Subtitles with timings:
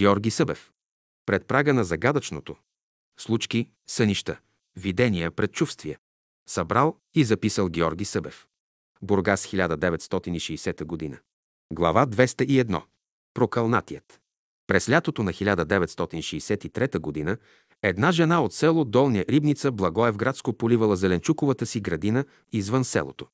[0.00, 0.72] Георги Събев.
[1.26, 2.56] Пред прага на загадъчното.
[3.18, 4.40] Случки, сънища,
[4.76, 5.98] видения, предчувствия.
[6.48, 8.46] Събрал и записал Георги Събев.
[9.02, 11.18] Бургас 1960 година.
[11.72, 12.82] Глава 201.
[13.34, 14.20] Прокълнатият.
[14.66, 17.36] През лятото на 1963 година
[17.82, 23.26] една жена от село Долня Рибница Благоевградско поливала зеленчуковата си градина извън селото.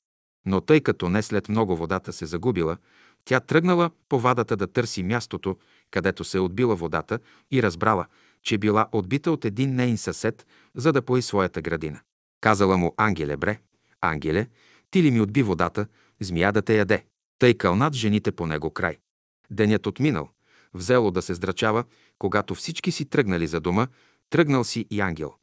[0.47, 2.77] Но тъй като не след много водата се загубила,
[3.25, 5.57] тя тръгнала по вадата да търси мястото,
[5.91, 7.19] където се отбила водата
[7.51, 8.05] и разбрала,
[8.43, 11.99] че била отбита от един нейн съсед, за да пои своята градина.
[12.41, 13.59] Казала му Ангеле, бре,
[14.01, 14.47] Ангеле,
[14.91, 15.87] ти ли ми отби водата,
[16.19, 17.05] змия да те яде.
[17.39, 18.97] Тъй кълнат жените по него край.
[19.51, 20.29] Денят отминал,
[20.73, 21.83] взело да се здрачава,
[22.19, 23.87] когато всички си тръгнали за дома,
[24.29, 25.33] тръгнал си и ангел.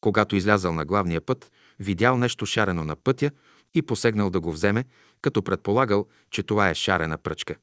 [0.00, 3.30] Когато излязал на главния път, видял нещо шарено на пътя
[3.74, 4.84] и посегнал да го вземе,
[5.22, 7.54] като предполагал, че това е шарена пръчка.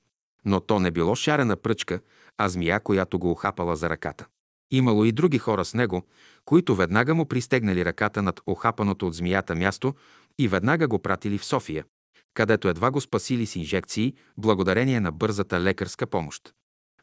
[0.46, 2.00] Но то не било шарена пръчка,
[2.38, 4.28] а змия, която го охапала за ръката.
[4.72, 6.04] Имало и други хора с него,
[6.46, 9.94] които веднага му пристегнали ръката над охапаното от змията място
[10.38, 11.86] и веднага го пратили в София,
[12.34, 16.54] където едва го спасили с инжекции, благодарение на бързата лекарска помощ.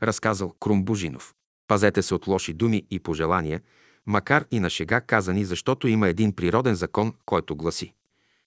[0.02, 1.34] Разказал Крум Бужинов.
[1.68, 3.60] Пазете се от лоши думи и пожелания,
[4.06, 7.94] макар и на шега казани, защото има един природен закон, който гласи.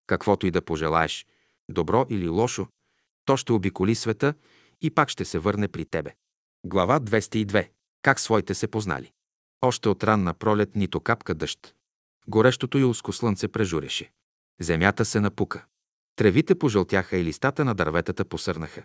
[0.10, 1.26] Каквото и да пожелаеш,
[1.70, 2.68] добро или лошо,
[3.26, 4.34] то ще обиколи света
[4.82, 6.14] и пак ще се върне при тебе.
[6.66, 7.70] Глава 202.
[8.02, 9.12] Как своите се познали.
[9.62, 11.76] Още от ранна пролет нито капка дъжд.
[12.28, 14.12] Горещото юлско слънце прежуреше.
[14.60, 15.66] Земята се напука.
[16.16, 18.84] Тревите пожълтяха и листата на дърветата посърнаха.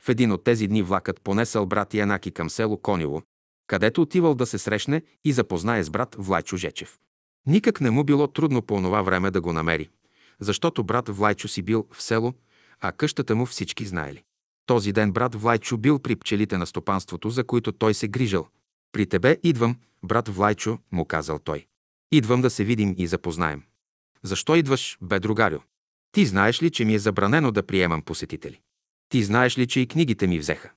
[0.00, 3.22] В един от тези дни влакът понесъл брат Янаки към село Конило,
[3.66, 6.98] където отивал да се срещне и запознае с брат Влайчо Жечев.
[7.46, 9.88] Никак не му било трудно по онова време да го намери,
[10.40, 12.34] защото брат Влайчо си бил в село,
[12.80, 14.22] а къщата му всички знаели.
[14.66, 18.48] Този ден брат Влайчо бил при пчелите на стопанството, за които той се грижал.
[18.92, 21.66] При тебе идвам, брат Влайчо, му казал той.
[22.12, 23.62] Идвам да се видим и запознаем.
[24.22, 25.58] Защо идваш, бе другарю?
[26.12, 28.60] Ти знаеш ли, че ми е забранено да приемам посетители?
[29.08, 30.70] Ти знаеш ли, че и книгите ми взеха?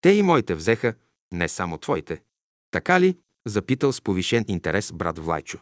[0.00, 0.94] Те и моите взеха,
[1.32, 2.22] не само твоите.
[2.70, 3.16] Така ли?
[3.46, 5.58] Запитал с повишен интерес брат Влайчо.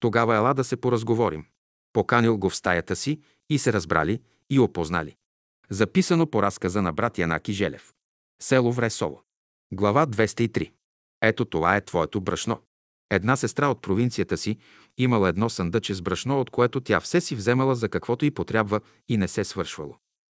[0.00, 1.46] Тогава ела да се поразговорим.
[1.94, 5.16] Поканил го в стаята си и се разбрали и опознали.
[5.70, 7.92] Записано по разказа на брат Янаки Желев.
[8.42, 9.22] Село Вресово.
[9.72, 10.72] Глава 203.
[11.22, 12.60] Ето това е твоето брашно.
[13.10, 14.58] Една сестра от провинцията си
[14.98, 18.80] имала едно съндъче с брашно, от което тя все си вземала за каквото и потрябва
[19.08, 19.96] и не се свършвало.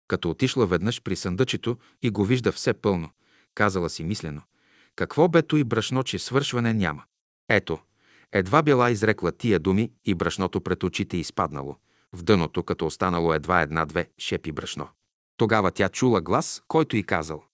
[0.08, 3.10] Като отишла веднъж при съндъчето и го вижда все пълно,
[3.54, 4.42] казала си мислено,
[4.96, 7.04] какво бето и брашно, че свършване няма.
[7.48, 7.78] Ето,
[8.32, 11.76] едва била изрекла тия думи и брашното пред очите изпаднало,
[12.12, 14.88] в дъното, като останало едва една-две шепи брашно.
[15.36, 17.44] Тогава тя чула глас, който и казал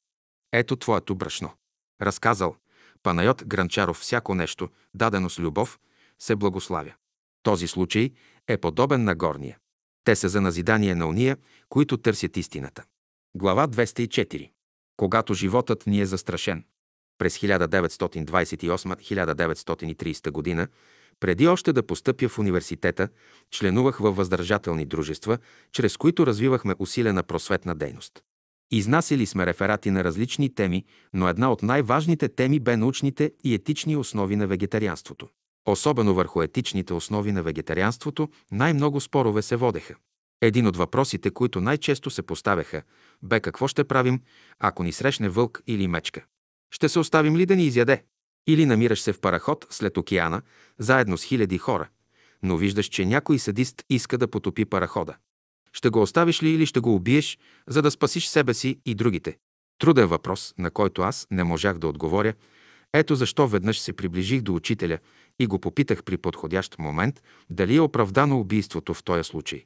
[0.53, 1.51] «Ето твоето брашно».
[2.03, 2.57] Разказал
[3.03, 5.79] Панайот Гранчаров всяко нещо, дадено с любов,
[6.19, 6.95] се благославя.
[7.43, 8.11] Този случай
[8.49, 9.59] е подобен на горния.
[10.05, 11.37] Те са за назидание на уния,
[11.69, 12.85] които търсят истината.
[13.37, 14.51] Глава 204.
[14.97, 16.65] Когато животът ни е застрашен.
[17.23, 20.69] През 1928-1930 година,
[21.21, 23.09] преди още да постъпя в университета,
[23.51, 25.39] членувах във въздържателни дружества,
[25.73, 28.23] чрез които развивахме усилена просветна дейност.
[28.73, 30.85] Изнасили сме реферати на различни теми,
[31.15, 35.29] но една от най-важните теми бе научните и етични основи на вегетарианството.
[35.67, 39.95] Особено върху етичните основи на вегетарианството най-много спорове се водеха.
[40.41, 42.83] Един от въпросите, които най-често се поставяха,
[43.23, 44.21] бе какво ще правим,
[44.59, 46.25] ако ни срещне вълк или мечка.
[46.75, 48.05] Ще се оставим ли да ни изяде?
[48.47, 50.43] Или намираш се в параход след океана,
[50.79, 51.89] заедно с хиляди хора,
[52.43, 55.17] но виждаш, че някой садист иска да потопи парахода.
[55.73, 57.39] Ще го оставиш ли или ще го убиеш,
[57.69, 59.39] за да спасиш себе си и другите?
[59.79, 62.35] Труден въпрос, на който аз не можах да отговоря.
[62.93, 64.99] Ето защо веднъж се приближих до учителя
[65.39, 69.65] и го попитах при подходящ момент дали е оправдано убийството в този случай.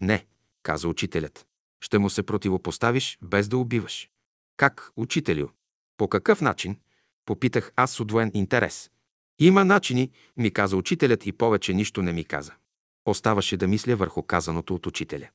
[0.00, 0.26] Не,
[0.62, 1.46] каза учителят.
[1.80, 4.10] Ще му се противопоставиш, без да убиваш.
[4.56, 5.48] Как, учителю?
[5.98, 6.76] По какъв начин?
[7.26, 8.90] Попитах аз с удвоен интерес.
[9.38, 12.52] Има начини, ми каза учителят и повече нищо не ми каза.
[13.06, 15.28] Оставаше да мисля върху казаното от учителя.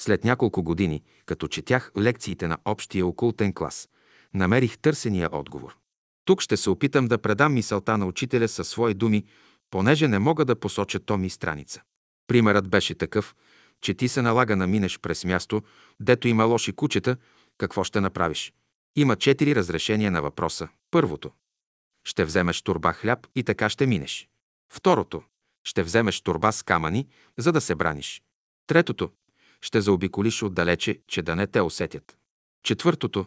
[0.00, 3.88] След няколко години, като четях лекциите на общия окултен клас,
[4.34, 5.76] намерих търсения отговор.
[6.24, 9.24] Тук ще се опитам да предам мисълта на учителя със свои думи,
[9.70, 11.82] понеже не мога да посоча томи и страница.
[12.26, 13.34] Примерът беше такъв,
[13.80, 15.62] че ти се налага да минеш през място,
[16.00, 17.16] дето има лоши кучета,
[17.58, 18.52] какво ще направиш?
[18.96, 20.68] Има четири разрешения на въпроса.
[20.90, 21.30] Първото.
[22.04, 24.28] Ще вземеш турба хляб и така ще минеш.
[24.72, 25.22] Второто.
[25.64, 27.08] Ще вземеш турба с камъни,
[27.38, 28.22] за да се браниш.
[28.66, 29.10] Третото
[29.62, 32.16] ще заобиколиш отдалече, че да не те усетят.
[32.62, 33.26] Четвъртото,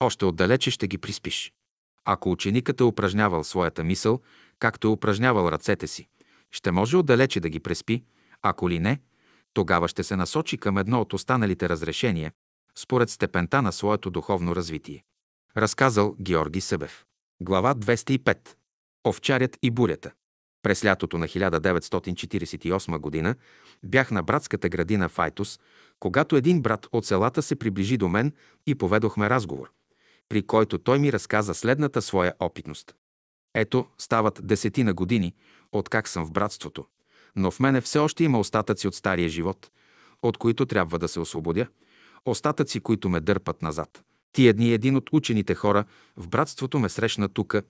[0.00, 1.52] още отдалече ще ги приспиш.
[2.04, 4.20] Ако ученикът е упражнявал своята мисъл,
[4.58, 6.08] както е упражнявал ръцете си,
[6.50, 8.04] ще може отдалече да ги преспи,
[8.42, 9.00] ако ли не,
[9.54, 12.32] тогава ще се насочи към едно от останалите разрешения,
[12.78, 15.04] според степента на своето духовно развитие.
[15.56, 17.04] Разказал Георги Събев.
[17.42, 18.38] Глава 205.
[19.08, 20.12] Овчарят и бурята.
[20.62, 23.34] През лятото на 1948 г.
[23.84, 25.60] бях на братската градина в Айтос,
[26.00, 28.32] когато един брат от селата се приближи до мен
[28.66, 29.72] и поведохме разговор,
[30.28, 32.94] при който той ми разказа следната своя опитност.
[33.54, 35.34] Ето, стават десетина години,
[35.72, 36.86] откак съм в братството,
[37.36, 39.70] но в мене все още има остатъци от стария живот,
[40.22, 41.66] от които трябва да се освободя,
[42.26, 44.02] остатъци, които ме дърпат назад.
[44.32, 45.84] Тия дни един от учените хора
[46.16, 47.62] в братството ме срещна тука,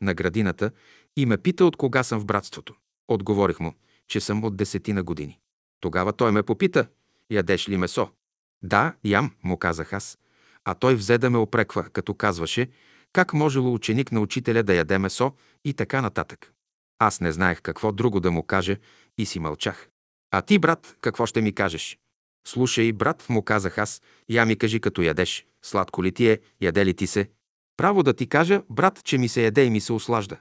[0.00, 0.70] на градината,
[1.16, 2.74] и ме пита от кога съм в братството.
[3.08, 3.74] Отговорих му,
[4.08, 5.40] че съм от десетина години.
[5.80, 6.86] Тогава той ме попита,
[7.30, 8.08] ядеш ли месо?
[8.62, 10.18] Да, ям, му казах аз.
[10.64, 12.68] А той взе да ме опреква, като казваше,
[13.12, 15.32] как можело ученик на учителя да яде месо
[15.64, 16.52] и така нататък.
[16.98, 18.76] Аз не знаех какво друго да му кажа
[19.18, 19.88] и си мълчах.
[20.30, 21.98] А ти, брат, какво ще ми кажеш?
[22.46, 26.86] Слушай, брат, му казах аз, я ми кажи като ядеш, сладко ли ти е, яде
[26.86, 27.30] ли ти се?
[27.76, 30.36] Право да ти кажа, брат, че ми се яде и ми се ослажда.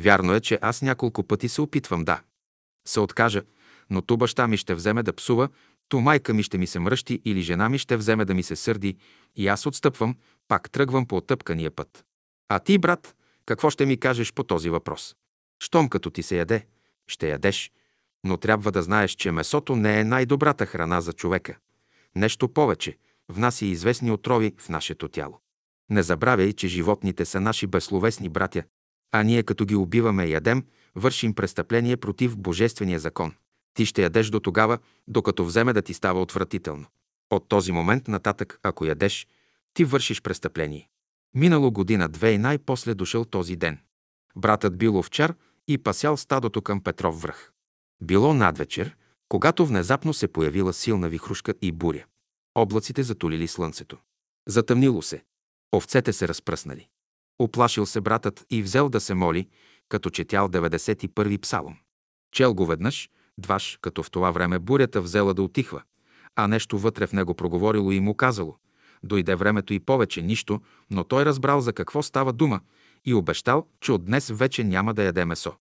[0.00, 2.22] Вярно е, че аз няколко пъти се опитвам, да.
[2.88, 3.42] Се откажа,
[3.90, 5.48] но ту баща ми ще вземе да псува,
[5.88, 8.56] ту майка ми ще ми се мръщи или жена ми ще вземе да ми се
[8.56, 8.96] сърди
[9.36, 10.16] и аз отстъпвам,
[10.48, 12.04] пак тръгвам по отъпкания път.
[12.48, 13.14] А ти, брат,
[13.46, 15.16] какво ще ми кажеш по този въпрос?
[15.62, 16.66] Щом като ти се яде,
[17.06, 17.72] ще ядеш,
[18.24, 21.56] но трябва да знаеш, че месото не е най-добрата храна за човека.
[22.16, 22.96] Нещо повече,
[23.28, 25.40] внася известни отрови в нашето тяло.
[25.90, 28.62] Не забравяй, че животните са наши безсловесни братя,
[29.12, 33.32] а ние като ги убиваме и ядем, вършим престъпление против Божествения закон.
[33.74, 34.78] Ти ще ядеш до тогава,
[35.08, 36.86] докато вземе да ти става отвратително.
[37.30, 39.26] От този момент нататък, ако ядеш,
[39.74, 40.88] ти вършиш престъпление.
[41.34, 43.78] Минало година-две и най-после дошъл този ден.
[44.36, 45.34] Братът бил овчар
[45.68, 47.53] и пасял стадото към Петров връх.
[48.04, 48.96] Било надвечер,
[49.28, 52.04] когато внезапно се появила силна вихрушка и буря.
[52.54, 53.98] Облаците затулили слънцето.
[54.48, 55.24] Затъмнило се.
[55.74, 56.88] Овцете се разпръснали.
[57.38, 59.48] Оплашил се братът и взел да се моли,
[59.88, 61.76] като четял 91-и псалом.
[62.32, 65.82] Чел го веднъж, дваш, като в това време бурята взела да отихва,
[66.36, 68.56] а нещо вътре в него проговорило и му казало.
[69.02, 70.60] Дойде времето и повече нищо,
[70.90, 72.60] но той разбрал за какво става дума
[73.04, 75.52] и обещал, че от днес вече няма да яде месо.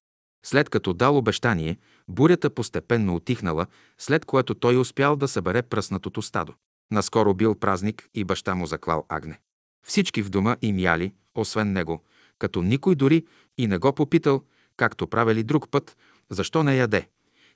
[0.46, 3.66] След като дал обещание, бурята постепенно отихнала,
[3.98, 6.54] след което той успял да събере пръснатото стадо.
[6.92, 9.40] Наскоро бил празник и баща му заклал агне.
[9.86, 12.04] Всички в дома им яли, освен него,
[12.40, 13.26] като никой дори
[13.58, 14.44] и не го попитал,
[14.78, 15.98] както правили друг път,
[16.30, 17.08] защо не яде,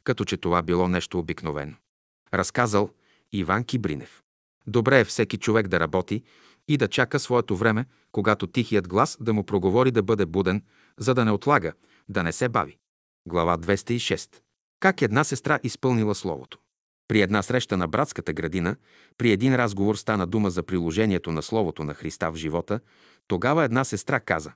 [0.04, 1.74] като че това било нещо обикновено.
[2.34, 2.90] Разказал
[3.32, 4.24] Иван Кибринев.
[4.68, 6.24] Добре е всеки човек да работи
[6.68, 10.64] и да чака своето време, когато тихият глас да му проговори да бъде буден,
[10.98, 11.74] за да не отлага,
[12.10, 12.78] да не се бави.
[13.28, 14.30] Глава 206.
[14.80, 16.60] Как една сестра изпълнила Словото.
[17.08, 18.76] При една среща на братската градина,
[19.18, 22.80] при един разговор стана дума за приложението на Словото на Христа в живота,
[23.28, 24.54] тогава една сестра каза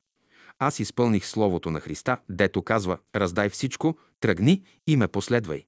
[0.60, 5.66] Аз изпълних Словото на Христа, дето казва Раздай всичко, тръгни и ме последвай.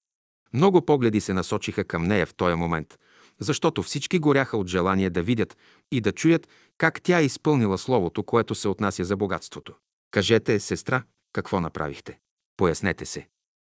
[0.54, 3.00] Много погледи се насочиха към нея в този момент,
[3.40, 5.58] защото всички горяха от желание да видят
[5.92, 6.48] и да чуят
[6.78, 9.74] как тя е изпълнила Словото, което се отнася за богатството.
[10.12, 11.04] Кажете, сестра,
[11.34, 12.20] какво направихте?
[12.58, 13.28] Пояснете се.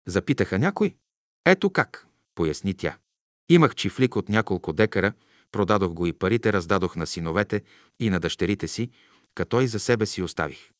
[0.06, 0.96] Запитаха някой.
[1.46, 2.96] Ето как, поясни тя.
[3.48, 5.12] Имах чифлик от няколко декара,
[5.52, 7.62] продадох го и парите раздадох на синовете
[8.00, 8.90] и на дъщерите си,
[9.34, 10.70] като и за себе си оставих.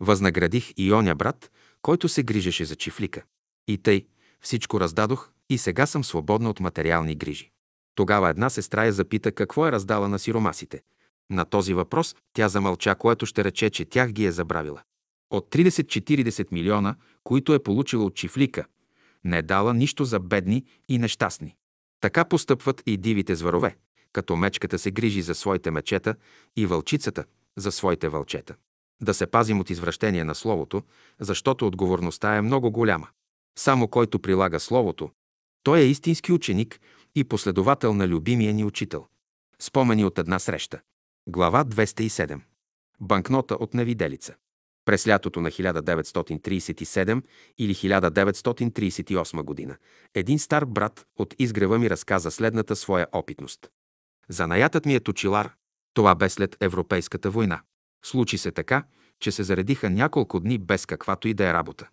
[0.00, 1.50] Възнаградих и оня брат,
[1.82, 3.22] който се грижеше за чифлика.
[3.68, 4.06] И тъй,
[4.40, 7.50] всичко раздадох и сега съм свободна от материални грижи.
[7.94, 10.82] Тогава една сестра я запита какво е раздала на сиромасите.
[11.30, 14.82] На този въпрос тя замълча, което ще рече, че тях ги е забравила.
[15.30, 18.64] От 30-40 милиона, които е получила от чифлика,
[19.24, 21.56] не е дала нищо за бедни и нещастни.
[22.00, 23.76] Така постъпват и дивите зверове,
[24.12, 26.14] като мечката се грижи за своите мечета
[26.56, 27.24] и вълчицата
[27.56, 28.54] за своите вълчета.
[29.02, 30.82] Да се пазим от извращение на Словото,
[31.20, 33.08] защото отговорността е много голяма.
[33.58, 35.10] Само който прилага Словото,
[35.62, 36.80] той е истински ученик
[37.14, 39.06] и последовател на любимия ни учител.
[39.58, 40.80] Спомени от една среща.
[41.28, 42.40] Глава 207.
[43.00, 44.34] Банкнота от невиделица.
[44.84, 47.22] През лятото на 1937
[47.58, 49.76] или 1938 година
[50.14, 53.70] един стар брат от изгрева ми разказа следната своя опитност.
[54.28, 55.52] Занаятът ми е точилар.
[55.94, 57.60] Това бе след Европейската война.
[58.04, 58.84] Случи се така,
[59.20, 61.88] че се заредиха няколко дни без каквато и да е работа.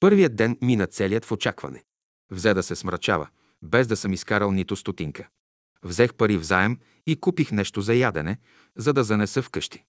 [0.00, 1.84] Първият ден мина целият в очакване.
[2.30, 3.28] Взе да се смрачава,
[3.62, 5.28] без да съм изкарал нито стотинка.
[5.82, 8.38] Взех пари в заем и купих нещо за ядене,
[8.76, 9.84] за да занеса вкъщи.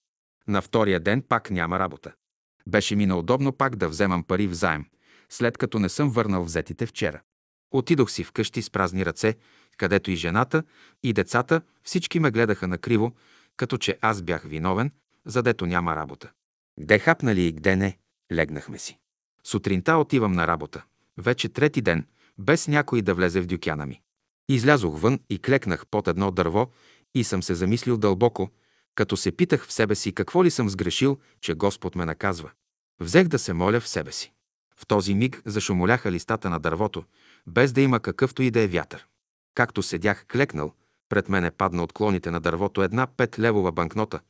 [0.48, 2.12] На втория ден пак няма работа.
[2.68, 4.84] Беше ми неудобно пак да вземам пари в заем,
[5.28, 7.20] след като не съм върнал взетите вчера.
[7.70, 9.34] Отидох си вкъщи с празни ръце,
[9.76, 10.62] където и жената,
[11.02, 13.12] и децата всички ме гледаха накриво,
[13.56, 14.90] като че аз бях виновен,
[15.26, 16.30] задето няма работа.
[16.80, 17.98] Где хапнали и где не,
[18.32, 18.98] легнахме си.
[19.44, 20.84] Сутринта отивам на работа.
[21.18, 22.06] Вече трети ден,
[22.38, 24.00] без някой да влезе в дюкяна ми.
[24.48, 26.70] Излязох вън и клекнах под едно дърво
[27.14, 28.50] и съм се замислил дълбоко,
[28.94, 32.50] като се питах в себе си какво ли съм сгрешил, че Господ ме наказва.
[33.00, 34.32] Взех да се моля в себе си.
[34.76, 37.04] В този миг зашумоляха листата на дървото,
[37.46, 39.06] без да има какъвто и да е вятър.
[39.54, 40.72] Както седях клекнал,
[41.08, 44.20] пред мене падна от клоните на дървото една петлевова банкнота,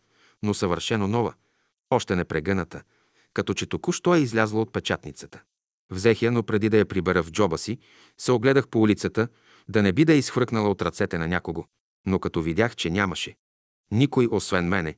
[0.42, 1.34] но съвършено нова,
[1.90, 2.82] още не прегъната,
[3.34, 5.42] като че току-що е излязла от печатницата.
[5.90, 7.78] Взех я, но преди да я прибера в джоба си,
[8.18, 9.28] се огледах по улицата,
[9.68, 11.64] да не би да е изхвъркнала от ръцете на някого.
[12.06, 13.36] Но като видях, че нямаше,
[13.94, 14.94] никой освен мене,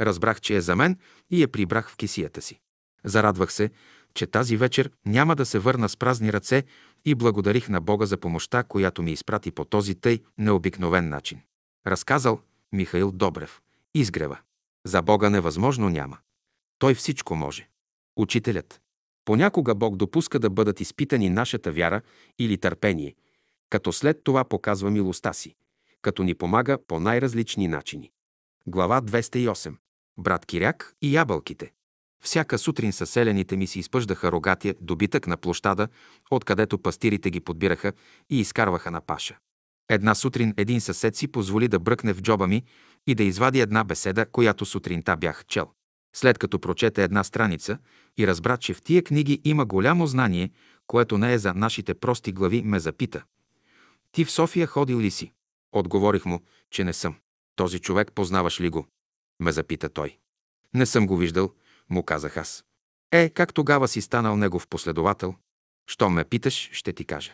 [0.00, 0.98] разбрах, че е за мен
[1.30, 2.60] и я прибрах в кисията си.
[3.04, 3.70] Зарадвах се,
[4.14, 6.64] че тази вечер няма да се върна с празни ръце
[7.04, 11.40] и благодарих на Бога за помощта, която ми изпрати по този тъй необикновен начин.
[11.86, 12.40] Разказал
[12.72, 13.60] Михаил Добрев.
[13.94, 14.38] Изгрева.
[14.86, 16.18] За Бога невъзможно няма.
[16.78, 17.68] Той всичко може.
[18.16, 18.80] Учителят.
[19.24, 22.00] Понякога Бог допуска да бъдат изпитани нашата вяра
[22.38, 23.14] или търпение,
[23.70, 25.54] като след това показва милостта си,
[26.02, 28.10] като ни помага по най-различни начини.
[28.72, 29.74] Глава 208.
[30.18, 31.72] Брат Киряк и ябълките.
[32.22, 35.88] Всяка сутрин съселените ми си изпъждаха рогатия добитък на площада,
[36.30, 37.92] откъдето пастирите ги подбираха
[38.30, 39.38] и изкарваха на паша.
[39.88, 42.64] Една сутрин един съсед си позволи да бръкне в джоба ми
[43.06, 45.70] и да извади една беседа, която сутринта бях чел.
[46.16, 47.78] След като прочете една страница
[48.18, 50.50] и разбра, че в тия книги има голямо знание,
[50.86, 53.24] което не е за нашите прости глави, ме запита.
[54.12, 55.32] Ти в София ходил ли си?
[55.72, 57.16] Отговорих му, че не съм.
[57.60, 58.86] Този човек познаваш ли го?
[59.40, 60.18] Ме запита той.
[60.74, 61.54] Не съм го виждал,
[61.90, 62.64] му казах аз.
[63.12, 65.34] Е, как тогава си станал негов последовател?
[65.90, 67.32] Що ме питаш, ще ти кажа.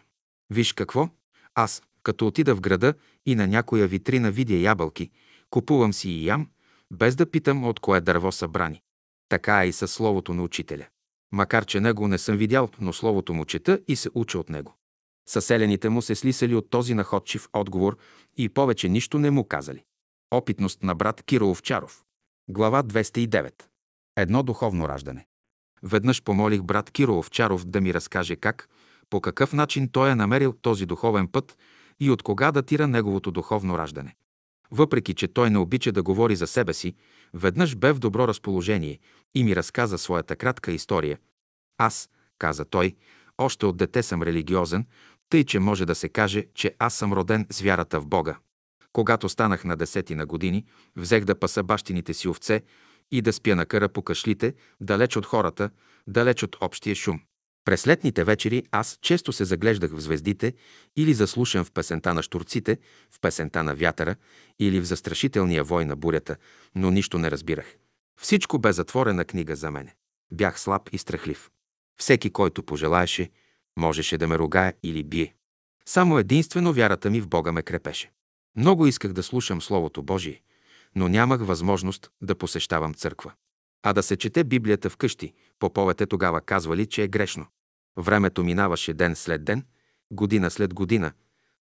[0.50, 1.08] Виж какво?
[1.54, 2.94] Аз, като отида в града
[3.26, 5.10] и на някоя витрина видя ябълки,
[5.50, 6.50] купувам си и ям,
[6.92, 8.82] без да питам от кое дърво са брани.
[9.28, 10.86] Така е и със словото на учителя.
[11.32, 14.74] Макар, че него не съм видял, но словото му чета и се уча от него.
[15.28, 17.98] Съселените му се слисали от този находчив отговор
[18.36, 19.85] и повече нищо не му казали.
[20.30, 22.04] Опитност на брат Киро Овчаров.
[22.48, 23.52] Глава 209.
[24.16, 25.26] Едно духовно раждане.
[25.82, 28.68] Веднъж помолих брат Киро Овчаров да ми разкаже как,
[29.10, 31.58] по какъв начин той е намерил този духовен път
[32.00, 34.16] и от кога датира неговото духовно раждане.
[34.70, 36.94] Въпреки, че той не обича да говори за себе си,
[37.34, 38.98] веднъж бе в добро разположение
[39.34, 41.18] и ми разказа своята кратка история.
[41.78, 42.96] Аз, каза той,
[43.38, 44.86] още от дете съм религиозен,
[45.30, 48.38] тъй, че може да се каже, че аз съм роден с вярата в Бога.
[48.96, 50.64] Когато станах на десетина години,
[50.96, 52.62] взех да паса бащините си овце
[53.10, 55.70] и да спя на къра по кашлите, далеч от хората,
[56.06, 57.20] далеч от общия шум.
[57.64, 60.54] През летните вечери аз често се заглеждах в звездите
[60.96, 62.78] или заслушам в песента на штурците,
[63.10, 64.16] в песента на вятъра
[64.58, 66.36] или в застрашителния вой на бурята,
[66.74, 67.76] но нищо не разбирах.
[68.20, 69.94] Всичко бе затворена книга за мене.
[70.32, 71.50] Бях слаб и страхлив.
[72.00, 73.30] Всеки, който пожелаеше,
[73.78, 75.34] можеше да ме ругае или бие.
[75.86, 78.10] Само единствено вярата ми в Бога ме крепеше.
[78.56, 80.42] Много исках да слушам Словото Божие,
[80.94, 83.32] но нямах възможност да посещавам църква.
[83.82, 87.46] А да се чете Библията вкъщи, поповете тогава казвали, че е грешно.
[87.96, 89.64] Времето минаваше ден след ден,
[90.10, 91.12] година след година,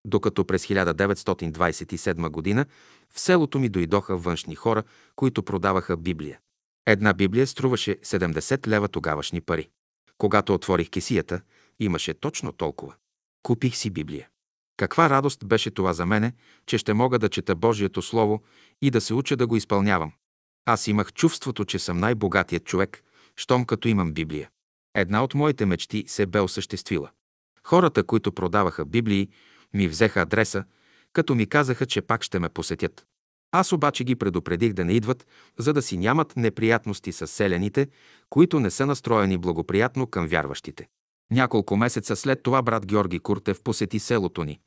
[0.05, 2.65] докато през 1927 година
[3.13, 4.83] в селото ми дойдоха външни хора,
[5.15, 6.39] които продаваха Библия.
[6.85, 9.69] Една Библия струваше 70 лева тогавашни пари.
[10.17, 11.41] Когато отворих кесията,
[11.79, 12.93] имаше точно толкова.
[13.43, 14.27] Купих си Библия.
[14.77, 16.33] Каква радост беше това за мене,
[16.65, 18.43] че ще мога да чета Божието Слово
[18.81, 20.11] и да се уча да го изпълнявам.
[20.65, 23.03] Аз имах чувството, че съм най-богатият човек,
[23.35, 24.49] щом като имам Библия.
[24.95, 27.09] Една от моите мечти се бе осъществила.
[27.63, 29.29] Хората, които продаваха Библии,
[29.73, 30.63] ми взеха адреса,
[31.13, 33.05] като ми казаха, че пак ще ме посетят.
[33.51, 35.27] Аз обаче ги предупредих да не идват,
[35.57, 37.87] за да си нямат неприятности с селените,
[38.29, 40.87] които не са настроени благоприятно към вярващите.
[41.31, 44.59] Няколко месеца след това брат Георги Куртев посети селото ни,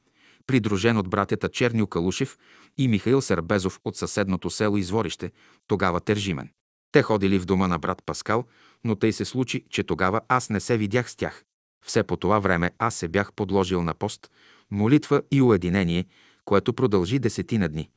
[0.46, 2.38] придружен от братята Черню Калушев
[2.78, 5.30] и Михаил Сърбезов от съседното село Изворище,
[5.66, 6.50] тогава Тержимен.
[6.92, 8.44] Те ходили в дома на брат Паскал,
[8.84, 11.44] но тъй се случи, че тогава аз не се видях с тях.
[11.86, 14.30] Все по това време аз се бях подложил на пост,
[14.70, 16.04] молитва и уединение,
[16.44, 17.90] което продължи десетина дни.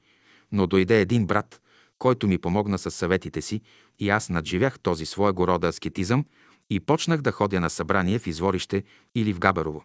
[0.51, 1.61] Но дойде един брат,
[1.97, 3.61] който ми помогна с съветите си
[3.99, 6.25] и аз надживях този своего рода аскетизъм
[6.71, 8.83] и почнах да ходя на събрание в Изворище
[9.15, 9.83] или в Габерово.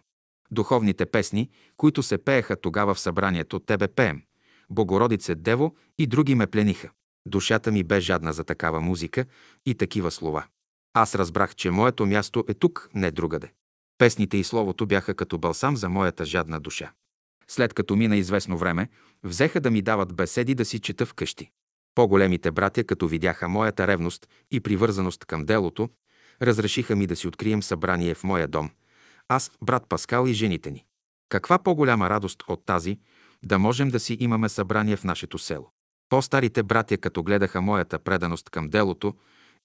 [0.51, 4.21] Духовните песни, които се пееха тогава в събранието Тебе пеем,
[4.69, 6.89] Богородице Дево и други ме плениха.
[7.25, 9.25] Душата ми бе жадна за такава музика
[9.65, 10.45] и такива слова.
[10.93, 13.51] Аз разбрах, че моето място е тук, не другаде.
[13.97, 16.91] Песните и словото бяха като балсам за моята жадна душа.
[17.47, 18.89] След като мина известно време,
[19.23, 21.51] взеха да ми дават беседи да си чета вкъщи.
[21.95, 25.89] По-големите братя, като видяха моята ревност и привързаност към делото,
[26.41, 28.69] разрешиха ми да си открием събрание в моя дом.
[29.27, 30.85] Аз, брат Паскал и жените ни.
[31.29, 32.99] Каква по-голяма радост от тази,
[33.43, 35.71] да можем да си имаме събрание в нашето село.
[36.09, 39.15] По-старите братя, като гледаха моята преданост към делото,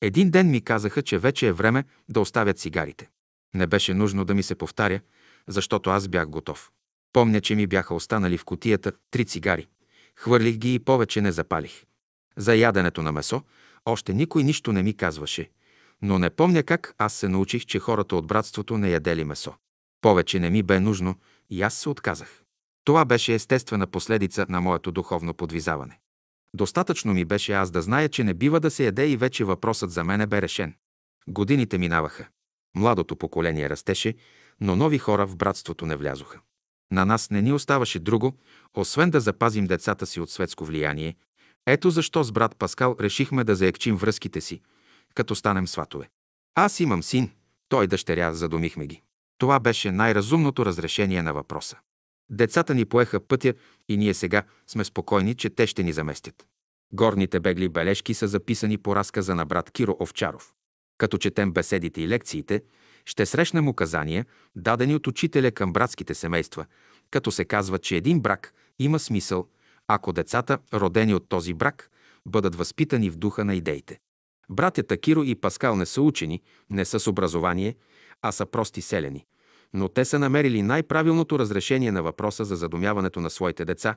[0.01, 3.09] един ден ми казаха, че вече е време да оставят цигарите.
[3.55, 5.01] Не беше нужно да ми се повтаря,
[5.49, 6.71] защото аз бях готов.
[7.13, 9.67] Помня, че ми бяха останали в котията три цигари.
[10.17, 11.85] Хвърлих ги и повече не запалих.
[12.37, 13.43] За яденето на месо
[13.85, 15.51] още никой нищо не ми казваше,
[16.03, 19.55] но не помня как аз се научих, че хората от братството не ядели месо.
[20.01, 21.15] Повече не ми бе нужно
[21.51, 22.43] и аз се отказах.
[22.85, 25.99] Това беше естествена последица на моето духовно подвизаване.
[26.55, 29.91] Достатъчно ми беше аз да зная, че не бива да се яде и вече въпросът
[29.91, 30.75] за мене бе решен.
[31.29, 32.29] Годините минаваха.
[32.77, 34.15] Младото поколение растеше,
[34.61, 36.41] но нови хора в братството не влязоха.
[36.93, 38.39] На нас не ни оставаше друго,
[38.75, 41.17] освен да запазим децата си от светско влияние.
[41.67, 44.61] Ето защо с брат Паскал решихме да заекчим връзките си,
[45.15, 46.09] като станем сватове.
[46.55, 47.31] Аз имам син,
[47.69, 49.03] той дъщеря, задумихме ги.
[49.39, 51.77] Това беше най-разумното разрешение на въпроса.
[52.31, 53.55] Децата ни поеха пътя
[53.89, 56.47] и ние сега сме спокойни, че те ще ни заместят.
[56.93, 60.53] Горните бегли бележки са записани по разказа на брат Киро Овчаров.
[60.99, 62.63] Като четем беседите и лекциите,
[63.05, 64.27] ще срещнем указания,
[64.57, 66.67] дадени от учителя към братските семейства,
[67.11, 69.49] като се казва, че един брак има смисъл,
[69.89, 71.91] ако децата, родени от този брак,
[72.27, 73.99] бъдат възпитани в духа на идеите.
[74.53, 77.77] Братята Киро и Паскал не са учени, не са с образование,
[78.23, 79.27] а са прости селени.
[79.75, 83.97] Но те са намерили най-правилното разрешение на въпроса за задумяването на своите деца.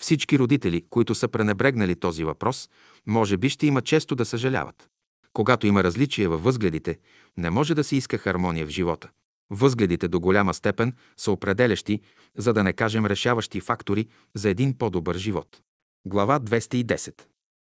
[0.00, 2.70] Всички родители, които са пренебрегнали този въпрос,
[3.06, 4.88] може би ще има често да съжаляват.
[5.32, 6.98] Когато има различие във възгледите,
[7.36, 9.10] не може да се иска хармония в живота.
[9.50, 12.00] Възгледите до голяма степен са определящи,
[12.36, 15.60] за да не кажем решаващи фактори за един по-добър живот.
[16.06, 17.22] Глава 210.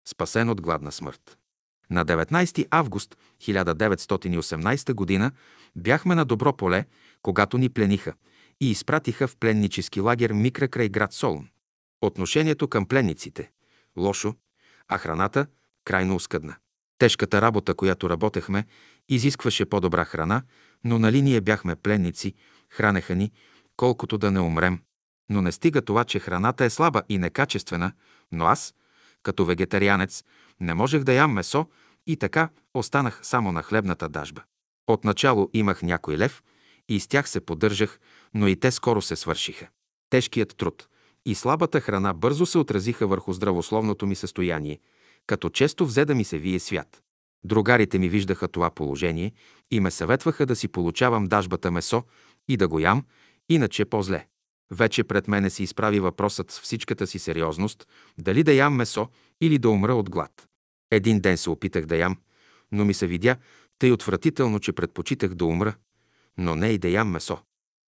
[0.09, 1.40] Спасен от гладна смърт.
[1.91, 5.31] На 19 август 1918 г.
[5.77, 6.85] бяхме на добро поле,
[7.23, 8.15] когато ни плениха
[8.61, 11.49] и изпратиха в пленнически лагер Микра край град Солун.
[12.01, 13.51] Отношението към пленниците–
[13.97, 14.35] лошо,
[14.89, 15.47] а храната–
[15.85, 16.57] крайно оскъдна.
[16.99, 18.65] Тежката работа, която работехме,
[19.09, 20.43] изискваше по-добра храна,
[20.85, 22.35] но нали ние бяхме пленници,
[22.71, 23.33] хранеха ни,
[23.77, 24.81] колкото да не умрем.
[25.29, 27.93] Но не стига това, че храната е слаба и некачествена,
[28.33, 28.75] но аз,
[29.23, 30.25] като вегетарианец,
[30.61, 31.67] не можех да ям месо
[32.07, 34.43] и така останах само на хлебната дажба.
[34.87, 36.43] Отначало имах някой лев
[36.89, 38.01] и с тях се поддържах,
[38.35, 39.69] но и те скоро се свършиха.
[40.11, 40.89] Тежкият труд
[41.27, 44.81] и слабата храна бързо се отразиха върху здравословното ми състояние,
[45.27, 47.03] като често взе да ми се вие свят.
[47.45, 49.33] Другарите ми виждаха това положение
[49.71, 52.03] и ме съветваха да си получавам дажбата месо
[52.49, 53.05] и да го ям,
[53.49, 54.27] иначе по-зле.
[54.71, 59.09] Вече пред мене се изправи въпросът с всичката си сериозност, дали да ям месо
[59.41, 60.50] или да умра от глад.
[60.91, 62.17] Един ден се опитах да ям,
[62.73, 63.37] но ми се видя
[63.79, 65.75] тъй отвратително, че предпочитах да умра,
[66.39, 67.39] но не и да ям месо.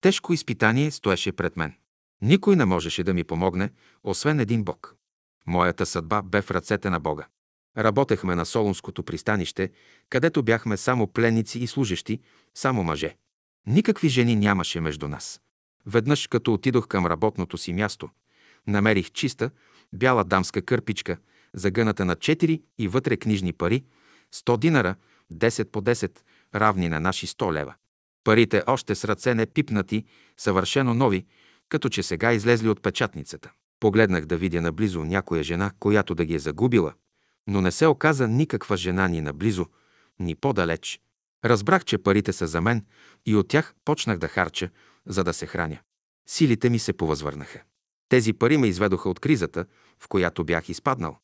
[0.01, 1.75] Тежко изпитание стоеше пред мен.
[2.23, 3.71] Никой не можеше да ми помогне,
[4.05, 4.95] освен един Бог.
[5.47, 7.27] Моята съдба бе в ръцете на Бога.
[7.79, 9.71] Работехме на Солунското пристанище,
[10.09, 12.21] където бяхме само пленници и служещи,
[12.55, 13.17] само мъже.
[13.67, 15.41] Никакви жени нямаше между нас.
[15.87, 18.09] Веднъж, като отидох към работното си място,
[18.67, 19.51] намерих чиста,
[19.93, 21.17] бяла дамска кърпичка,
[21.55, 23.85] загъната на 4 и вътре книжни пари,
[24.35, 24.95] 100 динара,
[25.33, 26.19] 10 по 10,
[26.55, 27.75] равни на наши 100 лева.
[28.25, 30.05] Парите още с ръце не пипнати,
[30.37, 31.27] съвършено нови,
[31.69, 33.53] като че сега излезли от печатницата.
[33.81, 36.93] Погледнах да видя наблизо някоя жена, която да ги е загубила,
[37.47, 39.67] но не се оказа никаква жена ни наблизо,
[40.19, 41.01] ни по-далеч.
[41.45, 42.85] Разбрах, че парите са за мен
[43.27, 44.71] и от тях почнах да харча,
[45.07, 45.79] за да се храня.
[46.29, 47.63] Силите ми се повъзвърнаха.
[48.09, 49.67] Тези пари ме изведоха от кризата,
[50.01, 51.19] в която бях изпаднал.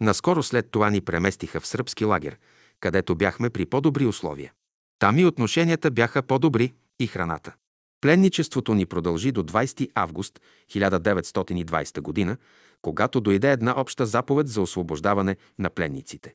[0.00, 2.38] Наскоро след това ни преместиха в сръбски лагер,
[2.80, 4.52] където бяхме при по-добри условия.
[4.98, 7.54] Там и отношенията бяха по-добри и храната.
[8.00, 12.36] Пленничеството ни продължи до 20 август 1920 г.,
[12.82, 16.34] когато дойде една обща заповед за освобождаване на пленниците.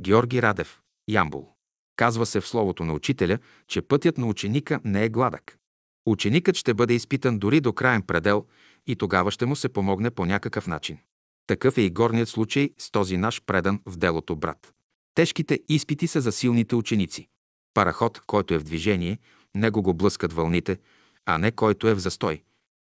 [0.00, 1.48] Георги Радев, Ямбул.
[1.96, 5.58] Казва се в словото на учителя, че пътят на ученика не е гладък.
[6.06, 8.44] Ученикът ще бъде изпитан дори до краен предел
[8.86, 10.98] и тогава ще му се помогне по някакъв начин.
[11.46, 14.72] Такъв е и горният случай с този наш предан в делото брат.
[15.14, 17.28] Тежките изпити са за силните ученици.
[17.74, 19.18] Параход, който е в движение,
[19.54, 20.78] него го блъскат вълните,
[21.26, 22.42] а не който е в застой.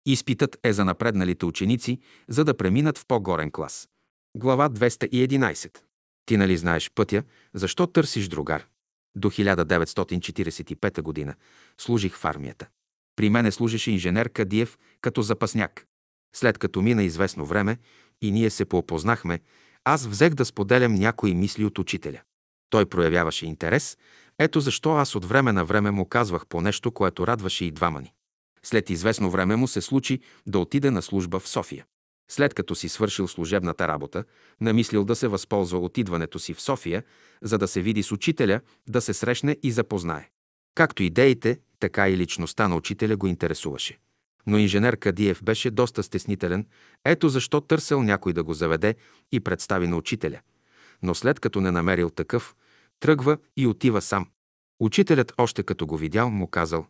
[0.05, 3.89] Изпитът е за напредналите ученици, за да преминат в по-горен клас.
[4.37, 5.77] Глава 211.
[6.25, 8.67] Ти нали знаеш пътя, защо търсиш другар?
[9.15, 11.35] До 1945 година
[11.77, 12.67] служих в армията.
[13.15, 15.85] При мене служеше инженер Кадиев като запасняк.
[16.35, 17.77] След като мина известно време
[18.21, 19.39] и ние се поопознахме,
[19.83, 22.21] аз взех да споделям някои мисли от учителя.
[22.69, 23.97] Той проявяваше интерес,
[24.39, 28.01] ето защо аз от време на време му казвах по нещо, което радваше и двама
[28.01, 28.13] ни.
[28.63, 31.85] След известно време му се случи да отиде на служба в София.
[32.31, 34.23] След като си свършил служебната работа,
[34.61, 37.03] намислил да се възползва от идването си в София,
[37.41, 40.29] за да се види с учителя, да се срещне и запознае.
[40.75, 43.97] Както идеите, така и личността на учителя го интересуваше.
[44.47, 46.67] Но инженер Кадиев беше доста стеснителен,
[47.05, 48.95] ето защо търсил някой да го заведе
[49.31, 50.39] и представи на учителя.
[51.01, 52.55] Но след като не намерил такъв,
[52.99, 54.27] тръгва и отива сам.
[54.79, 56.85] Учителят още като го видял, му казал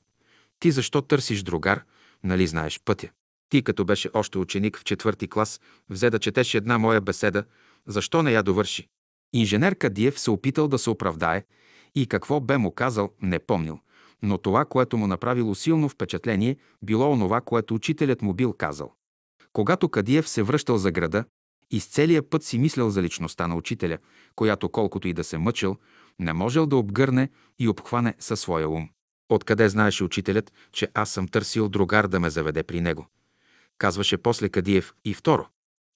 [0.60, 1.84] «Ти защо търсиш другар?
[2.24, 3.10] Нали знаеш пътя?»
[3.50, 7.44] Ти, като беше още ученик в четвърти клас, взе да четеш една моя беседа,
[7.88, 8.88] защо не я довърши?
[9.34, 11.44] Инженер Кадиев се опитал да се оправдае
[11.96, 13.80] и какво бе му казал, не помнил.
[14.22, 18.94] Но това, което му направило силно впечатление, било онова, което учителят му бил казал.
[19.54, 21.26] Когато Кадиев се връщал за града,
[21.72, 23.98] из целия път си мислял за личността на учителя,
[24.36, 25.78] която колкото и да се мъчил,
[26.20, 28.90] не можел да обгърне и обхване със своя ум.
[29.30, 33.08] Откъде знаеше учителят, че аз съм търсил другар да ме заведе при него?
[33.78, 35.48] казваше после Кадиев и второ.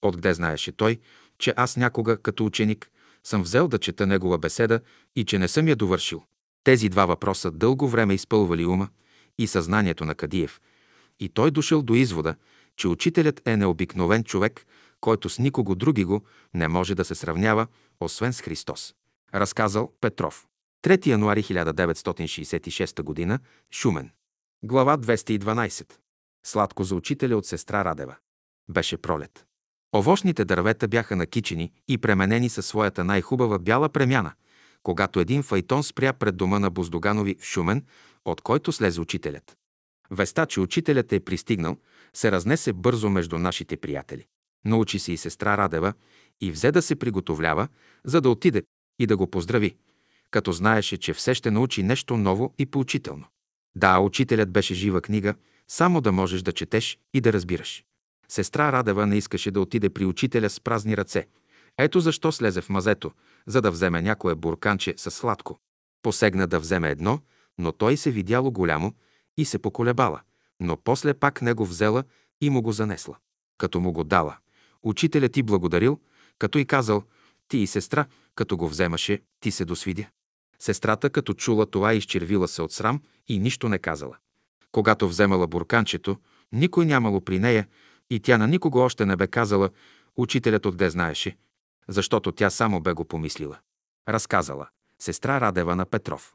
[0.02, 1.00] Откъде знаеше той,
[1.38, 2.90] че аз някога като ученик
[3.24, 4.80] съм взел да чета негова беседа
[5.16, 6.22] и че не съм я довършил?
[6.64, 8.88] Тези два въпроса дълго време изпълвали ума
[9.38, 10.60] и съзнанието на Кадиев,
[11.20, 12.34] и той дошъл до извода,
[12.76, 14.66] че учителят е необикновен човек,
[15.00, 17.66] който с никого други го не може да се сравнява,
[18.00, 18.94] освен с Христос.
[19.34, 20.46] Разказал Петров.
[20.84, 23.38] 3 януари 1966 г.
[23.72, 24.10] Шумен.
[24.62, 25.92] Глава 212.
[26.46, 28.16] Сладко за учителя от сестра Радева.
[28.70, 29.46] Беше пролет.
[29.96, 34.32] Овощните дървета бяха накичени и пременени със своята най-хубава бяла премяна,
[34.82, 37.84] когато един файтон спря пред дома на Боздоганови в Шумен,
[38.24, 39.56] от който слезе учителят.
[40.10, 41.76] Веста, че учителят е пристигнал,
[42.14, 44.26] се разнесе бързо между нашите приятели.
[44.64, 45.92] Научи се и сестра Радева
[46.40, 47.68] и взе да се приготовлява,
[48.04, 48.62] за да отиде
[48.98, 49.76] и да го поздрави,
[50.30, 53.26] като знаеше, че все ще научи нещо ново и поучително.
[53.76, 55.34] Да, учителят беше жива книга,
[55.68, 57.84] само да можеш да четеш и да разбираш.
[58.28, 61.26] Сестра Радева не искаше да отиде при учителя с празни ръце.
[61.82, 63.12] Ето защо слезе в мазето,
[63.46, 65.58] за да вземе някое бурканче с сладко.
[66.02, 67.20] Посегна да вземе едно,
[67.58, 68.94] но той се видяло голямо
[69.36, 70.20] и се поколебала,
[70.60, 72.04] но после пак него взела
[72.40, 73.16] и му го занесла.
[73.58, 74.36] Като му го дала,
[74.82, 76.00] учителят ти благодарил,
[76.38, 77.02] като и казал,
[77.48, 80.06] ти и сестра, като го вземаше, ти се досвидя.
[80.58, 84.16] Сестрата, като чула това, изчервила се от срам и нищо не казала.
[84.72, 86.16] Когато вземала бурканчето,
[86.52, 87.68] никой нямало при нея
[88.10, 89.70] и тя на никого още не бе казала,
[90.16, 91.36] учителят отде знаеше,
[91.90, 93.58] защото тя само бе го помислила.
[94.08, 94.68] Разказала.
[94.98, 96.34] Сестра Радева на Петров.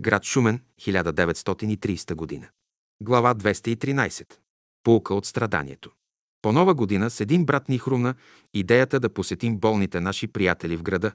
[0.00, 2.48] Град Шумен, 1930 година.
[3.02, 4.34] Глава 213.
[4.82, 5.90] Пулка от страданието.
[6.42, 8.14] По нова година с един брат ни хрумна
[8.54, 11.12] идеята да посетим болните наши приятели в града,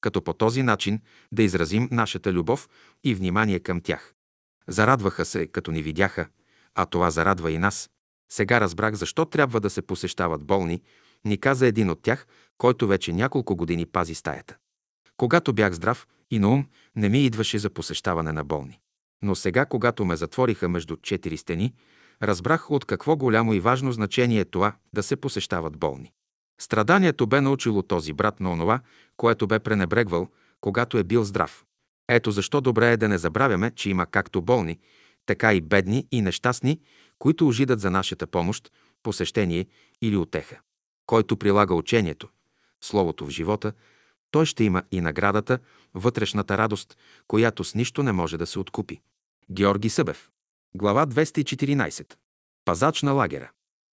[0.00, 1.00] като по този начин
[1.32, 2.68] да изразим нашата любов
[3.04, 4.14] и внимание към тях.
[4.68, 6.28] Зарадваха се, като ни видяха,
[6.74, 7.90] а това зарадва и нас.
[8.32, 10.82] Сега разбрах защо трябва да се посещават болни,
[11.24, 12.26] ни каза един от тях,
[12.58, 14.56] който вече няколко години пази стаята.
[15.16, 18.80] Когато бях здрав и на ум, не ми идваше за посещаване на болни.
[19.22, 21.74] Но сега, когато ме затвориха между четири стени,
[22.22, 26.12] разбрах от какво голямо и важно значение е това да се посещават болни.
[26.60, 28.80] Страданието бе научило този брат на онова,
[29.16, 30.28] което бе пренебрегвал,
[30.60, 31.64] когато е бил здрав.
[32.08, 34.78] Ето защо добре е да не забравяме, че има както болни,
[35.26, 36.80] така и бедни и нещастни,
[37.18, 39.66] които ожидат за нашата помощ, посещение
[40.02, 40.60] или отеха.
[41.08, 42.28] Който прилага учението,
[42.80, 43.72] Словото в живота,
[44.30, 45.58] той ще има и наградата,
[45.94, 46.96] вътрешната радост,
[47.28, 49.00] която с нищо не може да се откупи.
[49.50, 50.30] Георги Събев.
[50.74, 52.14] Глава 214.
[52.64, 53.50] Пазач на лагера.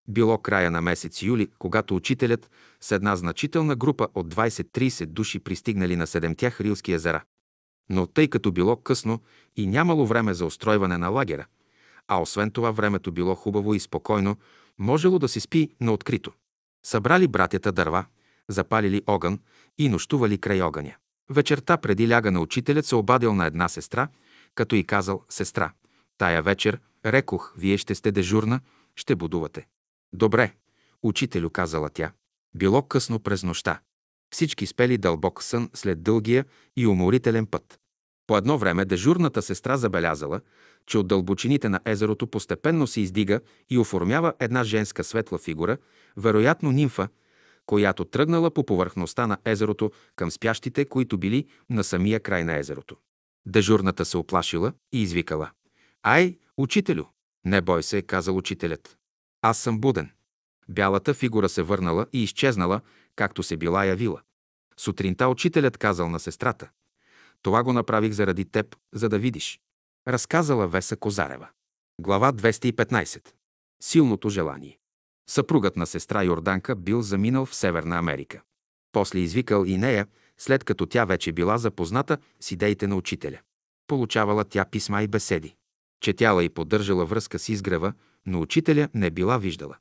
[0.08, 2.50] Било края на месец юли, когато учителят
[2.80, 7.24] с една значителна група от 20-30 души пристигнали на седемтя Рилски езера.
[7.90, 9.20] Но тъй като било късно
[9.56, 11.46] и нямало време за устройване на лагера,
[12.08, 14.36] а освен това времето било хубаво и спокойно,
[14.78, 16.32] можело да се спи на открито.
[16.86, 18.04] Събрали братята дърва,
[18.48, 19.40] запалили огън
[19.78, 20.94] и нощували край огъня.
[21.30, 24.08] Вечерта преди ляга на учителят се обадил на една сестра,
[24.54, 25.72] като и казал «Сестра,
[26.18, 28.60] тая вечер, рекох, вие ще сте дежурна,
[28.96, 29.66] ще будувате».
[30.12, 30.52] «Добре»,
[31.02, 32.12] учителю казала тя.
[32.54, 33.80] Било късно през нощта.
[34.30, 36.44] Всички спели дълбок сън след дългия
[36.76, 37.80] и уморителен път.
[38.26, 40.40] По едно време дежурната сестра забелязала,
[40.86, 45.76] че от дълбочините на езерото постепенно се издига и оформява една женска светла фигура,
[46.16, 47.08] вероятно нимфа,
[47.66, 52.96] която тръгнала по повърхността на езерото към спящите, които били на самия край на езерото.
[53.46, 55.50] Дежурната се оплашила и извикала.
[56.02, 57.04] Ай, учителю!
[57.44, 58.96] Не бой се, казал учителят.
[59.42, 60.10] Аз съм буден.
[60.68, 62.80] Бялата фигура се върнала и изчезнала,
[63.16, 64.20] както се била явила.
[64.76, 66.70] Сутринта учителят казал на сестрата.
[67.44, 69.60] Това го направих заради теб, за да видиш.
[70.08, 71.48] Разказала Веса Козарева.
[72.00, 73.28] Глава 215.
[73.82, 74.78] Силното желание.
[75.30, 78.42] Съпругът на сестра Йорданка бил заминал в Северна Америка.
[78.92, 80.06] После извикал и нея,
[80.38, 83.40] след като тя вече била запозната с идеите на учителя.
[83.86, 85.54] Получавала тя писма и беседи.
[86.00, 87.92] Четяла и поддържала връзка с изгрева,
[88.26, 89.76] но учителя не била виждала.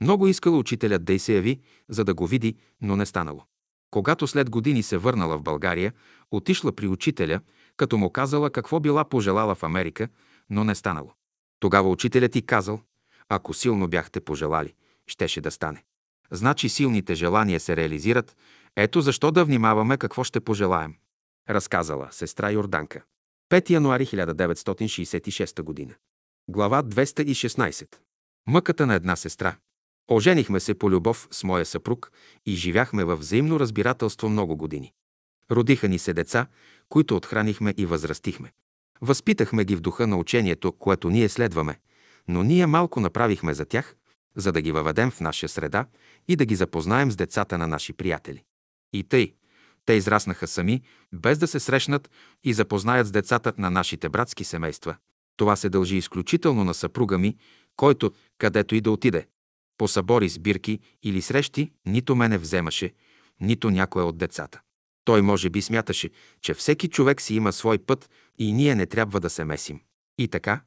[0.00, 3.44] Много искала учителят да й се яви, за да го види, но не станало.
[3.96, 5.92] Когато след години се върнала в България,
[6.30, 7.40] отишла при учителя,
[7.76, 10.08] като му казала какво била пожелала в Америка,
[10.50, 11.12] но не станало.
[11.60, 12.80] Тогава учителят ти казал,
[13.28, 14.74] ако силно бяхте пожелали,
[15.06, 15.84] щеше да стане.
[16.30, 18.36] Значи силните желания се реализират,
[18.76, 20.94] ето защо да внимаваме какво ще пожелаем.
[21.50, 23.02] Разказала сестра Йорданка.
[23.50, 25.94] 5 януари 1966 година.
[26.48, 27.96] Глава 216.
[28.46, 29.56] Мъката на една сестра.
[30.08, 32.12] Оженихме се по любов с моя съпруг
[32.46, 34.92] и живяхме във взаимно разбирателство много години.
[35.50, 36.46] Родиха ни се деца,
[36.88, 38.52] които отхранихме и възрастихме.
[39.00, 41.78] Възпитахме ги в духа на учението, което ние следваме,
[42.28, 43.96] но ние малко направихме за тях,
[44.36, 45.86] за да ги въведем в наша среда
[46.28, 48.42] и да ги запознаем с децата на наши приятели.
[48.92, 49.34] И тъй,
[49.86, 52.10] те израснаха сами, без да се срещнат
[52.44, 54.96] и запознаят с децата на нашите братски семейства.
[55.36, 57.36] Това се дължи изключително на съпруга ми,
[57.76, 59.26] който, където и да отиде,
[59.78, 62.92] по събори, сбирки или срещи, нито мене вземаше,
[63.40, 64.60] нито някоя от децата.
[65.04, 66.10] Той може би смяташе,
[66.42, 69.80] че всеки човек си има свой път и ние не трябва да се месим.
[70.18, 70.60] И така,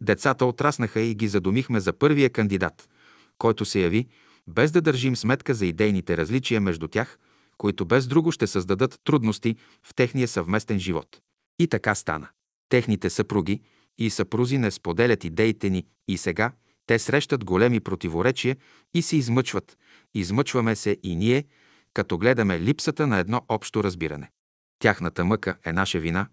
[0.00, 2.88] децата отраснаха и ги задумихме за първия кандидат,
[3.38, 4.06] който се яви,
[4.48, 7.18] без да държим сметка за идейните различия между тях,
[7.58, 11.20] които без друго ще създадат трудности в техния съвместен живот.
[11.58, 12.28] И така стана.
[12.68, 13.60] Техните съпруги
[13.98, 16.52] и съпрузи не споделят идеите ни и сега
[16.86, 18.56] те срещат големи противоречия
[18.94, 19.78] и се измъчват.
[20.14, 21.44] Измъчваме се и ние,
[21.94, 24.30] като гледаме липсата на едно общо разбиране.
[24.78, 26.28] Тяхната мъка е наша вина,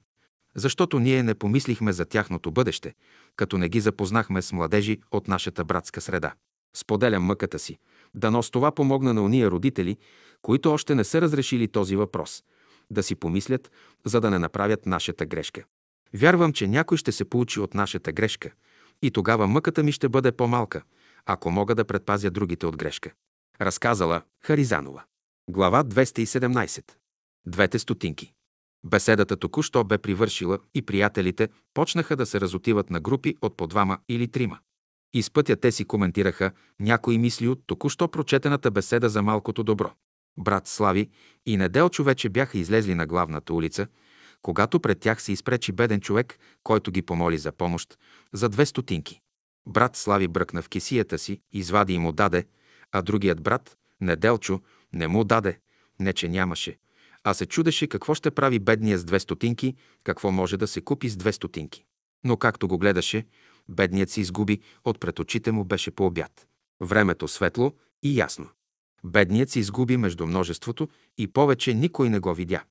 [0.56, 2.94] защото ние не помислихме за тяхното бъдеще,
[3.36, 6.34] като не ги запознахме с младежи от нашата братска среда.
[6.76, 7.78] Споделям мъката си.
[8.16, 9.98] Дано с това помогна на уния родители,
[10.42, 12.44] които още не са разрешили този въпрос,
[12.92, 13.72] да си помислят,
[14.06, 15.64] за да не направят нашата грешка.
[16.14, 18.52] Вярвам, че някой ще се получи от нашата грешка
[19.04, 20.82] и тогава мъката ми ще бъде по-малка,
[21.26, 23.14] ако мога да предпазя другите от грешка.
[23.62, 25.04] Разказала Харизанова.
[25.50, 26.92] Глава 217.
[27.48, 28.34] Двете стотинки.
[28.86, 33.98] Беседата току-що бе привършила и приятелите почнаха да се разотиват на групи от по двама
[34.10, 34.60] или трима.
[35.14, 39.92] Из пътя те си коментираха някои мисли от току-що прочетената беседа за малкото добро.
[40.38, 41.10] Брат Слави
[41.46, 43.88] и Неделчо вече бяха излезли на главната улица,
[44.44, 47.98] когато пред тях се изпречи беден човек, който ги помоли за помощ,
[48.34, 49.20] за две стотинки.
[49.68, 52.46] Брат Слави бръкна в кесията си, извади и му даде,
[52.92, 54.62] а другият брат, Неделчо,
[54.94, 55.60] не му даде,
[56.00, 56.78] не че нямаше,
[57.24, 61.10] а се чудеше какво ще прави бедния с две стотинки, какво може да се купи
[61.10, 61.86] с две стотинки.
[62.24, 63.26] Но както го гледаше,
[63.70, 66.48] бедният се изгуби, от пред очите му беше по обяд.
[66.82, 68.50] Времето светло и ясно.
[69.04, 72.64] Бедният се изгуби между множеството и повече никой не го видя.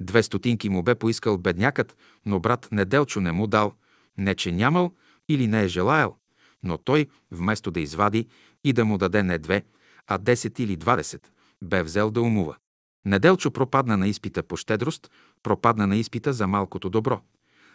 [0.00, 3.72] Две стотинки му бе поискал беднякът, но брат Неделчо не му дал,
[4.18, 4.92] не че нямал
[5.28, 6.16] или не е желаял,
[6.62, 8.28] но той, вместо да извади
[8.64, 9.64] и да му даде не две,
[10.06, 11.26] а 10 или 20,
[11.62, 12.56] бе взел да умува.
[13.04, 15.10] Неделчо пропадна на изпита по щедрост,
[15.42, 17.20] пропадна на изпита за малкото добро,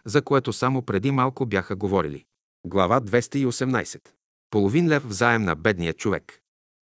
[0.05, 2.25] за което само преди малко бяха говорили.
[2.65, 4.01] Глава 218.
[4.49, 6.39] Половин лев взаем на бедния човек.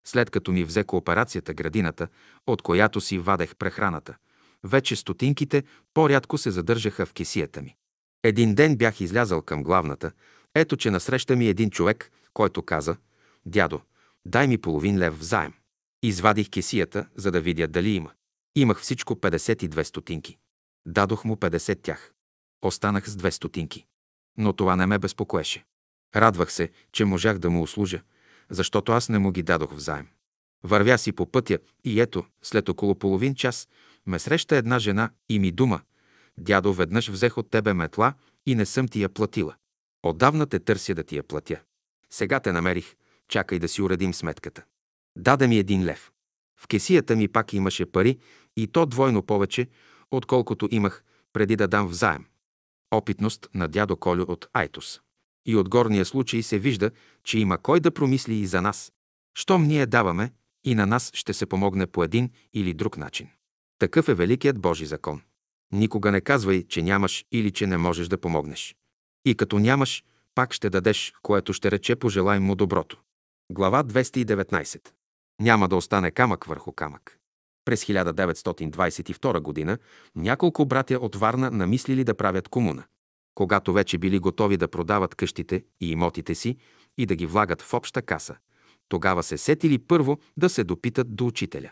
[0.06, 2.08] След като ми взе кооперацията градината,
[2.46, 4.16] от която си вадех прехраната,
[4.64, 7.76] вече стотинките по-рядко се задържаха в кесията ми.
[8.22, 10.12] Един ден бях излязал към главната,
[10.54, 12.96] ето че насреща ми един човек, който каза,
[13.46, 13.80] «Дядо,
[14.26, 15.52] дай ми половин лев взаем».
[16.02, 18.10] Извадих кесията, за да видя дали има.
[18.56, 20.38] Имах всичко 52 стотинки.
[20.86, 22.12] Дадох му 50 тях.
[22.62, 23.86] Останах с 2 стотинки.
[24.38, 25.64] Но това не ме безпокоеше.
[26.16, 28.02] Радвах се, че можах да му услужа,
[28.50, 30.08] защото аз не му ги дадох взаем.
[30.62, 33.68] Вървя си по пътя и ето, след около половин час,
[34.06, 35.80] ме среща една жена и ми дума.
[36.38, 38.14] Дядо, веднъж взех от тебе метла
[38.46, 39.54] и не съм ти я платила.
[40.02, 41.60] Отдавна те търся да ти я платя.
[42.10, 42.94] Сега те намерих.
[43.28, 44.64] Чакай да си уредим сметката.
[45.16, 46.10] Даде ми един лев.
[46.60, 48.18] В кесията ми пак имаше пари
[48.56, 49.68] и то двойно повече,
[50.10, 52.26] отколкото имах преди да дам взаем.
[52.90, 55.00] Опитност на дядо Колю от Айтос.
[55.46, 56.90] И от горния случай се вижда,
[57.24, 58.92] че има кой да промисли и за нас.
[59.34, 60.32] Щом ние даваме,
[60.64, 63.28] и на нас ще се помогне по един или друг начин.
[63.80, 65.22] Такъв е великият Божи закон.
[65.72, 68.76] Никога не казвай, че нямаш или че не можеш да помогнеш.
[69.24, 73.00] И като нямаш, пак ще дадеш, което ще рече пожелай му доброто.
[73.52, 74.88] Глава 219.
[75.40, 77.18] Няма да остане камък върху камък.
[77.64, 79.78] През 1922 г.
[80.16, 82.84] няколко братя от Варна намислили да правят комуна.
[83.34, 86.56] Когато вече били готови да продават къщите и имотите си
[86.98, 88.36] и да ги влагат в обща каса,
[88.88, 91.70] тогава се сетили първо да се допитат до учителя.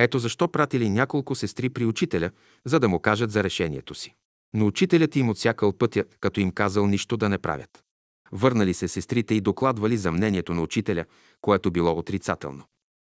[0.00, 2.30] Ето защо пратили няколко сестри при учителя,
[2.64, 4.14] за да му кажат за решението си.
[4.54, 7.84] Но учителят им отсякал пътя, като им казал нищо да не правят.
[8.32, 11.04] Върнали се сестрите и докладвали за мнението на учителя,
[11.40, 12.64] което било отрицателно.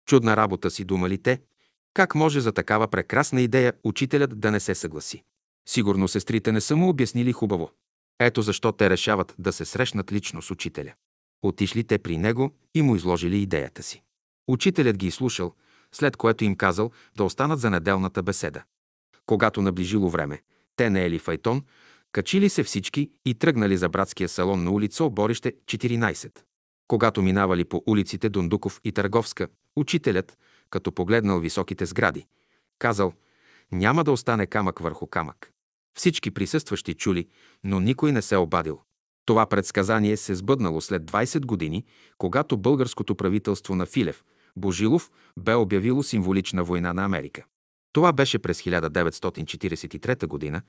[0.09, 1.41] Чудна работа си думали те,
[1.95, 5.23] как може за такава прекрасна идея учителят да не се съгласи.
[5.69, 7.71] Сигурно сестрите не са му обяснили хубаво.
[8.21, 10.93] Ето защо те решават да се срещнат лично с учителя.
[11.43, 14.03] Отишли те при него и му изложили идеята си.
[14.49, 15.55] Учителят ги изслушал,
[15.95, 18.63] след което им казал да останат за неделната беседа.
[19.27, 20.43] Когато наближило време,
[20.77, 21.63] те наели файтон,
[22.13, 26.39] качили се всички и тръгнали за братския салон на улица Оборище 14.
[26.89, 30.39] Когато минавали по улиците Дундуков и Търговска, учителят,
[30.71, 32.27] като погледнал високите сгради,
[32.79, 33.13] казал
[33.73, 35.53] «Няма да остане камък върху камък».
[35.99, 37.29] Всички присъстващи чули,
[37.65, 38.81] но никой не се обадил.
[39.25, 41.85] Това предсказание се сбъднало след 20 години,
[42.19, 44.25] когато българското правителство на Филев,
[44.57, 47.45] Божилов, бе обявило символична война на Америка.
[47.93, 50.63] Това беше през 1943 г.,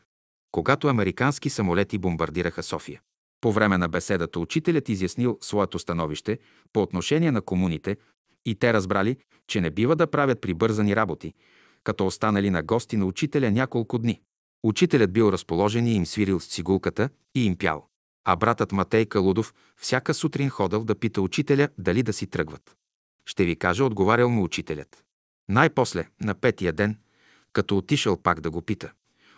[0.52, 3.02] когато американски самолети бомбардираха София.
[3.42, 6.40] По време на беседата учителят изяснил своето становище
[6.74, 7.98] по отношение на комуните
[8.46, 9.18] и те разбрали,
[9.48, 11.34] че не бива да правят прибързани работи,
[11.84, 14.22] като останали на гости на учителя няколко дни.
[14.64, 17.88] Учителят бил разположен и им свирил с цигулката и им пял.
[18.26, 22.76] А братът Матей Калудов всяка сутрин ходил да пита учителя дали да си тръгват.
[23.26, 25.04] Ще ви кажа, отговарял му учителят.
[25.50, 26.98] Най-после, на петия ден,
[27.54, 28.92] като отишъл пак да го пита.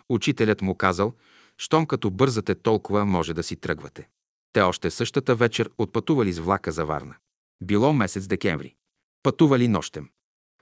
[0.08, 1.12] Учителят му казал,
[1.58, 4.08] щом като бързате толкова, може да си тръгвате.
[4.52, 7.14] Те още същата вечер отпътували с влака за Варна.
[7.62, 8.74] Било месец декември.
[9.22, 10.08] Пътували нощем.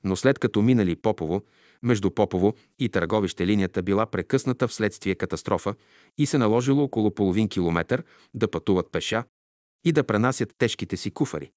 [0.04, 1.42] Но след като минали Попово,
[1.82, 5.74] между Попово и Търговище линията била прекъсната вследствие катастрофа
[6.18, 9.24] и се наложило около половин километър да пътуват пеша
[9.84, 11.50] и да пренасят тежките си куфари.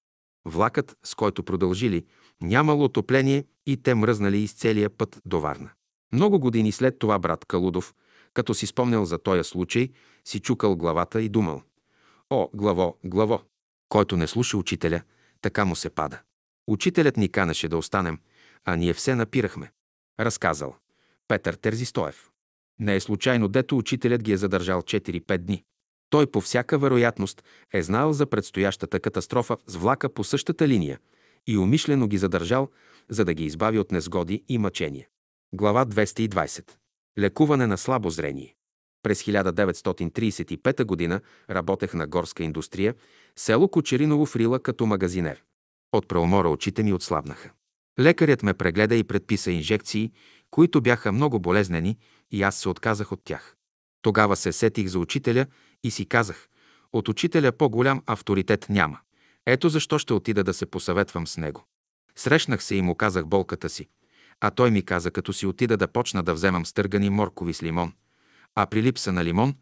[0.47, 2.05] Влакът, с който продължили,
[2.41, 5.69] нямало отопление и те мръзнали из целия път до Варна.
[6.13, 7.93] Много години след това брат Калудов,
[8.33, 9.89] като си спомнял за този случай,
[10.25, 11.61] си чукал главата и думал.
[12.29, 13.41] О, главо, главо!
[13.89, 15.01] Който не слуша учителя,
[15.41, 16.19] така му се пада.
[16.67, 18.19] Учителят ни канеше да останем,
[18.65, 19.71] а ние все напирахме.
[20.19, 20.75] Разказал.
[21.27, 22.29] Петър Терзистоев.
[22.79, 25.63] Не е случайно, дето учителят ги е задържал 4-5 дни.
[26.09, 27.43] Той по всяка вероятност
[27.73, 30.99] е знал за предстоящата катастрофа с влака по същата линия
[31.47, 32.69] и умишлено ги задържал,
[33.09, 35.07] за да ги избави от незгоди и мъчения.
[35.53, 36.71] Глава 220.
[37.19, 38.55] Лекуване на слабо зрение.
[39.03, 41.21] През 1935 г.
[41.49, 42.95] работех на горска индустрия,
[43.35, 45.43] село Кочериново в Рила като магазинер.
[45.91, 47.51] От преумора очите ми отслабнаха.
[47.99, 50.11] Лекарят ме прегледа и предписа инжекции,
[50.51, 51.97] които бяха много болезнени
[52.31, 53.55] и аз се отказах от тях.
[54.01, 55.45] Тогава се сетих за учителя
[55.87, 56.47] и си казах,
[56.93, 58.99] от учителя по-голям авторитет няма.
[59.45, 61.65] Ето защо ще отида да се посъветвам с него.
[62.15, 63.87] Срещнах се и му казах болката си.
[64.41, 67.93] А той ми каза, като си отида да почна да вземам стъргани моркови с лимон.
[68.55, 69.55] А при липса на лимон,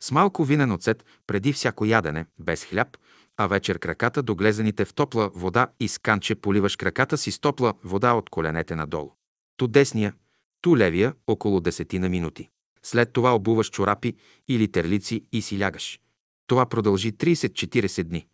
[0.00, 2.96] с малко винен оцет преди всяко ядене, без хляб,
[3.36, 7.38] а вечер краката до глезените в топла вода и с канче поливаш краката си с
[7.38, 9.10] топла вода от коленете надолу.
[9.56, 10.14] Ту десния,
[10.60, 12.48] ту левия около десетина минути.
[12.84, 14.16] След това обуваш чорапи
[14.48, 16.00] или терлици и си лягаш.
[16.46, 18.26] Това продължи 30-40 дни,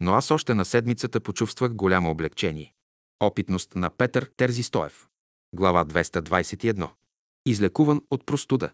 [0.00, 2.72] но аз още на седмицата почувствах голямо облегчение.
[3.20, 5.06] Опитност на Петър Терзистоев.
[5.52, 6.90] Глава 221.
[7.46, 8.70] Излекуван от простуда.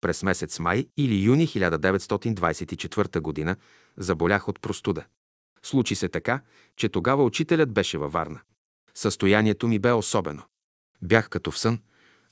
[0.00, 3.56] През месец май или юни 1924 г.
[3.96, 5.04] заболях от простуда.
[5.62, 6.40] Случи се така,
[6.76, 8.40] че тогава учителят беше във Варна.
[8.94, 10.42] Състоянието ми бе особено.
[11.02, 11.78] Бях като в сън,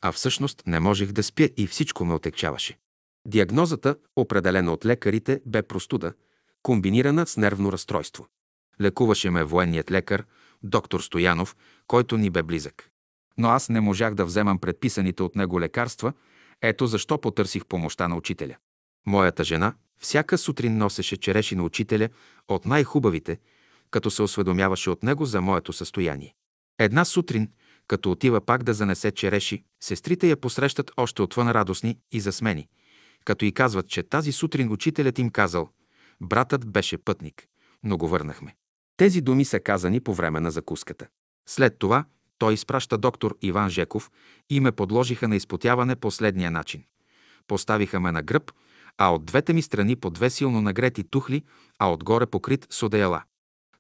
[0.05, 2.79] а всъщност не можех да спя и всичко ме отекчаваше.
[3.27, 6.13] Диагнозата, определена от лекарите, бе простуда,
[6.63, 8.27] комбинирана с нервно разстройство.
[8.81, 10.25] Лекуваше ме военният лекар,
[10.63, 11.57] доктор Стоянов,
[11.87, 12.91] който ни бе близък.
[13.39, 16.13] Но аз не можах да вземам предписаните от него лекарства,
[16.63, 18.57] ето защо потърсих помощта на учителя.
[19.07, 22.09] Моята жена всяка сутрин носеше череши на учителя
[22.49, 23.39] от най-хубавите,
[23.91, 26.35] като се осведомяваше от него за моето състояние.
[26.79, 27.49] Една сутрин,
[27.89, 32.69] като отива пак да занесе череши, сестрите я посрещат още отвън радостни и засмени,
[33.25, 35.69] като и казват, че тази сутрин учителят им казал,
[36.21, 37.47] братът беше пътник,
[37.83, 38.57] но го върнахме.
[38.97, 41.07] Тези думи са казани по време на закуската.
[41.49, 42.05] След това
[42.39, 44.11] той изпраща доктор Иван Жеков
[44.51, 46.85] и ме подложиха на изпотяване последния начин.
[47.47, 48.53] Поставиха ме на гръб,
[48.99, 51.43] а от двете ми страни по две силно нагрети тухли,
[51.79, 53.23] а отгоре покрит с одеяла.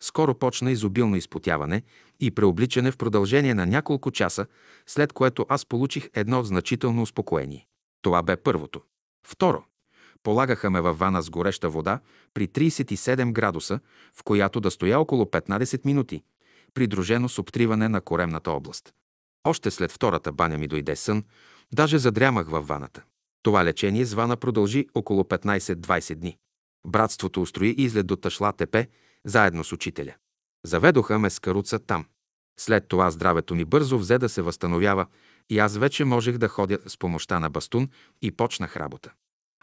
[0.05, 1.82] Скоро почна изобилно изпотяване
[2.20, 4.46] и преобличане в продължение на няколко часа,
[4.86, 7.66] след което аз получих едно значително успокоение.
[8.02, 8.82] Това бе първото.
[9.26, 9.64] Второ,
[10.22, 12.00] полагаха ме във вана с гореща вода
[12.34, 13.80] при 37 градуса,
[14.14, 16.22] в която да стоя около 15 минути,
[16.74, 18.92] придружено с обтриване на коремната област.
[19.44, 21.24] Още след втората баня ми дойде сън,
[21.74, 23.02] даже задрямах във ваната.
[23.42, 26.38] Това лечение с вана продължи около 15-20 дни.
[26.86, 28.88] Братството устрои излет до Ташла Тепе,
[29.26, 30.14] заедно с учителя.
[30.64, 32.06] Заведоха ме с каруца там.
[32.60, 35.06] След това здравето ми бързо взе да се възстановява
[35.50, 37.88] и аз вече можех да ходя с помощта на бастун
[38.22, 39.12] и почнах работа.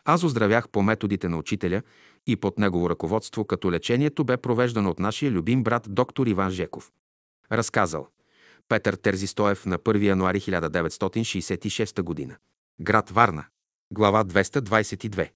[0.06, 1.82] Аз оздравях по методите на учителя
[2.28, 6.92] и под негово ръководство, като лечението бе провеждано от нашия любим брат доктор Иван Жеков.
[7.52, 8.08] Разказал
[8.68, 12.38] Петър Терзистоев на 1 януари 1966 г.
[12.82, 13.46] Град Варна.
[13.94, 15.30] Глава 222.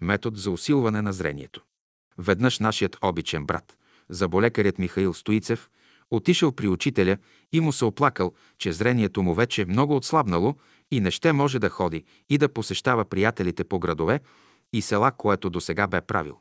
[0.00, 1.62] Метод за усилване на зрението.
[2.18, 3.76] Веднъж нашият обичен брат,
[4.08, 5.70] заболекарят Михаил Стоицев,
[6.10, 7.16] отишъл при учителя
[7.52, 10.54] и му се оплакал, че зрението му вече много отслабнало
[10.90, 14.20] и не ще може да ходи и да посещава приятелите по градове
[14.72, 16.40] и села, което до сега бе правил.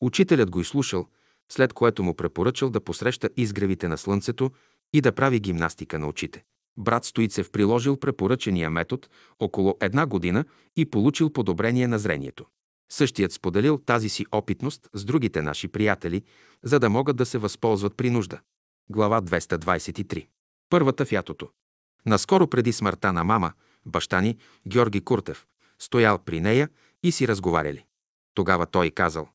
[0.00, 1.06] Учителят го изслушал,
[1.52, 4.50] след което му препоръчал да посреща изгревите на слънцето
[4.92, 6.44] и да прави гимнастика на очите.
[6.78, 9.08] Брат Стоицев приложил препоръчения метод
[9.40, 10.44] около една година
[10.76, 12.46] и получил подобрение на зрението.
[12.92, 16.22] Същият споделил тази си опитност с другите наши приятели,
[16.62, 18.40] за да могат да се възползват при нужда.
[18.90, 20.26] Глава 223.
[20.70, 21.48] Първата в ятото.
[22.06, 23.52] Наскоро преди смъртта на мама,
[23.86, 24.36] баща ни,
[24.68, 25.46] Георги Куртев,
[25.78, 26.68] стоял при нея
[27.02, 27.84] и си разговаряли.
[28.34, 29.28] Тогава той казал,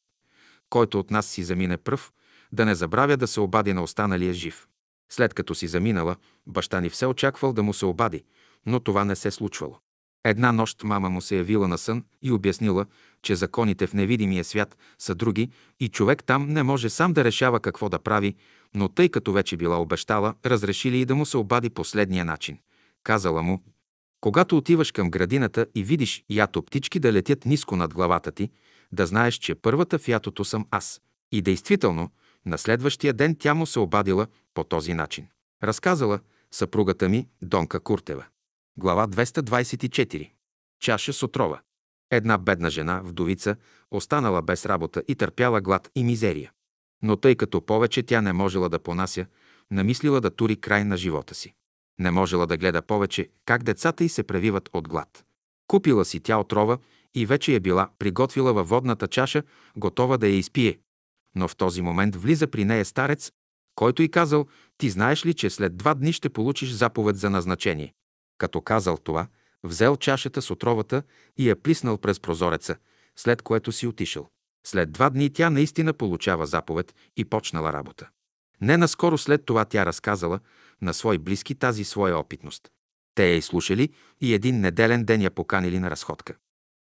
[0.69, 2.11] който от нас си замине пръв,
[2.51, 4.67] да не забравя да се обади на останалия жив.
[5.11, 6.15] След като си заминала,
[6.47, 8.23] баща ни все очаквал да му се обади,
[8.65, 9.79] но това не се случвало.
[10.23, 12.85] Една нощ мама му се явила на сън и обяснила,
[13.23, 15.49] че законите в невидимия свят са други
[15.79, 18.35] и човек там не може сам да решава какво да прави,
[18.75, 22.57] но тъй като вече била обещала, разрешили и да му се обади последния начин.
[23.03, 23.63] Казала му,
[24.21, 28.49] когато отиваш към градината и видиш ято птички да летят ниско над главата ти,
[28.91, 31.01] да знаеш, че първата в ятото съм аз.
[31.31, 32.09] И действително,
[32.45, 35.27] на следващия ден тя му се обадила по този начин.
[35.63, 36.19] Разказала
[36.51, 38.25] съпругата ми Донка Куртева.
[38.77, 40.31] Глава 224.
[40.79, 41.61] Чаша с отрова.
[42.11, 43.55] Една бедна жена, вдовица,
[43.91, 46.51] останала без работа и търпяла глад и мизерия.
[47.01, 49.25] Но тъй като повече тя не можела да понася,
[49.71, 51.53] намислила да тури край на живота си.
[51.99, 55.25] Не можела да гледа повече как децата й се превиват от глад.
[55.67, 56.77] Купила си тя отрова
[57.15, 59.43] и вече я била приготвила във водната чаша,
[59.77, 60.79] готова да я изпие.
[61.35, 63.31] Но в този момент влиза при нея старец,
[63.75, 64.47] който й казал,
[64.77, 67.93] ти знаеш ли, че след два дни ще получиш заповед за назначение.
[68.37, 69.27] Като казал това,
[69.63, 71.03] взел чашата с отровата
[71.37, 72.75] и я плиснал през прозореца,
[73.15, 74.29] след което си отишъл.
[74.65, 78.09] След два дни тя наистина получава заповед и почнала работа.
[78.61, 80.39] Не наскоро след това тя разказала
[80.81, 82.71] на свои близки тази своя опитност.
[83.15, 83.89] Те я изслушали
[84.21, 86.35] и един неделен ден я поканили на разходка.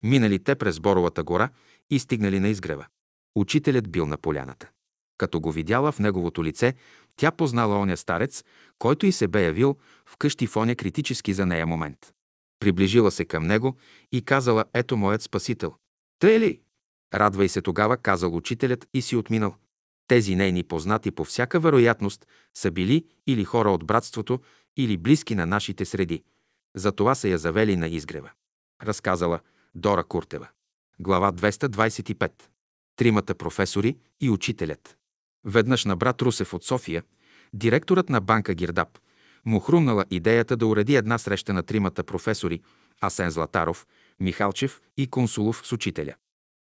[0.03, 1.49] Минали те през Боровата гора
[1.91, 2.87] и стигнали на изгрева.
[3.35, 4.71] Учителят бил на поляната.
[5.19, 6.75] Като го видяла в неговото лице,
[7.17, 8.45] тя познала оня старец,
[8.79, 9.77] който и се бе явил
[10.07, 12.13] вкъщи в оня критически за нея момент.
[12.61, 13.77] Приближила се към него
[14.13, 15.75] и казала, ето моят спасител.
[16.19, 16.61] Тъй ли?
[17.15, 19.55] Радвай се тогава, казал учителят и си отминал.
[20.09, 24.41] Тези нейни познати по всяка вероятност са били или хора от братството,
[24.77, 26.23] или близки на нашите среди.
[26.77, 28.31] Затова са я завели на изгрева.
[28.83, 29.41] Разказала
[29.75, 30.49] Дора Куртева.
[31.01, 32.33] Глава 225.
[32.97, 34.97] Тримата професори и учителят.
[35.45, 37.03] Веднъж на брат Русев от София,
[37.55, 38.99] директорът на банка Гирдап,
[39.45, 42.61] му хрумнала идеята да уреди една среща на тримата професори
[43.01, 43.87] Асен Златаров,
[44.21, 46.15] Михалчев и Консулов с учителя.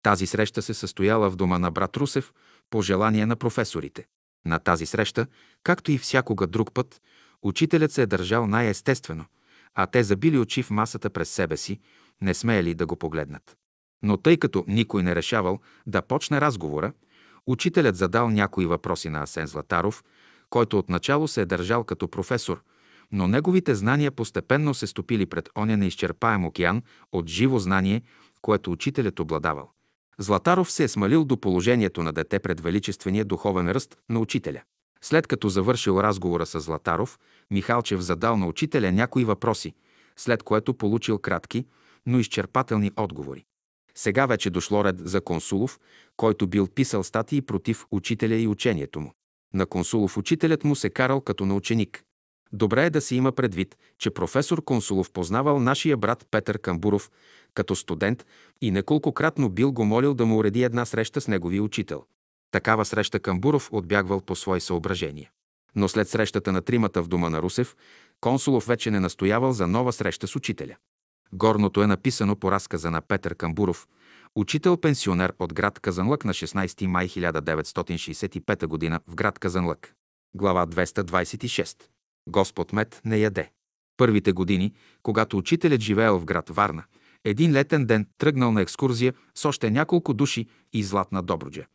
[0.03, 2.33] Тази среща се състояла в дома на брат Русев
[2.71, 4.07] по желание на професорите.
[4.47, 5.27] На тази среща,
[5.63, 7.03] както и всякога друг път,
[7.43, 9.25] учителят се е държал най-естествено,
[9.75, 11.81] а те забили очи в масата през себе си,
[12.21, 13.57] не смеяли да го погледнат.
[14.03, 16.93] Но тъй като никой не решавал да почне разговора,
[17.47, 20.05] учителят задал някои въпроси на Асен Златаров,
[20.51, 22.63] който отначало се е държал като професор,
[23.13, 26.83] но неговите знания постепенно се стопили пред оня неизчерпаем океан
[27.13, 28.03] от живо знание,
[28.43, 29.71] което учителят обладавал.
[30.19, 34.63] Златаров се е смалил до положението на дете пред величествения духовен ръст на учителя.
[35.01, 37.19] След като завършил разговора с Златаров,
[37.51, 39.75] Михалчев задал на учителя някои въпроси,
[40.17, 41.67] след което получил кратки,
[42.07, 43.45] но изчерпателни отговори.
[43.95, 45.81] Сега вече дошло ред за Консулов,
[46.17, 49.13] който бил писал статии против учителя и учението му.
[49.55, 52.05] На Консулов учителят му се карал като на ученик.
[52.53, 57.11] Добре е да се има предвид, че професор Консулов познавал нашия брат Петър Камбуров,
[57.55, 58.27] като студент
[58.61, 62.05] и неколкократно бил го молил да му уреди една среща с неговия учител.
[62.51, 65.31] Такава среща Камбуров отбягвал по свои съображения.
[65.75, 67.77] Но след срещата на тримата в дома на Русев,
[68.21, 70.77] Консулов вече не настоявал за нова среща с учителя.
[71.33, 73.89] Горното е написано по разказа на Петър Камбуров,
[74.35, 79.01] учител-пенсионер от град Казанлък на 16 май 1965 г.
[79.07, 79.95] в град Казанлък.
[80.35, 81.77] Глава 226.
[82.29, 83.51] Господ мед не яде.
[83.97, 86.85] Първите години, когато учителят живеел в град Варна,
[87.25, 91.67] един летен ден тръгнал на екскурзия с още няколко души и Златна Добруджа.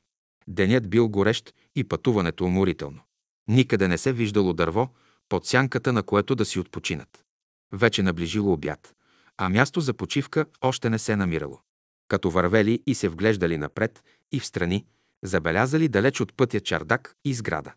[0.47, 2.99] Денят бил горещ и пътуването уморително.
[3.47, 4.89] Никъде не се виждало дърво,
[5.29, 7.23] под сянката на което да си отпочинат.
[7.71, 8.93] Вече наближило обяд,
[9.37, 11.59] а място за почивка още не се намирало.
[12.07, 14.85] Като вървели и се вглеждали напред и в страни,
[15.23, 17.73] забелязали далеч от пътя чардак и сграда.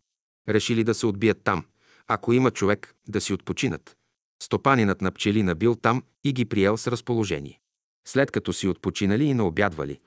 [0.49, 1.65] Решили да се отбият там,
[2.07, 3.97] ако има човек, да си отпочинат.
[4.43, 7.61] Стопанинът на пчели набил там и ги приел с разположение.
[8.07, 10.01] След като си отпочинали и наобядвали,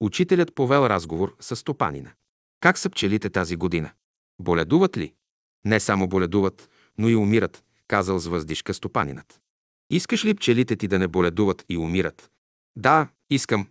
[0.00, 2.12] учителят повел разговор с стопанина.
[2.60, 3.90] Как са пчелите тази година?
[4.40, 5.14] Боледуват ли?
[5.64, 9.40] Не само боледуват, но и умират, казал с въздишка стопанинът.
[9.90, 12.30] Искаш ли пчелите ти да не боледуват и умират?
[12.76, 13.68] Да, искам.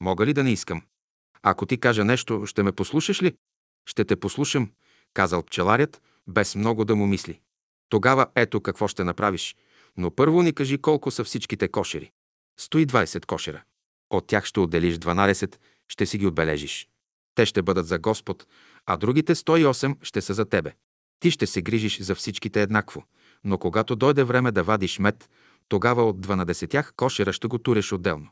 [0.00, 0.82] Мога ли да не искам?
[1.42, 3.36] Ако ти кажа нещо, ще ме послушаш ли?
[3.86, 4.70] Ще те послушам,
[5.14, 7.40] казал пчеларят, без много да му мисли.
[7.88, 9.56] Тогава ето какво ще направиш,
[9.96, 12.10] но първо ни кажи колко са всичките кошери.
[12.60, 13.62] 120 кошера.
[14.10, 15.56] От тях ще отделиш 12,
[15.88, 16.88] ще си ги отбележиш.
[17.34, 18.46] Те ще бъдат за Господ,
[18.86, 20.72] а другите 108 ще са за тебе.
[21.20, 23.04] Ти ще се грижиш за всичките еднакво,
[23.44, 25.30] но когато дойде време да вадиш мед,
[25.68, 28.30] тогава от 12 кошера ще го туреш отделно.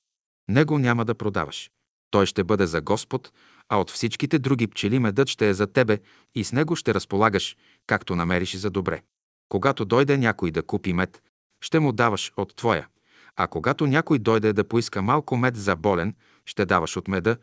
[0.53, 1.71] Него няма да продаваш.
[2.11, 3.33] Той ще бъде за Господ,
[3.69, 5.99] а от всичките други пчели медът ще е за тебе
[6.35, 9.03] и с него ще разполагаш, както намериш за добре.
[9.49, 11.23] Когато дойде някой да купи мед,
[11.61, 12.89] ще му даваш от твоя,
[13.37, 16.15] а когато някой дойде да поиска малко мед за болен,
[16.47, 17.37] ще даваш от меда,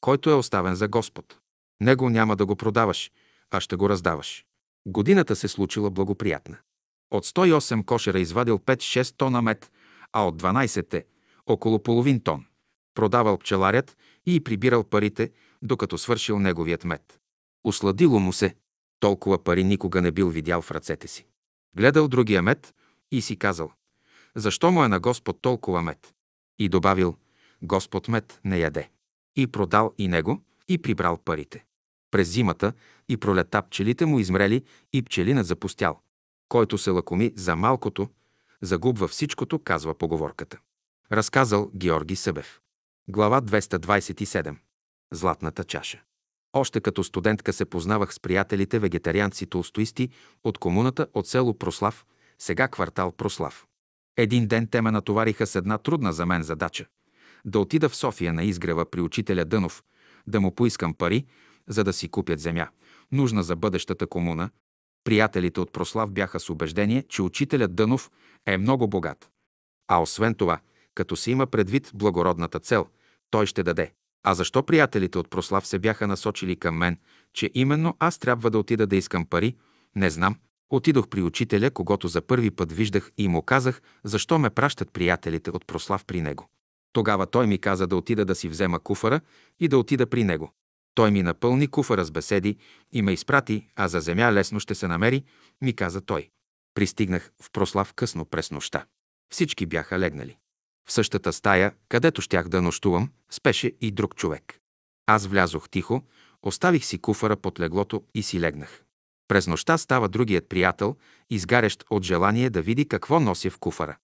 [0.00, 1.38] който е оставен за Господ.
[1.80, 3.10] Него няма да го продаваш,
[3.50, 4.44] а ще го раздаваш.
[4.86, 6.56] Годината се случила благоприятна.
[7.10, 9.72] От 108 кошера извадил 5-6 тона мед,
[10.12, 11.04] а от 12–
[11.46, 12.44] около половин тон.
[12.96, 15.30] Продавал пчеларят и прибирал парите,
[15.62, 17.20] докато свършил неговият мед.
[17.64, 18.56] Усладило му се.
[19.00, 21.26] Толкова пари никога не бил видял в ръцете си.
[21.76, 22.74] Гледал другия мед
[23.10, 23.72] и си казал,
[24.34, 26.14] защо му е на Господ толкова мед?
[26.58, 27.16] И добавил,
[27.62, 28.90] Господ мед не яде.
[29.36, 31.64] И продал и него, и прибрал парите.
[32.10, 32.72] През зимата
[33.08, 36.00] и пролета пчелите му измрели и пчелинът запустял.
[36.48, 38.08] Който се лакоми за малкото,
[38.62, 40.58] загубва всичкото, казва поговорката.
[41.12, 42.60] Разказал Георги Събев.
[43.08, 44.56] Глава 227.
[45.12, 46.02] Златната чаша.
[46.52, 50.08] Още като студентка се познавах с приятелите вегетарианци толстоисти
[50.44, 52.06] от комуната от село Прослав,
[52.38, 53.66] сега квартал Прослав.
[54.16, 56.86] Един ден те ме натовариха с една трудна за мен задача–
[57.44, 59.84] да отида в София на изгрева при учителя Дънов,
[60.26, 61.26] да му поискам пари,
[61.68, 62.68] за да си купят земя,
[63.12, 64.50] нужна за бъдещата комуна.
[65.04, 68.10] Приятелите от Прослав бяха с убеждение, че учителят Дънов
[68.46, 69.30] е много богат.
[69.88, 70.60] А освен това,
[70.94, 72.86] като се има предвид благородната цел,
[73.30, 73.92] той ще даде.
[74.24, 76.98] А защо приятелите от Прослав се бяха насочили към мен,
[77.32, 79.56] че именно аз трябва да отида да искам пари,
[79.96, 80.36] не знам.
[80.70, 85.50] Отидох при учителя, когато за първи път виждах и му казах, защо ме пращат приятелите
[85.50, 86.48] от Прослав при него.
[86.92, 89.20] Тогава той ми каза да отида да си взема куфара
[89.60, 90.52] и да отида при него.
[90.94, 92.56] Той ми напълни куфара с беседи
[92.92, 95.24] и ме изпрати, а за земя лесно ще се намери,
[95.62, 96.28] ми каза той.
[96.74, 98.84] Пристигнах в Прослав късно през нощта.
[99.32, 100.36] Всички бяха легнали.
[100.86, 104.60] В същата стая, където щях да нощувам, спеше и друг човек.
[105.06, 106.02] Аз влязох тихо,
[106.42, 108.82] оставих си куфара под леглото и си легнах.
[109.28, 110.96] През нощта става другият приятел,
[111.30, 113.96] изгарящ от желание да види какво нося в куфара.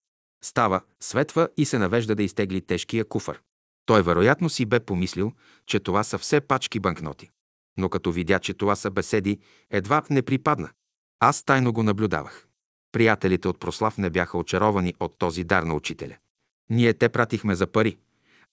[0.43, 3.39] Става, светва и се навежда да изтегли тежкия куфар.
[3.85, 5.31] Той вероятно си бе помислил,
[5.65, 7.29] че това са все пачки банкноти.
[7.77, 10.69] Но като видя, че това са беседи, едва не припадна.
[11.19, 12.47] Аз тайно го наблюдавах.
[12.91, 16.17] Приятелите от Прослав не бяха очаровани от този дар на учителя.
[16.69, 17.97] Ние те пратихме за пари,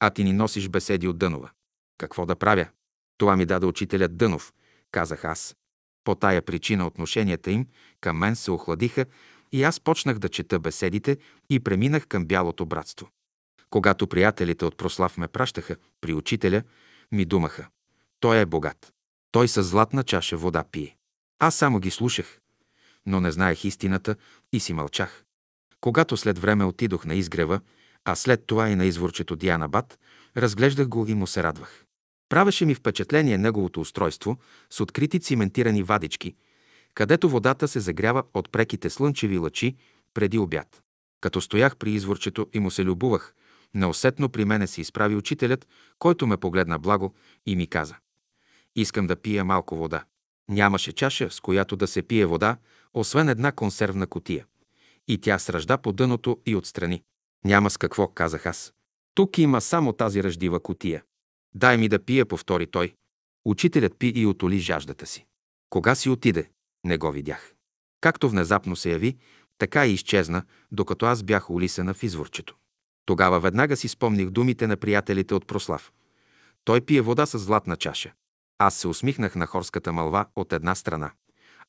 [0.00, 1.50] а ти ни носиш беседи от Дънова.
[1.98, 2.66] Какво да правя?
[3.18, 4.52] Това ми даде учителят Дънов,
[4.90, 5.56] казах аз.
[6.04, 7.66] По тая причина отношенията им
[8.00, 9.06] към мен се охладиха
[9.52, 11.18] и аз почнах да чета беседите
[11.50, 13.08] и преминах към бялото братство.
[13.70, 16.62] Когато приятелите от Прослав ме пращаха при учителя,
[17.12, 17.68] ми думаха.
[18.20, 18.92] Той е богат.
[19.32, 20.96] Той със златна чаша вода пие.
[21.38, 22.40] Аз само ги слушах,
[23.06, 24.16] но не знаех истината
[24.52, 25.24] и си мълчах.
[25.80, 27.60] Когато след време отидох на изгрева,
[28.04, 29.98] а след това и на изворчето Диана Бат,
[30.36, 31.84] разглеждах го и му се радвах.
[32.28, 34.38] Правеше ми впечатление неговото устройство
[34.70, 36.34] с открити циментирани вадички,
[36.94, 39.76] където водата се загрява от преките слънчеви лъчи
[40.14, 40.82] преди обяд.
[41.20, 43.34] Като стоях при изворчето и му се любувах,
[43.74, 45.66] неусетно при мене се изправи учителят,
[45.98, 47.14] който ме погледна благо
[47.46, 47.96] и ми каза
[48.76, 50.04] «Искам да пия малко вода».
[50.48, 52.56] Нямаше чаша, с която да се пие вода,
[52.94, 54.46] освен една консервна котия.
[55.08, 57.02] И тя сръжда по дъното и отстрани.
[57.44, 58.72] Няма с какво, казах аз.
[59.14, 61.02] Тук има само тази ръждива котия.
[61.54, 62.94] Дай ми да пия, повтори той.
[63.44, 65.26] Учителят пи и отоли жаждата си.
[65.70, 66.50] Кога си отиде?
[66.84, 67.54] Не го видях.
[68.00, 69.16] Както внезапно се яви,
[69.58, 72.56] така и изчезна, докато аз бях улисена в изворчето.
[73.06, 75.92] Тогава веднага си спомних думите на приятелите от Прослав.
[76.64, 78.12] Той пие вода с златна чаша.
[78.58, 81.10] Аз се усмихнах на хорската мълва от една страна,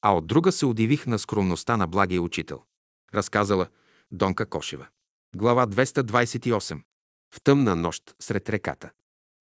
[0.02, 2.64] а от друга се удивих на скромността на благия учител.
[3.14, 3.68] Разказала
[4.12, 4.88] Донка Кошева.
[5.36, 6.82] Глава 228.
[7.34, 8.90] В тъмна нощ сред реката.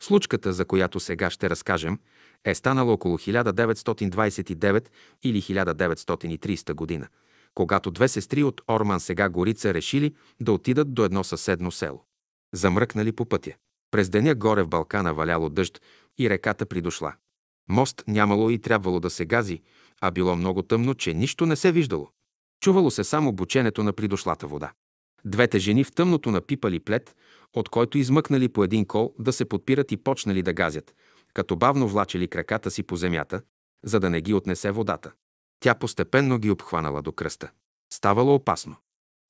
[0.03, 1.99] Случката, за която сега ще разкажем,
[2.45, 4.88] е станала около 1929
[5.22, 7.09] или 1930 година,
[7.55, 12.05] когато две сестри от Орман сега Горица решили да отидат до едно съседно село.
[12.55, 13.53] Замръкнали по пътя.
[13.91, 15.80] През деня горе в Балкана валяло дъжд
[16.18, 17.14] и реката придошла.
[17.68, 19.62] Мост нямало и трябвало да се гази,
[20.01, 22.11] а било много тъмно, че нищо не се виждало.
[22.61, 24.72] Чувало се само бученето на придошлата вода.
[25.25, 27.16] Двете жени в тъмното напипали плед,
[27.53, 30.95] от който измъкнали по един кол да се подпират и почнали да газят,
[31.35, 33.43] като бавно влачели краката си по земята,
[33.85, 35.12] за да не ги отнесе водата.
[35.61, 37.51] Тя постепенно ги обхванала до кръста.
[37.93, 38.77] Ставало опасно.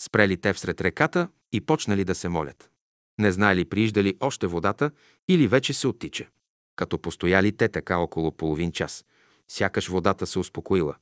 [0.02, 2.70] Спрели те всред реката и почнали да се молят.
[3.18, 4.90] Не знаели прииждали още водата
[5.28, 6.28] или вече се оттича.
[6.76, 9.04] Като постояли те така около половин час,
[9.48, 10.96] сякаш водата се успокоила.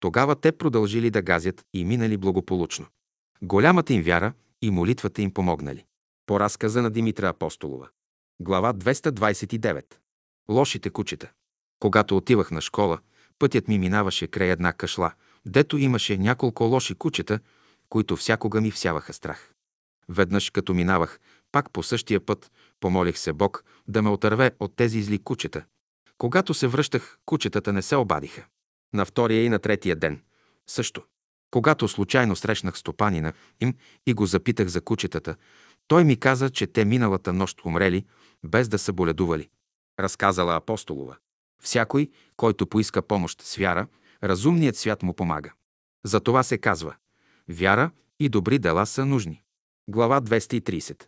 [0.00, 2.86] Тогава те продължили да газят и минали благополучно.
[3.42, 4.32] Голямата им вяра
[4.62, 5.84] и молитвата им помогнали.
[6.26, 7.88] По разказа на Димитра Апостолова.
[8.40, 9.84] Глава 229.
[10.48, 11.30] Лошите кучета.
[11.80, 12.98] Когато отивах на школа,
[13.38, 15.12] пътят ми минаваше край една кашла,
[15.46, 17.40] дето имаше няколко лоши кучета,
[17.88, 19.52] които всякога ми всяваха страх.
[20.08, 21.20] Веднъж, като минавах,
[21.52, 25.64] пак по същия път, помолих се Бог да ме отърве от тези зли кучета.
[26.18, 28.44] Когато се връщах, кучетата не се обадиха.
[28.94, 30.22] На втория и на третия ден–
[30.66, 31.02] също.
[31.54, 33.74] Когато случайно срещнах стопанина им
[34.06, 35.36] и го запитах за кучетата,
[35.88, 38.04] той ми каза, че те миналата нощ умрели,
[38.44, 39.48] без да са боледували.
[40.00, 41.16] Разказала Апостолова.
[41.62, 43.86] Всякой, който поиска помощ с вяра,
[44.22, 45.52] разумният свят му помага.
[46.04, 46.94] За това се казва–
[47.48, 47.90] вяра
[48.20, 49.42] и добри дела са нужни.
[49.88, 51.04] Глава 230.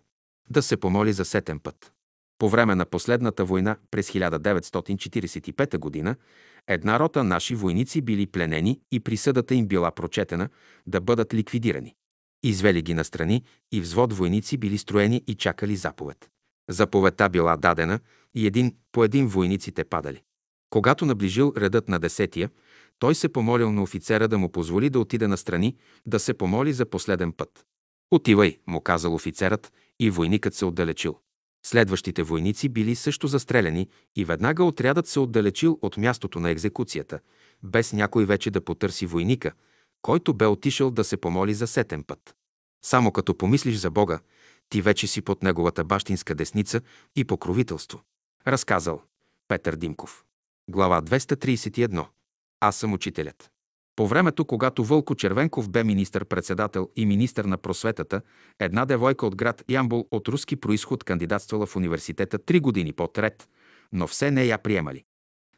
[0.51, 1.93] Да се помоли за сетен път.
[2.39, 6.17] По време на последната война през 1945 г.
[6.69, 10.49] една рота наши войници били пленени и присъдата им била прочетена
[10.87, 11.95] да бъдат ликвидирани.
[12.43, 16.31] Извели ги настрани и взвод войници били строени и чакали заповед.
[16.71, 18.01] Заповедта била дадена
[18.35, 20.23] и един по един войниците падали.
[20.71, 22.51] Когато наближил редът на десетия,
[22.99, 26.87] той се помолил на офицера да му позволи да отиде настрани, да се помоли за
[26.87, 27.65] последен път.
[28.11, 31.19] Отивай, му казал офицерът, и войникът се отдалечил.
[31.67, 37.21] Следващите войници били също застреляни и веднага отрядът се отдалечил от мястото на екзекуцията,
[37.63, 39.53] без някой вече да потърси войника,
[40.03, 42.35] който бе отишъл да се помоли за сетен път.
[42.85, 44.19] Само като помислиш за Бога,
[44.69, 46.81] ти вече си под неговата бащинска десница
[47.17, 48.03] и покровителство.
[48.47, 49.03] Разказал
[49.49, 50.25] Петър Димков.
[50.71, 52.07] Глава 231.
[52.61, 53.51] Аз съм учителят.
[53.97, 58.23] По времето, когато Вълко Червенков бе министър-председател и министър на просветата,
[58.59, 63.49] една девойка от град Ямбол от руски происход кандидатствала в университета три години по-трет,
[63.93, 65.05] но все не я приемали.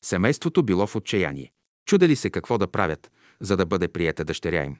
[0.02, 1.52] Семейството било в отчаяние.
[1.86, 3.10] Чудели се какво да правят,
[3.40, 4.76] за да бъде приета дъщеря им.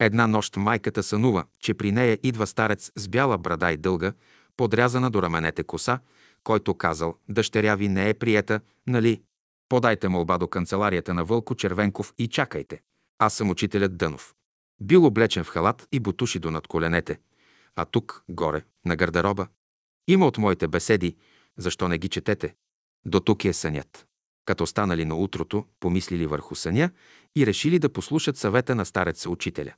[0.00, 4.12] Една нощ майката сънува, че при нея идва старец с бяла брада и дълга,
[4.56, 5.98] подрязана до раменете коса,
[6.44, 9.22] който казал, дъщеря ви не е приета, нали?
[9.68, 12.80] Подайте молба до канцеларията на Вълко Червенков и чакайте.
[13.18, 14.34] Аз съм учителят Дънов.
[14.80, 17.18] Бил облечен в халат и бутуши до над коленете,
[17.76, 19.46] а тук, горе, на гардероба.
[20.08, 21.16] Има от моите беседи,
[21.56, 22.54] защо не ги четете?
[23.06, 24.06] До тук е сънят.
[24.44, 26.90] Като станали на утрото, помислили върху съня
[27.36, 29.74] и решили да послушат съвета на стареца учителя.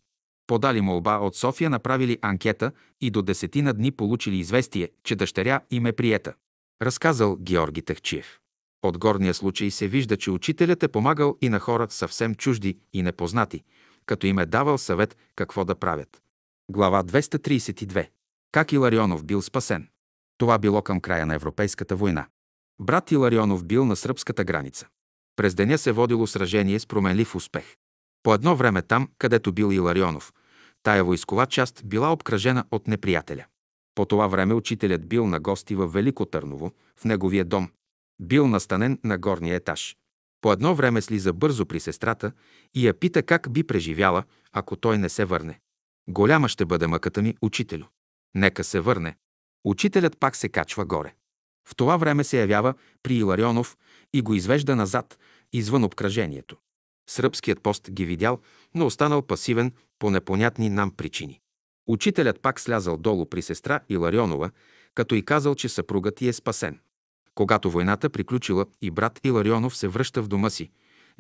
[0.47, 5.87] Подали молба от София, направили анкета и до десетина дни получили известие, че дъщеря им
[5.87, 6.35] е приета.
[6.83, 8.41] Разказал Георги Техчиев.
[8.83, 13.03] От горния случай се вижда, че учителят е помагал и на хора съвсем чужди и
[13.03, 13.65] непознати,
[14.07, 16.23] като им е давал съвет какво да правят.
[16.71, 18.09] Глава 232.
[18.53, 19.89] Как Иларионов бил спасен.
[20.39, 22.27] Това било към края на Европейската война.
[22.81, 24.87] Брат Иларионов бил на сръбската граница.
[25.37, 27.77] През деня се водило сражение с променлив успех.
[28.23, 30.33] По едно време там, където бил Иларионов,
[30.83, 33.45] тая войскова част била обкръжена от неприятеля.
[33.95, 37.71] По това време учителят бил на гости в Велико Търново, в неговия дом.
[38.21, 39.97] Бил настанен на горния етаж.
[40.41, 42.33] По едно време слиза бързо при сестрата
[42.75, 45.61] и я пита как би преживяла, ако той не се върне.
[46.09, 47.85] Голяма ще бъде мъката ми, учителю.
[48.35, 49.17] Нека се върне.
[49.65, 51.15] Учителят пак се качва горе.
[51.69, 53.77] В това време се явява при Иларионов
[54.13, 55.19] и го извежда назад,
[55.53, 56.57] извън обкръжението.
[57.11, 58.39] Сръбският пост ги видял,
[58.75, 61.41] но останал пасивен по непонятни нам причини.
[61.89, 64.51] Учителят пак слязал долу при сестра Иларионова,
[64.95, 66.81] като и казал, че съпругът й е спасен.
[67.39, 70.71] Когато войната приключила и брат Иларионов се връща в дома си,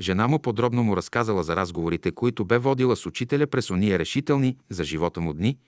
[0.01, 4.57] жена му подробно му разказала за разговорите, които бе водила с учителя през ония решителни
[4.71, 5.59] за живота му дни,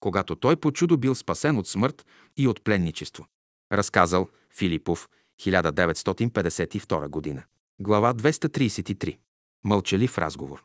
[0.00, 3.26] когато той по чудо бил спасен от смърт и от пленничество.
[3.72, 4.28] Разказал
[4.58, 5.08] Филипов,
[5.42, 7.42] 1952 година.
[7.80, 9.18] Глава 233.
[9.64, 10.64] Мълчалив разговор.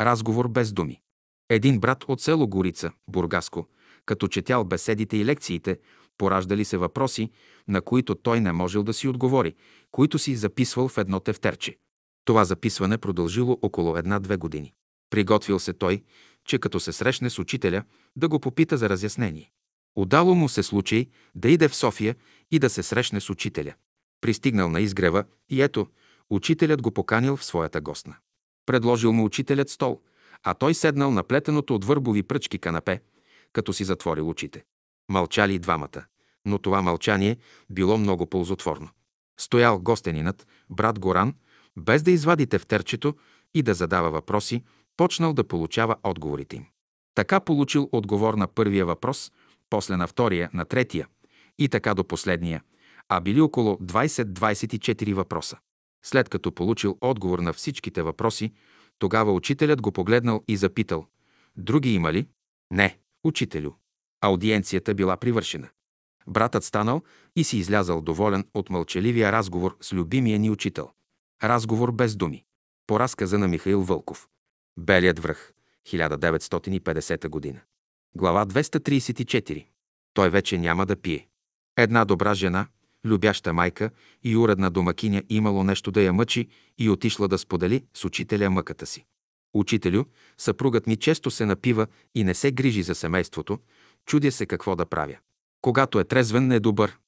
[0.00, 1.00] Разговор без думи.
[1.48, 3.68] Един брат от село Горица, Бургаско,
[4.06, 5.78] като четял беседите и лекциите,
[6.18, 7.30] пораждали се въпроси,
[7.68, 9.54] на които той не можел да си отговори,
[9.90, 11.76] които си записвал в едно тефтерче.
[12.24, 14.72] Това записване продължило около една-две години.
[15.10, 16.02] Приготвил се той,
[16.44, 17.82] че като се срещне с учителя,
[18.16, 19.50] да го попита за разяснение.
[19.96, 22.16] Удало му се случай да иде в София
[22.50, 23.74] и да се срещне с учителя.
[24.20, 25.86] Пристигнал на изгрева и ето,
[26.30, 28.16] учителят го поканил в своята гостна.
[28.66, 30.00] Предложил му учителят стол,
[30.42, 33.00] а той седнал на плетеното от върбови пръчки канапе,
[33.52, 34.64] като си затворил очите.
[35.08, 36.04] Мълчали двамата,
[36.44, 37.36] но това мълчание
[37.70, 38.88] било много ползотворно.
[39.40, 41.34] Стоял гостенинът, брат Горан,
[41.76, 43.14] без да извади тефтерчето
[43.54, 44.64] и да задава въпроси,
[44.96, 46.66] почнал да получава отговорите им.
[47.14, 49.32] Така получил отговор на първия въпрос,
[49.70, 51.08] после на втория, на третия
[51.58, 52.62] и така до последния,
[53.08, 55.58] а били около 20-24 въпроса.
[56.04, 58.52] След като получил отговор на всичките въпроси,
[58.98, 61.06] тогава учителят го погледнал и запитал.
[61.56, 62.26] Други има ли?
[62.70, 63.72] Не, учителю.
[64.24, 65.68] Аудиенцията била привършена.
[66.26, 67.02] Братът станал
[67.36, 70.90] и си излязал доволен от мълчаливия разговор с любимия ни учител.
[71.42, 72.44] Разговор без думи.
[72.86, 74.28] По разказа на Михаил Вълков.
[74.78, 75.52] Белият връх.
[75.88, 77.60] 1950 година.
[78.16, 79.66] Глава 234.
[80.14, 81.28] Той вече няма да пие.
[81.76, 82.66] Една добра жена,
[83.04, 83.90] любяща майка
[84.22, 86.48] и уредна домакиня имало нещо да я мъчи
[86.78, 89.04] и отишла да сподели с учителя мъката си.
[89.54, 90.04] Учителю,
[90.38, 93.58] съпругът ми често се напива и не се грижи за семейството,
[94.06, 95.16] чудя се какво да правя.
[95.60, 96.98] Когато е трезвен, не е добър.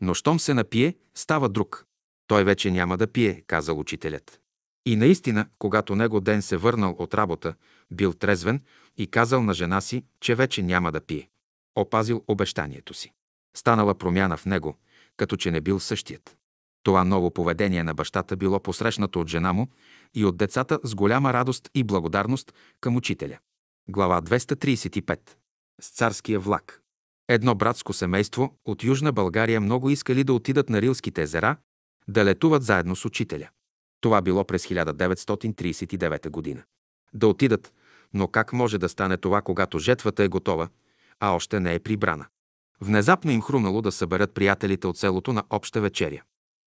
[0.00, 1.86] Но щом се напие, става друг.
[2.26, 4.40] Той вече няма да пие, казал учителят.
[4.86, 7.54] И наистина, когато него ден се върнал от работа,
[7.90, 8.62] бил трезвен
[8.96, 11.28] и казал на жена си, че вече няма да пие.
[11.76, 13.12] Опазил обещанието си.
[13.56, 14.78] Станала промяна в него,
[15.16, 16.36] като че не бил същият.
[16.82, 19.68] Това ново поведение на бащата било посрещнато от жена му
[20.14, 23.38] и от децата с голяма радост и благодарност към учителя.
[23.88, 25.18] Глава 235.
[25.80, 26.80] С царския влак.
[27.28, 31.56] Едно братско семейство от Южна България много искали да отидат на Рилските езера,
[32.08, 33.48] да летуват заедно с учителя.
[34.00, 36.62] Това било през 1939 година.
[37.14, 37.72] Да отидат,
[38.14, 40.68] но как може да стане това, когато жетвата е готова,
[41.20, 42.26] а още не е прибрана?
[42.80, 46.22] Внезапно им хрумнало да съберат приятелите от селото на обща вечеря.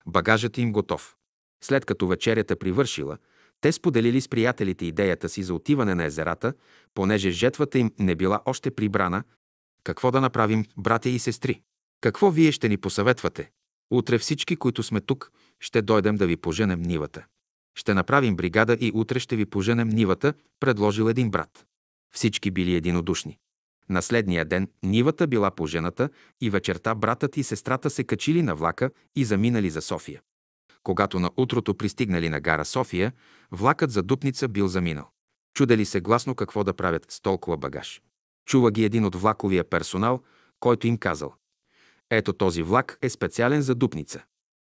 [0.06, 1.16] Багажът им готов.
[1.64, 3.18] След като вечерята привършила,
[3.60, 6.52] те споделили с приятелите идеята си за отиване на езерата,
[6.94, 9.24] понеже жетвата им не била още прибрана.
[9.84, 11.60] Какво да направим, братя и сестри?
[12.00, 13.50] Какво вие ще ни посъветвате?
[13.90, 17.26] Утре всички, които сме тук, ще дойдем да ви поженем нивата.
[17.78, 21.66] Ще направим бригада и утре ще ви поженем нивата, предложил един брат.
[22.14, 23.38] Всички били единодушни.
[23.88, 26.08] На следния ден нивата била пожената
[26.40, 30.22] и вечерта братът и сестрата се качили на влака и заминали за София.
[30.86, 33.12] Когато на утрото пристигнали на гара София,
[33.52, 35.10] влакът за Дупница бил заминал.
[35.54, 38.02] Чудели се гласно какво да правят с толкова багаж.
[38.44, 40.22] Чува ги един от влаковия персонал,
[40.60, 41.34] който им казал.
[42.10, 44.24] Ето този влак е специален за Дупница.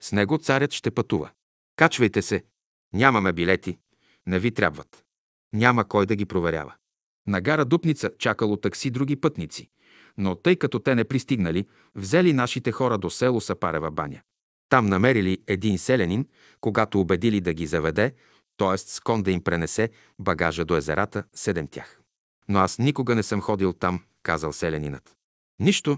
[0.01, 1.29] С него царят ще пътува.
[1.75, 2.43] Качвайте се.
[2.93, 3.77] Нямаме билети.
[4.27, 5.03] Не ви трябват.
[5.53, 6.73] Няма кой да ги проверява.
[7.27, 9.69] На гара Дупница чакало такси други пътници,
[10.17, 14.21] но тъй като те не пристигнали, взели нашите хора до село Сапарева баня.
[14.69, 16.27] Там намерили един селянин,
[16.61, 18.13] когато убедили да ги заведе,
[18.57, 18.77] т.е.
[18.77, 19.89] с кон да им пренесе
[20.19, 21.99] багажа до езерата, седем тях.
[22.49, 25.15] Но аз никога не съм ходил там, казал селянинът.
[25.59, 25.97] Нищо,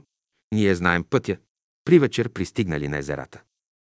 [0.54, 1.38] ние знаем пътя.
[1.86, 3.42] При вечер пристигнали на езерата.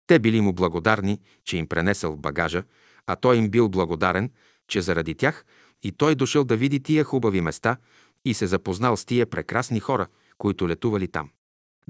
[0.07, 2.65] Те били му благодарни, че им пренесъл багажа,
[3.07, 4.31] а той им бил благодарен,
[4.69, 5.45] че заради тях
[5.83, 7.77] и той дошъл да види тия хубави места
[8.25, 10.07] и се запознал с тия прекрасни хора,
[10.39, 11.31] които летували там.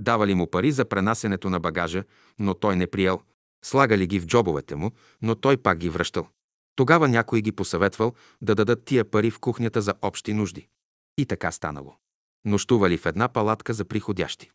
[0.01, 2.05] Давали му пари за пренасенето на багажа,
[2.39, 3.21] но той не приел.
[3.65, 4.91] Слагали ги в джобовете му,
[5.23, 6.29] но той пак ги връщал.
[6.77, 10.69] Тогава някой ги посъветвал да дадат тия пари в кухнята за общи нужди.
[11.19, 11.95] И така станало.
[12.45, 14.51] Нощували в една палатка за приходящи.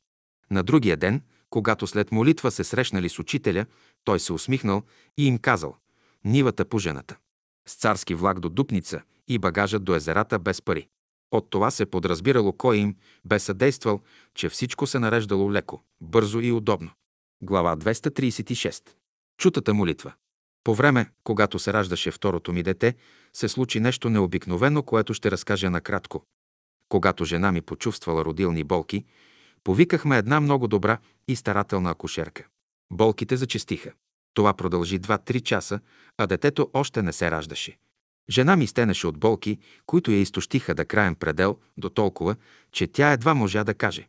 [0.51, 3.65] На другия ден, когато след молитва се срещнали с учителя,
[4.03, 4.83] той се усмихнал
[5.17, 5.75] и им казал
[6.23, 7.17] «Нивата по жената»
[7.67, 10.87] с царски влак до Дупница и багажът до езерата без пари.
[11.31, 12.95] От това се подразбирало кой им
[13.25, 14.01] бе съдействал,
[14.35, 16.91] че всичко се нареждало леко, бързо и удобно.
[17.41, 18.89] Глава 236.
[19.37, 20.13] Чутата молитва.
[20.63, 22.95] По време, когато се раждаше второто ми дете,
[23.33, 26.23] се случи нещо необикновено, което ще разкажа накратко.
[26.89, 29.05] Когато жена ми почувствала родилни болки,
[29.63, 30.97] повикахме една много добра
[31.27, 32.47] и старателна акушерка.
[32.93, 33.93] Болките зачестиха.
[34.33, 35.79] Това продължи 2-3 часа,
[36.17, 37.77] а детето още не се раждаше.
[38.29, 42.35] Жена ми стенеше от болки, които я изтощиха да краен предел до толкова,
[42.71, 44.07] че тя едва можа да каже.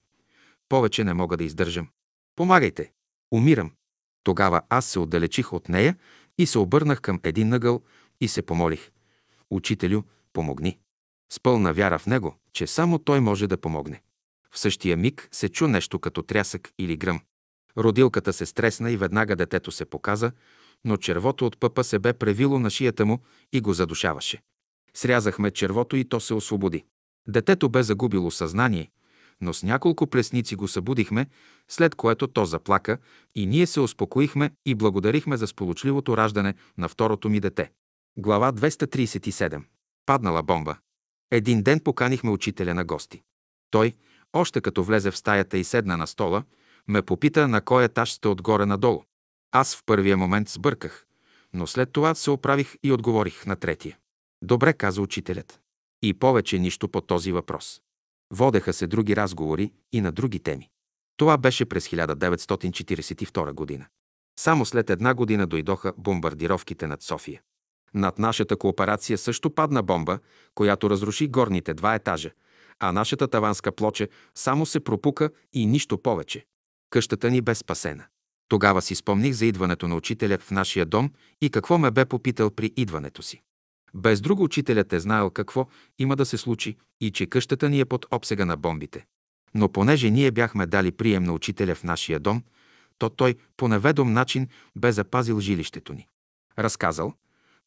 [0.69, 1.89] Повече не мога да издържам.
[2.37, 2.93] Помагайте!
[3.33, 3.73] Умирам!
[4.25, 5.97] Тогава аз се отдалечих от нея
[6.39, 7.83] и се обърнах към един нъгъл
[8.21, 8.91] и се помолих.
[9.51, 10.03] Учителю,
[10.33, 10.79] помогни!
[11.33, 14.03] С пълна вяра в него, че само той може да помогне.
[14.51, 17.21] В същия миг се чу нещо като трясък или гръм.
[17.79, 20.33] Родилката се стресна и веднага детето се показа,
[20.85, 23.19] но червото от пъпа се бе превило на шията му
[23.53, 24.43] и го задушаваше.
[24.95, 26.85] Срязахме червото и то се освободи.
[27.29, 28.91] Детето бе загубило съзнание,
[29.41, 31.27] но с няколко плесници го събудихме,
[31.69, 32.99] след което то заплака
[33.35, 37.71] и ние се успокоихме и благодарихме за сполучливото раждане на второто ми дете.
[38.19, 39.63] Глава 237.
[40.07, 40.77] Паднала бомба.
[41.31, 43.23] Един ден поканихме учителя на гости.
[43.71, 43.93] Той,
[44.33, 46.45] още като влезе в стаята и седна на стола,
[46.89, 49.05] ме попита на кой етаж сте отгоре надолу.
[49.53, 51.07] Аз в първия момент сбърках,
[51.53, 53.99] но след това се оправих и отговорих на третия.
[54.43, 55.61] Добре, каза учителят.
[56.03, 57.81] И повече нищо по този въпрос.
[58.33, 60.69] Водеха се други разговори и на други теми.
[61.17, 63.87] Това беше през 1942 година.
[64.39, 67.43] Само след една година дойдоха бомбардировките над София.
[67.95, 70.19] Над нашата кооперация също падна бомба,
[70.55, 72.31] която разруши горните два етажа,
[72.79, 76.47] а нашата таванска плоча само се пропука и нищо повече.
[76.91, 78.05] Къщата ни бе спасена.
[78.49, 82.51] Тогава си спомних за идването на учителя в нашия дом и какво ме бе попитал
[82.51, 83.43] при идването си.
[83.95, 85.67] Без друго учителят е знаел какво
[85.99, 89.07] има да се случи и че къщата ни е под обсега на бомбите.
[89.55, 92.43] Но понеже ние бяхме дали прием на учителя в нашия дом,
[92.99, 96.09] то той по неведом начин бе запазил жилището ни.
[96.59, 97.15] Разказал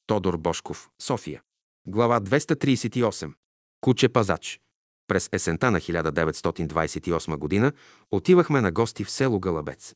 [0.07, 1.41] Тодор Бошков, София.
[1.87, 3.33] Глава 238.
[3.81, 4.59] Куче пазач.
[5.07, 7.71] През есента на 1928 година
[8.11, 9.95] отивахме на гости в село Галабец.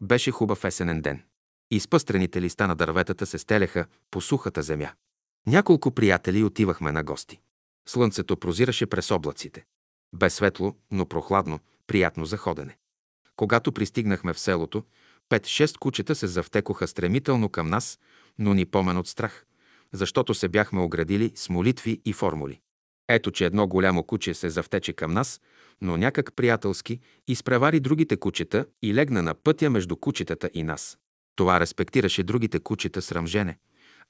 [0.00, 1.22] Беше хубав есенен ден.
[1.70, 4.92] Изпъстрените листа на дърветата се стеляха по сухата земя.
[5.46, 7.40] Няколко приятели отивахме на гости.
[7.88, 9.64] Слънцето прозираше през облаците.
[10.14, 12.76] Бе светло, но прохладно, приятно за ходене.
[13.36, 14.84] Когато пристигнахме в селото,
[15.28, 17.98] пет-шест кучета се завтекоха стремително към нас,
[18.38, 19.46] но ни помен от страх,
[19.92, 22.60] защото се бяхме оградили с молитви и формули.
[23.08, 25.40] Ето, че едно голямо куче се завтече към нас,
[25.80, 30.98] но някак приятелски изпревари другите кучета и легна на пътя между кучетата и нас.
[31.36, 33.58] Това респектираше другите кучета с ръмжене,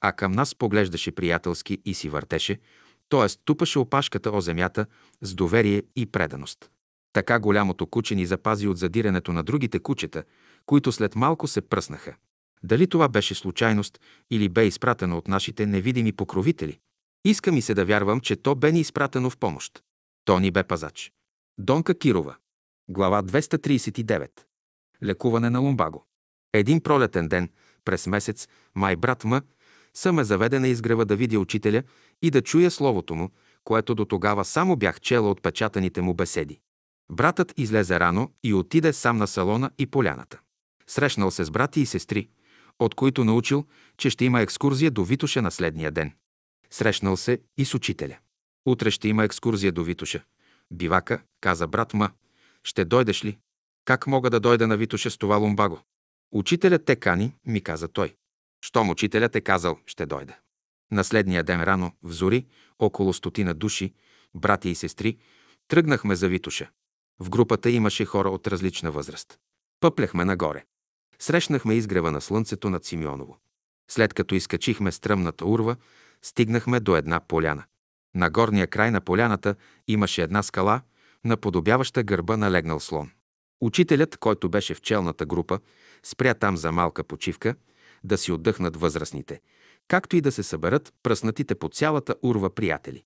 [0.01, 2.59] а към нас поглеждаше приятелски и си въртеше,
[3.09, 3.27] т.е.
[3.45, 4.85] тупаше опашката о земята
[5.21, 6.69] с доверие и преданост.
[7.13, 10.23] Така голямото куче ни запази от задирането на другите кучета,
[10.65, 12.15] които след малко се пръснаха.
[12.63, 13.99] Дали това беше случайност
[14.31, 16.79] или бе изпратено от нашите невидими покровители?
[17.25, 19.83] Иска ми се да вярвам, че то бе ни изпратено в помощ.
[20.25, 21.11] То ни бе пазач.
[21.57, 22.35] Донка Кирова.
[22.89, 24.29] Глава 239.
[25.03, 26.05] Лекуване на лумбаго.
[26.53, 27.49] Един пролетен ден,
[27.85, 29.41] през месец, май брат М,
[29.93, 31.83] съм е заведе на изгрева да видя учителя
[32.21, 33.29] и да чуя словото му,
[33.63, 36.59] което до тогава само бях чела от печатаните му беседи.
[37.11, 40.39] Братът излезе рано и отиде сам на салона и поляната.
[40.87, 42.29] Срещнал се с брати и сестри,
[42.79, 43.65] от които научил,
[43.97, 46.13] че ще има екскурзия до Витоша на следния ден.
[46.69, 48.17] Срещнал се и с учителя.
[48.65, 50.23] Утре ще има екскурзия до Витоша.
[50.71, 52.11] Бивака, каза брат Ма.
[52.63, 53.37] Ще дойдеш ли?
[53.85, 55.81] Как мога да дойда на Витоша с това лумбаго?
[56.31, 58.15] Учителят те кани, ми каза той.
[58.61, 60.35] Щом учителят е казал, ще дойда.
[60.91, 62.45] На следния ден рано, в зори,
[62.79, 63.93] около стотина души,
[64.35, 65.17] брати и сестри,
[65.67, 66.69] тръгнахме за Витоша.
[67.19, 69.39] В групата имаше хора от различна възраст.
[69.79, 70.65] Пъпляхме нагоре.
[71.19, 73.37] Срещнахме изгрева на слънцето над Симеоново.
[73.91, 75.75] След като изкачихме стръмната урва,
[76.25, 77.63] стигнахме до една поляна.
[78.15, 79.55] На горния край на поляната
[79.87, 80.81] имаше една скала,
[81.23, 83.11] наподобяваща гърба на легнал слон.
[83.61, 85.59] Учителят, който беше в челната група,
[86.03, 87.55] спря там за малка почивка,
[88.03, 89.41] да си отдъхнат възрастните,
[89.87, 93.03] както и да се съберат пръснатите по цялата урва приятели.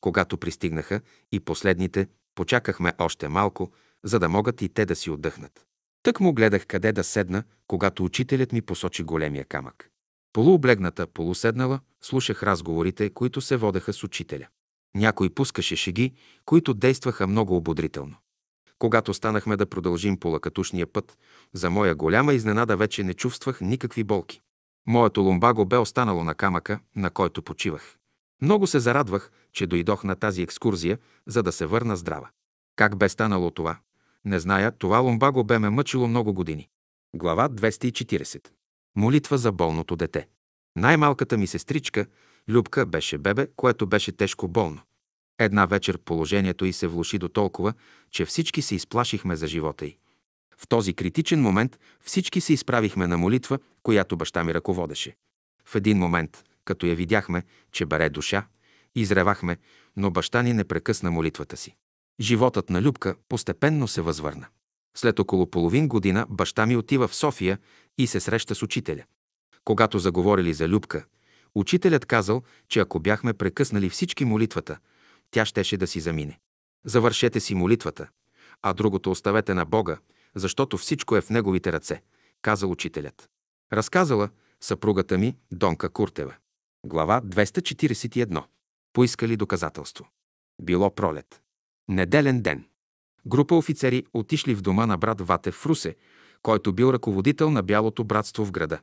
[0.00, 1.00] Когато пристигнаха
[1.32, 3.72] и последните, почакахме още малко,
[4.04, 5.66] за да могат и те да си отдъхнат.
[6.02, 9.90] Тък му гледах къде да седна, когато учителят ми посочи големия камък.
[10.38, 14.46] Полуоблегната, полуседнала, слушах разговорите, които се водеха с учителя.
[14.94, 16.12] Някой пускаше шеги,
[16.44, 18.16] които действаха много ободрително.
[18.78, 21.18] Когато станахме да продължим по лакатушния път,
[21.52, 24.40] за моя голяма изненада вече не чувствах никакви болки.
[24.86, 27.96] Моето лумбаго бе останало на камъка, на който почивах.
[28.42, 32.28] Много се зарадвах, че дойдох на тази екскурзия, за да се върна здрава.
[32.76, 33.78] Как бе станало това?
[34.24, 36.68] Не зная, това ломбаго бе ме мъчило много години.
[37.14, 38.48] Глава 240.
[38.98, 40.28] Молитва за болното дете.
[40.76, 42.06] Най-малката ми сестричка,
[42.48, 44.80] Любка, беше бебе, което беше тежко болно.
[45.38, 47.72] Една вечер положението й се влуши до толкова,
[48.10, 49.96] че всички се изплашихме за живота й.
[50.56, 55.16] В този критичен момент всички се изправихме на молитва, която баща ми ръководеше.
[55.64, 57.42] В един момент, като я видяхме,
[57.72, 58.46] че бере душа,
[58.94, 59.56] изревахме,
[59.96, 61.74] но баща ни не прекъсна молитвата си.
[62.20, 64.46] Животът на Любка постепенно се възвърна.
[64.96, 67.58] След около половин година баща ми отива в София
[67.98, 69.04] и се среща с учителя.
[69.64, 71.04] Когато заговорили за Любка,
[71.54, 74.78] учителят казал, че ако бяхме прекъснали всички молитвата,
[75.30, 76.38] тя щеше да си замине.
[76.84, 78.08] Завършете си молитвата,
[78.62, 79.98] а другото оставете на Бога,
[80.34, 82.02] защото всичко е в Неговите ръце,
[82.42, 83.28] казал учителят.
[83.72, 84.28] Разказала
[84.60, 86.34] съпругата ми Донка Куртева.
[86.86, 88.44] Глава 241.
[88.92, 90.08] Поискали доказателство.
[90.62, 91.42] Било пролет.
[91.88, 92.67] Неделен ден.
[93.28, 95.96] Група офицери отишли в дома на брат Вате в Русе,
[96.42, 98.80] който бил ръководител на Бялото братство в града.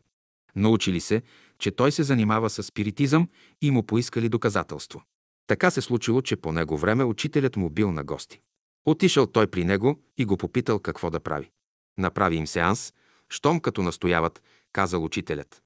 [0.56, 1.22] Научили се,
[1.60, 3.30] че той се занимава с спиритизъм
[3.62, 5.04] и му поискали доказателство.
[5.48, 8.42] Така се случило, че по него време учителят му бил на гости.
[8.86, 11.52] Отишъл той при него и го попитал какво да прави.
[11.98, 12.94] Направи им сеанс,
[13.30, 14.42] щом като настояват,
[14.74, 15.62] казал учителят.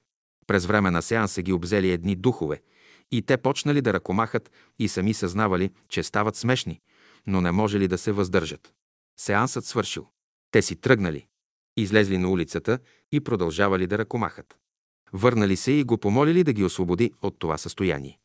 [0.46, 2.62] През време на сеанса ги обзели едни духове
[3.10, 6.80] и те почнали да ръкомахат и сами съзнавали, че стават смешни,
[7.26, 8.74] но не можели да се въздържат.
[9.20, 10.06] Сеансът свършил.
[10.50, 11.26] Те си тръгнали,
[11.76, 12.78] излезли на улицата
[13.12, 14.58] и продължавали да ръкомахат.
[15.12, 18.18] Върнали се и го помолили да ги освободи от това състояние.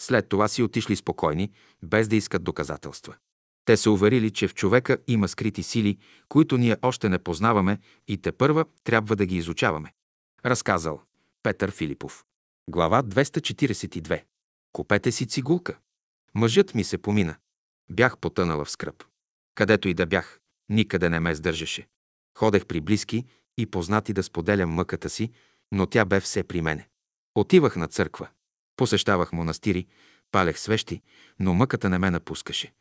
[0.00, 1.50] След това си отишли спокойни,
[1.82, 3.16] без да искат доказателства.
[3.64, 5.98] Те се уверили, че в човека има скрити сили,
[6.28, 7.78] които ние още не познаваме
[8.08, 9.92] и те първа трябва да ги изучаваме.
[10.44, 11.00] Разказал
[11.42, 12.24] Петър Филипов.
[12.70, 14.22] Глава 242.
[14.72, 15.78] Купете си цигулка.
[16.34, 17.36] Мъжът ми се помина.
[17.92, 19.04] Бях потънала в скръп.
[19.54, 21.88] Където и да бях, никъде не ме сдържаше.
[22.38, 23.26] Ходех при близки
[23.58, 25.30] и познати да споделям мъката си,
[25.72, 26.88] но тя бе все при мене.
[27.34, 28.28] Отивах на църква.
[28.76, 29.86] Посещавах монастири,
[30.30, 31.02] палех свещи,
[31.38, 32.72] но мъката не ме напускаше.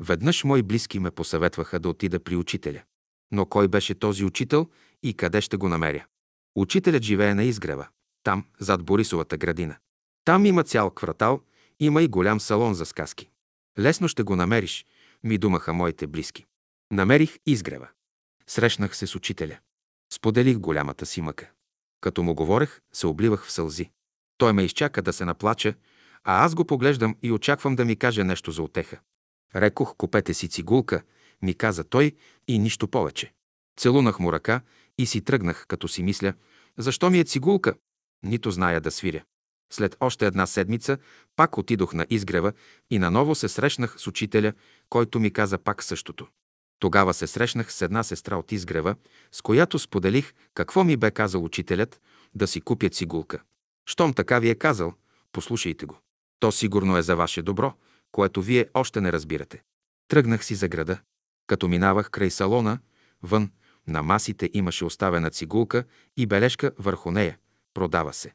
[0.00, 2.82] Веднъж мои близки ме посъветваха да отида при учителя.
[3.32, 4.70] Но кой беше този учител
[5.02, 6.06] и къде ще го намеря?
[6.56, 7.88] Учителят живее на изгрева,
[8.22, 9.76] там, зад Борисовата градина.
[10.24, 11.40] Там има цял квартал,
[11.80, 13.30] има и голям салон за сказки.
[13.78, 14.86] Лесно ще го намериш,
[15.24, 16.46] ми думаха моите близки.
[16.92, 17.88] Намерих изгрева.
[18.46, 19.58] Срещнах се с учителя.
[20.12, 21.50] Споделих голямата си мъка.
[22.00, 23.90] Като му говорех, се обливах в сълзи.
[24.38, 25.74] Той ме изчака да се наплача,
[26.24, 29.00] а аз го поглеждам и очаквам да ми каже нещо за отеха.
[29.56, 31.02] Рекох, купете си цигулка,
[31.42, 32.12] ми каза той
[32.48, 33.32] и нищо повече.
[33.76, 34.60] Целунах му ръка
[34.98, 36.34] и си тръгнах, като си мисля,
[36.78, 37.74] защо ми е цигулка?
[38.22, 39.24] Нито зная да свиря.
[39.74, 40.98] След още една седмица
[41.36, 42.52] пак отидох на изгрева
[42.90, 44.52] и наново се срещнах с учителя,
[44.88, 46.26] който ми каза пак същото.
[46.78, 48.96] Тогава се срещнах с една сестра от изгрева,
[49.32, 52.00] с която споделих какво ми бе казал учителят,
[52.34, 53.42] да си купя цигулка.
[53.86, 54.94] Щом така ви е казал,
[55.32, 55.98] послушайте го.
[56.40, 57.74] То сигурно е за ваше добро,
[58.12, 59.62] което вие още не разбирате.
[60.08, 60.98] Тръгнах си за града.
[61.46, 62.78] Като минавах край салона,
[63.22, 63.50] вън,
[63.86, 65.84] на масите имаше оставена цигулка
[66.16, 67.38] и бележка върху нея.
[67.74, 68.34] Продава се.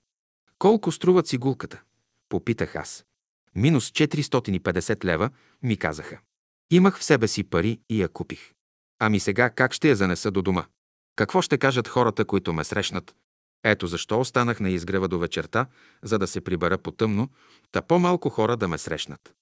[0.60, 1.82] Колко струва цигулката?
[2.30, 3.06] Попитах аз.
[3.56, 5.30] Минус 450 лева,
[5.64, 6.20] ми казаха.
[6.72, 8.54] Имах в себе си пари и я купих.
[9.00, 10.66] Ами сега как ще я занеса до дома?
[11.16, 13.16] Какво ще кажат хората, които ме срещнат?
[13.64, 15.66] Ето защо останах на изгрева до вечерта,
[16.04, 17.30] за да се прибера по-тъмно,
[17.72, 19.34] та по-малко хора да ме срещнат.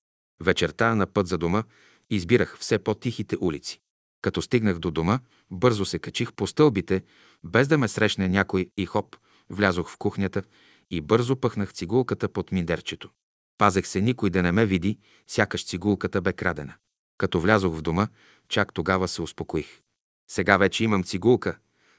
[0.43, 1.63] Вечерта на път за дома
[2.09, 3.79] избирах все по-тихите улици.
[4.21, 5.19] Като стигнах до дома,
[5.51, 7.03] бързо се качих по стълбите,
[7.43, 9.15] без да ме срещне някой и хоп,
[9.49, 10.43] влязох в кухнята
[10.91, 13.09] и бързо пъхнах цигулката под миндерчето.
[13.57, 16.73] Пазех се никой да не ме види, сякаш цигулката бе крадена.
[17.17, 18.07] Като влязох в дома,
[18.47, 19.81] чак тогава се успокоих.
[20.29, 21.57] Сега вече имам цигулка,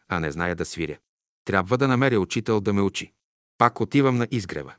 [0.08, 0.98] а не зная да свиря.
[1.44, 3.12] Трябва да намеря учител да ме учи.
[3.58, 4.74] Пак отивам на изгрева.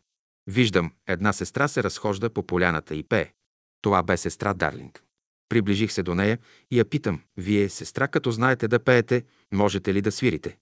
[0.48, 3.34] Виждам, една сестра се разхожда по поляната и пее.
[3.82, 5.04] Това бе сестра Дарлинг.
[5.50, 6.38] Приближих се до нея
[6.72, 10.58] и я питам, вие, сестра, като знаете да пеете, можете ли да свирите?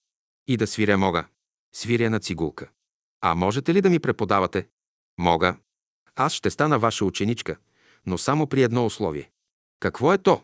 [0.47, 1.27] И да свиря мога.
[1.75, 2.69] Свиря на цигулка.
[3.21, 4.67] А можете ли да ми преподавате?
[5.17, 5.57] Мога.
[6.15, 7.57] Аз ще стана ваша ученичка,
[8.05, 9.29] но само при едно условие.
[9.79, 10.41] Какво е то?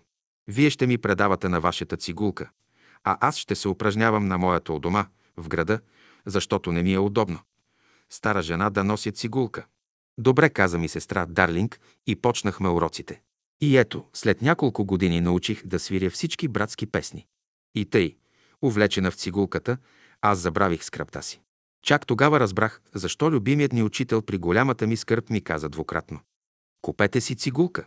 [0.47, 2.49] Вие ще ми предавате на вашата цигулка,
[3.03, 5.07] а аз ще се упражнявам на моята у дома,
[5.37, 5.79] в града,
[6.25, 7.39] защото не ми е удобно.
[8.09, 9.65] Стара жена да носи цигулка.
[10.17, 13.21] Добре, каза ми сестра Дарлинг и почнахме уроците.
[13.61, 17.27] И ето, след няколко години научих да свиря всички братски песни.
[17.75, 18.17] И тъй,
[18.61, 19.77] увлечена в цигулката,
[20.21, 21.42] аз забравих скръпта си.
[21.83, 26.19] Чак тогава разбрах, защо любимият ни учител при голямата ми скърб ми каза двукратно.
[26.81, 27.85] Купете си цигулка.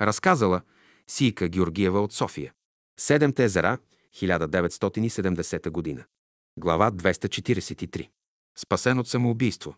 [0.00, 0.60] Разказала
[1.08, 2.52] Сийка Георгиева от София.
[3.00, 3.78] Седемте езера,
[4.16, 6.04] 1970 година.
[6.58, 8.08] Глава 243.
[8.58, 9.74] Спасен от самоубийство.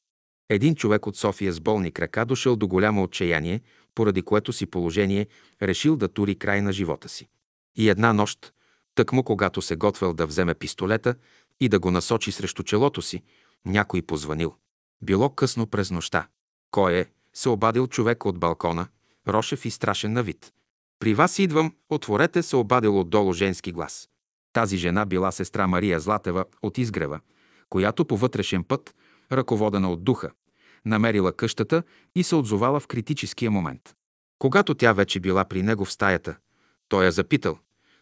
[0.48, 3.60] Един човек от София с болни крака дошъл до голямо отчаяние,
[3.94, 5.26] поради което си положение
[5.62, 7.28] решил да тури край на живота си.
[7.76, 8.52] И една нощ,
[8.94, 11.14] тъкмо когато се готвел да вземе пистолета
[11.60, 13.22] и да го насочи срещу челото си,
[13.64, 14.54] някой позванил.
[15.02, 16.28] Било късно през нощта.
[16.70, 17.06] Кой е?
[17.34, 18.88] се обадил човек от балкона,
[19.28, 20.52] рошев и страшен на вид.
[20.98, 24.08] При вас идвам, отворете се обадил отдолу женски глас.
[24.52, 27.20] Тази жена била сестра Мария Златева от Изгрева,
[27.68, 28.94] която по вътрешен път,
[29.32, 30.30] ръководена от духа,
[30.84, 31.82] намерила къщата
[32.14, 33.94] и се отзовала в критическия момент.
[34.38, 36.36] Когато тя вече била при него в стаята,
[36.88, 37.58] той я запитал,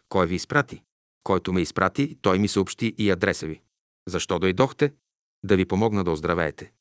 [0.09, 0.81] кой ви изпрати?
[1.23, 3.61] Който ме изпрати, той ми съобщи и адреса ви.
[4.07, 4.93] Защо дойдохте?
[5.45, 6.71] Да ви помогна да оздравеете.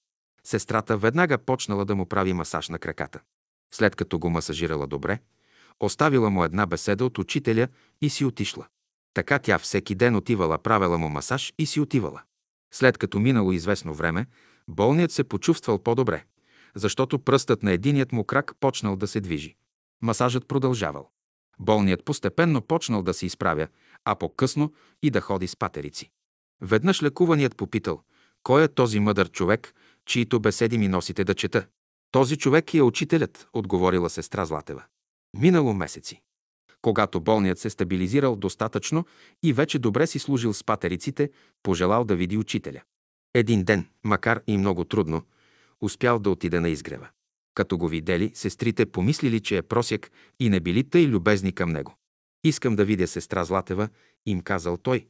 [0.45, 3.21] Сестрата веднага почнала да му прави масаж на краката.
[3.75, 5.19] След като го масажирала добре,
[5.81, 7.69] оставила му една беседа от учителя
[8.03, 8.67] и си отишла.
[9.15, 12.23] Така тя всеки ден отивала, правила му масаж и си отивала.
[12.75, 14.27] След като минало известно време,
[14.69, 16.25] болният се почувствал по-добре,
[16.75, 19.57] защото пръстът на единият му крак почнал да се движи.
[20.03, 21.11] Масажът продължавал.
[21.59, 23.69] Болният постепенно почнал да се изправя,
[24.05, 26.11] а по-късно и да ходи с патерици.
[26.61, 28.03] Веднъж лекуваният попитал,
[28.45, 29.75] кой е този мъдър човек,
[30.07, 31.67] чието беседи ми носите да чета?
[32.11, 34.85] Този човек е учителят, отговорила сестра Златева.
[35.39, 36.21] Минало месеци.
[36.83, 39.05] Когато болният се стабилизирал достатъчно
[39.43, 41.31] и вече добре си служил с патериците,
[41.63, 42.83] пожелал да види учителя.
[43.35, 45.23] Един ден, макар и много трудно,
[45.81, 47.09] успял да отиде на изгрева.
[47.55, 51.97] Като го видели, сестрите помислили, че е просяк и не били тъй любезни към него.
[52.45, 53.89] Искам да видя сестра Златева,
[54.27, 55.07] им казал той,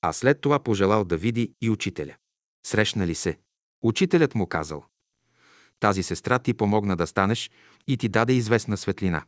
[0.00, 2.14] а след това пожелал да види и учителя.
[2.66, 3.38] Срещнали се.
[3.82, 4.84] Учителят му казал,
[5.82, 7.50] тази сестра ти помогна да станеш
[7.86, 9.24] и ти даде известна светлина.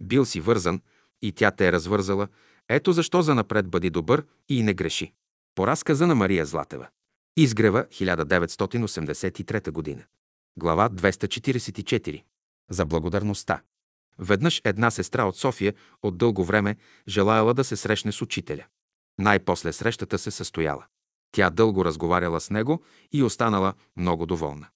[0.00, 0.80] Бил си вързан
[1.22, 2.28] и тя те е развързала.
[2.68, 5.12] Ето защо занапред бъди добър и не греши.
[5.54, 6.88] По разказа на Мария Златева.
[7.36, 10.04] Изгрева 1983 година.
[10.58, 12.22] Глава 244.
[12.70, 13.62] За благодарността.
[14.18, 16.76] Веднъж една сестра от София от дълго време
[17.08, 18.64] желаяла да се срещне с учителя.
[19.18, 20.86] Най-после срещата се състояла.
[21.36, 22.82] Тя дълго разговаряла с него
[23.12, 24.66] и останала много доволна.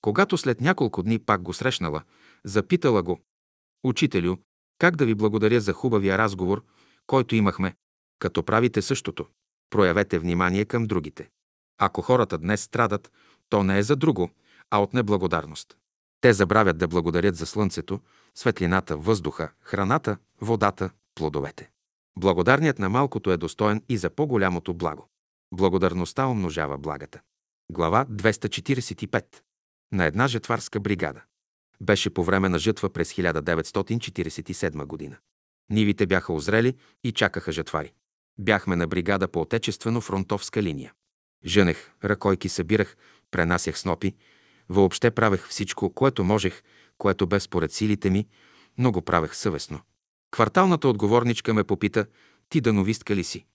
[0.00, 2.02] Когато след няколко дни пак го срещнала,
[2.44, 3.20] запитала го,
[3.84, 4.36] «Учителю,
[4.78, 6.64] как да ви благодаря за хубавия разговор,
[7.06, 7.74] който имахме?
[8.18, 9.26] Като правите същото,
[9.70, 11.28] проявете внимание към другите.
[11.78, 13.12] Ако хората днес страдат,
[13.48, 14.30] то не е за друго,
[14.70, 15.76] а от неблагодарност.
[16.20, 18.00] Те забравят да благодарят за слънцето,
[18.34, 21.70] светлината, въздуха, храната, водата, плодовете.
[22.18, 25.08] Благодарният на малкото е достоен и за по-голямото благо.
[25.52, 27.20] Благодарността умножава благата.
[27.72, 29.24] Глава 245.
[29.92, 31.22] На една жетварска бригада.
[31.80, 35.16] Беше по време на жътва през 1947 година.
[35.70, 37.92] Нивите бяха озрели и чакаха жетвари.
[38.38, 40.92] Бяхме на бригада по отечествено-фронтовска линия.
[41.44, 42.96] Жънех, ръкойки събирах,
[43.30, 44.14] пренасях снопи,
[44.68, 46.62] въобще правех всичко, което можех,
[46.98, 48.28] което бе според силите ми,
[48.78, 49.80] но го правех съвестно.
[50.30, 52.06] Кварталната отговорничка ме попита,
[52.48, 53.46] ти дановистка ли си?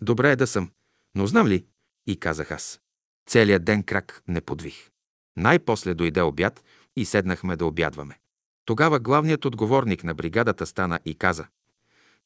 [0.00, 0.70] Добре е да съм,
[1.14, 1.66] но знам ли?
[2.06, 2.80] И казах аз.
[3.26, 4.90] Целият ден крак не подвих.
[5.36, 6.64] Най-после дойде обяд
[6.96, 8.18] и седнахме да обядваме.
[8.64, 11.46] Тогава главният отговорник на бригадата стана и каза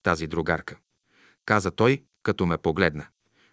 [0.02, 0.76] «Тази другарка».
[1.44, 3.06] Каза той, като ме погледна.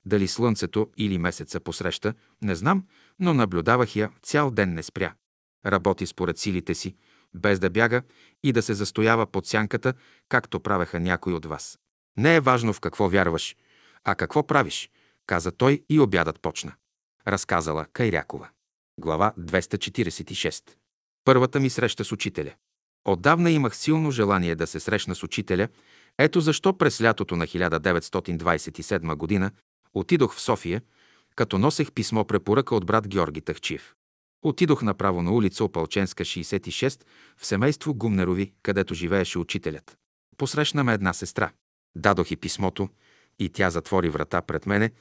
[0.05, 2.87] Дали слънцето или месеца посреща, не знам,
[3.19, 5.13] но наблюдавах я цял ден не спря.
[5.65, 6.95] Работи според силите си,
[7.33, 8.01] без да бяга
[8.43, 9.93] и да се застоява под сянката,
[10.29, 11.79] както правеха някои от вас.
[12.17, 13.55] Не е важно в какво вярваш,
[14.03, 14.89] а какво правиш,
[15.29, 16.73] каза той и обядът почна.
[17.27, 18.49] Разказала Кайрякова.
[18.99, 20.63] Глава 246.
[21.25, 22.53] Първата ми среща с учителя.
[23.05, 25.67] Отдавна имах силно желание да се срещна с учителя,
[26.17, 29.51] ето защо през лятото на 1927 година
[29.93, 30.81] отидох в София,
[31.35, 33.95] като носех писмо препоръка от брат Георги Тахчиев.
[34.41, 37.03] Отидох направо на улица Опалченска, 66,
[37.37, 39.97] в семейство Гумнерови, където живееше учителят.
[40.37, 41.51] Посрещна ме една сестра.
[41.95, 42.89] Дадох и писмото,
[43.39, 44.91] и тя затвори врата пред мене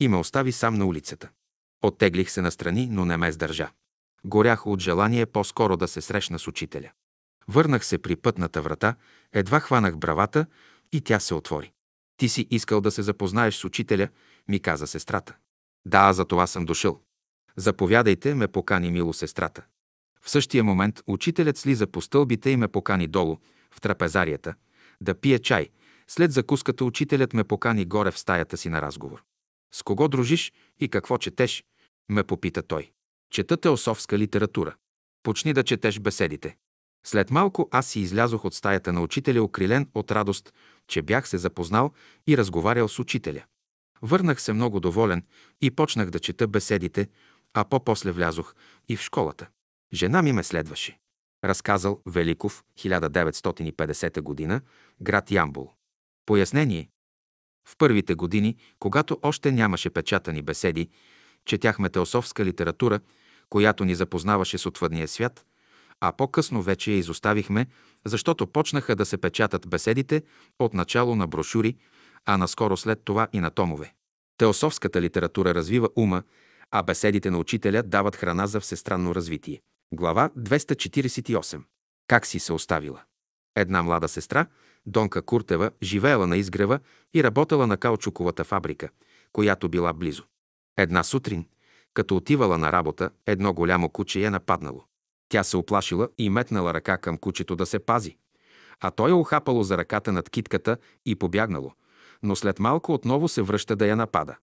[0.00, 1.30] и ме остави сам на улицата.
[1.82, 3.70] Оттеглих се настрани, но не ме сдържа.
[4.24, 6.90] Горях от желание по-скоро да се срещна с учителя.
[7.48, 8.94] Върнах се при пътната врата,
[9.32, 10.46] едва хванах бравата
[10.92, 11.72] и тя се отвори.
[12.16, 14.08] Ти си искал да се запознаеш с учителя,
[14.48, 15.36] ми каза сестрата.
[15.86, 17.00] Да, за това съм дошъл.
[17.56, 19.64] Заповядайте, ме покани мило сестрата.
[20.22, 23.38] В същия момент учителят слиза по стълбите и ме покани долу,
[23.70, 24.54] в трапезарията,
[25.00, 25.68] да пие чай.
[26.08, 29.22] След закуската учителят ме покани горе в стаята си на разговор.
[29.76, 31.64] С кого дружиш и какво четеш?
[32.08, 32.90] ме попита той.
[33.30, 34.74] Чета теософска литература.
[35.22, 36.56] Почни да четеш беседите.
[37.06, 40.54] След малко аз си излязох от стаята на учителя, окрилен от радост,
[40.88, 41.92] че бях се запознал
[42.26, 43.44] и разговарял с учителя.
[44.02, 45.24] Върнах се много доволен
[45.60, 47.08] и почнах да чета беседите,
[47.54, 48.54] а по-после влязох
[48.88, 49.48] и в школата.
[49.92, 50.98] Жена ми ме следваше.
[51.44, 54.60] Разказал Великов, 1950 г.,
[55.00, 55.72] град Ямбул.
[56.26, 56.88] Пояснение.
[57.68, 60.88] В първите години, когато още нямаше печатани беседи,
[61.44, 63.00] четяхме теософска литература,
[63.48, 65.46] която ни запознаваше с отвъдния свят,
[66.00, 67.66] а по-късно вече я изоставихме,
[68.04, 70.22] защото почнаха да се печатат беседите
[70.58, 71.76] от начало на брошури,
[72.24, 73.94] а наскоро след това и на томове.
[74.38, 76.22] Теософската литература развива ума,
[76.70, 79.60] а беседите на учителя дават храна за всестранно развитие.
[79.94, 81.62] Глава 248.
[82.08, 83.02] Как си се оставила?
[83.56, 84.46] Една млада сестра,
[84.86, 86.78] Донка Куртева, живеела на изгрева
[87.14, 88.88] и работела на каучуковата фабрика,
[89.32, 90.24] която била близо.
[90.76, 91.46] Една сутрин,
[91.94, 94.84] като отивала на работа, едно голямо куче я нападнало.
[95.28, 98.16] Тя се оплашила и метнала ръка към кучето да се пази.
[98.80, 100.76] А той е охапало за ръката над китката
[101.06, 101.72] и побягнало,
[102.22, 104.36] но след малко отново се връща да я напада.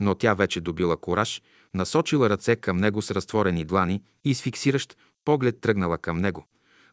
[0.00, 1.42] Но тя вече добила кораж,
[1.74, 6.46] насочила ръце към него с разтворени длани и с фиксиращ поглед тръгнала към него,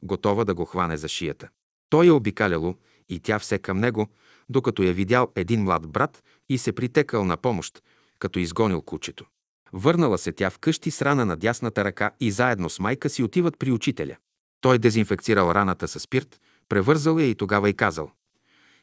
[0.04, 1.50] готова да го хване за шията.
[1.90, 2.76] Той е обикаляло
[3.10, 4.08] и тя все към него,
[4.50, 7.84] докато я видял един млад брат и се притекал на помощ,
[8.20, 9.26] като изгонил кучето.
[9.74, 13.60] Върнала се тя вкъщи с рана на дясната ръка и заедно с майка си отиват
[13.60, 14.16] при учителя.
[14.62, 18.12] Той дезинфекцирал раната със спирт, превързал я и тогава и казал.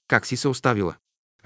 [0.09, 0.97] Как си се оставила?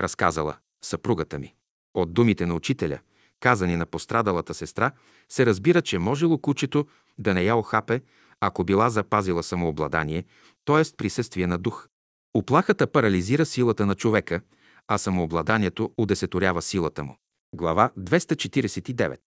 [0.01, 1.55] Разказала съпругата ми.
[1.95, 2.99] От думите на учителя,
[3.41, 4.91] казани на пострадалата сестра,
[5.29, 6.87] се разбира, че можело кучето
[7.19, 8.01] да не я охапе,
[8.41, 10.25] ако била запазила самообладание,
[10.65, 10.97] т.е.
[10.97, 11.89] присъствие на дух.
[12.37, 14.41] Оплахата парализира силата на човека,
[14.89, 17.17] а самообладанието удесеторява силата му.
[17.55, 19.19] Глава 249.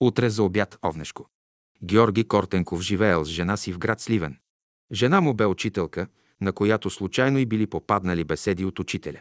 [0.00, 1.26] Утре за обяд Овнешко.
[1.82, 4.38] Георги Кортенков живеел с жена си в град Сливен.
[4.92, 6.06] Жена му бе учителка,
[6.40, 9.20] на която случайно и били попаднали беседи от учителя.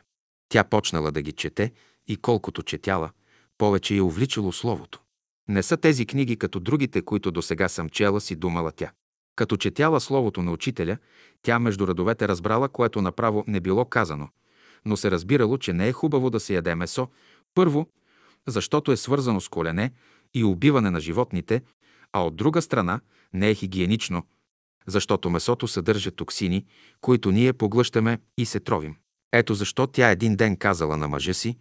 [0.50, 1.72] Тя почнала да ги чете
[2.08, 3.10] и колкото четяла,
[3.58, 5.02] повече я увличало словото.
[5.48, 8.92] Не са тези книги като другите, които до сега съм чела, си думала тя.
[9.36, 10.98] Като четяла словото на учителя,
[11.42, 14.30] тя между редовете разбрала, което направо не било казано,
[14.86, 17.08] но се разбирало, че не е хубаво да се яде месо,
[17.54, 17.88] първо,
[18.48, 19.92] защото е свързано с колене
[20.34, 21.62] и убиване на животните,
[22.14, 23.00] а от друга страна
[23.34, 24.24] не е хигиенично,
[24.88, 26.66] защото месото съдържа токсини,
[27.02, 28.96] които ние поглъщаме и се тровим.
[29.34, 31.58] Ето защо тя един ден казала на мъжа си,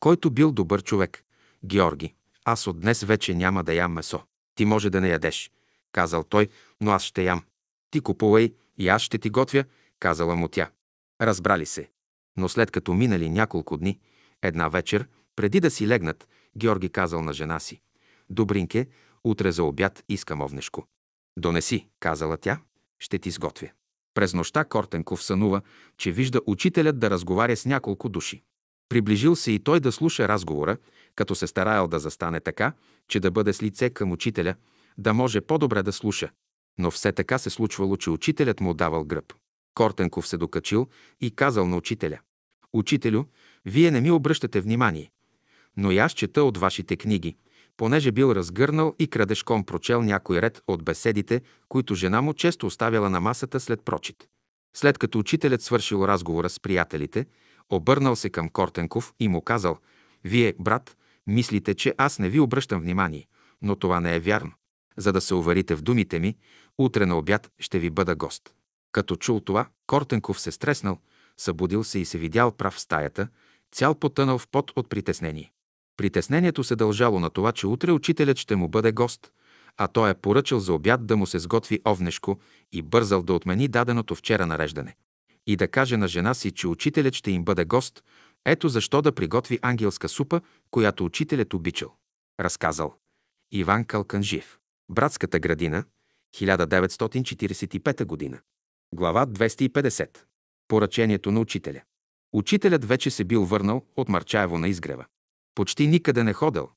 [0.00, 1.24] който бил добър човек,
[1.64, 2.14] Георги,
[2.44, 4.20] аз от днес вече няма да ям месо.
[4.54, 5.50] Ти може да не ядеш,
[5.92, 6.48] казал той,
[6.80, 7.44] но аз ще ям.
[7.90, 9.64] Ти купувай и аз ще ти готвя,
[10.00, 10.70] казала му тя.
[11.20, 11.90] Разбрали се.
[12.36, 13.98] Но след като минали няколко дни,
[14.42, 17.80] една вечер, преди да си легнат, Георги казал на жена си.
[18.30, 18.88] Добринке,
[19.24, 20.86] утре за обяд искам овнешко.
[21.38, 22.60] Донеси, казала тя,
[22.98, 23.68] ще ти сготвя.
[24.14, 25.60] През нощта Кортенков сънува,
[25.98, 28.42] че вижда учителят да разговаря с няколко души.
[28.88, 30.76] Приближил се и той да слуша разговора,
[31.14, 32.72] като се стараял да застане така,
[33.08, 34.54] че да бъде с лице към учителя,
[34.98, 36.30] да може по-добре да слуша.
[36.78, 39.32] Но все така се случвало, че учителят му давал гръб.
[39.74, 40.86] Кортенков се докачил
[41.20, 42.18] и казал на учителя.
[42.72, 43.24] Учителю,
[43.64, 45.10] вие не ми обръщате внимание,
[45.76, 47.36] но и аз чета от вашите книги,
[47.76, 53.10] понеже бил разгърнал и крадешком прочел някой ред от беседите, които жена му често оставяла
[53.10, 54.28] на масата след прочит.
[54.76, 57.26] След като учителят свършил разговора с приятелите,
[57.70, 59.78] обърнал се към Кортенков и му казал
[60.24, 60.96] «Вие, брат,
[61.26, 63.26] мислите, че аз не ви обръщам внимание,
[63.62, 64.52] но това не е вярно.
[64.98, 66.36] За да се уверите в думите ми,
[66.78, 68.54] утре на обяд ще ви бъда гост».
[68.92, 70.98] Като чул това, Кортенков се стреснал,
[71.36, 73.28] събудил се и се видял прав в стаята,
[73.72, 75.52] цял потънал в пот от притеснение.
[75.96, 79.32] Притеснението се дължало на това, че утре учителят ще му бъде гост,
[79.76, 82.40] а той е поръчал за обяд да му се сготви овнешко
[82.72, 84.96] и бързал да отмени даденото вчера нареждане.
[85.46, 88.04] И да каже на жена си, че учителят ще им бъде гост,
[88.44, 91.94] ето защо да приготви ангелска супа, която учителят обичал.
[92.40, 92.94] Разказал
[93.52, 94.58] Иван Калканжив.
[94.90, 95.84] Братската градина,
[96.36, 98.38] 1945 година.
[98.94, 100.18] Глава 250.
[100.68, 101.80] Поръчението на учителя.
[102.32, 105.04] Учителят вече се бил върнал от Марчаево на изгрева.
[105.54, 106.68] Почти никъде не ходел,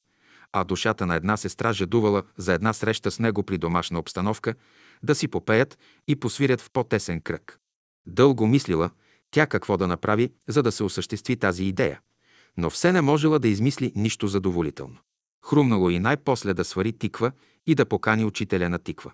[0.51, 4.55] а душата на една сестра жадувала за една среща с него при домашна обстановка,
[5.03, 7.59] да си попеят и посвирят в по-тесен кръг.
[8.05, 8.89] Дълго мислила
[9.31, 12.01] тя какво да направи, за да се осъществи тази идея,
[12.57, 14.97] но все не можела да измисли нищо задоволително.
[15.45, 17.31] Хрумнало и най-после да свари тиква
[17.67, 19.11] и да покани учителя на тиква.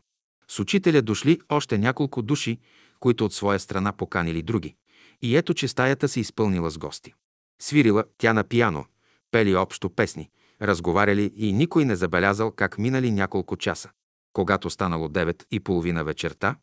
[0.47, 2.59] С учителя дошли още няколко души,
[2.99, 4.75] които от своя страна поканили други.
[5.21, 7.13] И ето, че стаята се изпълнила с гости.
[7.61, 8.85] Свирила тя на пияно,
[9.31, 10.29] пели общо песни,
[10.61, 13.89] разговаряли и никой не забелязал как минали няколко часа.
[14.33, 16.55] Когато станало 9 и половина вечерта,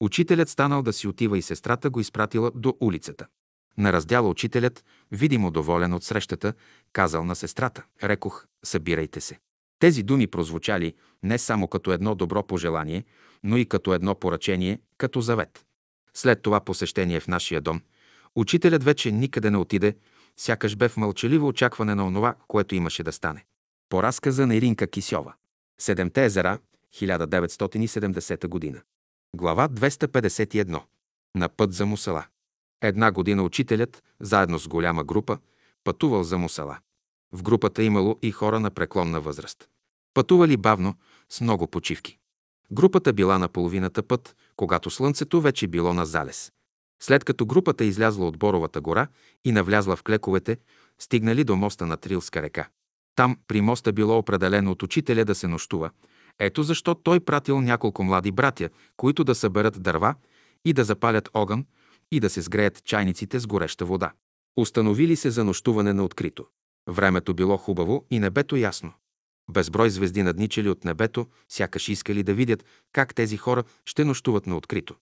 [0.00, 3.26] учителят станал да си отива и сестрата го изпратила до улицата.
[3.78, 6.54] На раздяла учителят, видимо доволен от срещата,
[6.92, 7.84] казал на сестрата.
[8.02, 9.38] Рекох, събирайте се.
[9.80, 13.04] Тези думи прозвучали не само като едно добро пожелание,
[13.42, 15.66] но и като едно поръчение, като завет.
[16.14, 17.80] След това посещение в нашия дом,
[18.36, 19.96] учителят вече никъде не отиде,
[20.36, 23.44] сякаш бе в мълчаливо очакване на онова, което имаше да стане.
[23.88, 25.34] По разказа на Иринка Кисьова.
[25.80, 26.58] Седемте езера,
[26.94, 28.80] 1970 година.
[29.36, 30.82] Глава 251.
[31.36, 32.24] На път за Мусала.
[32.82, 35.38] Една година учителят, заедно с голяма група,
[35.84, 36.78] пътувал за Мусала.
[37.32, 39.68] В групата имало и хора на преклонна възраст.
[40.14, 40.94] Пътували бавно,
[41.28, 42.18] с много почивки.
[42.72, 46.52] Групата била на половината път, когато слънцето вече било на залез.
[47.02, 49.06] След като групата излязла от Боровата гора
[49.44, 50.56] и навлязла в клековете,
[50.98, 52.68] стигнали до моста на Трилска река.
[53.16, 55.90] Там при моста било определено от учителя да се нощува.
[56.38, 60.14] Ето защо той пратил няколко млади братя, които да съберат дърва
[60.64, 61.66] и да запалят огън
[62.12, 64.12] и да се сгреят чайниците с гореща вода.
[64.56, 66.46] Установили се за нощуване на открито.
[66.90, 68.92] Времето било хубаво и небето ясно.
[69.50, 74.56] Безброй звезди надничали от небето, сякаш искали да видят как тези хора ще нощуват на
[74.56, 74.94] открито.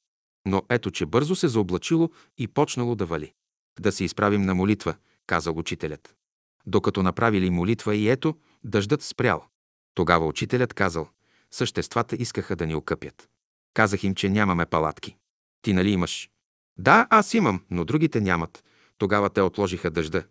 [0.46, 3.32] Но ето, че бързо се заоблачило и почнало да вали.
[3.80, 4.94] Да се изправим на молитва,
[5.26, 6.14] казал учителят.
[6.66, 8.34] Докато направили молитва и ето,
[8.64, 9.44] дъждът спрял.
[9.94, 11.08] Тогава учителят казал,
[11.50, 13.28] съществата искаха да ни окъпят.
[13.74, 15.16] Казах им, че нямаме палатки.
[15.62, 16.30] Ти нали имаш?
[16.78, 18.64] Да, аз имам, но другите нямат.
[18.98, 20.24] Тогава те отложиха дъжда.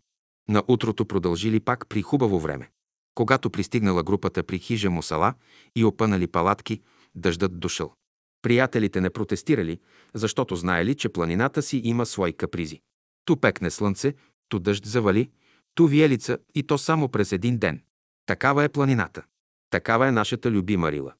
[0.49, 2.69] На утрото продължили пак при хубаво време.
[3.15, 5.33] Когато пристигнала групата при хижа Мусала
[5.75, 6.81] и опънали палатки,
[7.15, 7.93] дъждът дошъл.
[8.41, 9.79] Приятелите не протестирали,
[10.13, 12.81] защото знаели, че планината си има свои капризи.
[13.25, 14.13] Ту пекне слънце,
[14.49, 15.29] ту дъжд завали,
[15.75, 17.81] ту виелица и то само през един ден.
[18.25, 19.23] Такава е планината.
[19.69, 21.13] Такава е нашата любима Рила.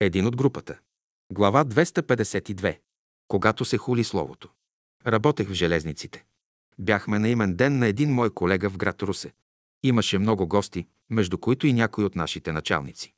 [0.00, 0.78] Един от групата.
[1.32, 2.78] Глава 252.
[3.28, 4.48] Когато се хули словото.
[5.06, 6.24] Работех в железниците.
[6.78, 9.32] Бяхме на имен ден на един мой колега в град Русе.
[9.82, 13.12] Имаше много гости, между които и някои от нашите началници.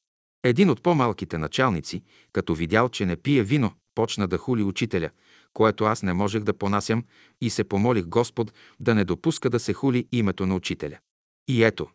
[0.45, 2.03] Един от по-малките началници,
[2.33, 5.11] като видял, че не пие вино, почна да хули учителя,
[5.53, 7.05] което аз не можех да понасям
[7.41, 10.99] и се помолих Господ да не допуска да се хули името на учителя.
[11.49, 11.89] И ето,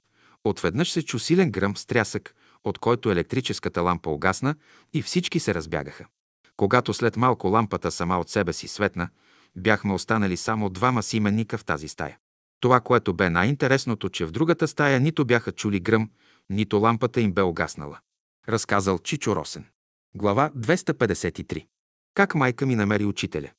[0.44, 4.56] отведнъж се чу силен гръм с трясък, от който електрическата лампа угасна
[4.94, 6.06] и всички се разбягаха.
[6.58, 9.10] Когато след малко лампата сама от себе си светна,
[9.56, 12.18] бяхме останали само двама сименника в тази стая.
[12.60, 16.10] Това, което бе най-интересното, че в другата стая нито бяха чули гръм,
[16.50, 18.00] нито лампата им бе огаснала.
[18.50, 19.66] Разказал Чичо Росен.
[20.16, 21.66] Глава 253.
[22.14, 23.50] Как майка ми намери учителя?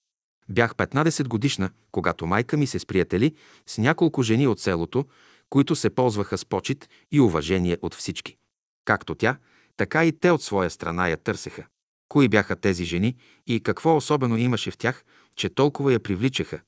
[0.48, 3.34] Бях 15 годишна, когато майка ми се сприятели
[3.66, 5.04] с няколко жени от селото,
[5.50, 8.36] които се ползваха с почет и уважение от всички.
[8.84, 9.36] Както тя,
[9.76, 11.66] така и те от своя страна я търсеха.
[12.08, 15.04] Кои бяха тези жени и какво особено имаше в тях,
[15.36, 16.60] че толкова я привличаха?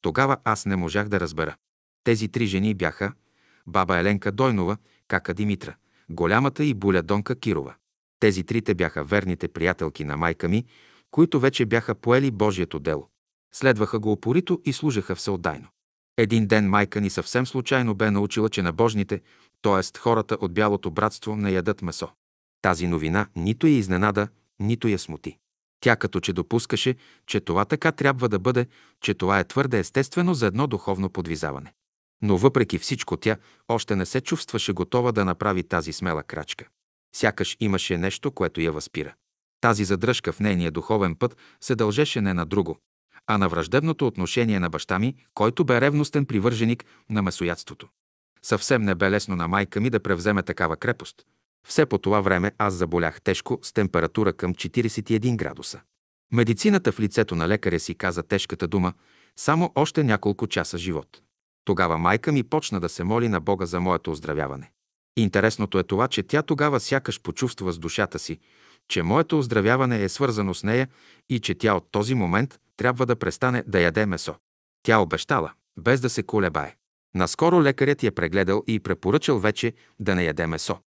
[0.00, 1.56] Тогава аз не можах да разбера.
[2.04, 3.12] Тези три жени бяха
[3.66, 4.76] баба Еленка Дойнова,
[5.08, 5.76] кака Димитра,
[6.10, 7.74] голямата и буля Донка Кирова.
[8.20, 10.64] Тези трите бяха верните приятелки на майка ми,
[11.10, 13.08] които вече бяха поели Божието дело.
[13.52, 15.68] Следваха го упорито и служеха всеотдайно.
[16.16, 19.20] Един ден майка ни съвсем случайно бе научила, че на божните,
[19.62, 19.98] т.е.
[19.98, 22.08] хората от бялото братство, не ядат месо.
[22.62, 24.28] Тази новина нито я изненада,
[24.60, 25.38] нито я смути.
[25.80, 26.94] Тя като че допускаше,
[27.26, 28.66] че това така трябва да бъде,
[29.00, 31.72] че това е твърде естествено за едно духовно подвизаване.
[32.22, 33.36] Но въпреки всичко тя
[33.68, 36.64] още не се чувстваше готова да направи тази смела крачка.
[37.16, 39.14] Сякаш имаше нещо, което я възпира.
[39.60, 42.78] Тази задръжка в нейния духовен път се дължеше не на друго,
[43.26, 47.88] а на враждебното отношение на баща ми, който бе ревностен привърженик на месоядството.
[48.42, 51.22] Съвсем не бе лесно на майка ми да превземе такава крепост.
[51.66, 55.80] Все по това време аз заболях тежко с температура към 41 градуса.
[56.32, 58.92] Медицината в лицето на лекаря си каза тежката дума
[59.36, 61.22] само още няколко часа живот.
[61.64, 64.70] Тогава майка ми почна да се моли на Бога за моето оздравяване.
[65.16, 68.38] Интересното е това, че тя тогава сякаш почувства с душата си,
[68.88, 70.88] че моето оздравяване е свързано с нея
[71.28, 74.34] и че тя от този момент трябва да престане да яде месо.
[74.82, 76.76] Тя обещала, без да се колебае.
[77.14, 80.78] Наскоро лекарят я прегледал и препоръчал вече да не яде месо.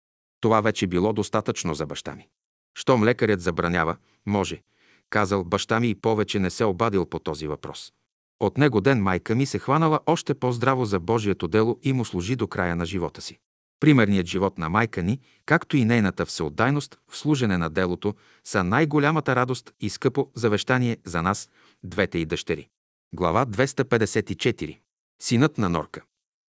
[0.42, 2.28] Това вече било достатъчно за баща ми.
[2.74, 3.96] Щом лекарят забранява,
[4.26, 4.62] може,
[5.10, 7.92] казал баща ми и повече не се обадил по този въпрос.
[8.40, 12.36] От него ден майка ми се хванала още по-здраво за Божието дело и му служи
[12.36, 13.38] до края на живота си.
[13.80, 18.14] Примерният живот на майка ни, както и нейната всеотдайност в служене на делото,
[18.44, 21.48] са най-голямата радост и скъпо завещание за нас,
[21.84, 22.68] двете и дъщери.
[23.14, 24.78] Глава 254.
[25.22, 26.02] Синът на Норка.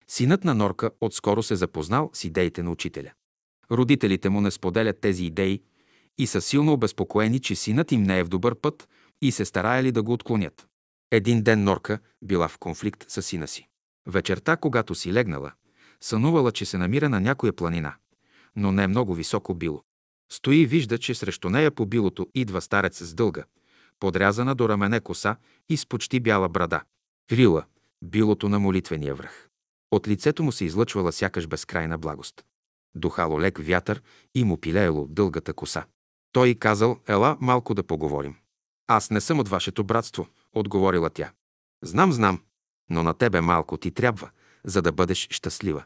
[0.07, 3.11] Синът на Норка отскоро се запознал с идеите на учителя.
[3.71, 5.61] Родителите му не споделят тези идеи
[6.17, 8.89] и са силно обезпокоени, че синът им не е в добър път
[9.21, 10.67] и се стараяли да го отклонят.
[11.11, 13.67] Един ден Норка била в конфликт с сина си.
[14.07, 15.51] Вечерта, когато си легнала,
[16.01, 17.93] сънувала, че се намира на някоя планина,
[18.55, 19.83] но не много високо било.
[20.31, 23.43] Стои и вижда, че срещу нея по билото идва старец с дълга,
[23.99, 25.35] подрязана до рамене коса
[25.69, 26.81] и с почти бяла брада.
[27.31, 27.63] Рила,
[28.03, 29.49] билото на молитвения връх.
[29.91, 32.43] От лицето му се излъчвала сякаш безкрайна благост.
[32.95, 34.01] Духало лек вятър
[34.35, 35.85] и му пилеело дългата коса.
[36.31, 38.35] Той казал, ела малко да поговорим.
[38.87, 41.31] Аз не съм от вашето братство, отговорила тя.
[41.83, 42.41] Знам, знам,
[42.89, 44.29] но на тебе малко ти трябва,
[44.63, 45.83] за да бъдеш щастлива.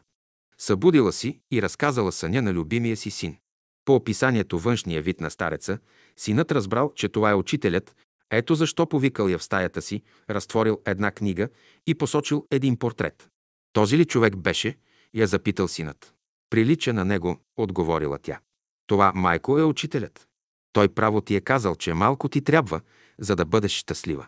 [0.58, 3.36] Събудила си и разказала съня на любимия си син.
[3.84, 5.78] По описанието външния вид на стареца,
[6.16, 7.94] синът разбрал, че това е учителят,
[8.30, 11.48] ето защо повикал я в стаята си, разтворил една книга
[11.86, 13.28] и посочил един портрет.
[13.72, 14.76] Този ли човек беше?
[15.14, 16.15] Я запитал синът.
[16.50, 18.40] Прилича на него, отговорила тя.
[18.86, 20.28] Това, майко, е учителят.
[20.72, 22.80] Той право ти е казал, че малко ти трябва,
[23.18, 24.26] за да бъдеш щастлива.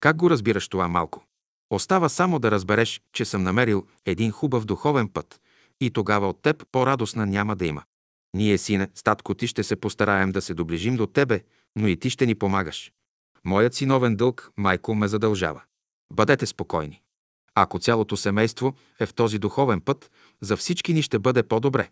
[0.00, 1.24] Как го разбираш това малко?
[1.70, 5.40] Остава само да разбереш, че съм намерил един хубав духовен път
[5.80, 7.82] и тогава от теб по-радостна няма да има.
[8.36, 11.42] Ние, сине, статко ти ще се постараем да се доближим до тебе,
[11.76, 12.92] но и ти ще ни помагаш.
[13.44, 15.62] Моят синовен дълг, майко, ме задължава.
[16.12, 17.02] Бъдете спокойни.
[17.62, 20.10] Ако цялото семейство е в този духовен път,
[20.40, 21.90] за всички ни ще бъде по-добре.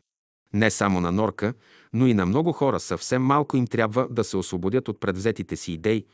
[0.53, 1.55] Не само на Норка,
[1.93, 5.73] но и на много хора съвсем малко им трябва да се освободят от предвзетите си
[5.73, 6.05] идеи,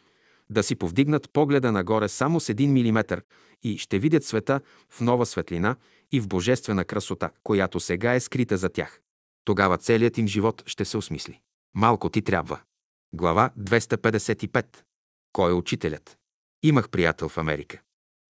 [0.50, 3.22] да си повдигнат погледа нагоре само с един милиметър
[3.62, 4.60] и ще видят света
[4.90, 5.76] в нова светлина
[6.12, 9.00] и в божествена красота, която сега е скрита за тях.
[9.44, 11.40] Тогава целият им живот ще се осмисли.
[11.74, 12.60] Малко ти трябва.
[13.12, 14.66] Глава 255.
[15.32, 16.16] Кой е учителят?
[16.62, 17.80] Имах приятел в Америка.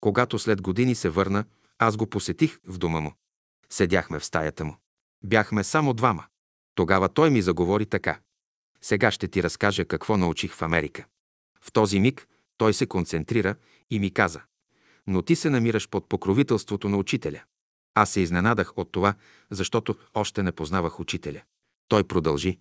[0.01, 1.45] Когато след години се върна,
[1.79, 3.13] аз го посетих в дома му.
[3.69, 4.77] Седяхме в стаята му.
[5.23, 6.25] Бяхме само двама.
[6.75, 8.19] Тогава той ми заговори така.
[8.81, 11.05] Сега ще ти разкажа какво научих в Америка.
[11.61, 13.55] В този миг той се концентрира
[13.89, 14.41] и ми каза.
[15.07, 17.43] Но ти се намираш под покровителството на учителя.
[17.93, 19.13] Аз се изненадах от това,
[19.49, 21.41] защото още не познавах учителя.
[21.87, 22.59] Той продължи.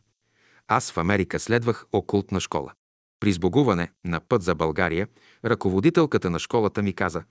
[0.69, 2.73] Аз в Америка следвах окултна школа.
[3.21, 5.09] При сбогуване на път за България,
[5.45, 7.25] ръководителката на школата ми каза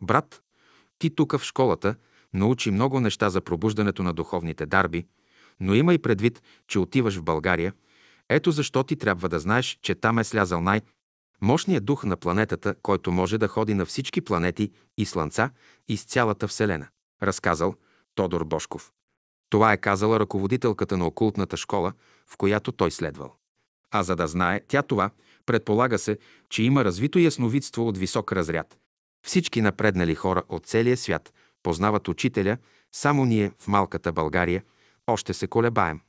[0.00, 0.42] «Брат,
[0.98, 1.94] ти тук в школата
[2.34, 5.06] научи много неща за пробуждането на духовните дарби,
[5.60, 7.72] но имай предвид, че отиваш в България.
[8.28, 10.80] Ето защо ти трябва да знаеш, че там е слязал най-
[11.42, 15.50] мощният дух на планетата, който може да ходи на всички планети и слънца
[15.88, 16.88] из цялата Вселена
[17.22, 17.74] разказал
[18.14, 18.92] Тодор Бошков.
[19.50, 21.92] Това е казала ръководителката на окултната школа,
[22.26, 23.36] в която той следвал.
[23.90, 25.10] А за да знае тя това,
[25.46, 26.18] предполага се,
[26.48, 28.78] че има развито ясновидство от висок разряд.
[29.26, 31.32] Всички напреднали хора от целия свят
[31.62, 32.56] познават учителя,
[32.92, 34.62] само ние в малката България
[35.06, 36.00] още се колебаем.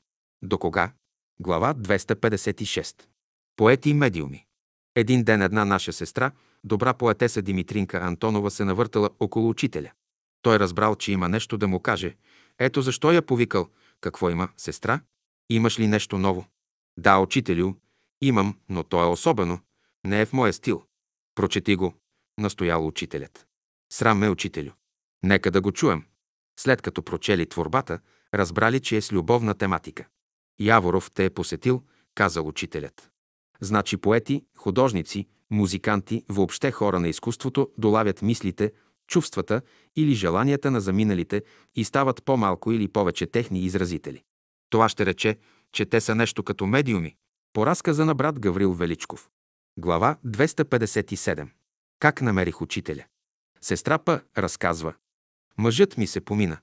[0.41, 0.91] До кога?
[1.40, 2.95] Глава 256.
[3.56, 4.45] Поети и медиуми.
[4.95, 6.32] Един ден една наша сестра,
[6.64, 9.91] добра поетеса Димитринка Антонова, се навъртала около учителя.
[10.41, 12.16] Той разбрал, че има нещо да му каже.
[12.60, 13.68] Ето защо я повикал.
[14.02, 14.99] Какво има, сестра?
[15.49, 16.45] Имаш ли нещо ново?
[16.98, 17.74] Да, учителю,
[18.22, 19.60] имам, но то е особено.
[20.06, 20.84] Не е в моя стил.
[21.36, 21.94] Прочети го,
[22.38, 23.48] настоял учителят.
[23.91, 24.72] Срам ме, учителю.
[25.24, 26.06] Нека да го чуем.
[26.60, 27.99] След като прочели творбата,
[28.34, 30.07] разбрали, че е с любовна тематика.
[30.60, 31.84] Яворов те е посетил,
[32.15, 33.11] казал учителят.
[33.61, 38.74] Значи поети, художници, музиканти, въобще хора на изкуството долавят мислите,
[39.07, 39.61] чувствата
[39.95, 41.44] или желанията на заминалите
[41.76, 44.24] и стават по-малко или повече техни изразители.
[44.69, 45.38] Това ще рече,
[45.73, 47.15] че те са нещо като медиуми.
[47.53, 49.30] По разказа на брат Гаврил Величков.
[49.80, 51.49] Глава 257.
[51.99, 53.06] Как намерих учителя?
[53.61, 54.22] Сестра П.
[54.38, 54.94] разказва.
[55.57, 56.57] Мъжът ми се помина.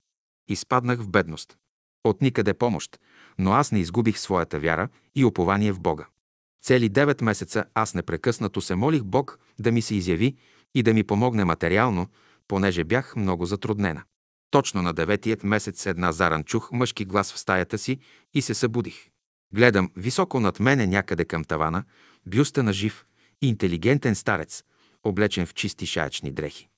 [0.48, 1.56] Изпаднах в бедност.
[2.04, 2.98] От никъде помощ,
[3.38, 6.06] но аз не изгубих своята вяра и упование в Бога.
[6.62, 10.36] Цели девет месеца аз непрекъснато се молих Бог да ми се изяви
[10.74, 12.08] и да ми помогне материално,
[12.48, 14.02] понеже бях много затруднена.
[14.54, 17.98] Точно на деветият месец една заран чух мъжки глас в стаята си
[18.34, 19.08] и се събудих.
[19.54, 21.84] Гледам високо над мене някъде към тавана,
[22.26, 23.04] бюста на жив,
[23.42, 24.64] интелигентен старец,
[25.04, 26.68] облечен в чисти шаячни дрехи.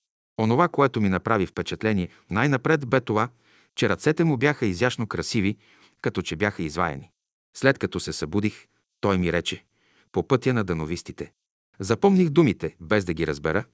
[0.40, 3.28] Онова, което ми направи впечатление, най-напред бе това,
[3.74, 5.56] че ръцете му бяха изящно красиви,
[6.00, 7.10] като че бяха изваяни.
[7.56, 8.66] След като се събудих,
[9.00, 9.64] той ми рече,
[10.12, 11.32] по пътя на дановистите.
[11.78, 13.64] Запомних думите, без да ги разбера,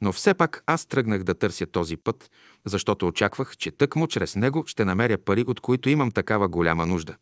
[0.00, 2.30] но все пак аз тръгнах да търся този път,
[2.64, 7.16] защото очаквах, че тъкмо чрез него ще намеря пари, от които имам такава голяма нужда.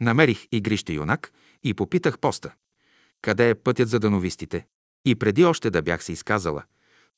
[0.00, 1.32] Намерих игрище юнак
[1.62, 2.54] и попитах поста.
[3.22, 4.66] Къде е пътят за дановистите?
[5.04, 6.62] И преди още да бях се изказала,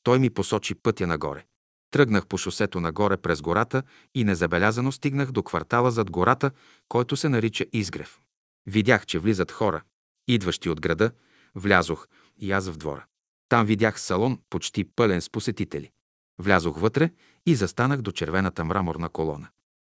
[0.03, 1.45] той ми посочи пътя нагоре.
[1.91, 3.83] Тръгнах по шосето нагоре през гората
[4.15, 6.51] и незабелязано стигнах до квартала зад гората,
[6.89, 8.19] който се нарича Изгрев.
[8.65, 9.81] Видях, че влизат хора,
[10.27, 11.11] идващи от града,
[11.55, 12.07] влязох
[12.37, 13.05] и аз в двора.
[13.51, 15.91] Там видях салон, почти пълен с посетители.
[16.39, 17.09] Влязох вътре
[17.45, 19.47] и застанах до червената мраморна колона.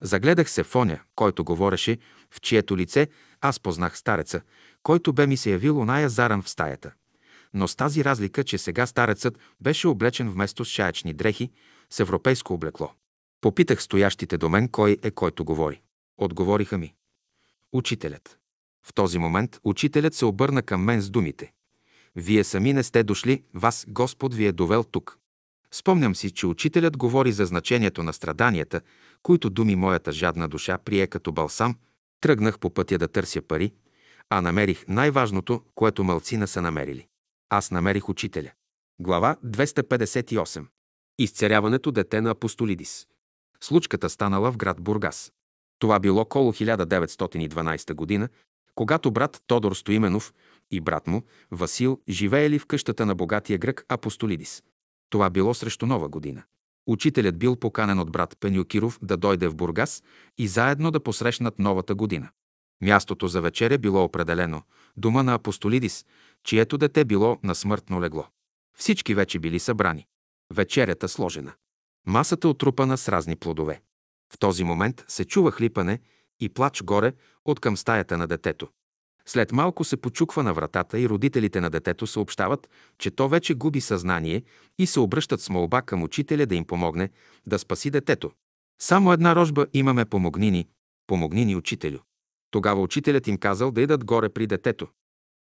[0.02, 1.98] Загледах се в оня, който говореше,
[2.32, 3.08] в чието лице
[3.42, 4.42] аз познах стареца,
[4.84, 6.94] който бе ми се явил оная заран в стаята.
[7.54, 11.52] Но с тази разлика, че сега старецът беше облечен вместо с шаячни дрехи,
[11.90, 12.92] с европейско облекло.
[13.42, 15.82] Попитах стоящите до мен кой е който говори.
[16.18, 16.94] Отговориха ми.
[17.74, 18.38] Учителят.
[18.86, 21.54] В този момент учителят се обърна към мен с думите.
[22.16, 25.18] Вие сами не сте дошли, вас Господ ви е довел тук.
[25.72, 28.82] Спомням си, че учителят говори за значението на страданията,
[29.24, 31.76] които думи моята жадна душа прие като балсам.
[32.22, 33.74] Тръгнах по пътя да търся пари,
[34.30, 37.08] а намерих най-важното, което мълцина са намерили.
[37.50, 38.52] Аз намерих учителя.
[39.00, 40.66] Глава 258.
[41.20, 43.08] Изцеряването дете на Апостолидис.
[43.62, 45.32] Случката станала в град Бургас.
[45.80, 48.30] Това било около 1912 година,
[48.76, 50.34] когато брат Тодор Стоименов
[50.76, 54.64] и брат му Васил живеели в къщата на богатия грък Апостолидис.
[55.10, 56.44] Това било срещу нова година.
[56.88, 60.04] Учителят бил поканен от брат Пенюкиров да дойде в Бургас
[60.38, 62.30] и заедно да посрещнат новата година.
[62.82, 64.62] Мястото за вечеря било определено–
[64.98, 66.06] дома на Апостолидис,
[66.44, 68.28] чието дете било на смъртно легло.
[68.78, 70.08] Всички вече били събрани.
[70.54, 71.54] Вечерята сложена.
[72.06, 73.82] Масата отрупана с разни плодове.
[74.34, 76.00] В този момент се чува хлипане
[76.40, 77.14] и плач горе
[77.46, 78.68] от към стаята на детето.
[79.28, 83.82] След малко се почуква на вратата и родителите на детето съобщават, че то вече губи
[83.82, 84.44] съзнание
[84.80, 87.10] и се обръщат с молба към учителя да им помогне
[87.48, 88.32] да спаси детето.
[88.82, 90.68] Само една рожба имаме помогни ни,
[91.08, 92.00] помогни ни учителю.
[92.52, 94.88] Тогава учителят им казал да идат горе при детето.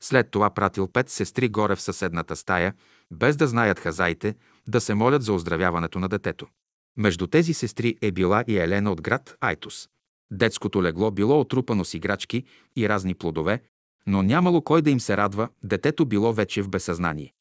[0.03, 2.75] След това пратил пет сестри горе в съседната стая,
[3.11, 4.35] без да знаят хазаите,
[4.69, 6.47] да се молят за оздравяването на детето.
[6.97, 9.89] Между тези сестри е била и Елена от град Айтус.
[10.31, 12.45] Детското легло било отрупано с играчки
[12.77, 13.63] и разни плодове,
[14.07, 17.33] но нямало кой да им се радва, детето било вече в безсъзнание.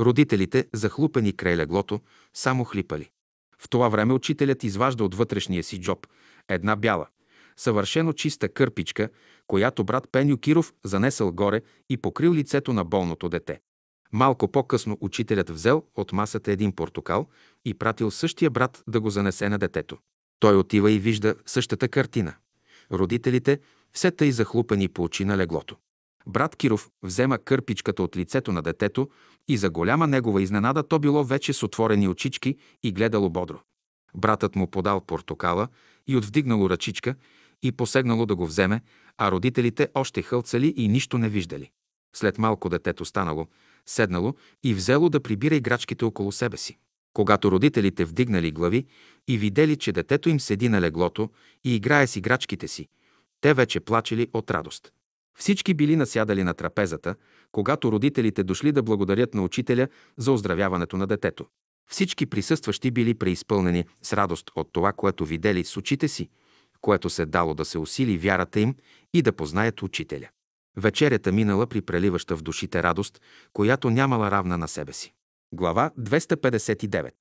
[0.00, 2.00] Родителите, захлупени край леглото,
[2.34, 3.10] само хлипали.
[3.58, 6.06] В това време учителят изважда от вътрешния си джоб
[6.48, 7.06] една бяла,
[7.56, 9.08] съвършено чиста кърпичка,
[9.46, 13.60] която брат Пеню Киров занесъл горе и покрил лицето на болното дете.
[14.12, 17.28] Малко по-късно учителят взел от масата един портокал
[17.64, 19.98] и пратил същия брат да го занесе на детето.
[20.40, 22.34] Той отива и вижда същата картина.
[22.92, 23.60] Родителите
[23.92, 25.76] все тъй захлупени по очи на леглото.
[26.26, 29.08] Брат Киров взема кърпичката от лицето на детето
[29.48, 33.60] и за голяма негова изненада то било вече с отворени очички и гледало бодро.
[34.16, 35.68] Братът му подал портокала
[36.06, 37.14] и отвдигнало ръчичка
[37.62, 38.80] и посегнало да го вземе,
[39.18, 41.70] а родителите още хълцали и нищо не виждали.
[42.16, 43.46] След малко детето станало,
[43.86, 46.78] седнало и взело да прибира играчките около себе си.
[47.12, 48.86] Когато родителите вдигнали глави
[49.28, 51.30] и видели, че детето им седи на леглото
[51.64, 52.88] и играе с играчките си,
[53.40, 54.92] те вече плачели от радост.
[55.38, 57.14] Всички били насядали на трапезата,
[57.52, 61.46] когато родителите дошли да благодарят на учителя за оздравяването на детето.
[61.90, 66.28] Всички присъстващи били преизпълнени с радост от това, което видели с очите си,
[66.80, 68.74] което се дало да се усили вярата им
[69.14, 70.28] и да познаят учителя.
[70.76, 73.20] Вечерята минала при преливаща в душите радост,
[73.52, 75.12] която нямала равна на себе си.
[75.52, 77.12] Глава 259.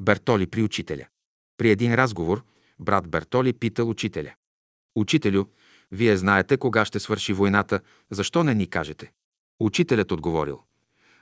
[0.00, 1.06] Бертоли при учителя.
[1.56, 2.44] При един разговор
[2.80, 4.34] брат Бертоли питал учителя.
[4.96, 5.44] Учителю,
[5.92, 7.80] вие знаете кога ще свърши войната,
[8.10, 9.12] защо не ни кажете?
[9.60, 10.62] Учителят отговорил.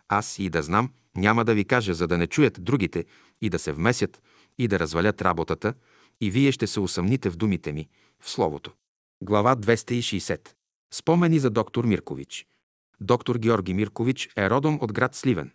[0.09, 3.05] Аз и да знам, няма да ви кажа, за да не чуят другите
[3.41, 4.23] и да се вмесят
[4.59, 5.75] и да развалят работата,
[6.21, 7.89] и вие ще се усъмните в думите ми,
[8.21, 8.73] в Словото.
[9.23, 10.49] Глава 260.
[10.95, 12.47] Спомени за доктор Миркович.
[13.01, 15.53] Доктор Георги Миркович е родом от град Сливен.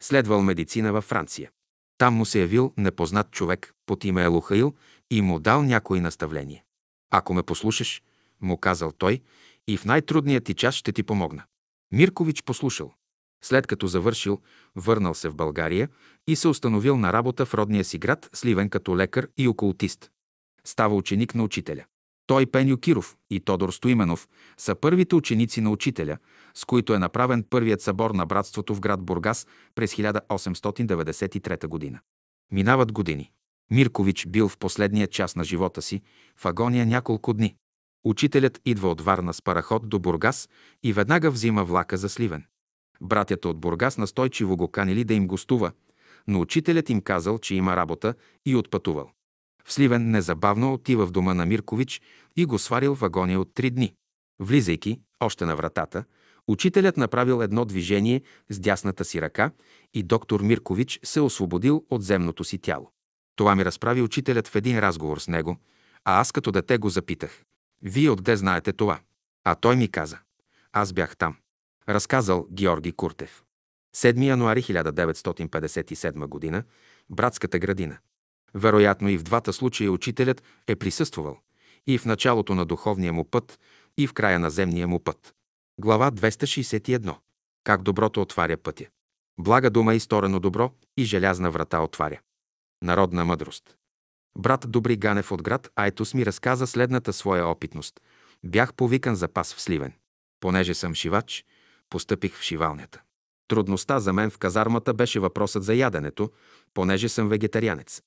[0.00, 1.50] Следвал медицина във Франция.
[1.98, 4.74] Там му се явил непознат човек под име Елухаил
[5.10, 6.62] и му дал някои наставления.
[7.10, 8.02] Ако ме послушаш,
[8.42, 9.20] му казал той,
[9.68, 11.42] и в най-трудния ти час ще ти помогна.
[11.92, 12.92] Миркович послушал.
[13.44, 14.40] След като завършил,
[14.76, 15.88] върнал се в България
[16.26, 20.10] и се установил на работа в родния си град Сливен като лекар и окултист.
[20.64, 21.84] Става ученик на учителя.
[22.26, 26.18] Той Пеню Киров и Тодор Стоименов са първите ученици на учителя,
[26.54, 32.00] с които е направен първият събор на братството в град Бургас през 1893 година.
[32.52, 33.30] Минават години.
[33.70, 36.02] Миркович бил в последния час на живота си,
[36.36, 37.56] в агония няколко дни.
[38.04, 40.48] Учителят идва от Варна с параход до Бургас
[40.82, 42.44] и веднага взима влака за Сливен.
[43.00, 45.72] Братята от Бургас настойчиво го канили да им гостува,
[46.28, 48.14] но учителят им казал, че има работа
[48.46, 49.10] и отпътувал.
[49.64, 52.00] В Сливен незабавно отива в дома на Миркович
[52.36, 53.94] и го сварил в агония от три дни.
[54.40, 56.04] Влизайки, още на вратата,
[56.48, 59.50] учителят направил едно движение с дясната си ръка
[59.94, 62.90] и доктор Миркович се освободил от земното си тяло.
[63.36, 65.56] Това ми разправи учителят в един разговор с него,
[66.04, 67.44] а аз като дете го запитах.
[67.82, 69.00] Вие откъде знаете това?
[69.44, 70.18] А той ми каза.
[70.72, 71.36] Аз бях там.
[71.88, 73.44] Разказал Георги Куртев.
[73.96, 76.64] 7 януари 1957 г.
[77.10, 77.98] Братската градина.
[78.54, 81.38] Вероятно и в двата случая учителят е присъствал
[81.86, 83.58] и в началото на духовния му път,
[83.98, 85.34] и в края на земния му път.
[85.80, 87.16] Глава 261.
[87.64, 88.86] Как доброто отваря пътя.
[89.40, 92.20] Блага дума и сторено добро и желязна врата отваря.
[92.82, 93.76] Народна мъдрост.
[94.38, 98.00] Брат Добри Ганев от град Айтос ми разказа следната своя опитност.
[98.44, 99.92] Бях повикан за пас в Сливен.
[100.40, 101.44] Понеже съм шивач,
[101.90, 103.02] постъпих в шивалнята.
[103.48, 106.30] Трудността за мен в казармата беше въпросът за яденето,
[106.74, 108.02] понеже съм вегетарианец.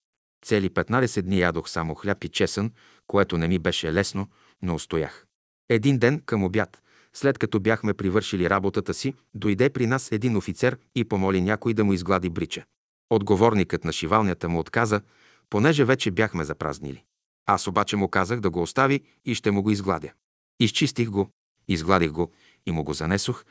[0.46, 2.72] Цели 15 дни ядох само хляб и чесън,
[3.08, 4.28] което не ми беше лесно,
[4.62, 5.26] но устоях.
[5.70, 6.82] Един ден към обяд,
[7.14, 11.84] след като бяхме привършили работата си, дойде при нас един офицер и помоли някой да
[11.84, 12.66] му изглади брича.
[13.10, 15.02] Отговорникът на шивалнята му отказа,
[15.50, 17.04] понеже вече бяхме запразнили.
[17.46, 20.12] Аз обаче му казах да го остави и ще му го изгладя.
[20.60, 21.30] Изчистих го,
[21.68, 22.32] изгладих го
[22.66, 23.46] и му го занесох,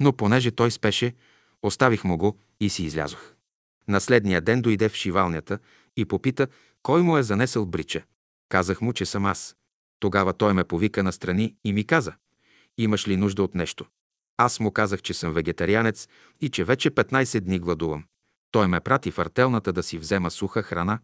[0.00, 1.14] но понеже той спеше,
[1.62, 3.34] оставих му го и си излязох.
[3.88, 5.58] На следния ден дойде в шивалнята
[5.96, 6.48] и попита
[6.82, 8.02] кой му е занесъл брича.
[8.48, 9.56] Казах му, че съм аз.
[10.00, 12.12] Тогава той ме повика настрани и ми каза,
[12.78, 13.86] имаш ли нужда от нещо?
[14.36, 16.08] Аз му казах, че съм вегетарианец
[16.40, 18.04] и че вече 15 дни гладувам.
[18.50, 20.98] Той ме прати в артелната да си взема суха храна,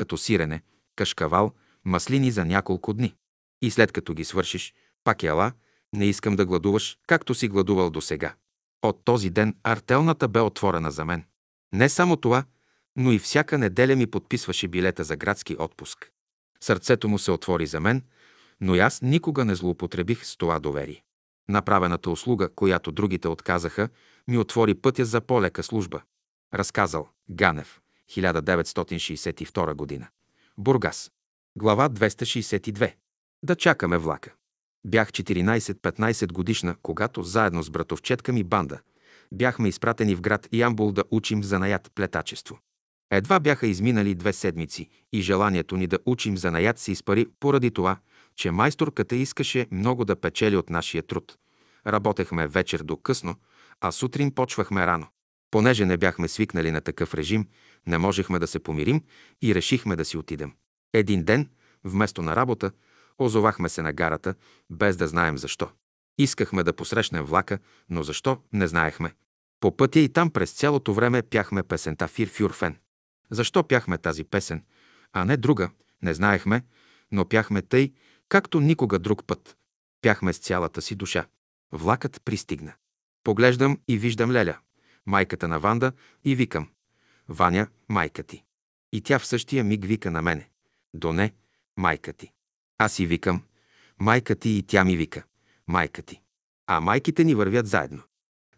[0.00, 0.62] като сирене,
[0.96, 1.52] кашкавал,
[1.84, 3.14] маслини за няколко дни.
[3.62, 4.74] И след като ги свършиш,
[5.04, 5.52] пак ела,
[5.92, 8.34] не искам да гладуваш, както си гладувал до сега.
[8.82, 11.24] От този ден артелната бе отворена за мен.
[11.72, 12.44] Не само това,
[12.96, 16.12] но и всяка неделя ми подписваше билета за градски отпуск.
[16.60, 18.02] Сърцето му се отвори за мен,
[18.60, 21.02] но и аз никога не злоупотребих с това доверие.
[21.48, 23.88] Направената услуга, която другите отказаха,
[24.28, 26.02] ми отвори пътя за по-лека служба.
[26.54, 30.08] Разказал Ганев, 1962 година.
[30.58, 31.10] Бургас.
[31.58, 32.94] Глава 262.
[33.44, 34.34] Да чакаме влака.
[34.86, 38.80] Бях 14-15 годишна, когато заедно с братовчетка ми банда
[39.32, 42.58] бяхме изпратени в град Ямбул да учим занаят плетачество.
[43.10, 47.96] Едва бяха изминали две седмици и желанието ни да учим занаят се изпари поради това,
[48.36, 51.36] че майсторката искаше много да печели от нашия труд.
[51.86, 53.34] Работехме вечер до късно,
[53.80, 55.06] а сутрин почвахме рано.
[55.50, 57.48] Понеже не бяхме свикнали на такъв режим,
[57.86, 59.02] не можехме да се помирим
[59.42, 60.52] и решихме да си отидем.
[60.92, 61.48] Един ден,
[61.84, 62.72] вместо на работа,
[63.18, 64.34] озовахме се на гарата,
[64.70, 65.70] без да знаем защо.
[66.18, 67.58] Искахме да посрещнем влака,
[67.88, 69.14] но защо, не знаехме.
[69.60, 72.76] По пътя и там през цялото време пяхме песента Фир Фюрфен.
[73.30, 74.64] Защо пяхме тази песен,
[75.12, 75.70] а не друга,
[76.02, 76.64] не знаехме,
[77.12, 77.92] но пяхме тъй,
[78.28, 79.56] както никога друг път.
[80.02, 81.26] Пяхме с цялата си душа.
[81.72, 82.72] Влакът пристигна.
[83.24, 84.58] Поглеждам и виждам Леля,
[85.06, 85.92] майката на Ванда,
[86.24, 86.68] и викам.
[87.30, 88.44] Ваня, майка ти.
[88.92, 90.50] И тя в същия миг вика на мене.
[90.94, 91.32] Доне,
[91.76, 92.32] майка ти.
[92.78, 93.42] Аз си викам.
[93.98, 95.24] Майка ти и тя ми вика.
[95.68, 96.20] Майка ти.
[96.66, 98.02] А майките ни вървят заедно.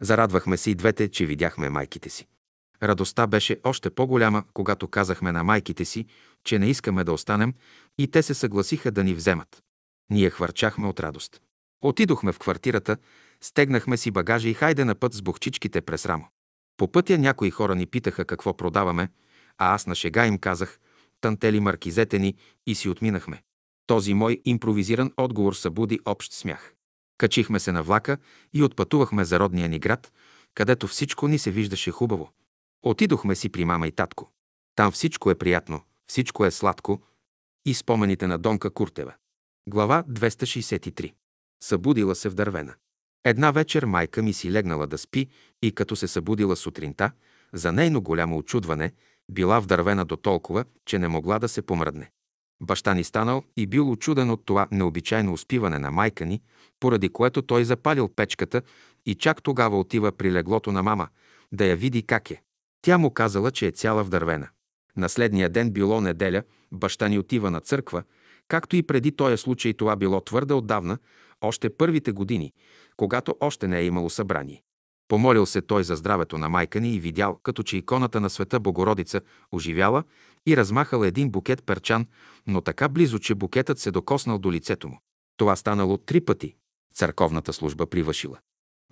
[0.01, 2.27] Зарадвахме се и двете, че видяхме майките си.
[2.83, 6.07] Радостта беше още по-голяма, когато казахме на майките си,
[6.45, 7.55] че не искаме да останем
[7.99, 9.63] и те се съгласиха да ни вземат.
[10.11, 11.41] Ние хвърчахме от радост.
[11.83, 12.97] Отидохме в квартирата,
[13.41, 16.29] стегнахме си багажа и хайде на път с бухчичките през рамо.
[16.77, 19.09] По пътя някои хора ни питаха какво продаваме,
[19.59, 20.81] а аз на шега им казах
[21.21, 22.35] «Тантели маркизете ни»
[22.67, 23.43] и си отминахме.
[23.87, 26.75] Този мой импровизиран отговор събуди общ смях.
[27.19, 28.19] Качихме се на влака
[28.53, 30.13] и отпътувахме за родния ни град,
[30.55, 32.31] където всичко ни се виждаше хубаво.
[32.83, 34.31] Отидохме си при мама и татко.
[34.77, 37.03] Там всичко е приятно, всичко е сладко
[37.65, 39.15] и спомените на Донка Куртева.
[39.69, 41.13] Глава 263.
[41.63, 42.75] Събудила се в дървена.
[43.25, 45.29] Една вечер майка ми си легнала да спи
[45.63, 47.11] и като се събудила сутринта,
[47.53, 48.93] за нейно голямо очудване,
[49.31, 52.11] била в дървена до толкова, че не могла да се помръдне.
[52.63, 56.43] Баща ни станал и бил очуден от това необичайно успиване на майка ни,
[56.81, 58.63] поради което той запалил печката
[59.07, 61.09] и чак тогава отива при леглото на мама,
[61.53, 62.43] да я види как е.
[62.83, 64.49] Тя му казала, че е цяла в дървена.
[64.97, 66.43] На следния ден било неделя,
[66.73, 68.03] баща ни отива на църква,
[68.49, 70.99] както и преди този случай това било твърде отдавна,
[71.41, 72.53] още първите години,
[72.97, 74.63] когато още не е имало събрание.
[75.09, 78.61] Помолил се той за здравето на майка ни и видял, като че иконата на света
[78.61, 79.21] Богородица
[79.53, 80.05] оживяла
[80.47, 82.07] и размахал един букет перчан,
[82.47, 85.01] но така близо, че букетът се докоснал до лицето му.
[85.37, 86.55] Това станало три пъти.
[86.95, 88.39] Църковната служба привършила.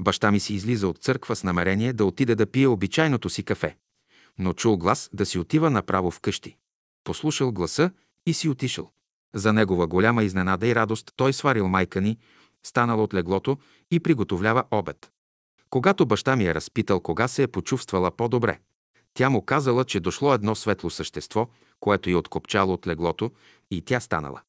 [0.01, 3.77] Баща ми си излиза от църква с намерение да отиде да пие обичайното си кафе,
[4.39, 6.57] но чул глас да си отива направо в къщи.
[7.05, 7.91] Послушал гласа
[8.27, 8.91] и си отишъл.
[9.35, 12.19] За негова голяма изненада и радост той сварил майка ни,
[12.63, 13.59] станал от леглото
[13.91, 15.11] и приготовлява обед.
[15.71, 18.59] Когато баща ми е разпитал кога се е почувствала по-добре,
[19.15, 21.49] тя му казала, че дошло едно светло същество,
[21.81, 23.31] което й откопчало от леглото
[23.71, 24.41] и тя станала.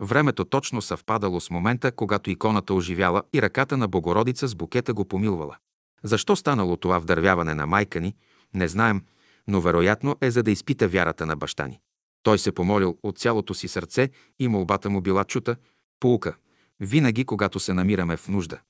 [0.00, 5.04] Времето точно съвпадало с момента, когато иконата оживяла и ръката на Богородица с букета го
[5.04, 5.56] помилвала.
[6.02, 8.14] Защо станало това вдървяване на майка ни,
[8.54, 9.02] не знаем,
[9.48, 11.80] но вероятно е за да изпита вярата на баща ни.
[12.22, 15.56] Той се помолил от цялото си сърце и молбата му била чута,
[16.00, 16.36] полука,
[16.80, 18.60] винаги когато се намираме в нужда.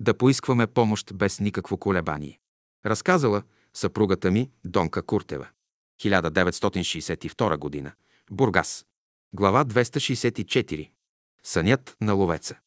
[0.00, 2.38] Да поискваме помощ без никакво колебание.
[2.86, 3.42] Разказала
[3.74, 5.48] съпругата ми Донка Куртева.
[6.00, 7.92] 1962 година.
[8.30, 8.86] Бургас.
[9.32, 10.90] Глава 264.
[11.42, 12.58] Сънят на ловеца.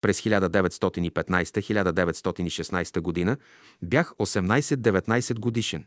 [0.00, 3.36] През 1915-1916 година
[3.82, 5.86] бях 18-19 годишен.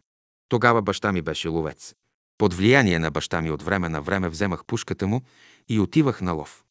[0.50, 1.96] Тогава баща ми беше ловец.
[2.38, 5.22] Под влияние на баща ми от време на време вземах пушката му
[5.70, 6.64] и отивах на лов.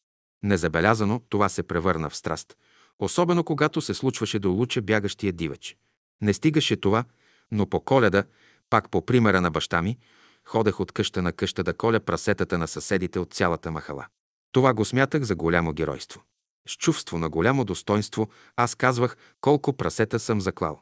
[0.43, 2.57] Незабелязано това се превърна в страст,
[2.99, 5.77] особено когато се случваше да улуча бягащия дивеч.
[6.21, 7.03] Не стигаше това,
[7.51, 8.23] но по коледа,
[8.69, 9.97] пак по примера на баща ми,
[10.45, 14.05] ходех от къща на къща да коля прасетата на съседите от цялата махала.
[14.51, 16.23] Това го смятах за голямо геройство.
[16.67, 20.81] С чувство на голямо достоинство аз казвах колко прасета съм заклал.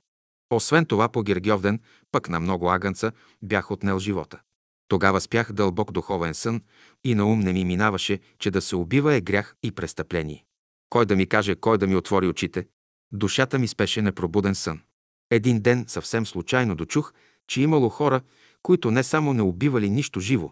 [0.50, 1.80] Освен това, по Гергьовден,
[2.12, 3.12] пък на много агънца,
[3.42, 4.40] бях отнел живота.
[4.88, 6.62] Тогава спях дълбок духовен сън
[7.04, 10.46] и на ум не ми минаваше, че да се убива е грях и престъпление.
[10.92, 12.68] Кой да ми каже, кой да ми отвори очите?
[13.12, 14.82] Душата ми спеше непробуден сън.
[15.30, 17.14] Един ден съвсем случайно дочух,
[17.48, 18.22] че имало хора,
[18.64, 20.52] които не само не убивали нищо живо,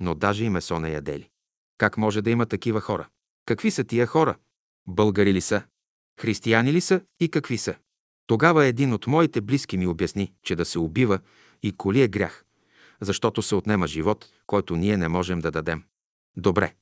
[0.00, 1.28] но даже и месо не ядели.
[1.78, 3.08] Как може да има такива хора?
[3.44, 4.36] Какви са тия хора?
[4.88, 5.62] Българи ли са?
[6.20, 7.74] Християни ли са и какви са?
[8.26, 11.18] Тогава един от моите близки ми обясни, че да се убива
[11.62, 12.44] и коли е грях,
[13.00, 15.84] защото се отнема живот, който ние не можем да дадем.
[16.36, 16.74] Добре,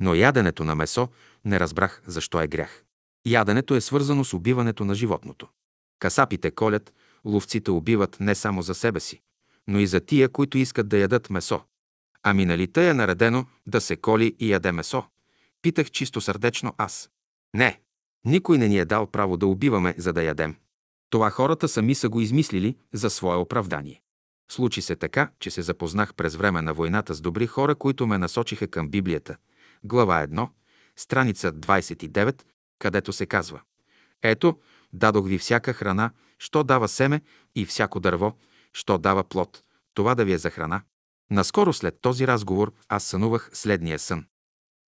[0.00, 1.08] но яденето на месо
[1.44, 2.84] не разбрах защо е грях.
[3.26, 5.48] Яденето е свързано с убиването на животното.
[5.98, 6.92] Касапите колят,
[7.24, 9.20] ловците убиват не само за себе си,
[9.68, 11.60] но и за тия, които искат да ядат месо.
[12.22, 15.04] Ами нали тъй е наредено да се коли и яде месо?
[15.62, 17.10] Питах чисто сърдечно аз.
[17.54, 17.80] Не,
[18.24, 20.56] никой не ни е дал право да убиваме, за да ядем.
[21.10, 24.02] Това хората сами са го измислили за свое оправдание.
[24.50, 28.18] Случи се така, че се запознах през време на войната с добри хора, които ме
[28.18, 29.36] насочиха към Библията.
[29.84, 30.48] Глава 1,
[30.96, 32.42] страница 29,
[32.78, 33.60] където се казва
[34.22, 34.58] Ето,
[34.92, 37.20] дадох ви всяка храна, що дава семе
[37.54, 38.38] и всяко дърво,
[38.72, 39.62] що дава плод,
[39.94, 40.82] това да ви е за храна.
[41.30, 44.26] Наскоро след този разговор аз сънувах следния сън.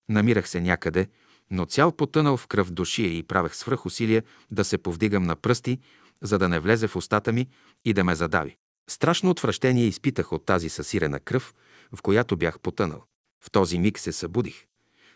[0.08, 1.08] Намирах се някъде,
[1.50, 5.80] но цял потънал в кръв душия и правех свръхусилие да се повдигам на пръсти,
[6.22, 7.48] за да не влезе в устата ми
[7.84, 8.56] и да ме задави.
[8.90, 11.54] Страшно отвращение изпитах от тази съсирена кръв,
[11.92, 13.04] в която бях потънал.
[13.44, 14.66] В този миг се събудих.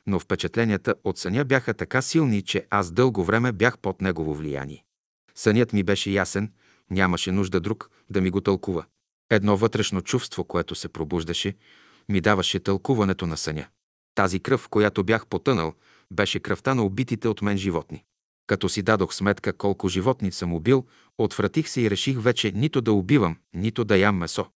[0.09, 4.85] Но впечатленията от съня бяха така силни, че аз дълго време бях под негово влияние.
[5.35, 6.53] Сънят ми беше ясен,
[6.91, 8.87] нямаше нужда друг да ми го тълкува.
[9.31, 11.55] Едно вътрешно чувство, което се пробуждаше,
[12.09, 13.67] ми даваше тълкуването на съня.
[14.15, 15.75] Тази кръв, която бях потънал,
[16.11, 18.05] беше кръвта на убитите от мен животни.
[18.47, 20.87] Като си дадох сметка колко животни съм убил,
[21.19, 24.47] отвратих се и реших вече нито да убивам, нито да ям месо.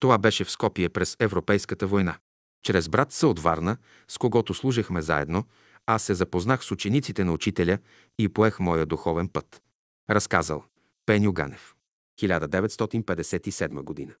[0.00, 2.18] Това беше в Скопие през Европейската война.
[2.62, 3.76] Чрез брат се от Варна,
[4.08, 5.44] с когото служихме заедно,
[5.86, 7.78] аз се запознах с учениците на учителя
[8.18, 9.62] и поех моя духовен път.
[10.10, 10.64] Разказал
[11.06, 11.74] Пеню Ганев.
[12.20, 14.12] 1957 година.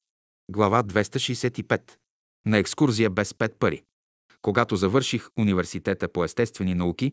[0.50, 1.80] Глава 265.
[2.46, 3.82] На екскурзия без пет пари.
[4.42, 7.12] Когато завърших университета по естествени науки,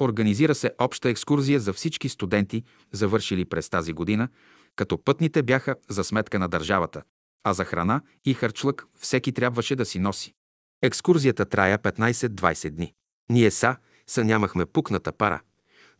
[0.00, 4.28] организира се обща екскурзия за всички студенти, завършили през тази година,
[4.76, 7.02] като пътните бяха за сметка на държавата,
[7.44, 10.34] а за храна и харчлък всеки трябваше да си носи.
[10.82, 12.94] Екскурзията трая 15-20 дни.
[13.30, 13.76] Ние са,
[14.06, 15.40] са нямахме пукната пара,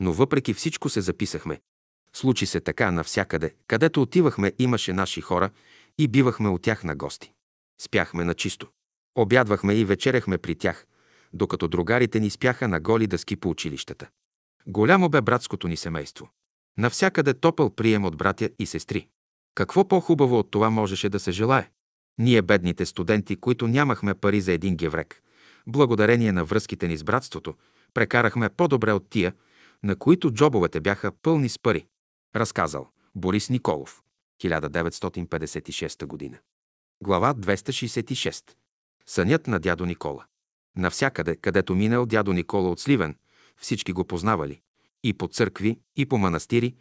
[0.00, 1.60] но въпреки всичко се записахме.
[2.12, 5.50] Случи се така навсякъде, където отивахме имаше наши хора
[5.98, 7.32] и бивахме от тях на гости.
[7.80, 8.68] Спяхме на чисто.
[9.14, 10.86] Обядвахме и вечеряхме при тях,
[11.32, 14.08] докато другарите ни спяха на голи дъски по училищата.
[14.66, 16.30] Голямо бе братското ни семейство.
[16.78, 19.08] Навсякъде топъл прием от братя и сестри.
[19.54, 21.70] Какво по-хубаво от това можеше да се желае?
[22.18, 25.22] Ние, бедните студенти, които нямахме пари за един геврек,
[25.66, 27.54] благодарение на връзките ни с братството,
[27.94, 29.34] прекарахме по-добре от тия,
[29.82, 31.86] на които джобовете бяха пълни с пари.
[32.36, 34.02] Разказал Борис Николов,
[34.42, 36.38] 1956 година.
[37.02, 38.44] Глава 266.
[39.06, 40.24] Сънят на дядо Никола.
[40.76, 43.16] Навсякъде, където минал дядо Никола от Сливен,
[43.56, 44.60] всички го познавали.
[45.04, 46.74] И по църкви, и по манастири,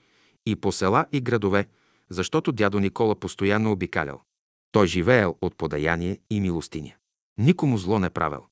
[0.45, 1.67] и по села и градове,
[2.09, 4.21] защото дядо Никола постоянно обикалял.
[4.75, 6.93] Той живеел от подаяние и милостиня.
[7.37, 8.45] Никому зло не правил.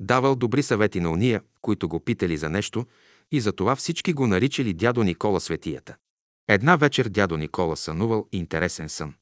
[0.00, 2.86] Давал добри съвети на уния, които го питали за нещо,
[3.32, 5.96] и затова всички го наричали дядо Никола Светията.
[6.48, 9.14] Една вечер дядо Никола сънувал интересен сън.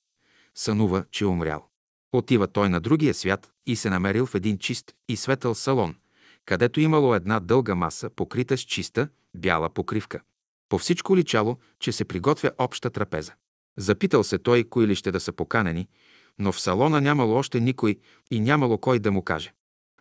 [0.55, 1.68] Сънува, че умрял.
[2.12, 5.94] Отива той на другия свят и се намерил в един чист и светъл салон,
[6.44, 10.20] където имало една дълга маса, покрита с чиста, бяла покривка.
[10.68, 13.32] По всичко личало, че се приготвя обща трапеза.
[13.76, 15.89] Запитал се той, кои ли ще да са поканени,
[16.39, 17.98] но в салона нямало още никой
[18.31, 19.52] и нямало кой да му каже.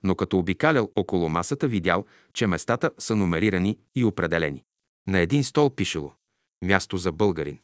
[0.03, 4.63] Но като обикалял около масата, видял, че местата са номерирани и определени.
[5.07, 6.13] На един стол пишело
[6.61, 7.59] «Място за българин».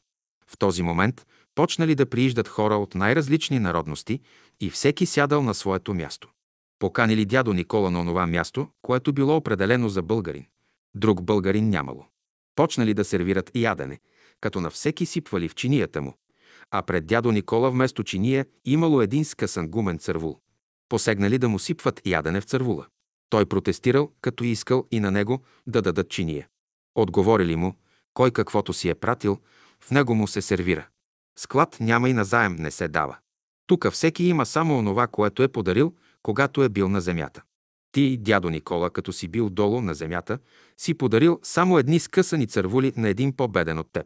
[0.47, 1.25] В този момент
[1.55, 4.19] почнали да прииждат хора от най-различни народности
[4.59, 6.29] и всеки сядал на своето място.
[6.79, 10.45] Поканили дядо Никола на онова място, което било определено за българин.
[10.95, 12.05] Друг българин нямало.
[12.55, 13.99] Почнали да сервират ядене,
[14.41, 16.13] като на всеки сипвали в чинията му,
[16.71, 20.39] а пред дядо Никола вместо чиния имало един скъсан гумен цървул.
[20.89, 22.87] Посегнали да му сипват ядене в цървула.
[23.29, 26.47] Той протестирал, като искал и на него да дадат чиния.
[26.95, 27.75] Отговорили му,
[28.13, 29.39] кой каквото си е пратил,
[29.83, 30.87] в него му се сервира.
[31.39, 33.17] Склад няма и назаем не се дава.
[33.67, 35.93] Тук всеки има само онова, което е подарил,
[36.23, 37.43] когато е бил на земята.
[37.91, 40.39] Ти, дядо Никола, като си бил долу на земята,
[40.77, 44.05] си подарил само едни скъсани цървули на един по-беден от теб.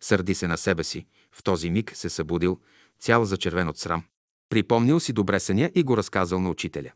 [0.00, 1.06] Сърди се на себе си,
[1.38, 2.60] в този миг се събудил,
[3.00, 4.04] цял зачервен от срам.
[4.48, 6.92] Припомнил си добре съня и го разказал на учителя.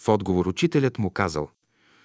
[0.00, 1.50] В отговор учителят му казал,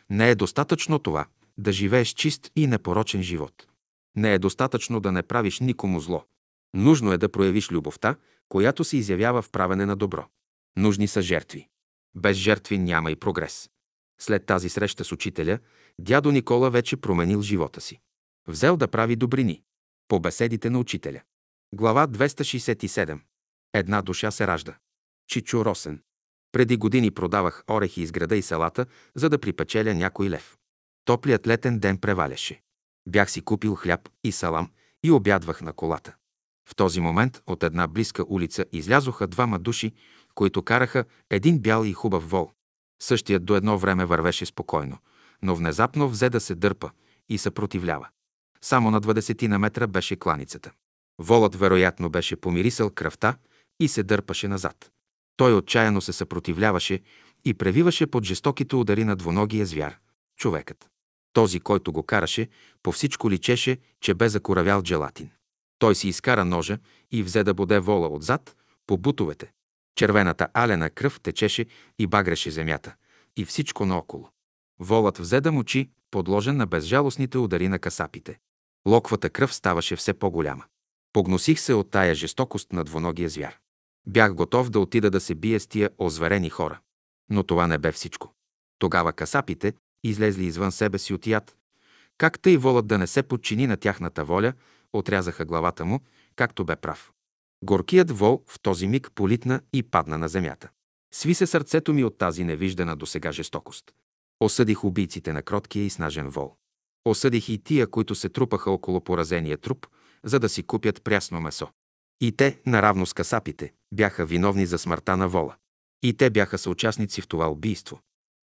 [0.09, 1.26] не е достатъчно това,
[1.57, 3.68] да живееш чист и непорочен живот.
[4.15, 6.23] Не е достатъчно да не правиш никому зло.
[6.73, 8.15] Нужно е да проявиш любовта,
[8.49, 10.26] която се изявява в правене на добро.
[10.77, 11.68] Нужни са жертви.
[12.15, 13.69] Без жертви няма и прогрес.
[14.19, 15.59] След тази среща с учителя,
[15.99, 17.99] дядо Никола вече променил живота си.
[18.47, 19.61] Взел да прави добрини.
[20.07, 21.22] По беседите на учителя.
[21.73, 23.19] Глава 267.
[23.73, 24.76] Една душа се ражда.
[25.27, 26.02] Чичо Росен.
[26.52, 28.85] Преди години продавах орехи из града и селата,
[29.15, 30.57] за да припечеля някой лев.
[31.06, 32.61] Топлият летен ден преваляше.
[33.10, 34.72] Бях си купил хляб и салам
[35.03, 36.15] и обядвах на колата.
[36.69, 39.93] В този момент от една близка улица излязоха двама души,
[40.35, 42.52] които караха един бял и хубав вол.
[43.02, 44.98] Същият до едно време вървеше спокойно,
[45.41, 46.91] но внезапно взе да се дърпа
[47.30, 48.07] и съпротивлява.
[48.61, 50.72] Само на 20 на метра беше кланицата.
[51.22, 53.38] Волът вероятно беше помирисал кръвта
[53.80, 54.91] и се дърпаше назад.
[55.38, 56.99] Той отчаяно се съпротивляваше
[57.45, 59.98] и превиваше под жестоките удари на двуногия звяр–
[60.38, 60.89] човекът.
[61.34, 62.49] Този, който го караше,
[62.84, 65.30] по всичко личеше, че бе закоравял джелатин.
[65.80, 66.77] Той си изкара ножа
[67.11, 68.56] и взе да боде вола отзад,
[68.88, 69.52] по бутовете.
[69.95, 71.65] Червената алена кръв течеше
[71.99, 72.95] и багреше земята,
[73.38, 74.30] и всичко наоколо.
[74.80, 78.39] Волът взе да мочи, подложен на безжалостните удари на касапите.
[78.88, 80.64] Локвата кръв ставаше все по-голяма.
[81.14, 83.58] Погносих се от тая жестокост на двуногия звяр.
[84.08, 86.80] Бях готов да отида да се бие с тия озверени хора.
[87.30, 88.34] Но това не бе всичко.
[88.80, 89.74] Тогава касапите,
[90.04, 91.56] излезли извън себе си от яд,
[92.18, 94.54] как тъй волът да не се подчини на тяхната воля,
[94.94, 96.00] отрязаха главата му,
[96.36, 97.12] както бе прав.
[97.64, 100.70] Горкият вол в този миг политна и падна на земята.
[101.14, 103.92] Сви се сърцето ми от тази невиждана до сега жестокост.
[104.40, 106.56] Осъдих убийците на кроткия и снажен вол.
[107.06, 109.88] Осъдих и тия, които се трупаха около поразения труп,
[110.26, 111.68] за да си купят прясно месо.
[112.22, 115.56] И те, наравно с касапите, бяха виновни за смъртта на вола.
[116.03, 117.99] И те бяха съучастници в това убийство.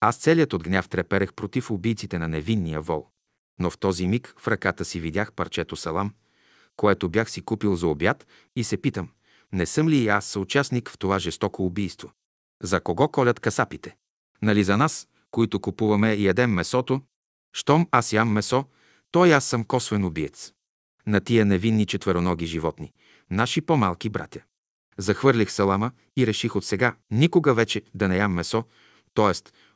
[0.01, 3.07] Аз целият от гняв треперех против убийците на невинния вол.
[3.61, 6.15] Но в този миг в ръката си видях парчето салам,
[6.77, 8.27] което бях си купил за обяд
[8.57, 9.09] и се питам,
[9.53, 12.13] не съм ли и аз съучастник в това жестоко убийство?
[12.63, 13.97] За кого колят касапите?
[14.43, 17.01] Нали за нас, които купуваме и ядем месото?
[17.53, 18.65] Щом аз ям месо,
[19.11, 20.53] то аз съм косвен убиец.
[21.07, 22.93] На тия невинни четвероноги животни,
[23.31, 24.41] наши по-малки братя.
[24.99, 28.65] Захвърлих салама и реших от сега никога вече да не ям месо,
[29.15, 29.33] т.е.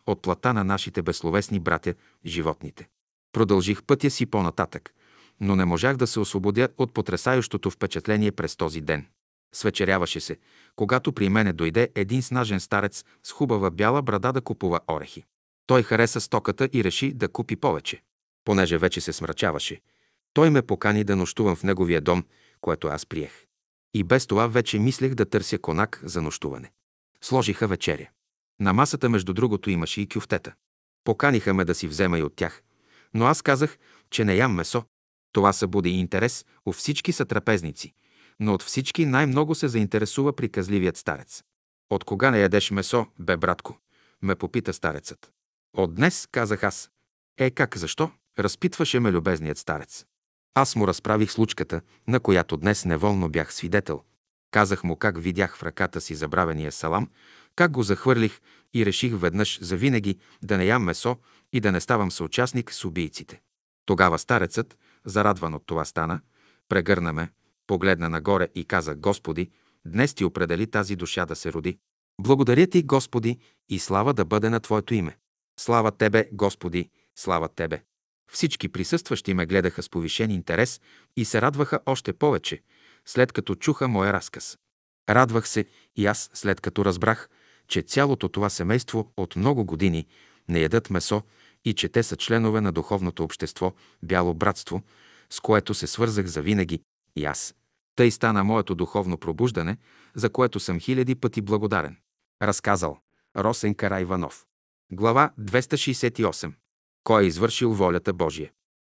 [0.07, 1.94] от плата на нашите безсловесни братя,
[2.27, 2.89] животните.
[3.32, 4.94] Продължих пътя си по-нататък,
[5.40, 9.07] но не можах да се освободя от потрясающото впечатление през този ден.
[9.55, 10.39] Свечеряваше се,
[10.77, 15.24] когато при мене дойде един снажен старец с хубава бяла брада да купува орехи.
[15.66, 18.03] Той хареса стоката и реши да купи повече.
[18.44, 19.81] Понеже вече се смрачаваше,
[20.37, 22.25] той ме покани да нощувам в неговия дом,
[22.61, 23.47] което аз приех.
[23.95, 26.73] И без това вече мислех да търся конак за нощуване.
[27.21, 28.09] Сложиха вечеря.
[28.61, 30.55] На масата, между другото, имаше и кюфтета.
[31.05, 32.63] Поканиха ме да си взема и от тях,
[33.15, 33.79] но аз казах,
[34.11, 34.85] че не ям месо.
[35.33, 37.95] Това събуди интерес у всички са трапезници,
[38.41, 41.43] но от всички най-много се заинтересува приказливият старец.
[41.91, 43.79] От кога не ядеш месо, бе, братко?
[44.23, 45.33] ме попита старецът.
[45.77, 46.91] От днес, казах аз.
[47.39, 48.11] Е, как, защо?
[48.39, 50.07] Разпитваше ме любезният старец.
[50.59, 54.03] Аз му разправих случката, на която днес неволно бях свидетел.
[54.51, 57.09] Казах му как видях в ръката си забравения салам,
[57.57, 58.41] как го захвърлих
[58.74, 61.16] и реших веднъж за винаги да не ям месо
[61.53, 63.41] и да не ставам съучастник с убийците.
[63.87, 66.20] Тогава старецът, зарадван от това стана,
[66.69, 67.31] прегърна ме,
[67.66, 69.51] погледна нагоре и каза, Господи,
[69.87, 71.78] днес ти определи тази душа да се роди.
[72.20, 73.39] Благодаря ти, Господи,
[73.69, 75.16] и слава да бъде на Твоето име.
[75.61, 77.83] Слава Тебе, Господи, слава Тебе.
[78.32, 80.81] Всички присъстващи ме гледаха с повишен интерес
[81.16, 82.62] и се радваха още повече,
[83.05, 84.59] след като чуха моя разказ.
[85.09, 85.65] Радвах се
[85.97, 87.28] и аз, след като разбрах,
[87.69, 90.07] че цялото това семейство от много години
[90.48, 91.23] не ядат месо
[91.65, 93.73] и че те са членове на духовното общество
[94.03, 94.82] Бяло братство,
[95.31, 96.81] с което се свързах завинаги
[97.16, 97.55] и аз.
[97.97, 99.77] Тъй стана моето духовно пробуждане,
[100.15, 101.97] за което съм хиляди пъти благодарен.
[102.43, 102.98] Разказал
[103.36, 104.47] Росен Карайванов.
[104.93, 106.53] Глава 268.
[107.07, 108.51] Кой е извършил волята Божия?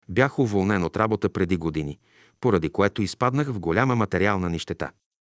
[0.07, 1.99] Бях уволнен от работа преди години,
[2.41, 4.91] поради което изпаднах в голяма материална нищета.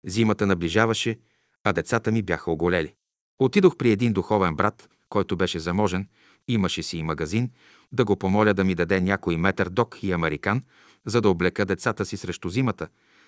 [0.05, 1.19] Зимата наближаваше,
[1.63, 2.93] а децата ми бяха оголели.
[3.39, 6.07] Отидох при един духовен брат, който беше заможен,
[6.47, 7.51] имаше си и магазин,
[7.91, 10.63] да го помоля да ми даде някой метър док и американ,
[11.05, 12.87] за да облека децата си срещу зимата,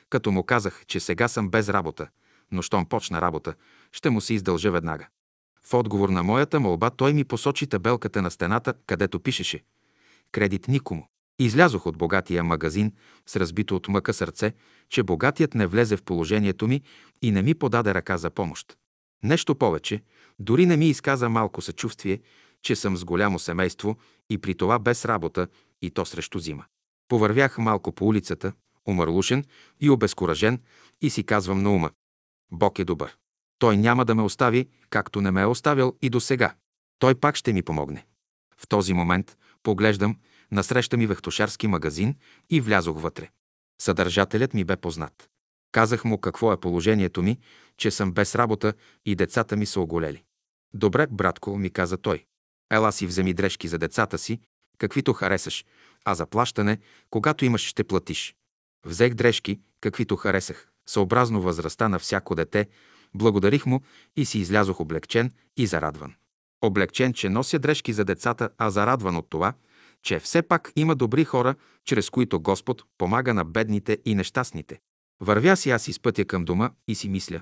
[0.10, 2.08] като му казах, че сега съм без работа,
[2.52, 3.54] но щом почна работа,
[3.92, 5.08] ще му се издължа веднага.
[5.68, 9.64] В отговор на моята молба той ми посочи табелката на стената, където пишеше
[10.32, 11.08] «Кредит никому».
[11.40, 12.92] Излязох от богатия магазин
[13.28, 14.54] с разбито от мъка сърце,
[14.90, 16.82] че богатият не влезе в положението ми
[17.22, 18.78] и не ми подаде ръка за помощ.
[19.24, 20.02] Нещо повече,
[20.40, 22.22] дори не ми изказа малко съчувствие,
[22.62, 23.98] че съм с голямо семейство
[24.30, 25.48] и при това без работа
[25.82, 26.66] и то срещу зима.
[27.08, 28.54] Повървях малко по улицата,
[28.88, 29.46] умърлушен
[29.82, 30.62] и обезкуражен
[31.02, 31.92] и си казвам на ума.
[32.52, 33.18] Бог е добър.
[33.64, 36.56] Той няма да ме остави, както не ме е оставил и до сега.
[37.00, 38.06] Той пак ще ми помогне.
[38.58, 40.18] В този момент поглеждам,
[40.52, 42.16] насреща ми вехтошарски магазин
[42.50, 43.30] и влязох вътре.
[43.82, 45.30] Съдържателят ми бе познат.
[45.72, 47.40] Казах му какво е положението ми,
[47.78, 48.74] че съм без работа
[49.06, 50.24] и децата ми са оголели.
[50.74, 52.26] Добре, братко, ми каза той.
[52.72, 54.40] Ела си вземи дрежки за децата си,
[54.78, 55.66] каквито харесаш,
[56.06, 56.80] а за плащане,
[57.10, 58.36] когато имаш, ще платиш.
[58.86, 62.68] Взех дрежки, каквито харесах, съобразно възрастта на всяко дете,
[63.16, 63.82] благодарих му
[64.16, 66.14] и си излязох облегчен и зарадван.
[66.62, 69.54] Облегчен, че нося дрежки за децата, а зарадван от това,
[70.04, 74.80] че все пак има добри хора, чрез които Господ помага на бедните и нещастните.
[75.22, 77.42] Вървя си аз из пътя към дома и си мисля.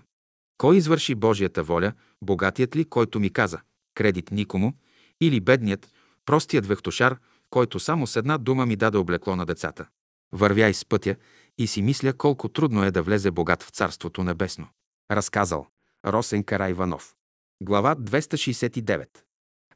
[0.57, 3.59] Кой извърши Божията воля, богатият ли, който ми каза
[3.95, 4.73] «Кредит никому»,
[5.21, 5.91] или бедният,
[6.25, 7.17] простият вехтошар,
[7.49, 9.87] който само с една дума ми даде облекло на децата.
[10.31, 11.15] Вървя из пътя
[11.57, 14.67] и си мисля колко трудно е да влезе богат в Царството Небесно.
[15.11, 15.67] Разказал
[16.05, 17.15] Росен Карайванов.
[17.63, 19.07] Глава 269.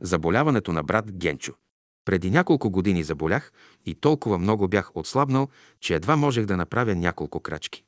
[0.01, 1.53] Заболяването на брат Генчо.
[2.05, 3.51] Преди няколко години заболях
[3.85, 5.49] и толкова много бях отслабнал,
[5.79, 7.83] че едва можех да направя няколко крачки.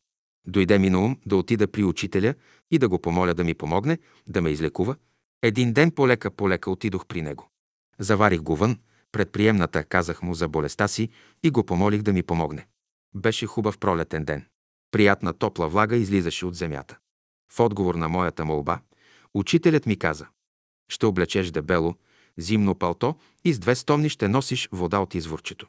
[0.48, 2.34] Дойде ми на ум да отида при учителя
[2.72, 3.98] и да го помоля да ми помогне,
[4.28, 4.96] да ме излекува.
[5.42, 7.50] Един ден полека-полека отидох при него.
[8.00, 8.80] Заварих го вън,
[9.12, 11.10] пред приемната казах му за болестта си
[11.44, 12.68] и го помолих да ми помогне.
[13.16, 14.46] Беше хубав пролетен ден.
[14.92, 16.98] Приятна топла влага излизаше от земята.
[17.52, 18.80] В отговор на моята молба,
[19.34, 20.28] учителят ми каза
[20.90, 21.96] «Ще облечеш дебело,
[22.38, 23.16] зимно палто
[23.46, 25.68] и с две стомни ще носиш вода от изворчето».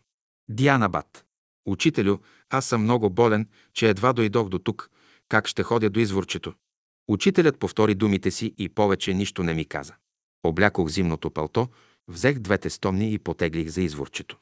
[0.48, 1.24] Диана Бат.
[1.66, 2.18] Учителю,
[2.50, 4.90] аз съм много болен, че едва дойдох до тук.
[5.28, 6.54] Как ще ходя до изворчето?
[7.08, 9.94] Учителят повтори думите си и повече нищо не ми каза.
[10.42, 11.68] Облякох зимното палто,
[12.08, 14.36] взех двете стомни и потеглих за изворчето.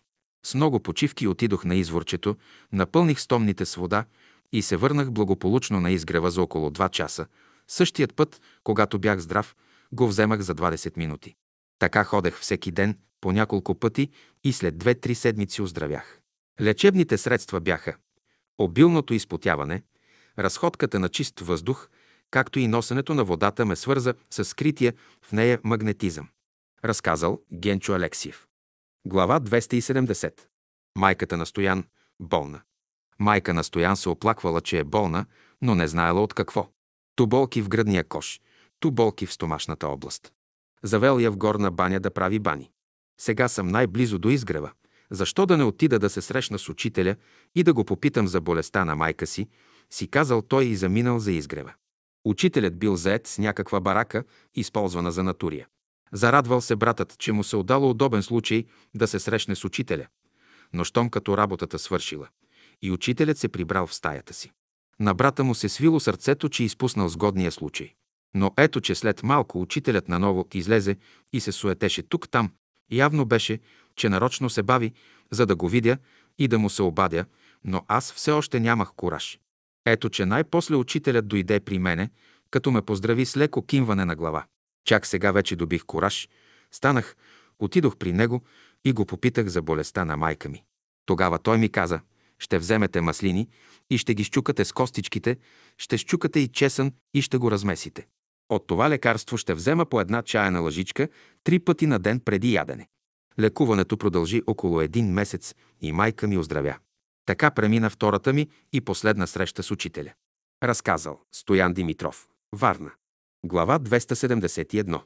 [0.47, 2.37] С много почивки отидох на изворчето,
[2.73, 4.05] напълних стомните с вода
[4.53, 7.27] и се върнах благополучно на изгрева за около 2 часа.
[7.69, 9.57] Същият път, когато бях здрав,
[9.93, 11.35] го вземах за 20 минути.
[11.79, 14.11] Така ходех всеки ден, по няколко пъти
[14.45, 16.21] и след 2-3 седмици оздравях.
[16.61, 17.97] Лечебните средства бяха
[18.59, 19.83] обилното изпотяване,
[20.39, 21.89] разходката на чист въздух,
[22.31, 26.29] както и носенето на водата ме свърза с скрития в нея магнетизъм.
[26.85, 28.47] Разказал Генчо Алексиев.
[29.07, 30.41] Глава 270.
[30.99, 31.85] Майката на Стоян–
[32.21, 32.61] болна.
[33.19, 35.27] Майка на Стоян се оплаквала, че е болна,
[35.63, 36.69] но не знаела от какво.
[37.17, 38.41] Ту болки в гръдния кош,
[38.81, 40.33] ту болки в стомашната област.
[40.83, 42.71] Завел я в горна баня да прави бани.
[43.21, 44.71] Сега съм най-близо до изгрева.
[45.11, 47.17] Защо да не отида да се срещна с учителя
[47.55, 49.49] и да го попитам за болестта на майка си,
[49.91, 51.75] си казал той и заминал за изгрева.
[52.25, 54.25] Учителят бил заед с някаква барака,
[54.55, 55.67] използвана за натурия.
[56.13, 58.65] Зарадвал се братът, че му се отдало удобен случай
[58.95, 60.07] да се срещне с учителя.
[60.73, 62.29] Но щом като работата свършила,
[62.83, 64.53] и учителят се прибрал в стаята си.
[65.01, 67.95] На брата му се свило сърцето, че изпуснал сгодния случай.
[68.35, 70.97] Но ето, че след малко учителят наново излезе
[71.33, 72.51] и се суетеше тук-там.
[72.91, 73.61] Явно беше,
[73.97, 74.93] че нарочно се бави,
[75.31, 75.99] за да го видя
[76.39, 77.25] и да му се обадя,
[77.65, 79.39] но аз все още нямах кураж.
[79.87, 82.11] Ето, че най-после учителят дойде при мене,
[82.51, 84.45] като ме поздрави с леко кимване на глава.
[84.85, 86.29] Чак сега вече добих кураж,
[86.73, 87.17] станах,
[87.59, 88.45] отидох при него
[88.85, 90.65] и го попитах за болестта на майка ми.
[91.07, 92.01] Тогава той ми каза,
[92.39, 93.49] ще вземете маслини
[93.91, 95.37] и ще ги щукате с костичките,
[95.79, 98.07] ще щукате и чесън и ще го размесите.
[98.49, 101.09] От това лекарство ще взема по една чаяна лъжичка
[101.45, 102.89] три пъти на ден преди ядене.
[103.41, 106.77] Лекуването продължи около един месец и майка ми оздравя.
[107.27, 110.13] Така премина втората ми и последна среща с учителя.
[110.63, 112.29] Разказал Стоян Димитров.
[112.53, 112.91] Варна.
[113.47, 115.01] Глава 271.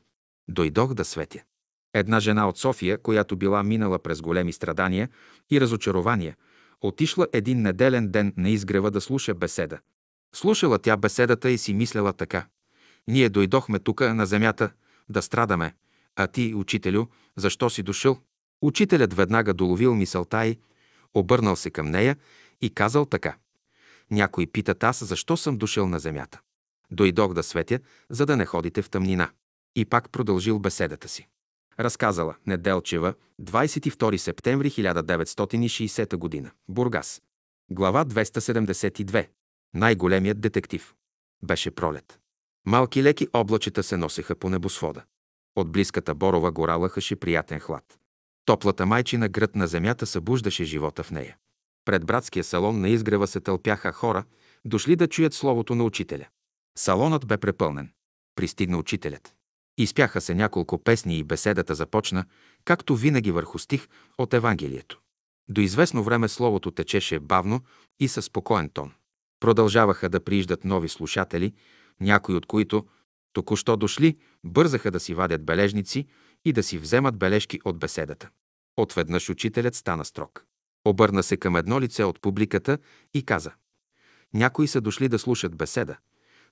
[0.49, 1.43] Дойдох да светя.
[1.95, 5.09] Една жена от София, която била минала през големи страдания
[5.51, 6.37] и разочарования,
[6.81, 9.79] отишла един неделен ден на изгрева да слуша беседа.
[10.35, 12.47] Слушала тя беседата и си мисляла така.
[13.09, 14.71] Ние дойдохме тука на земята
[15.09, 15.75] да страдаме,
[16.17, 18.19] а ти, учителю, защо си дошъл?
[18.63, 20.59] Учителят веднага доловил мисълта й,
[21.15, 22.17] обърнал се към нея
[22.61, 23.37] и казал така.
[24.11, 26.41] Някой питат аз защо съм дошъл на земята.
[26.91, 27.79] Дойдох да светя,
[28.11, 29.31] за да не ходите в тъмнина.
[29.77, 31.29] И пак продължил беседата си.
[31.81, 36.51] Разказала Неделчева, 22 септември 1960 г.
[36.69, 37.23] Бургас.
[37.71, 39.29] Глава 272.
[39.75, 40.95] Най-големият детектив.
[41.43, 42.21] Беше пролет.
[42.67, 45.05] Малки леки облачета се носеха по небосвода.
[45.57, 47.99] От близката Борова гора лъхаше приятен хлад.
[48.45, 51.37] Топлата майчина гръд на земята събуждаше живота в нея.
[51.85, 54.25] Пред братския салон на изгрева се тълпяха хора,
[54.65, 56.27] дошли да чуят словото на учителя.
[56.79, 57.93] Салонът бе препълнен.
[58.35, 59.35] Пристигна учителят.
[59.81, 62.25] Изпяха се няколко песни и беседата започна,
[62.65, 63.89] както винаги върху стих
[64.19, 65.01] от Евангелието.
[65.49, 67.61] До известно време словото течеше бавно
[68.01, 68.93] и със спокоен тон.
[69.41, 71.53] Продължаваха да прииждат нови слушатели,
[72.01, 72.87] някои от които,
[73.33, 76.07] току-що дошли, бързаха да си вадят бележници
[76.45, 78.31] и да си вземат бележки от беседата.
[78.77, 80.45] Отведнъж учителят стана строг.
[80.85, 82.79] Обърна се към едно лице от публиката
[83.15, 83.53] и каза
[84.35, 85.97] Някои са дошли да слушат беседа,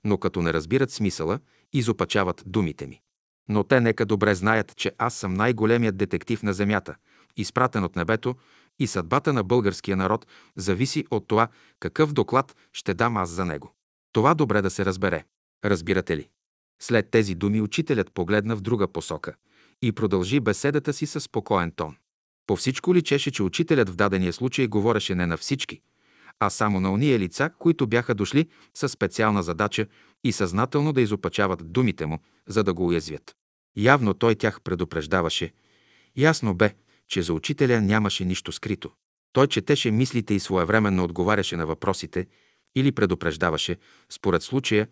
[0.03, 1.39] но като не разбират смисъла,
[1.73, 3.01] изопачават думите ми.
[3.49, 6.95] Но те нека добре знаят, че аз съм най-големият детектив на земята,
[7.37, 8.35] изпратен от небето
[8.79, 11.47] и съдбата на българския народ зависи от това
[11.79, 13.73] какъв доклад ще дам аз за него.
[14.13, 15.23] Това добре да се разбере.
[15.65, 16.29] Разбирате ли?
[16.81, 19.33] След тези думи учителят погледна в друга посока
[19.81, 21.95] и продължи беседата си със спокоен тон.
[22.47, 25.81] По всичко личеше, че учителят в дадения случай говореше не на всички,
[26.39, 29.85] а само на ония лица, които бяха дошли със специална задача
[30.23, 33.35] и съзнателно да изопачават думите му, за да го уязвят.
[33.77, 35.53] Явно той тях предупреждаваше.
[36.17, 36.75] Ясно бе,
[37.07, 38.91] че за учителя нямаше нищо скрито.
[39.33, 42.27] Той четеше мислите и своевременно отговаряше на въпросите
[42.75, 43.77] или предупреждаваше,
[44.09, 44.87] според случая,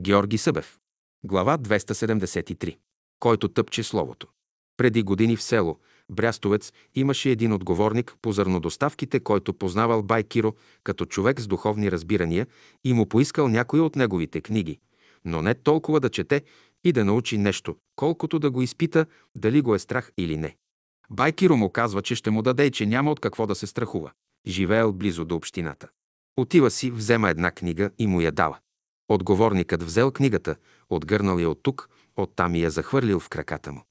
[0.00, 0.78] Георги Събев.
[1.24, 2.78] Глава 273.
[3.20, 4.28] Който тъпче Словото.
[4.76, 5.78] Преди години в село
[6.10, 10.54] Брястовец имаше един отговорник по зърнодоставките, който познавал Бай Киро
[10.84, 12.46] като човек с духовни разбирания
[12.84, 14.78] и му поискал някои от неговите книги,
[15.24, 16.42] но не толкова да чете
[16.84, 19.06] и да научи нещо, колкото да го изпита
[19.36, 20.56] дали го е страх или не.
[21.10, 24.12] Байкиро му казва, че ще му даде и че няма от какво да се страхува.
[24.46, 25.88] Живеел близо до общината.
[26.36, 28.58] Отива си, взема една книга и му я дава.
[29.08, 30.56] Отговорникът взел книгата,
[30.90, 33.82] отгърнал я от тук, оттам и я захвърлил в краката му.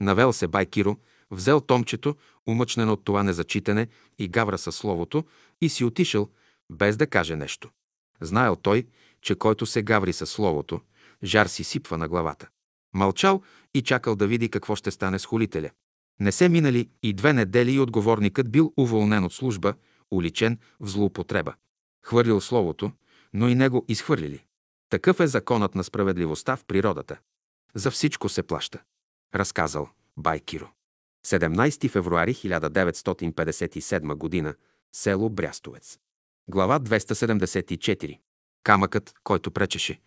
[0.00, 0.96] Навел се Байкиро,
[1.30, 2.16] взел томчето,
[2.46, 3.88] умъчнен от това незачитане
[4.18, 5.24] и гавра със словото,
[5.60, 6.28] и си отишъл,
[6.70, 7.70] без да каже нещо.
[8.20, 8.86] Знаел той,
[9.22, 10.80] че който се гаври със словото,
[11.24, 12.48] жар си сипва на главата.
[12.94, 13.42] Мълчал
[13.74, 15.70] и чакал да види какво ще стане с холителя.
[16.20, 19.74] Не се минали и две недели и отговорникът бил уволнен от служба,
[20.10, 21.54] уличен в злоупотреба.
[22.02, 22.92] Хвърлил словото,
[23.34, 24.44] но и него изхвърлили.
[24.90, 27.18] Такъв е законът на справедливостта в природата.
[27.74, 28.82] За всичко се плаща.
[29.34, 30.75] Разказал Байкиро.
[31.26, 34.54] 17 февруари 1957 г.
[34.92, 35.98] Село Брястовец.
[36.48, 38.18] Глава 274.
[38.64, 40.00] Камъкът, който пречеше.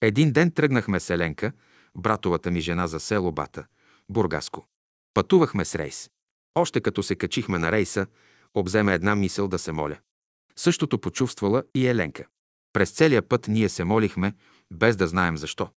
[0.00, 1.52] Един ден тръгнахме с Еленка,
[1.94, 3.66] братовата ми жена за село Бата,
[4.08, 4.66] Бургаско.
[5.14, 6.10] Пътувахме с рейс.
[6.54, 8.06] Още като се качихме на рейса,
[8.54, 9.98] обземе една мисъл да се моля.
[10.56, 12.26] Същото почувствала и Еленка.
[12.72, 14.34] През целия път ние се молихме,
[14.72, 15.68] без да знаем защо.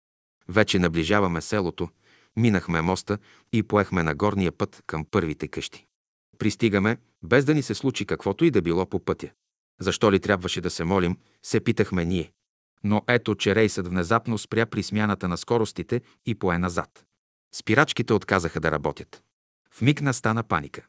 [0.48, 1.88] Вече наближаваме селото,
[2.38, 3.18] минахме моста
[3.52, 5.86] и поехме на горния път към първите къщи.
[6.38, 9.30] Пристигаме, без да ни се случи каквото и да било по пътя.
[9.80, 12.32] Защо ли трябваше да се молим, се питахме ние.
[12.84, 17.04] Но ето, че рейсът внезапно спря при смяната на скоростите и пое назад.
[17.54, 19.22] Спирачките отказаха да работят.
[19.70, 20.86] В миг настана паника.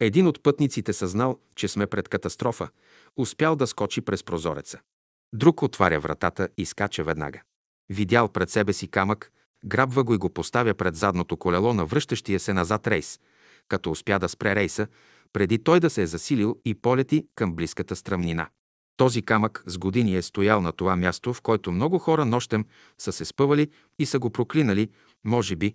[0.00, 2.68] Един от пътниците съзнал, че сме пред катастрофа,
[3.16, 4.80] успял да скочи през прозореца.
[5.34, 7.42] Друг отваря вратата и скача веднага.
[7.88, 9.32] Видял пред себе си камък,
[9.64, 13.20] грабва го и го поставя пред задното колело на връщащия се назад рейс,
[13.68, 14.86] като успя да спре рейса,
[15.32, 18.48] преди той да се е засилил и полети към близката стръмнина.
[18.96, 22.64] Този камък с години е стоял на това място, в който много хора нощем
[22.98, 24.90] са се спъвали и са го проклинали,
[25.24, 25.74] може би,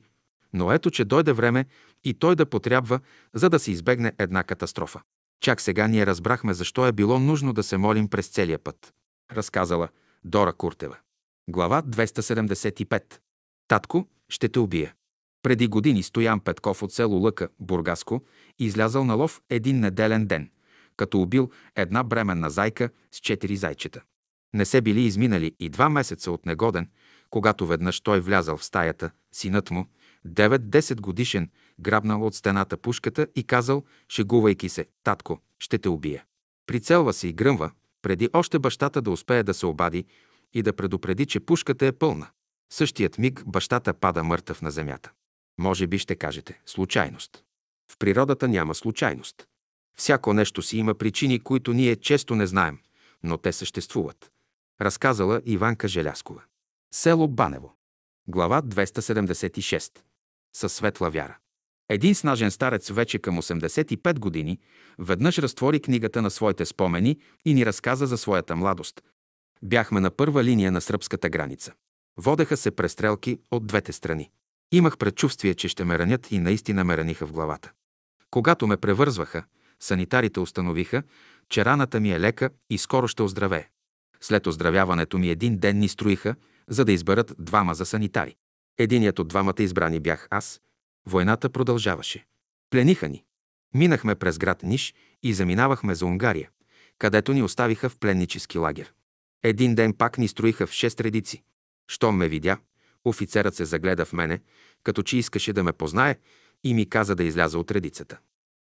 [0.53, 1.65] но ето, че дойде време
[2.03, 2.99] и той да потрябва,
[3.34, 5.01] за да се избегне една катастрофа.
[5.41, 8.93] Чак сега ние разбрахме защо е било нужно да се молим през целия път.
[9.31, 9.89] Разказала
[10.23, 10.97] Дора Куртева.
[11.49, 13.03] Глава 275.
[13.68, 14.94] Татко, ще те убия.
[15.44, 18.23] Преди години Стоян Петков от село Лъка, Бургаско,
[18.60, 20.49] излязал на лов един неделен ден,
[20.98, 24.02] като убил една бременна зайка с четири зайчета.
[24.53, 26.89] Не се били изминали и два месеца от негоден,
[27.30, 29.85] когато веднъж той влязал в стаята, синът му,
[30.27, 31.49] 9-10 годишен,
[31.80, 36.26] грабнал от стената пушката и казал, шегувайки се, татко, ще те убия.
[36.65, 37.72] Прицелва се и гръмва,
[38.02, 40.06] преди още бащата да успее да се обади
[40.53, 42.27] и да предупреди, че пушката е пълна.
[42.69, 45.11] Същият миг бащата пада мъртъв на земята.
[45.60, 47.44] Може би ще кажете– случайност.
[47.91, 49.48] В природата няма случайност.
[49.98, 52.80] Всяко нещо си има причини, които ние често не знаем,
[53.23, 54.31] но те съществуват.
[54.81, 56.41] Разказала Иванка Желяскова.
[56.94, 57.76] Село Банево.
[58.27, 59.99] Глава 276.
[60.56, 61.38] Със светла вяра.
[61.89, 64.60] Един снажен старец вече към 85 години
[64.99, 69.02] веднъж разтвори книгата на своите спомени и ни разказа за своята младост.
[69.64, 71.73] Бяхме на първа линия на сръбската граница.
[72.18, 74.31] Водеха се престрелки от двете страни.
[74.72, 77.72] Имах предчувствие, че ще ме ранят и наистина ме раниха в главата.
[78.31, 79.44] Когато ме превързваха,
[79.80, 81.03] санитарите установиха,
[81.49, 83.69] че раната ми е лека и скоро ще оздравее.
[84.22, 86.35] След оздравяването ми един ден ни строиха,
[86.68, 88.35] за да изберат двама за санитари.
[88.77, 90.61] Единият от двамата избрани бях аз.
[91.06, 92.26] Войната продължаваше.
[92.69, 93.23] Плениха ни.
[93.73, 96.49] Минахме през град Ниш и заминавахме за Унгария,
[96.99, 98.94] където ни оставиха в пленнически лагер.
[99.44, 101.44] Един ден пак ни строиха в шест редици.
[101.88, 102.57] Щом ме видя,
[103.05, 104.41] офицерът се загледа в мене,
[104.84, 106.15] като че искаше да ме познае
[106.64, 108.18] и ми каза да изляза от редицата.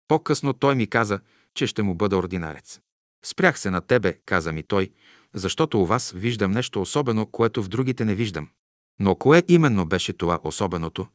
[0.07, 1.19] По-късно той ми каза,
[1.53, 2.80] че ще му бъда ординарец.
[3.26, 4.91] Спрях се на тебе, каза ми той,
[5.34, 8.49] защото у вас виждам нещо особено, което в другите не виждам.
[8.99, 11.07] Но кое именно беше това особеното?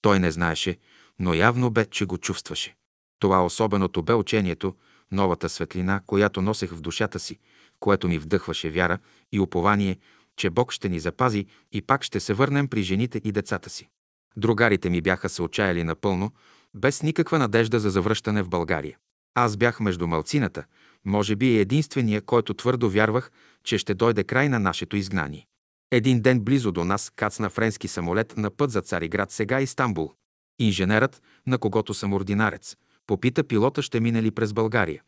[0.00, 0.78] Той не знаеше,
[1.18, 2.76] но явно бе, че го чувстваше.
[3.18, 4.74] Това особеното бе учението,
[5.12, 7.38] новата светлина, която носех в душата си,
[7.80, 8.98] което ми вдъхваше вяра
[9.32, 9.98] и упование,
[10.36, 13.88] че Бог ще ни запази и пак ще се върнем при жените и децата си.
[14.36, 16.32] Другарите ми бяха се отчаяли напълно,
[16.74, 18.96] без никаква надежда за завръщане в България.
[19.34, 20.64] Аз бях между малцината,
[21.04, 23.30] може би единствения, който твърдо вярвах,
[23.64, 25.46] че ще дойде край на нашето изгнание.
[25.90, 30.12] Един ден близо до нас кацна френски самолет на път за Цариград, сега Истанбул.
[30.58, 35.02] Инженерът, на когото съм ординарец, попита пилота ще мине ли през България,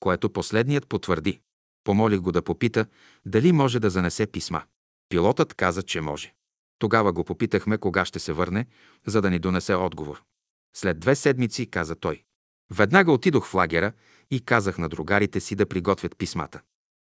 [0.00, 1.40] което последният потвърди.
[1.84, 2.86] Помолих го да попита
[3.26, 4.62] дали може да занесе писма.
[5.08, 6.34] Пилотът каза, че може.
[6.78, 8.66] Тогава го попитахме кога ще се върне,
[9.06, 10.22] за да ни донесе отговор.
[10.76, 12.22] След две седмици, каза той.
[12.70, 13.92] Веднага отидох в лагера
[14.30, 16.60] и казах на другарите си да приготвят писмата.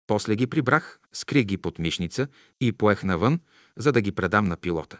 [0.08, 2.28] После ги прибрах, скрих ги под мишница
[2.62, 3.40] и поех навън,
[3.78, 5.00] за да ги предам на пилота.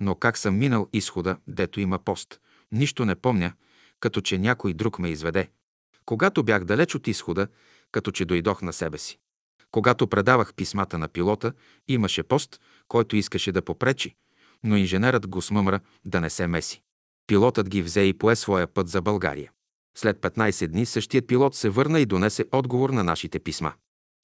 [0.00, 2.40] Но как съм минал изхода, дето има пост,
[2.72, 3.52] нищо не помня,
[4.00, 5.50] като че някой друг ме изведе.
[6.04, 7.48] Когато бях далеч от изхода,
[7.96, 9.18] като че дойдох на себе си.
[9.70, 11.52] Когато предавах писмата на пилота,
[11.88, 14.14] имаше пост, който искаше да попречи,
[14.64, 16.82] но инженерът го смъмра да не се меси.
[17.26, 19.50] Пилотът ги взе и пое своя път за България.
[19.96, 23.72] След 15 дни същият пилот се върна и донесе отговор на нашите писма.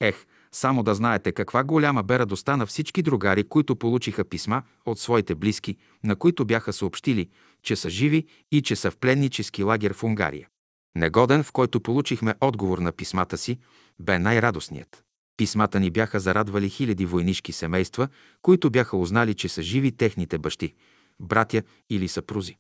[0.01, 4.99] Ех, само да знаете каква голяма бе радостта на всички другари, които получиха писма от
[4.99, 7.29] своите близки, на които бяха съобщили,
[7.63, 10.49] че са живи и че са в пленнически лагер в Унгария.
[10.97, 13.59] Негоден, в който получихме отговор на писмата си,
[14.01, 15.05] бе най-радостният.
[15.37, 18.09] Писмата ни бяха зарадвали хиляди войнишки семейства,
[18.43, 20.75] които бяха узнали, че са живи техните бащи,
[21.21, 22.57] братя или съпрузи.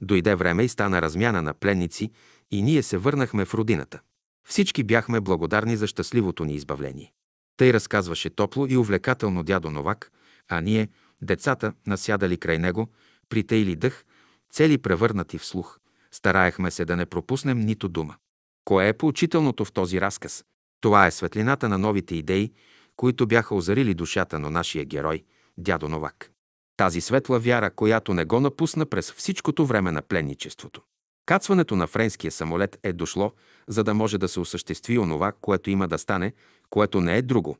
[0.00, 2.10] Дойде време и стана размяна на пленници
[2.50, 4.00] и ние се върнахме в родината.
[4.48, 7.12] Всички бяхме благодарни за щастливото ни избавление.
[7.56, 10.10] Тъй разказваше топло и увлекателно дядо Новак,
[10.48, 10.88] а ние,
[11.22, 12.88] децата, насядали край него,
[13.28, 14.04] притейли дъх,
[14.50, 15.78] цели превърнати в слух.
[16.14, 18.16] Стараехме се да не пропуснем нито дума.
[18.64, 20.44] Кое е поучителното в този разказ?
[20.80, 22.52] Това е светлината на новите идеи,
[22.96, 25.24] които бяха озарили душата на нашия герой,
[25.58, 26.30] дядо Новак.
[26.76, 30.82] Тази светла вяра, която не го напусна през всичкото време на пленничеството.
[31.26, 33.32] Кацването на френския самолет е дошло,
[33.68, 36.32] за да може да се осъществи онова, което има да стане,
[36.70, 37.58] което не е друго,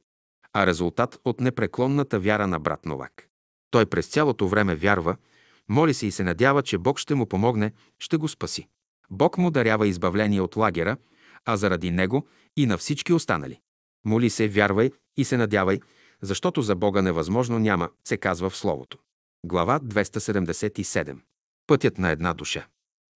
[0.52, 3.28] а резултат от непреклонната вяра на брат Новак.
[3.70, 5.16] Той през цялото време вярва,
[5.68, 8.68] моли се и се надява, че Бог ще му помогне, ще го спаси.
[9.10, 10.96] Бог му дарява избавление от лагера,
[11.44, 12.26] а заради него
[12.56, 13.60] и на всички останали.
[14.04, 15.80] Моли се, вярвай и се надявай,
[16.22, 18.98] защото за Бога невъзможно няма, се казва в Словото.
[19.46, 21.18] Глава 277.
[21.66, 22.66] Пътят на една душа.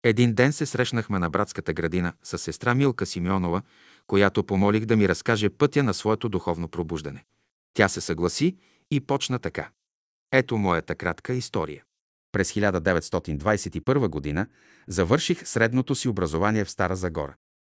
[0.05, 3.63] Един ден се срещнахме на братската градина с сестра Милка Симеонова,
[4.07, 7.25] която помолих да ми разкаже пътя на своето духовно пробуждане.
[7.75, 8.57] Тя се съгласи
[8.91, 9.71] и почна така.
[10.33, 11.85] Ето моята кратка история.
[12.33, 14.47] През 1921 година
[14.89, 17.35] завърших средното си образование в Стара Загора.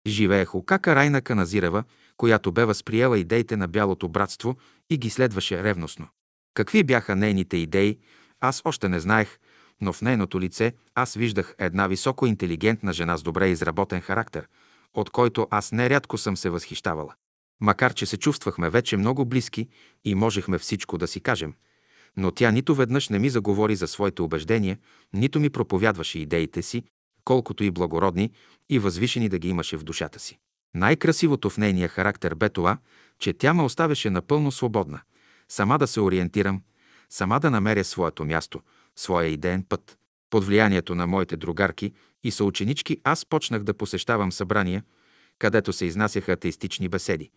[0.06, 1.84] Живеех у кака Райна Каназирева,
[2.16, 4.56] която бе възприела идеите на Бялото братство
[4.90, 6.08] и ги следваше ревностно.
[6.54, 7.98] Какви бяха нейните идеи,
[8.40, 9.38] Аз още не знаех,
[9.80, 14.48] но в нейното лице аз виждах една високо интелигентна жена с добре изработен характер,
[14.94, 17.14] от който аз нерядко съм се възхищавала.
[17.60, 19.68] Макар, че се чувствахме вече много близки
[20.04, 21.54] и можехме всичко да си кажем,
[22.16, 24.78] но тя нито веднъж не ми заговори за своите убеждения,
[25.12, 26.82] нито ми проповядваше идеите си,
[27.24, 28.30] колкото и благородни
[28.68, 30.38] и възвишени да ги имаше в душата си.
[30.74, 32.78] Най-красивото в нейния характер бе това,
[33.18, 35.00] че тя ме оставяше напълно свободна,
[35.48, 36.62] сама да се ориентирам,
[37.10, 38.60] сама да намеря своето място,
[38.96, 39.98] своя идеен път.
[40.30, 41.92] Под влиянието на моите другарки
[42.24, 44.84] и съученички аз почнах да посещавам събрания,
[45.38, 47.30] където се изнасяха атеистични беседи,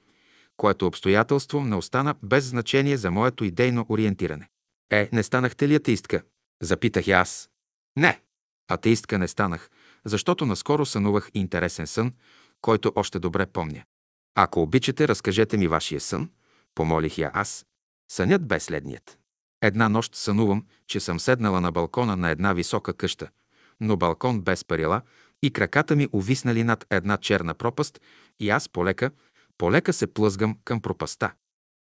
[0.57, 4.49] което обстоятелство не остана без значение за моето идейно ориентиране.
[4.93, 6.23] Е, не станахте ли атеистка?
[6.61, 7.49] Запитах я аз.
[7.97, 8.21] Не,
[8.67, 9.69] атеистка не станах,
[10.05, 12.13] защото наскоро сънувах интересен сън,
[12.61, 13.83] който още добре помня.
[14.35, 16.29] Ако обичате, разкажете ми вашия сън,
[16.75, 17.65] помолих я аз.
[18.11, 19.17] Сънят бе следният.
[19.61, 23.29] Една нощ сънувам, че съм седнала на балкона на една висока къща,
[23.79, 25.01] но балкон без парила
[25.43, 28.01] и краката ми увиснали над една черна пропаст
[28.39, 29.11] и аз полека,
[29.57, 31.33] полека се плъзгам към пропаста.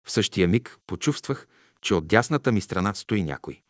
[0.07, 1.47] В същия миг почувствах,
[1.83, 3.61] че от дясната ми страна стои някой.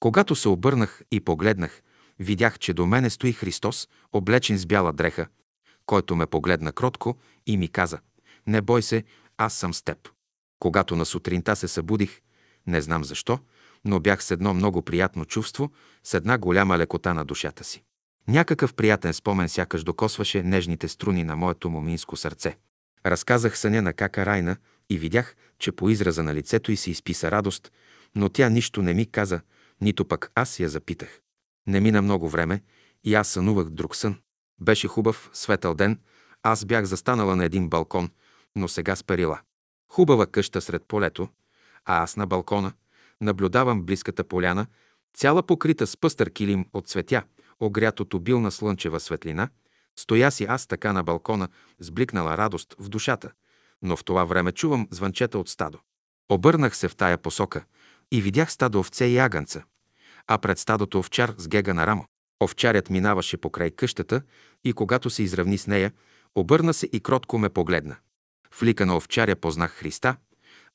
[0.00, 1.82] Когато се обърнах и погледнах,
[2.18, 5.26] видях, че до мене стои Христос, облечен с бяла дреха,
[5.86, 7.98] който ме погледна кротко и ми каза
[8.46, 9.04] «Не бой се,
[9.38, 10.08] аз съм с теб».
[10.58, 12.20] Когато на сутринта се събудих,
[12.66, 13.38] не знам защо,
[13.84, 15.70] но бях с едно много приятно чувство,
[16.04, 17.82] с една голяма лекота на душата си.
[18.28, 22.56] Някакъв приятен спомен сякаш докосваше нежните струни на моето моминско сърце.
[23.06, 24.56] Разказах съня на кака Райна
[24.90, 27.72] и видях, че по израза на лицето й се изписа радост,
[28.14, 29.40] но тя нищо не ми каза,
[29.80, 31.20] нито пък аз я запитах.
[31.66, 32.62] Не мина много време
[33.04, 34.16] и аз сънувах друг сън.
[34.60, 36.00] Беше хубав, светъл ден,
[36.42, 38.10] аз бях застанала на един балкон,
[38.56, 39.40] но сега с перила.
[39.88, 41.28] Хубава къща сред полето,
[41.84, 42.72] а аз на балкона
[43.20, 44.66] наблюдавам близката поляна,
[45.14, 47.22] цяла покрита с пъстър килим от цветя,
[47.60, 49.48] огрят от обилна слънчева светлина,
[49.96, 51.48] стоя си аз така на балкона
[51.78, 53.32] с бликнала радост в душата,
[53.82, 55.78] но в това време чувам звънчета от стадо.
[56.28, 57.64] Обърнах се в тая посока
[58.12, 59.62] и видях стадо овце и агънца,
[60.26, 62.04] а пред стадото овчар с гега на рамо.
[62.42, 64.22] Овчарят минаваше покрай къщата
[64.64, 65.92] и когато се изравни с нея,
[66.34, 67.96] обърна се и кротко ме погледна.
[68.50, 70.16] В лика на овчаря познах Христа,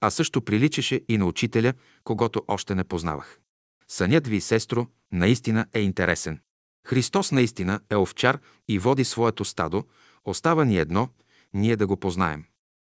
[0.02, 1.74] а също приличаше и на учителя,
[2.04, 3.40] когато още не познавах.
[3.88, 6.40] Сънят ви, сестро, наистина е интересен.
[6.88, 9.84] Христос наистина е овчар и води своето стадо,
[10.26, 11.10] остава ни едно,
[11.54, 12.46] ние да го познаем.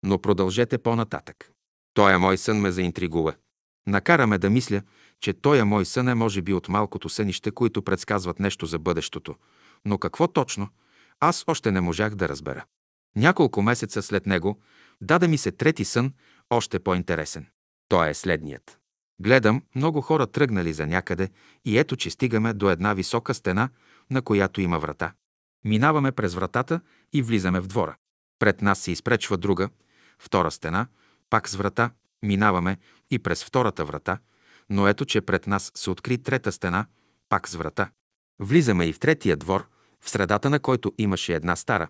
[0.03, 1.51] Но продължете по-нататък.
[1.93, 3.33] Тоя мой сън ме заинтригува.
[3.87, 4.81] Накараме да мисля,
[5.19, 9.35] че тоя мой сън е може би от малкото сънище, които предсказват нещо за бъдещето.
[9.85, 10.69] Но какво точно,
[11.19, 12.65] аз още не можах да разбера.
[13.15, 14.59] Няколко месеца след него
[15.01, 16.13] даде ми се трети сън,
[16.49, 17.47] още по-интересен.
[17.89, 18.77] Той е следният.
[19.21, 21.29] Гледам, много хора тръгнали за някъде
[21.65, 23.69] и ето, че стигаме до една висока стена,
[24.09, 25.13] на която има врата.
[25.65, 26.81] Минаваме през вратата
[27.13, 27.95] и влизаме в двора.
[28.39, 29.69] Пред нас се изпречва друга,
[30.21, 30.87] втора стена,
[31.29, 31.91] пак с врата,
[32.23, 32.77] минаваме
[33.11, 34.17] и през втората врата,
[34.69, 36.85] но ето, че пред нас се откри трета стена,
[37.29, 37.89] пак с врата.
[38.39, 39.67] Влизаме и в третия двор,
[40.01, 41.87] в средата на който имаше една стара,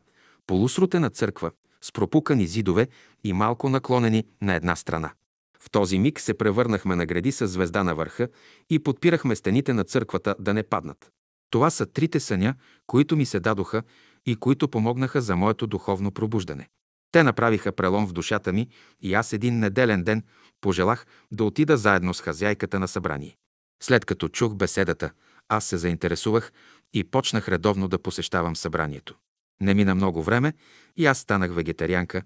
[0.48, 1.52] полусрутена църква,
[1.82, 2.88] с пропукани зидове
[3.24, 5.12] и малко наклонени на една страна.
[5.60, 8.28] В този миг се превърнахме на гради с звезда на върха
[8.70, 11.12] и подпирахме стените на църквата да не паднат.
[11.50, 12.56] Това са трите съня,
[12.88, 13.84] които ми се дадоха
[14.26, 16.70] и които помогнаха за моето духовно пробуждане.
[17.12, 18.68] Те направиха прелом в душата ми
[19.02, 20.24] и аз един неделен ден
[20.62, 23.38] пожелах да отида заедно с хазяйката на събрание.
[23.84, 25.12] След като чух беседата,
[25.50, 26.52] аз се заинтересувах
[26.94, 29.16] и почнах редовно да посещавам събранието.
[29.62, 30.54] Не мина много време
[30.98, 32.22] и аз станах вегетарианка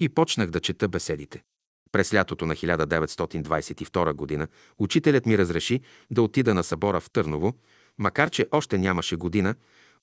[0.00, 1.42] и почнах да чета беседите.
[1.92, 4.48] През лятото на 1922 година
[4.78, 5.80] учителят ми разреши
[6.10, 7.54] да отида на събора в Търново,
[7.98, 9.54] макар че още нямаше година,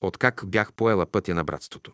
[0.01, 1.91] откак бях поела пътя на братството.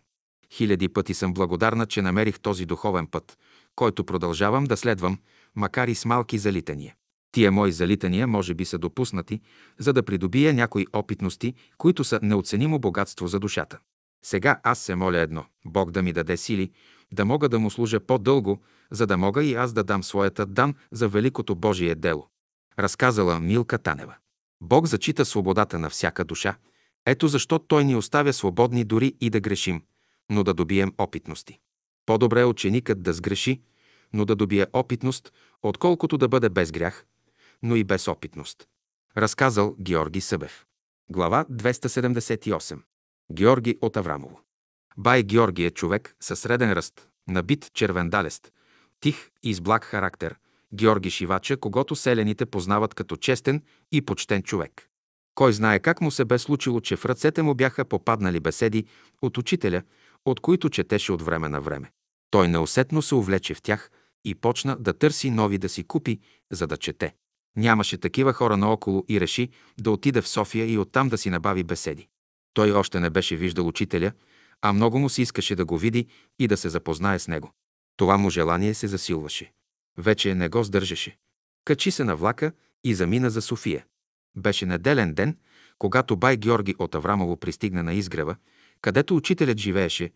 [0.54, 3.38] Хиляди пъти съм благодарна, че намерих този духовен път,
[3.76, 5.18] който продължавам да следвам,
[5.56, 6.96] макар и с малки залитания.
[7.32, 9.42] Тия мои залитания може би са допуснати,
[9.80, 13.80] за да придобия някои опитности, които са неоценимо богатство за душата.
[14.26, 16.72] Сега аз се моля едно– Бог да ми даде сили,
[17.14, 18.62] да мога да му служа по-дълго,
[18.92, 22.28] за да мога и аз да дам своята дан за великото Божие дело.
[22.80, 24.16] Разказала Милка Танева.
[24.62, 26.56] Бог зачита свободата на всяка душа.
[27.06, 29.82] Ето защо Той ни оставя свободни дори и да грешим,
[30.30, 31.60] но да добием опитности.
[32.06, 33.62] По-добре е ученикът да сгреши,
[34.14, 35.34] но да добие опитност,
[35.64, 37.06] отколкото да бъде без грях,
[37.64, 38.68] но и без опитност.
[39.18, 40.66] Разказал Георги Събев.
[41.12, 42.80] Глава 278.
[43.32, 44.42] Георги от Аврамово.
[44.98, 48.54] Бай Георги е човек със среден ръст, набит червендалест,
[49.00, 50.36] тих и с благ характер,
[50.74, 54.90] Георги Шивача, когато селените познават като честен и почтен човек.
[55.36, 58.86] Кой знае как му се бе случило, че в ръцете му бяха попаднали беседи
[59.22, 59.82] от учителя,
[60.26, 61.92] от които четеше от време на време.
[62.32, 63.92] Той неусетно се увлече в тях
[64.26, 66.20] и почна да търси нови да си купи,
[66.52, 67.14] за да чете.
[67.56, 71.64] Нямаше такива хора наоколо и реши да отиде в София и оттам да си набави
[71.64, 72.08] беседи.
[72.54, 74.12] Той още не беше виждал учителя,
[74.62, 76.08] а много му се искаше да го види
[76.40, 77.52] и да се запознае с него.
[77.98, 79.52] Това му желание се засилваше.
[79.98, 81.18] Вече не го сдържаше.
[81.66, 82.52] Качи се на влака
[82.84, 83.86] и замина за София.
[84.38, 85.38] Беше неделен ден,
[85.80, 88.36] когато бай Георги от Аврамово пристигна на изгрева,
[88.82, 90.12] където учителят живееше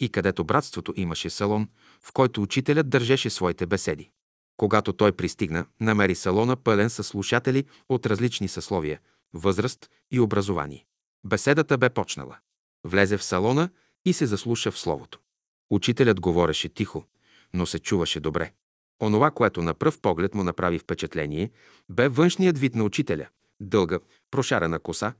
[0.00, 1.68] и където братството имаше салон,
[2.00, 4.10] в който учителят държеше своите беседи.
[4.56, 9.00] Когато той пристигна, намери салона пълен с слушатели от различни съсловия,
[9.34, 10.86] възраст и образование.
[11.24, 12.36] Беседата бе почнала.
[12.84, 13.70] Влезе в салона
[14.04, 15.20] и се заслуша в словото.
[15.70, 17.04] Учителят говореше тихо,
[17.54, 18.52] но се чуваше добре.
[19.02, 21.50] Онова, което на пръв поглед му направи впечатление,
[21.88, 23.26] бе външният вид на учителя.
[23.60, 23.98] Дълга,
[24.30, 25.14] прошарена коса,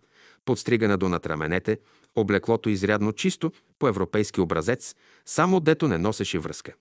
[0.48, 1.78] подстригана до над раменете,
[2.16, 4.94] облеклото изрядно чисто, по европейски образец,
[5.26, 6.72] само дето не носеше връзка.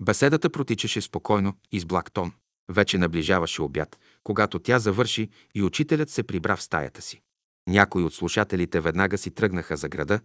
[0.00, 2.32] Беседата протичаше спокойно и с благ тон.
[2.68, 7.20] Вече наближаваше обяд, когато тя завърши и учителят се прибра в стаята си.
[7.68, 10.20] Някои от слушателите веднага си тръгнаха за града,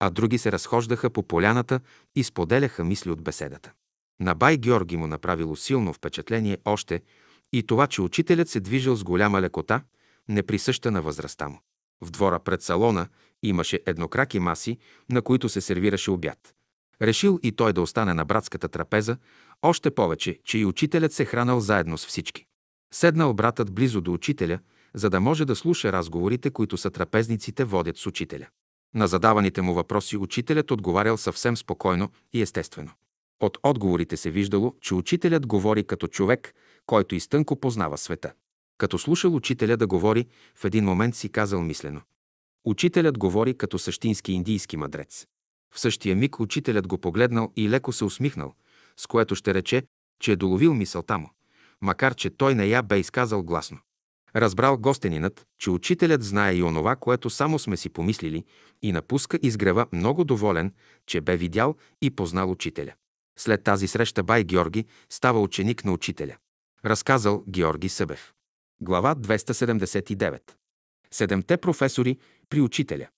[0.00, 1.80] а други се разхождаха по поляната
[2.14, 3.72] и споделяха мисли от беседата.
[4.20, 7.02] На бай Георги му направило силно впечатление още
[7.52, 9.80] и това, че учителят се движил с голяма лекота,
[10.28, 11.60] неприсъща на възрастта му.
[12.04, 13.08] В двора пред салона
[13.42, 14.78] имаше еднокраки маси,
[15.10, 16.54] на които се сервираше обяд.
[17.02, 19.16] Решил и той да остане на братската трапеза,
[19.62, 22.46] още повече, че и учителят се хранал заедно с всички.
[22.92, 24.58] Седнал братът близо до учителя,
[24.94, 28.46] за да може да слуша разговорите, които са трапезниците водят с учителя.
[28.94, 32.90] На задаваните му въпроси учителят отговарял съвсем спокойно и естествено.
[33.40, 36.54] От отговорите се виждало, че учителят говори като човек,
[36.86, 38.32] който изтънко познава света.
[38.78, 42.00] Като слушал учителя да говори, в един момент си казал мислено.
[42.64, 45.26] Учителят говори като същински индийски мъдрец.
[45.74, 48.54] В същия миг учителят го погледнал и леко се усмихнал,
[48.96, 49.82] с което ще рече,
[50.20, 51.30] че е доловил мисълта му,
[51.80, 53.78] макар че той не я бе изказал гласно.
[54.36, 58.44] Разбрал гостенинът, че учителят знае и онова, което само сме си помислили,
[58.82, 60.72] и напуска изгрева много доволен,
[61.06, 62.92] че бе видял и познал учителя.
[63.38, 66.36] След тази среща бай Георги става ученик на учителя.
[66.84, 68.35] Разказал Георги Събев.
[68.80, 70.40] Глава 279.
[71.10, 72.18] Седемте професори
[72.50, 73.08] при учителя.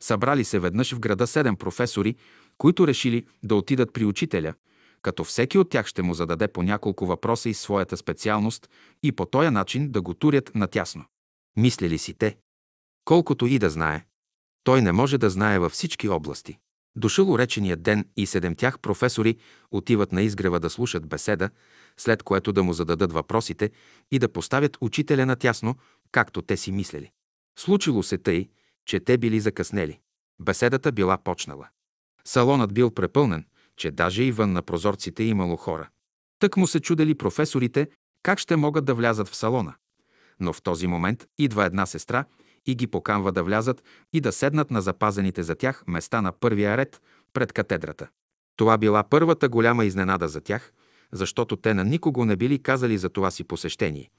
[0.00, 2.16] Събрали се веднъж в града седем професори,
[2.58, 4.54] които решили да отидат при учителя,
[5.02, 8.70] като всеки от тях ще му зададе по няколко въпроса из своята специалност
[9.02, 11.04] и по този начин да го турят натясно.
[11.56, 12.36] Мислили си те.
[13.04, 14.04] Колкото и да знае,
[14.64, 16.58] той не може да знае във всички области.
[16.96, 19.36] Дошъл уреченият ден и седемтях професори
[19.70, 21.50] отиват на изгрева да слушат беседа,
[21.96, 23.70] след което да му зададат въпросите
[24.10, 25.76] и да поставят учителя натясно,
[26.12, 27.10] както те си мислели.
[27.58, 28.48] Случило се тъй,
[28.86, 30.00] че те били закъснели.
[30.40, 31.68] Беседата била почнала.
[32.24, 33.46] Салонът бил препълнен,
[33.76, 35.88] че даже и вън на прозорците имало хора.
[36.38, 37.88] Тък му се чудели професорите
[38.22, 39.74] как ще могат да влязат в салона.
[40.40, 42.24] Но в този момент идва една сестра
[42.66, 43.82] и ги поканва да влязат
[44.12, 47.00] и да седнат на запазените за тях места на първия ред
[47.32, 48.08] пред катедрата.
[48.56, 50.72] Това била първата голяма изненада за тях,
[51.12, 54.10] защото те на никого не били казали за това си посещение.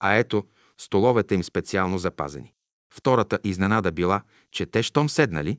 [0.00, 0.44] А ето,
[0.78, 2.52] столовете им специално запазени.
[2.94, 4.22] Втората изненада била,
[4.52, 5.58] че те щом седнали,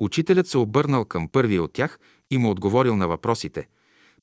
[0.00, 1.98] учителят се обърнал към първия от тях
[2.30, 3.68] и му отговорил на въпросите,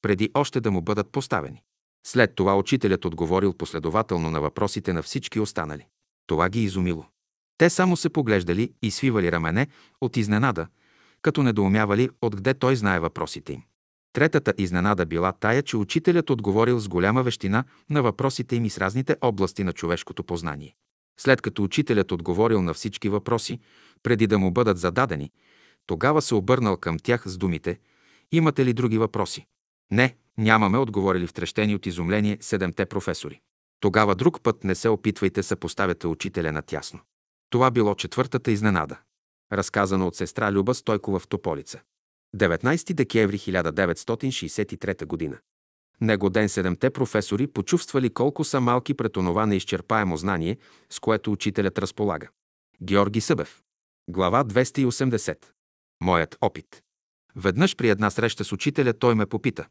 [0.02, 1.64] преди още да му бъдат поставени.
[2.06, 5.88] След това учителят отговорил последователно на въпросите на всички останали.
[6.28, 7.06] Това ги изумило.
[7.58, 9.68] Те само се поглеждали и свивали рамене
[10.02, 10.68] от изненада,
[11.22, 13.64] като недоумявали откъде той знае въпросите им.
[14.16, 18.78] Третата изненада била тая, че учителят отговорил с голяма вещина на въпросите им и с
[18.78, 20.76] разните области на човешкото познание.
[21.20, 23.60] След като учителят отговорил на всички въпроси,
[24.04, 25.32] преди да му бъдат зададени,
[25.86, 27.80] тогава се обърнал към тях с думите
[28.32, 29.46] «Имате ли други въпроси?»
[29.92, 33.42] «Не, нямаме», отговорили втрещени от изумление седемте професори.
[33.80, 37.00] Тогава друг път не се опитвайте съпоставяте учителя на тясно.
[37.50, 39.00] Това било четвъртата изненада.
[39.54, 41.82] Разказано от сестра Люба Стойкова в Тополица.
[42.36, 45.40] 19 декември 1963 г.
[46.02, 50.58] Него ден седемте професори почувствали колко са малки пред онова неизчерпаемо знание,
[50.90, 52.28] с което учителят разполага.
[52.82, 53.62] Георги Събев.
[54.10, 55.38] Глава 280.
[56.02, 56.84] Моят опит.
[57.36, 59.68] Веднъж при една среща с учителя той ме попита.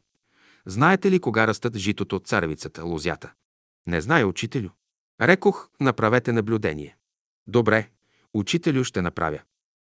[0.65, 3.33] Знаете ли кога растат житото, царевицата, лозята?
[3.87, 4.69] Не знае, учителю.
[5.21, 6.97] Рекох, направете наблюдение.
[7.47, 7.89] Добре,
[8.33, 9.39] учителю ще направя.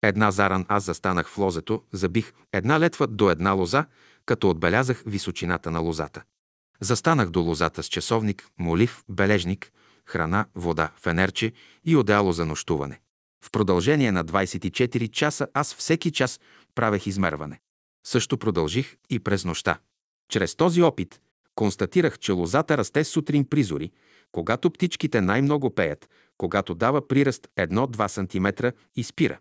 [0.04, 3.86] Една заран аз застанах в лозето, забих една летва до една лоза,
[4.26, 6.22] като отбелязах височината на лозата.
[6.80, 9.72] Застанах до лозата с часовник, молив, бележник,
[10.06, 11.52] храна, вода, фенерче
[11.84, 13.00] и одеяло за нощуване.
[13.44, 16.40] В продължение на 24 часа аз всеки час
[16.74, 17.60] правех измерване.
[18.06, 19.78] Също продължих и през нощта.
[20.28, 21.20] Чрез този опит
[21.54, 23.90] констатирах, че лозата расте сутрин призори,
[24.32, 26.08] когато птичките най-много пеят,
[26.38, 28.66] когато дава приръст 1-2 см
[28.96, 29.38] и спира.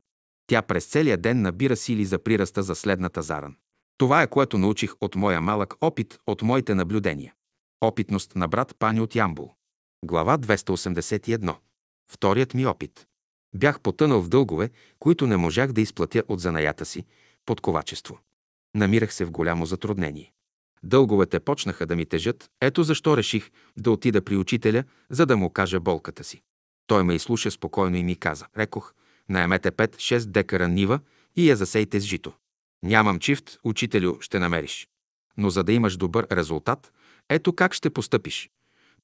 [0.47, 3.55] Тя през целия ден набира сили за приръста за следната заран.
[3.97, 7.33] Това е което научих от моя малък опит, от моите наблюдения.
[7.81, 9.53] Опитност на брат Пани от Ямбул.
[10.05, 11.55] Глава 281.
[12.11, 13.07] Вторият ми опит.
[13.55, 17.05] Бях потънал в дългове, които не можах да изплатя от занаята си,
[17.45, 18.19] под ковачество.
[18.75, 20.33] Намирах се в голямо затруднение.
[20.83, 25.49] Дълговете почнаха да ми тежат, ето защо реших да отида при учителя, за да му
[25.49, 26.41] кажа болката си.
[26.87, 28.93] Той ме изслуша спокойно и ми каза, рекох,
[29.29, 30.99] наемете 5-6 декара нива
[31.35, 32.33] и я засейте с жито.
[32.83, 34.87] Нямам чифт, учителю, ще намериш.
[35.37, 36.93] Но за да имаш добър резултат,
[37.29, 38.49] ето как ще постъпиш.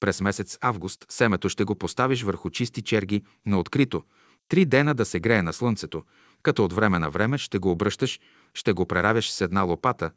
[0.00, 4.02] През месец август семето ще го поставиш върху чисти черги на открито,
[4.48, 6.02] три дена да се грее на слънцето,
[6.42, 8.20] като от време на време ще го обръщаш,
[8.54, 10.10] ще го преравяш с една лопата,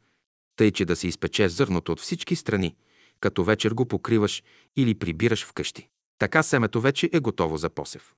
[0.56, 2.76] тъй че да се изпече зърното от всички страни,
[3.20, 4.44] като вечер го покриваш
[4.76, 5.90] или прибираш вкъщи.
[6.20, 8.14] Така семето вече е готово за посев.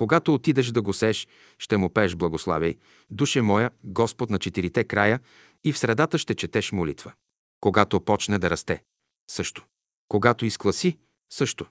[0.00, 1.28] Когато отидеш да го сееш,
[1.58, 2.76] ще му пееш благославяй,
[3.10, 5.20] душе моя, Господ на четирите края,
[5.64, 7.12] и в средата ще четеш молитва.
[7.60, 8.82] Когато почне да расте,
[9.30, 9.64] също.
[10.08, 10.98] Когато изкласи,
[11.32, 11.66] също.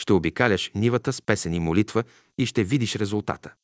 [0.00, 2.04] Ще обикаляш нивата с песени молитва
[2.38, 3.54] и ще видиш резултата.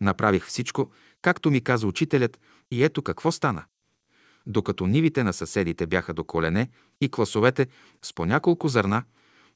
[0.00, 0.90] Направих всичко,
[1.22, 2.40] както ми каза учителят,
[2.70, 3.64] и ето какво стана.
[4.46, 6.68] Докато нивите на съседите бяха до колене
[7.00, 7.66] и класовете
[8.02, 9.04] с по няколко зърна,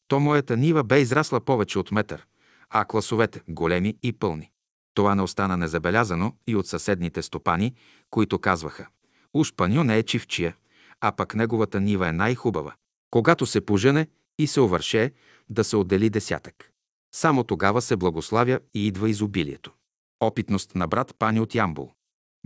[0.08, 2.26] то моята нива бе израсла повече от метър,
[2.70, 4.50] а класовете големи и пълни.
[4.94, 7.74] Това не остана незабелязано и от съседните стопани,
[8.10, 8.86] които казваха
[9.34, 10.56] «Уж паню не е чивчия,
[11.00, 12.74] а пък неговата нива е най-хубава.
[13.10, 15.12] Когато се пожене и се овършее,
[15.50, 16.70] да се отдели десятък.
[17.14, 19.72] Само тогава се благославя и идва изобилието.
[20.20, 21.92] Опитност на брат Пани от Ямбул.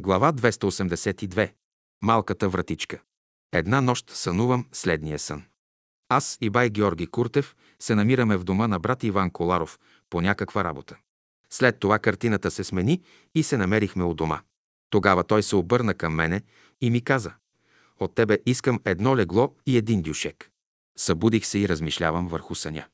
[0.00, 1.52] Глава 282.
[2.02, 3.00] Малката вратичка.
[3.52, 5.44] Една нощ сънувам следния сън.
[6.08, 9.78] Аз и бай Георги Куртев се намираме в дома на брат Иван Коларов
[10.10, 10.96] по някаква работа.
[11.50, 13.02] След това картината се смени
[13.34, 14.40] и се намерихме у дома.
[14.90, 16.42] Тогава той се обърна към мене
[16.80, 17.34] и ми каза
[18.00, 20.50] «От тебе искам едно легло и един дюшек».
[20.98, 22.84] Събудих се и размишлявам върху съня.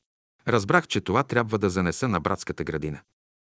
[0.49, 3.01] Разбрах, че това трябва да занеса на братската градина.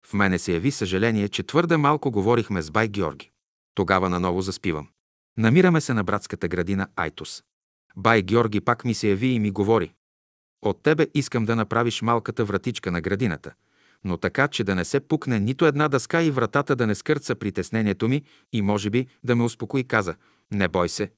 [0.06, 3.32] В мене се яви съжаление, че твърде малко говорихме с бай Георги.
[3.76, 4.88] Тогава наново заспивам.
[5.38, 7.44] Намираме се на братската градина Айтос.
[7.98, 9.94] Бай Георги пак ми се яви и ми говори.
[10.62, 13.54] От тебе искам да направиш малката вратичка на градината,
[14.04, 17.36] но така, че да не се пукне нито една дъска и вратата да не скърца
[17.36, 18.24] притеснението ми
[18.54, 20.16] и може би да ме успокои, каза.
[20.52, 21.12] Не бой се.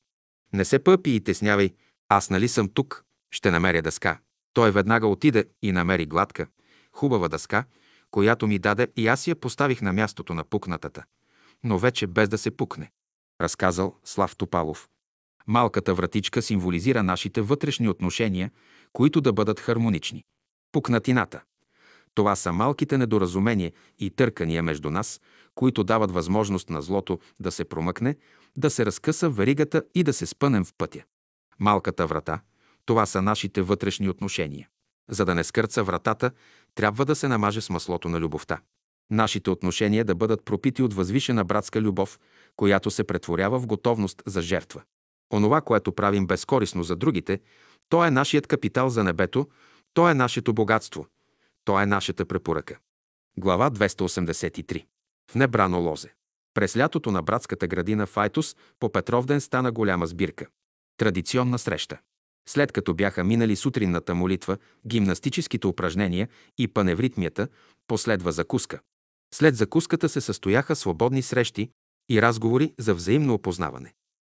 [0.54, 1.70] Не се пъпи и теснявай.
[2.10, 3.06] Аз нали съм тук?
[3.32, 4.20] Ще намеря дъска.
[4.54, 6.48] Той веднага отиде и намери гладка,
[6.92, 7.64] хубава дъска,
[8.12, 11.04] която ми даде и аз я поставих на мястото на пукнатата,
[11.64, 12.92] но вече без да се пукне.
[13.42, 14.90] Разказал Слав Топалов.
[15.48, 18.52] Малката вратичка символизира нашите вътрешни отношения,
[18.94, 20.24] които да бъдат хармонични.
[20.72, 21.42] Пукнатината.
[22.14, 25.22] Това са малките недоразумения и търкания между нас,
[25.56, 28.16] които дават възможност на злото да се промъкне,
[28.58, 31.04] да се разкъса веригата и да се спънем в пътя.
[31.60, 32.40] Малката врата–
[32.86, 34.68] това са нашите вътрешни отношения.
[35.10, 36.32] За да не скърца вратата,
[36.76, 38.60] трябва да се намаже с маслото на любовта.
[39.12, 42.20] Нашите отношения да бъдат пропити от възвишена братска любов,
[42.56, 44.82] която се претворява в готовност за жертва.
[45.34, 47.40] Онова, което правим безкорисно за другите,
[47.92, 49.48] то е нашият капитал за небето,
[49.94, 51.08] то е нашето богатство,
[51.66, 52.76] то е нашата препоръка.
[53.38, 54.86] Глава 283.
[55.32, 56.14] В небрано лозе.
[56.54, 60.48] През лятото на братската градина в Айтос по Петровден стана голяма сбирка.
[60.98, 62.00] Традиционна среща.
[62.48, 64.58] След като бяха минали сутринната молитва,
[64.88, 67.48] гимнастическите упражнения и паневритмията,
[67.88, 68.80] последва закуска.
[69.34, 71.70] След закуската се състояха свободни срещи
[72.10, 73.94] и разговори за взаимно опознаване.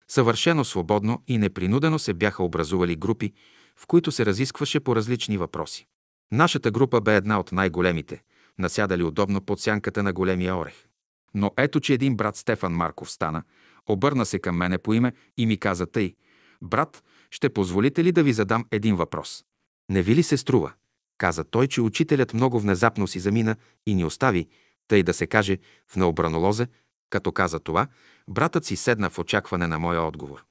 [0.09, 3.33] Съвършено свободно и непринудено се бяха образували групи,
[3.77, 5.87] в които се разискваше по различни въпроси.
[6.33, 8.23] Нашата група бе една от най-големите,
[8.59, 10.87] насядали удобно под сянката на големия орех.
[11.35, 13.43] Но ето, че един брат Стефан Марков стана,
[13.89, 16.15] обърна се към мене по име и ми каза тъй,
[16.63, 19.45] брат, ще позволите ли да ви задам един въпрос?
[19.91, 20.73] Не ви ли се струва?
[21.19, 23.57] Каза той, че учителят много внезапно си замина
[23.87, 24.49] и ни остави,
[24.89, 25.59] тъй да се каже,
[25.89, 26.67] в необранолозе,
[27.11, 27.87] като каза това,
[28.29, 30.45] братът си седна в очакване на моя отговор.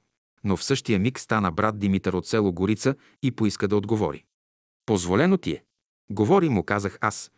[0.44, 4.24] Но в същия миг стана брат Димитър от село Горица и поиска да отговори.
[4.86, 5.64] Позволено ти е.
[6.10, 7.30] Говори му, казах аз.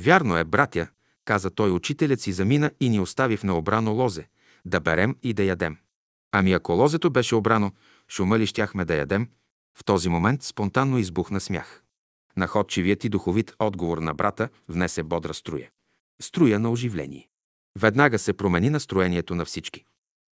[0.00, 0.88] Вярно е, братя,
[1.24, 4.28] каза той, учителят си замина и ни остави в необрано лозе,
[4.64, 5.76] да берем и да ядем.
[6.32, 7.72] Ами ако лозето беше обрано,
[8.08, 9.28] шума ли щяхме да ядем?
[9.78, 11.82] В този момент спонтанно избухна смях.
[12.36, 15.70] Находчивият и духовит отговор на брата внесе бодра струя.
[16.22, 17.28] Струя на оживление.
[17.78, 19.84] Веднага се промени настроението на всички.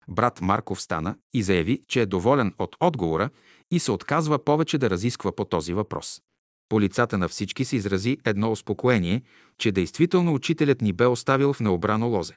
[0.08, 3.30] Брат Марков стана и заяви, че е доволен от отговора
[3.70, 6.22] и се отказва повече да разисква по този въпрос.
[6.68, 9.22] По лицата на всички се изрази едно успокоение,
[9.58, 12.36] че действително учителят ни бе оставил в необрано лозе.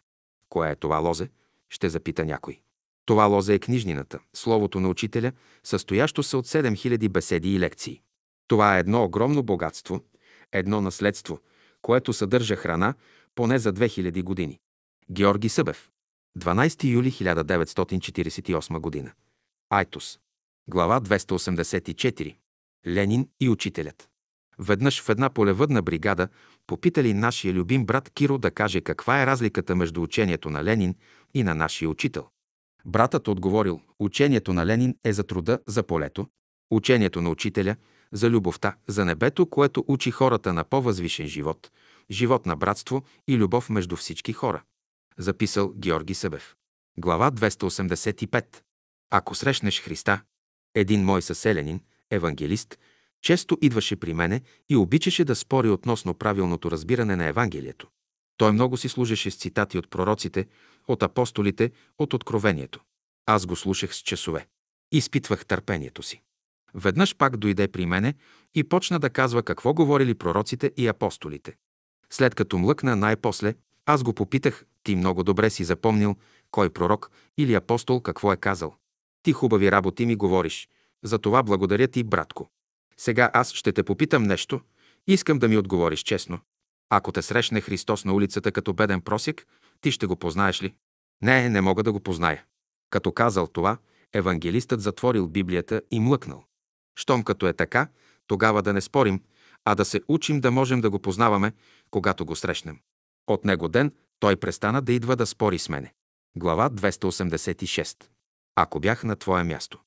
[0.50, 1.30] Кое е това лозе?
[1.70, 2.60] Ще запита някой.
[3.06, 5.32] Това лозе е книжнината, словото на учителя,
[5.64, 8.02] състоящо се от 7000 беседи и лекции.
[8.48, 10.02] Това е едно огромно богатство,
[10.52, 11.40] едно наследство,
[11.82, 12.94] което съдържа храна
[13.36, 14.60] поне за 2000 години.
[15.12, 15.90] Георги Събев.
[16.40, 19.12] 12 юли 1948 година.
[19.70, 20.20] Айтос.
[20.70, 22.36] Глава 284.
[22.88, 24.10] Ленин и учителят.
[24.60, 26.28] Веднъж в една полевъдна бригада
[26.68, 30.96] попитали нашия любим брат Киро да каже каква е разликата между учението на Ленин
[31.34, 32.28] и на нашия учител.
[32.86, 36.28] Братът отговорил, учението на Ленин е за труда, за полето,
[36.72, 37.76] учението на учителя–
[38.12, 41.72] за любовта, за небето, което учи хората на по-възвишен живот,
[42.12, 44.64] живот на братство и любов между всички хора.
[45.20, 46.56] Записал Георги Събев.
[46.98, 48.46] Глава 285.
[49.10, 50.22] Ако срещнеш Христа,
[50.76, 51.82] един мой съселянин,
[52.12, 52.80] евангелист,
[53.22, 57.88] често идваше при мене и обичаше да спори относно правилното разбиране на Евангелието.
[58.38, 60.48] Той много си служеше с цитати от пророците,
[60.88, 62.82] от апостолите, от откровението.
[63.26, 64.48] Аз го слушах с часове.
[64.92, 66.22] Изпитвах търпението си.
[66.74, 68.14] Веднъж пак дойде при мене
[68.56, 71.56] и почна да казва какво говорили пророците и апостолите.
[72.10, 73.56] След като млъкна най-после,
[73.90, 76.16] аз го попитах, ти много добре си запомнил
[76.52, 78.76] кой пророк или апостол какво е казал.
[79.24, 80.70] Ти хубави работи ми говориш.
[81.04, 82.50] За това благодаря ти, братко.
[82.98, 84.62] Сега аз ще те попитам нещо.
[85.08, 86.40] Искам да ми отговориш честно.
[86.90, 89.48] Ако те срещне Христос на улицата като беден просик,
[89.82, 90.74] ти ще го познаеш ли?
[91.22, 92.44] Не, не мога да го позная.
[92.90, 93.78] Като казал това,
[94.14, 96.44] евангелистът затворил Библията и млъкнал.
[96.96, 97.88] Щом като е така,
[98.28, 99.22] тогава да не спорим,
[99.66, 101.52] а да се учим да можем да го познаваме,
[101.92, 102.80] когато го срещнем.
[103.28, 105.94] От него ден той престана да идва да спори с мене.
[106.38, 108.04] Глава 286.
[108.56, 109.80] Ако бях на твое място.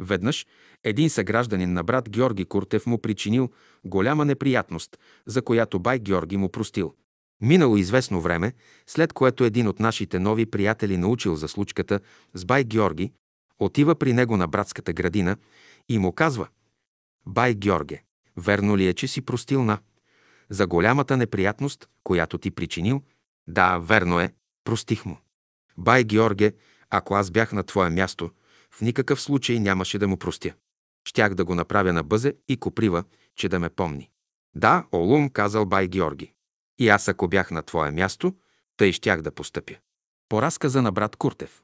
[0.00, 0.46] Веднъж
[0.84, 3.50] един съгражданин на брат Георги Куртев му причинил
[3.84, 6.94] голяма неприятност, за която бай Георги му простил.
[7.40, 8.52] Минало известно време,
[8.86, 12.00] след което един от нашите нови приятели научил за случката
[12.34, 13.12] с бай Георги,
[13.58, 15.36] отива при него на братската градина
[15.88, 16.48] и му казва
[17.26, 18.02] «Бай Георге,
[18.36, 19.78] верно ли е, че си простил на
[20.50, 23.02] за голямата неприятност, която ти причинил?
[23.46, 24.32] Да, верно е,
[24.64, 25.18] простих му.
[25.78, 26.52] Бай Георге,
[26.90, 28.30] ако аз бях на твое място,
[28.70, 30.54] в никакъв случай нямаше да му простя.
[31.08, 33.04] Щях да го направя на бъзе и коприва,
[33.36, 34.10] че да ме помни.
[34.56, 36.32] Да, Олум, казал Бай Георги.
[36.78, 38.34] И аз, ако бях на твое място,
[38.76, 39.74] тъй щях да постъпя.
[40.28, 41.62] По разказа на брат Куртев.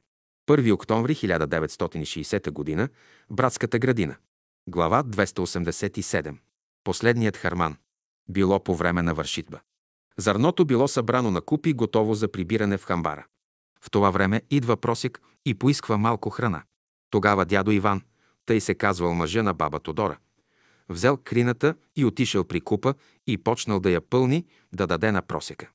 [0.49, 2.89] 1 октомври 1960 г.
[3.29, 4.15] Братската градина.
[4.67, 6.37] Глава 287.
[6.83, 7.77] Последният харман.
[8.31, 9.59] Било по време на вършитба.
[10.17, 13.25] Зърното било събрано на купи, готово за прибиране в хамбара.
[13.81, 16.63] В това време идва просик и поисква малко храна.
[17.09, 18.01] Тогава дядо Иван,
[18.45, 20.17] тъй се казвал мъжа на баба Тодора,
[20.89, 22.93] взел крината и отишъл при купа
[23.27, 25.69] и почнал да я пълни, да даде на просека.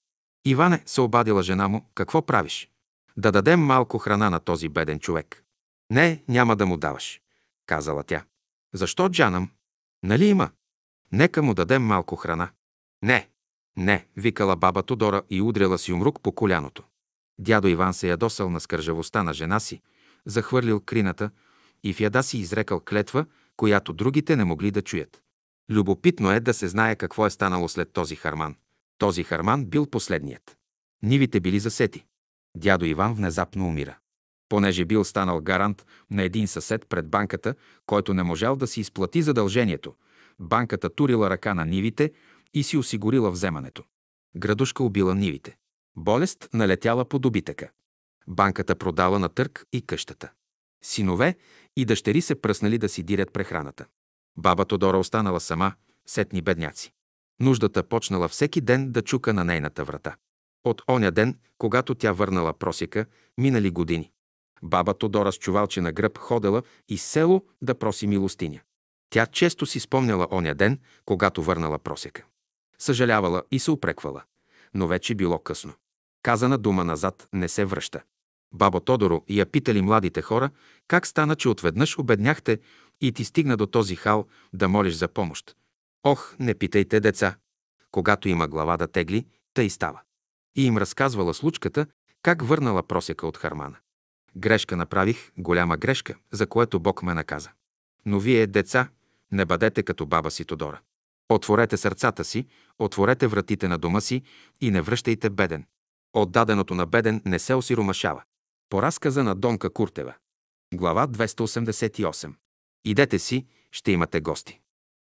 [0.44, 2.70] Иване, се обадила жена му, какво правиш?
[3.16, 5.44] Да дадем малко храна на този беден човек.
[5.90, 7.20] Не, няма да му даваш,
[7.66, 8.24] казала тя.
[8.74, 9.50] Защо джанам?
[10.02, 10.50] Нали има?
[11.12, 12.48] Нека му дадем малко храна.
[13.02, 13.28] Не,
[13.76, 16.82] не, викала баба Тодора и удряла си умрук по коляното.
[17.38, 19.82] Дядо Иван се ядосал на скържавостта на жена си,
[20.26, 21.30] захвърлил крината
[21.84, 23.26] и в яда си изрекал клетва,
[23.56, 25.22] която другите не могли да чуят.
[25.70, 28.56] Любопитно е да се знае какво е станало след този харман.
[28.98, 30.56] Този харман бил последният.
[31.02, 32.04] Нивите били засети.
[32.56, 33.98] Дядо Иван внезапно умира.
[34.48, 37.54] Понеже бил станал гарант на един съсед пред банката,
[37.86, 39.94] който не можал да си изплати задължението,
[40.38, 42.12] банката турила ръка на нивите
[42.54, 43.84] и си осигурила вземането.
[44.36, 45.56] Градушка убила нивите.
[45.96, 47.70] Болест налетяла по добитъка.
[48.28, 50.30] Банката продала на търк и къщата.
[50.84, 51.36] Синове
[51.76, 53.86] и дъщери се пръснали да си дирят прехраната.
[54.36, 55.72] Баба Тодора останала сама,
[56.06, 56.92] сетни бедняци.
[57.40, 60.16] Нуждата почнала всеки ден да чука на нейната врата.
[60.64, 63.06] От оня ден, когато тя върнала просека,
[63.38, 64.10] минали години.
[64.62, 68.60] Баба Тодора с чувалче на гръб ходела из село да проси милостиня.
[69.10, 72.24] Тя често си спомняла оня ден, когато върнала просека.
[72.78, 74.22] Съжалявала и се упреквала.
[74.74, 75.72] Но вече било късно.
[76.22, 78.02] Казана дума назад не се връща.
[78.54, 80.50] Бабо Тодоро я питали младите хора,
[80.88, 82.58] как стана, че отведнъж обедняхте
[83.00, 85.56] и ти стигна до този хал да молиш за помощ.
[86.04, 87.36] Ох, не питайте деца.
[87.90, 90.00] Когато има глава да тегли, тъй става
[90.56, 91.86] и им разказвала случката,
[92.22, 93.76] как върнала просека от Хармана.
[94.36, 97.50] Грешка направих, голяма грешка, за което Бог ме наказа.
[98.06, 98.88] Но вие, деца,
[99.36, 100.80] Не бъдете като баба си Тодора.
[101.28, 102.46] Отворете сърцата си,
[102.78, 104.22] отворете вратите на дома си
[104.60, 105.64] и не връщайте беден.
[106.12, 108.22] Отдаденото на беден не се осиромашава.
[108.68, 110.14] По разказа на Донка Куртева.
[110.74, 112.34] Глава 288.
[112.84, 114.60] Идете си, ще имате гости.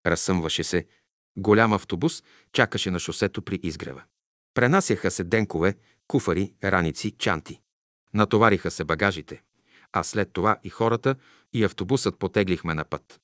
[0.06, 0.86] Разсъмваше се.
[1.36, 4.02] Голям автобус чакаше на шосето при изгрева.
[4.54, 5.74] Пренасяха се денкове,
[6.08, 7.60] куфари, раници, чанти.
[8.14, 9.42] Натовариха се багажите.
[9.92, 11.16] А след това и хората,
[11.52, 13.21] и автобусът потеглихме на път.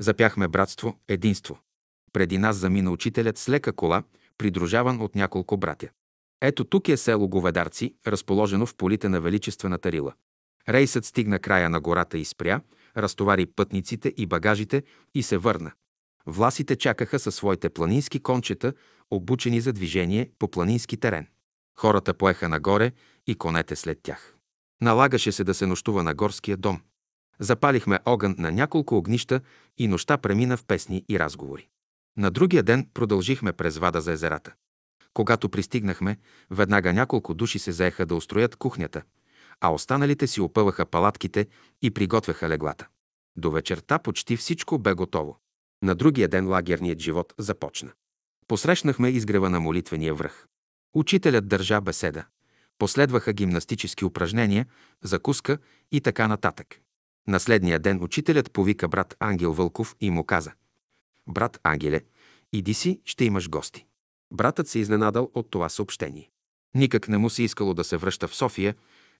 [0.00, 1.58] Запяхме братство, единство.
[2.12, 4.02] Преди нас замина учителят с лека кола,
[4.38, 5.88] придружаван от няколко братя.
[6.40, 10.12] Ето тук е село Говедарци, разположено в полите на Величествената Рила.
[10.68, 12.60] Рейсът стигна края на гората и спря,
[12.96, 14.82] разтовари пътниците и багажите
[15.14, 15.72] и се върна.
[16.26, 18.72] Власите чакаха със своите планински кончета,
[19.10, 21.26] обучени за движение по планински терен.
[21.78, 22.92] Хората поеха нагоре
[23.26, 24.36] и конете след тях.
[24.80, 26.80] Налагаше се да се нощува на горския дом.
[27.40, 29.40] Запалихме огън на няколко огнища
[29.78, 31.68] и нощта премина в песни и разговори.
[32.16, 34.54] На другия ден продължихме през вада за езерата.
[35.14, 36.18] Когато пристигнахме,
[36.50, 39.02] веднага няколко души се заеха да устроят кухнята,
[39.60, 41.46] а останалите си опъваха палатките
[41.82, 42.88] и приготвяха леглата.
[43.36, 45.38] До вечерта почти всичко бе готово.
[45.82, 47.92] На другия ден лагерният живот започна.
[48.48, 50.46] Посрещнахме изгрева на молитвения връх.
[50.94, 52.24] Учителят държа беседа.
[52.78, 54.66] Последваха гимнастически упражнения,
[55.02, 55.58] закуска
[55.92, 56.80] и така нататък.
[57.28, 60.52] На следния ден учителят повика брат Ангел Вълков и му каза
[61.26, 62.00] «Брат Ангеле,
[62.52, 63.86] иди си, ще имаш гости».
[64.32, 66.30] Братът се изненадал от това съобщение.
[66.74, 68.74] Никак не му се искало да се връща в София,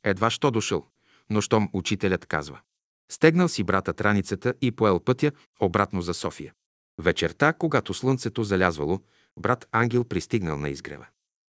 [0.05, 0.87] едва що дошъл,
[1.31, 2.61] но щом учителят казва.
[3.11, 6.53] Стегнал си братът раницата и поел пътя обратно за София.
[6.99, 9.01] Вечерта, когато слънцето залязвало,
[9.37, 11.07] брат Ангел пристигнал на изгрева.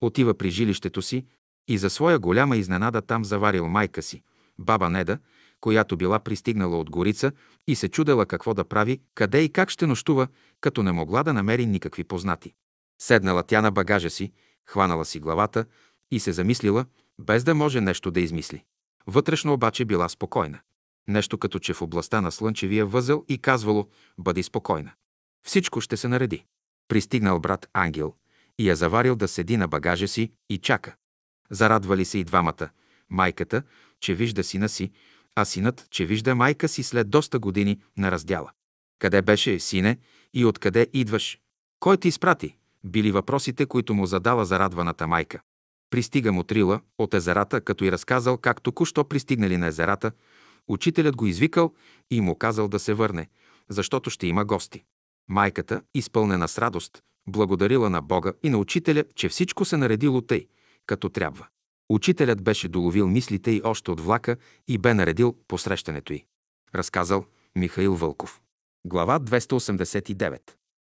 [0.02, 1.26] Отива при жилището си
[1.68, 4.24] и за своя голяма изненада там заварил майка си,
[4.60, 5.20] баба Неда,
[5.66, 7.32] която била пристигнала от Горица
[7.68, 10.28] и се чудела какво да прави, къде и как ще нощува,
[10.62, 12.54] като не могла да намери никакви познати.
[13.02, 14.32] Седнала тя на багажа си,
[14.66, 15.66] хванала си главата
[16.12, 16.86] и се замислила,
[17.20, 18.64] без да може нещо да измисли.
[19.08, 20.60] Вътрешно обаче била спокойна.
[21.08, 23.88] Нещо като че в областта на слънчевия възел и казвало
[24.18, 24.92] «Бъди спокойна».
[25.48, 26.46] Всичко ще се нареди.
[26.88, 28.14] Пристигнал брат Ангел
[28.60, 30.96] и я заварил да седи на багажа си и чака.
[31.50, 32.70] Зарадвали се и двамата.
[33.10, 33.64] Майката,
[34.00, 34.92] че вижда сина си,
[35.36, 38.52] а синът, че вижда майка си след доста години на раздяла.
[39.00, 39.98] Къде беше, сине,
[40.34, 41.40] и откъде идваш?
[41.80, 42.56] Кой ти изпрати?
[42.84, 45.40] Били въпросите, които му задала зарадваната майка.
[45.90, 50.12] Пристига му Трила от езерата, като и разказал как току-що пристигнали на езерата,
[50.68, 51.74] учителят го извикал
[52.12, 53.28] и му казал да се върне,
[53.70, 54.84] защото ще има гости.
[55.30, 60.48] Майката, изпълнена с радост, благодарила на Бога и на учителя, че всичко се наредило тъй,
[60.86, 61.48] като трябва.
[61.90, 66.26] Учителят беше доловил мислите й още от влака и бе наредил посрещането й.
[66.76, 68.42] Разказал Михаил Вълков.
[68.86, 70.40] Глава 289.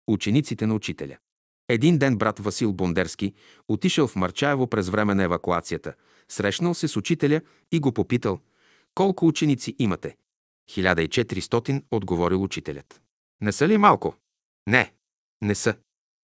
[0.06, 1.16] Учениците на учителя.
[1.68, 3.34] Един ден брат Васил Бондерски
[3.68, 5.94] отишъл в Марчаево през време на евакуацията,
[6.28, 7.40] срещнал се с учителя
[7.72, 8.40] и го попитал
[8.94, 10.16] «Колко ученици имате?»
[10.70, 13.00] 1400, отговорил учителят.
[13.40, 14.14] Не са ли малко?
[14.66, 14.92] Не,
[15.42, 15.74] не са.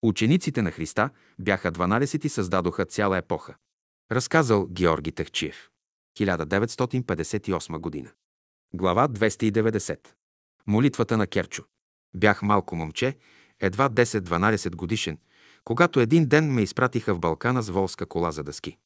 [0.03, 3.55] Учениците на Христа бяха 12 и създадоха цяла епоха.
[4.13, 5.71] Разказал Георги Техчиев.
[6.19, 8.11] 1958 година.
[8.75, 9.99] Глава 290.
[10.67, 11.65] Молитвата на Керчо.
[12.17, 13.17] Бях малко момче,
[13.61, 15.19] едва 10-12 годишен,
[15.65, 18.79] когато един ден ме изпратиха в Балкана с волска кола за дъски.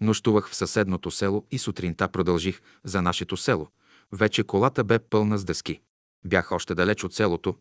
[0.00, 3.68] Нощувах в съседното село и сутринта продължих за нашето село.
[4.12, 5.80] Вече колата бе пълна с дъски.
[6.24, 7.56] Бях още далеч от селото,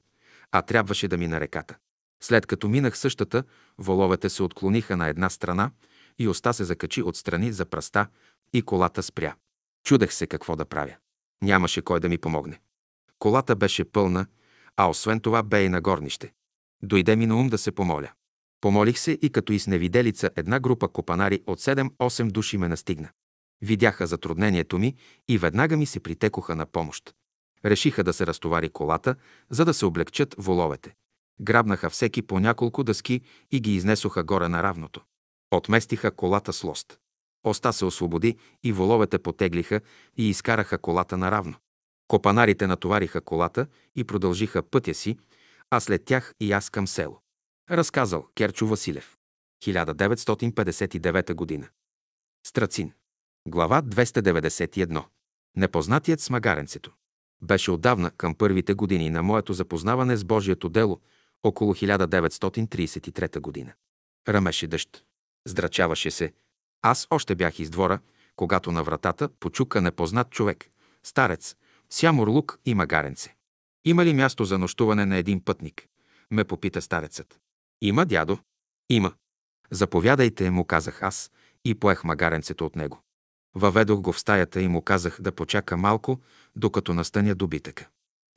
[0.51, 1.77] а трябваше да мина реката.
[2.21, 3.43] След като минах същата,
[3.77, 5.71] воловете се отклониха на една страна
[6.19, 8.07] и оста се закачи отстрани за пръста
[8.53, 9.35] и колата спря.
[9.85, 10.95] Чудех се какво да правя.
[11.41, 12.59] Нямаше кой да ми помогне.
[13.19, 14.25] Колата беше пълна,
[14.77, 16.33] а освен това бе и на горнище.
[16.83, 18.11] Дойде ми на ум да се помоля.
[18.61, 23.09] Помолих се и като и с невиделица една група копанари от 7-8 души ме настигна.
[23.61, 24.95] Видяха затруднението ми
[25.27, 27.15] и веднага ми се притекоха на помощ.
[27.65, 29.15] Решиха да се разтовари колата,
[29.49, 30.95] за да се облегчат воловете.
[31.41, 33.21] Грабнаха всеки по няколко дъски
[33.51, 35.01] и ги изнесоха горе на равното.
[35.55, 36.99] Отместиха колата с лост.
[37.43, 39.81] Оста се освободи и воловете потеглиха
[40.17, 41.55] и изкараха колата наравно.
[42.07, 45.17] Копанарите натовариха колата и продължиха пътя си,
[45.69, 47.21] а след тях и аз към село.
[47.71, 49.17] Разказал Керчо Василев.
[49.63, 51.67] 1959 година.
[52.47, 52.93] Страцин.
[53.47, 55.03] Глава 291.
[55.57, 56.91] Непознатият с магаренцето.
[57.41, 61.01] Беше отдавна към първите години на моето запознаване с Божието дело,
[61.43, 63.73] около 1933 година.
[64.27, 65.05] Рамеше дъжд.
[65.47, 66.33] Здрачаваше се.
[66.81, 67.99] Аз още бях из двора,
[68.35, 70.65] когато на вратата почука непознат човек,
[71.03, 71.55] старец,
[71.89, 73.35] сямур лук и магаренце.
[73.85, 75.87] Има ли място за нощуване на един пътник?
[76.31, 77.39] ме попита старецът.
[77.81, 78.39] Има, дядо.
[78.89, 79.13] Има.
[79.71, 81.31] Заповядайте, му казах аз
[81.65, 83.01] и поех магаренцето от него.
[83.55, 86.19] Въведох го в стаята и му казах да почака малко,
[86.55, 87.87] докато настаня добитъка.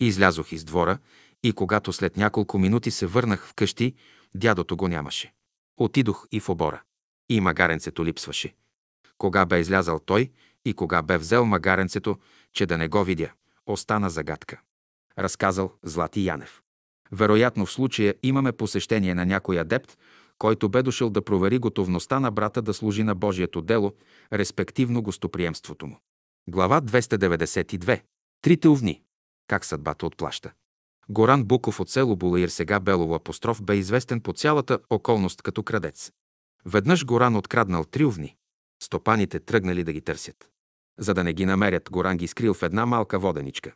[0.01, 0.99] Излязох из двора
[1.43, 3.95] и когато след няколко минути се върнах вкъщи,
[4.35, 5.33] дядото го нямаше.
[5.77, 6.83] Отидох и в обора.
[7.29, 8.55] И магаренцето липсваше.
[9.19, 10.31] Кога бе излязал той
[10.65, 12.17] и кога бе взел магаренцето,
[12.53, 13.33] че да не го видя,
[13.67, 14.61] остана загадка.
[15.19, 16.63] Разказал Злати Янев.
[17.13, 19.99] Вероятно в случая имаме посещение на някой адепт,
[20.39, 23.93] който бе дошъл да провери готовността на брата да служи на Божието дело,
[24.33, 26.01] респективно гостоприемството му.
[26.49, 28.03] Глава 292.
[28.43, 29.03] Трите овни.
[29.47, 30.53] Как съдбата отплаща.
[31.09, 36.13] Горан Буков от село Булаир, сега Белово апостроф, бе известен по цялата околност като крадец.
[36.67, 38.37] Веднъж Горан откраднал три овни.
[38.83, 40.51] Стопаните тръгнали да ги търсят.
[40.99, 43.73] За да не ги намерят, Горан ги скрил в една малка воденичка.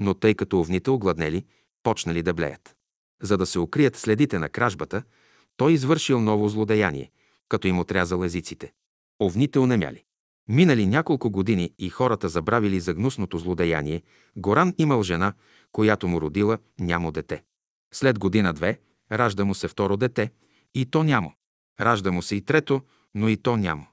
[0.00, 1.44] Но тъй като овните огладнели,
[1.82, 2.76] почнали да блеят.
[3.22, 5.02] За да се укрият следите на кражбата,
[5.56, 7.10] той извършил ново злодеяние,
[7.48, 8.72] като им отрязал езиците.
[9.22, 10.04] Овните онемяли.
[10.48, 14.02] Минали няколко години и хората забравили за гнусното злодеяние,
[14.36, 15.32] Горан имал жена,
[15.72, 17.42] която му родила нямо дете.
[17.94, 18.80] След година-две
[19.12, 20.30] ражда му се второ дете
[20.74, 21.32] и то нямо.
[21.80, 22.80] Ражда му се и трето,
[23.14, 23.86] но и то нямо.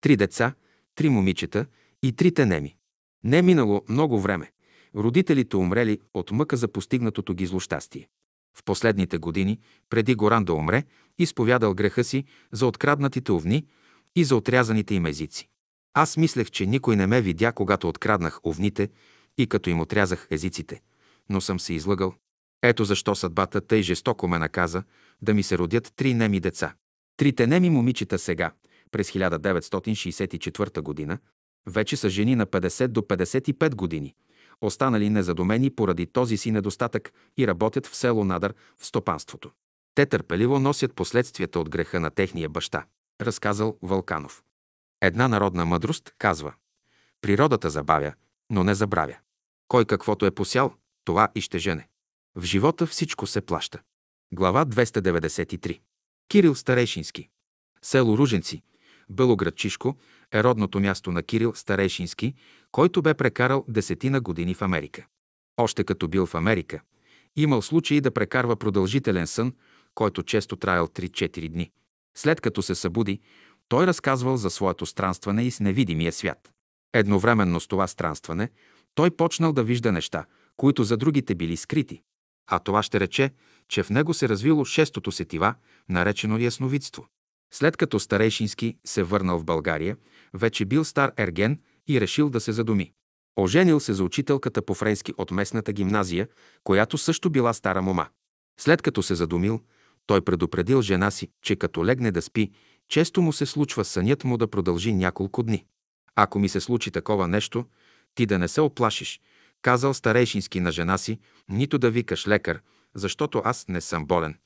[0.00, 0.54] Три деца,
[0.94, 1.66] три момичета
[2.02, 2.76] и трите неми.
[3.24, 4.52] Не е минало много време.
[4.96, 8.08] Родителите умрели от мъка за постигнатото ги злощастие.
[8.56, 10.84] В последните години, преди Горан да умре,
[11.18, 13.66] изповядал греха си за откраднатите овни
[14.16, 15.48] и за отрязаните им езици.
[15.94, 18.88] Аз мислех, че никой не ме видя, когато откраднах овните
[19.38, 20.80] и като им отрязах езиците,
[21.30, 22.14] но съм се излъгал.
[22.62, 24.82] Ето защо съдбата тъй жестоко ме наказа
[25.22, 26.74] да ми се родят три неми деца.
[27.16, 28.52] Трите неми момичета сега,
[28.90, 31.18] през 1964 година,
[31.66, 34.14] вече са жени на 50 до 55 години,
[34.60, 39.50] останали незадомени поради този си недостатък и работят в село Надар в стопанството.
[39.94, 42.86] Те търпеливо носят последствията от греха на техния баща,
[43.20, 44.42] разказал Вълканов.
[45.00, 46.54] Една народна мъдрост казва
[47.20, 48.12] Природата забавя,
[48.50, 49.16] но не забравя.
[49.68, 51.88] Кой каквото е посял, това и ще жене.
[52.34, 53.80] В живота всичко се плаща.
[54.32, 55.80] Глава 293.
[56.28, 57.28] Кирил Старейшински.
[57.82, 58.62] Село Руженци,
[59.10, 59.96] Белоградчишко,
[60.32, 62.34] е родното място на Кирил Старейшински,
[62.72, 65.06] който бе прекарал десетина години в Америка.
[65.56, 66.80] Още като бил в Америка,
[67.36, 69.54] имал случаи да прекарва продължителен сън,
[69.94, 71.70] който често траял 3-4 дни.
[72.16, 73.20] След като се събуди,
[73.68, 76.52] той разказвал за своето странстване и с невидимия свят.
[76.92, 78.50] Едновременно с това странстване,
[78.94, 80.24] той почнал да вижда неща,
[80.56, 82.02] които за другите били скрити.
[82.46, 83.30] А това ще рече,
[83.68, 85.54] че в него се развило шестото сетива,
[85.88, 87.06] наречено ясновидство.
[87.52, 89.96] След като Старейшински се върнал в България,
[90.34, 92.92] вече бил стар ерген и решил да се задуми.
[93.36, 96.28] Оженил се за учителката по френски от местната гимназия,
[96.64, 98.06] която също била стара мома.
[98.60, 99.60] След като се задумил,
[100.06, 102.50] той предупредил жена си, че като легне да спи,
[102.88, 105.64] често му се случва сънят му да продължи няколко дни.
[106.16, 107.64] Ако ми се случи такова нещо,
[108.14, 109.20] ти да не се оплашиш,
[109.64, 111.18] казал старейшински на жена си,
[111.48, 112.60] нито да викаш лекар,
[112.94, 114.38] защото аз не съм болен.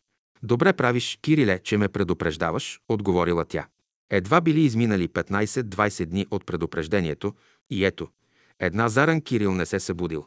[0.42, 3.66] Добре правиш, Кириле, че ме предупреждаваш, отговорила тя.
[4.10, 7.34] Едва били изминали 15-20 дни от предупреждението
[7.70, 8.08] и ето,
[8.60, 10.26] една заран Кирил не се събудил.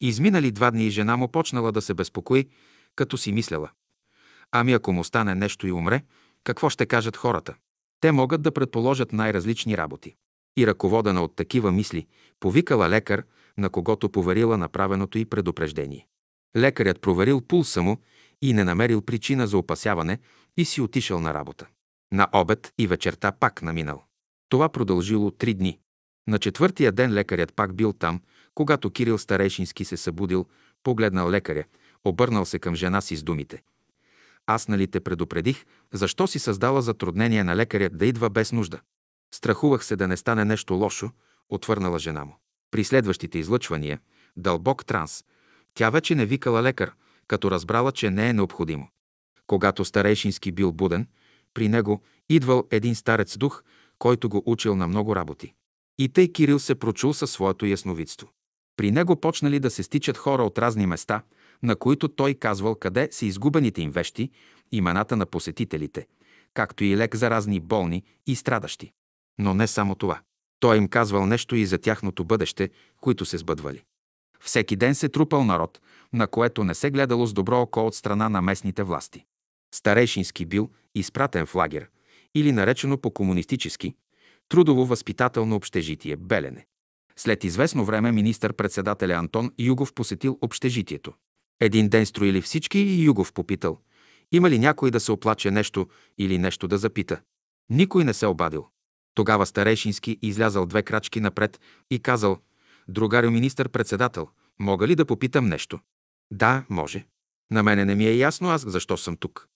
[0.00, 2.48] Изминали два дни и жена му почнала да се безпокои,
[2.96, 3.70] като си мисляла.
[4.52, 6.02] Ами ако му стане нещо и умре,
[6.44, 7.54] какво ще кажат хората?
[8.00, 10.14] Те могат да предположат най-различни работи.
[10.56, 12.06] И ръководена от такива мисли,
[12.40, 13.24] повикала лекар,
[13.58, 16.06] на когото поверила направеното и предупреждение.
[16.56, 17.96] Лекарят проверил пулса му
[18.42, 20.18] и не намерил причина за опасяване
[20.56, 21.66] и си отишъл на работа.
[22.12, 24.04] На обед и вечерта пак наминал.
[24.48, 25.78] Това продължило три дни.
[26.28, 28.20] На четвъртия ден лекарят пак бил там,
[28.54, 30.46] когато Кирил Старейшински се събудил,
[30.82, 31.64] погледнал лекаря,
[32.04, 33.62] обърнал се към жена си с думите.
[34.46, 38.80] Аз нали те предупредих, защо си създала затруднение на лекаря да идва без нужда?
[39.34, 41.10] Страхувах се да не стане нещо лошо,
[41.48, 42.36] отвърнала жена му.
[42.72, 44.00] При следващите излъчвания,
[44.36, 45.24] дълбок транс,
[45.74, 46.92] тя вече не викала лекар,
[47.26, 48.88] като разбрала, че не е необходимо.
[49.46, 51.06] Когато Старейшински бил буден,
[51.54, 53.62] при него идвал един старец дух,
[53.98, 55.54] който го учил на много работи.
[55.98, 58.28] И тъй Кирил се прочул със своето ясновидство.
[58.76, 61.22] При него почнали да се стичат хора от разни места,
[61.62, 64.30] на които той казвал къде са изгубените им вещи,
[64.72, 66.06] имената на посетителите,
[66.54, 68.92] както и лек за разни болни и страдащи.
[69.38, 70.20] Но не само това.
[70.62, 73.82] Той им казвал нещо и за тяхното бъдеще, които се сбъдвали.
[74.40, 75.80] Всеки ден се трупал народ,
[76.12, 79.24] на което не се гледало с добро око от страна на местните власти.
[79.74, 81.88] Старейшински бил изпратен в лагер,
[82.34, 83.94] или наречено по-комунистически,
[84.48, 86.66] трудово-възпитателно общежитие Белене.
[87.16, 91.12] След известно време министър-председателя Антон Югов посетил общежитието.
[91.60, 93.78] Един ден строили всички и Югов попитал.
[94.32, 95.86] Има ли някой да се оплаче нещо
[96.18, 97.20] или нещо да запита?
[97.70, 98.66] Никой не се обадил.
[99.14, 101.60] Тогава Старейшински излязал две крачки напред
[101.90, 102.38] и казал
[102.88, 105.80] «Другарю министър-председател, мога ли да попитам нещо?»
[106.30, 107.06] «Да, може.
[107.50, 109.48] На мене не ми е ясно аз защо съм тук.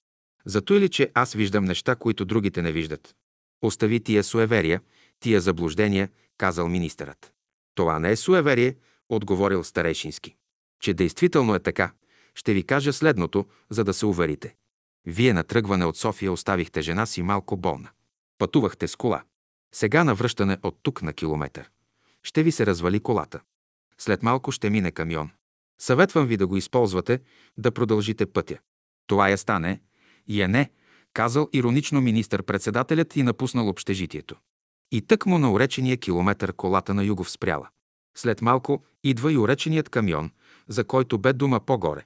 [0.44, 3.15] Зато или че аз виждам неща, които другите не виждат.
[3.62, 4.81] Остави тия суеверия,
[5.20, 7.33] тия заблуждения, казал министърът.
[7.75, 8.76] Това не е суеверие,
[9.09, 10.36] отговорил Старейшински.
[10.81, 11.93] Че действително е така,
[12.35, 14.55] ще ви кажа следното, за да се уверите.
[15.07, 17.91] Вие на тръгване от София оставихте жена си малко болна.
[18.39, 19.23] Пътувахте с кола.
[19.77, 21.71] Сега на връщане от тук на километър.
[22.23, 23.41] Ще ви се развали колата.
[23.99, 25.31] След малко ще мине камион.
[25.79, 27.21] Съветвам ви да го използвате,
[27.59, 28.59] да продължите пътя.
[29.07, 29.81] Това я стане,
[30.27, 30.71] и е не,
[31.13, 34.37] казал иронично министър-председателят и напуснал общежитието.
[34.93, 37.69] И тък му на уречения километър колата на Югов спряла.
[38.17, 40.31] След малко идва и уреченият камион,
[40.69, 42.05] за който бе дума по-горе.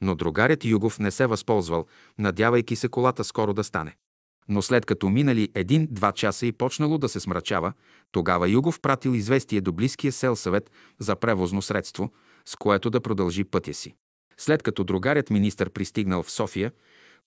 [0.00, 1.86] Но другарят Югов не се възползвал,
[2.18, 3.96] надявайки се колата скоро да стане.
[4.48, 7.72] Но след като минали един-два часа и почнало да се смрачава,
[8.12, 12.12] тогава Югов пратил известие до близкия сел съвет за превозно средство,
[12.44, 13.94] с което да продължи пътя си.
[14.36, 16.72] След като другарят министър пристигнал в София,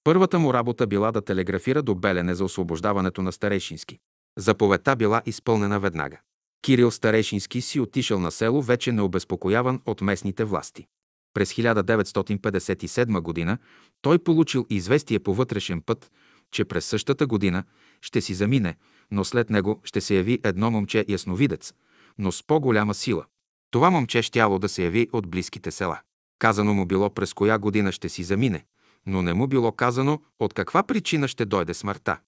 [0.03, 3.99] първата му работа била да телеграфира до Белене за освобождаването на Старейшински.
[4.37, 6.17] Заповедта била изпълнена веднага.
[6.61, 10.85] Кирил Старейшински си отишъл на село, вече необезпокояван от местните власти.
[11.33, 13.57] През 1957 г.
[14.01, 16.11] той получил известие по вътрешен път,
[16.51, 17.63] че през същата година
[18.01, 18.75] ще си замине,
[19.11, 21.73] но след него ще се яви едно момче ясновидец,
[22.17, 23.25] но с по-голяма сила.
[23.71, 25.99] Това момче щяло да се яви от близките села.
[26.39, 28.65] Казано му било през коя година ще си замине,
[29.05, 32.19] но не му било казано от каква причина ще дойде смъртта.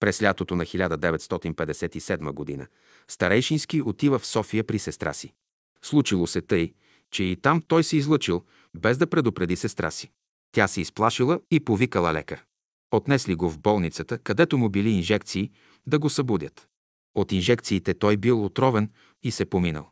[0.00, 2.66] През лятото на 1957 година
[3.08, 5.32] Старейшински отива в София при сестра си.
[5.82, 6.72] Случило се тъй,
[7.10, 10.10] че и там той се излъчил, без да предупреди сестра си.
[10.52, 12.44] Тя се изплашила и повикала лекар.
[12.92, 15.50] Отнесли го в болницата, където му били инжекции,
[15.86, 16.68] да го събудят.
[17.14, 18.90] От инжекциите той бил отровен
[19.22, 19.90] и се поминал.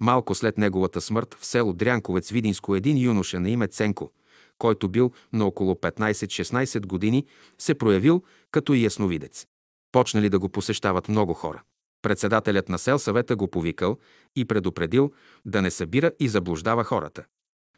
[0.00, 4.12] Малко след неговата смърт в село Дрянковец Видинско един юноша на име Ценко,
[4.58, 7.26] който бил на около 15-16 години,
[7.58, 9.46] се проявил като ясновидец.
[9.92, 11.62] Почнали да го посещават много хора.
[12.02, 13.98] Председателят на селсъвета го повикал
[14.36, 15.12] и предупредил
[15.44, 17.24] да не събира и заблуждава хората.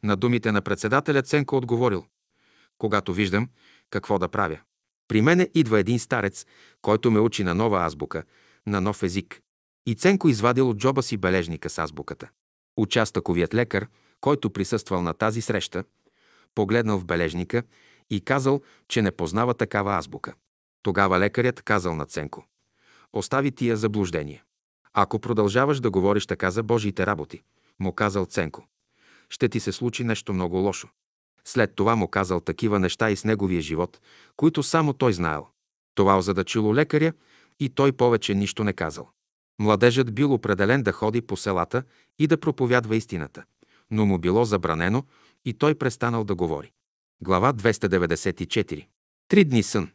[0.03, 2.05] На думите на председателя Ценко отговорил
[2.79, 3.49] «Когато виждам
[3.91, 4.59] какво да правя.
[5.09, 6.47] При мене идва един старец,
[6.83, 8.23] който ме учи на нова азбука,
[8.67, 9.41] на нов език.
[9.87, 12.29] И Ценко извадил от джоба си бележника с азбуката.
[12.77, 13.89] Участъковият лекар,
[14.21, 15.85] който присъствал на тази среща,
[16.55, 17.63] погледнал в бележника
[18.11, 20.35] и казал, че не познава такава азбука.
[20.83, 22.47] Тогава лекарят казал на Ценко.
[23.13, 24.43] Остави тия заблуждения.
[24.93, 27.43] Ако продължаваш да говориш така за Божиите работи,
[27.79, 28.67] му казал Ценко,
[29.31, 30.89] ще ти се случи нещо много лошо.
[31.47, 34.01] След това му казал такива неща и с неговия живот,
[34.37, 35.47] които само той знаел.
[35.95, 37.13] Това озадачило лекаря
[37.61, 39.11] и той повече нищо не казал.
[39.59, 41.83] Младежът бил определен да ходи по селата
[42.19, 43.45] и да проповядва истината,
[43.91, 45.05] но му било забранено
[45.45, 46.73] и той престанал да говори.
[47.23, 48.87] Глава 294.
[49.29, 49.91] Три дни сън.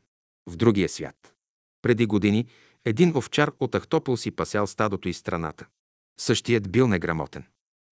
[0.50, 1.34] В другия свят.
[1.82, 2.48] Преди години
[2.86, 5.66] един овчар от Ахтопол си пасял стадото из страната.
[6.20, 7.44] Същият бил неграмотен.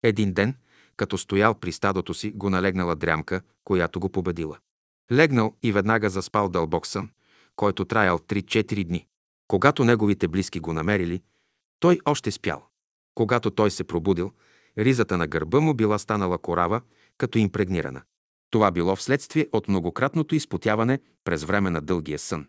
[0.04, 0.56] Един ден,
[1.00, 4.58] като стоял при стадото си, го налегнала дрямка, която го победила.
[5.12, 7.10] Легнал и веднага заспал дълбок сън,
[7.56, 9.08] който траял 3-4 дни.
[9.48, 11.22] Когато неговите близки го намерили,
[11.80, 12.64] той още спял.
[13.16, 14.32] Когато той се пробудил,
[14.78, 16.82] ризата на гърба му била станала корава,
[17.18, 18.02] като импрегнирана.
[18.52, 22.48] Това било вследствие от многократното изпотяване през време на дългия сън.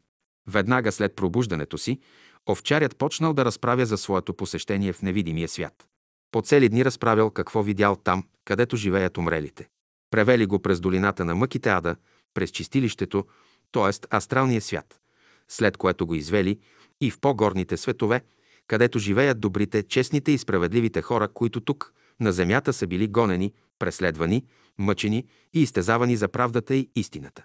[0.49, 2.01] Веднага след пробуждането си,
[2.49, 5.90] овчарят почнал да разправя за своето посещение в невидимия свят.
[6.31, 9.69] По цели дни разправял какво видял там, където живеят умрелите.
[10.11, 11.97] Превели го през долината на мъките ада,
[12.35, 13.25] през чистилището,
[13.73, 14.17] т.е.
[14.17, 15.01] астралния свят,
[15.49, 16.59] след което го извели
[17.01, 18.23] и в по-горните светове,
[18.67, 24.45] където живеят добрите, честните и справедливите хора, които тук, на земята, са били гонени, преследвани,
[24.79, 27.45] мъчени и изтезавани за правдата и истината.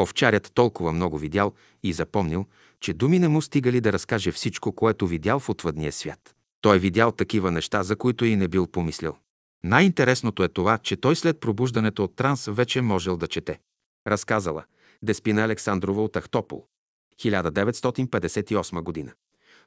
[0.00, 2.46] Овчарят толкова много видял и запомнил,
[2.80, 6.34] че думи не му стигали да разкаже всичко, което видял в отвъдния свят.
[6.64, 9.16] Той видял такива неща, за които и не бил помислил.
[9.64, 13.60] Най-интересното е това, че той след пробуждането от транс вече можел да чете.
[14.06, 14.64] Разказала
[15.02, 16.66] Деспина Александрова от Ахтопол.
[17.20, 19.12] 1958 година.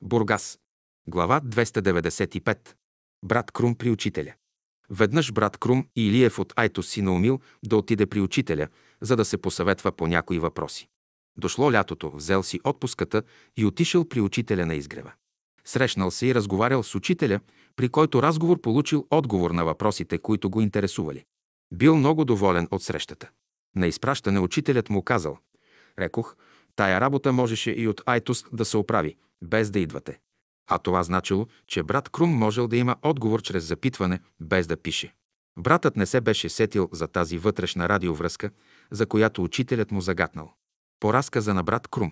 [0.02, 0.60] Бургас.
[1.08, 2.58] Глава 295.
[3.26, 4.34] Брат Крум при учителя.
[4.90, 8.68] Веднъж брат Крум и Илиев от Айтос си наумил да отиде при учителя,
[9.02, 10.88] за да се посъветва по някои въпроси.
[11.38, 13.24] Дошло лятото, взел си отпуската
[13.58, 15.14] и отишъл при учителя на изгрева.
[15.68, 17.40] Срещнал се и разговарял с учителя,
[17.76, 21.26] при който разговор получил отговор на въпросите, които го интересували.
[21.74, 23.30] Бил много доволен от срещата.
[23.76, 25.38] На изпращане учителят му казал,
[26.00, 26.36] рекох,
[26.76, 30.20] тая работа можеше и от Айтус да се оправи, без да идвате.
[30.70, 35.14] А това значило, че брат Крум можел да има отговор чрез запитване, без да пише.
[35.60, 38.52] Братът не се беше сетил за тази вътрешна радиовръзка,
[38.92, 40.54] за която учителят му загатнал.
[41.00, 42.12] По разказа на брат Крум.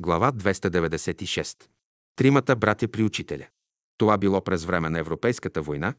[0.00, 1.71] Глава 296.
[2.16, 3.46] Тримата братя при учителя.
[3.98, 5.94] Това било през време на Европейската война,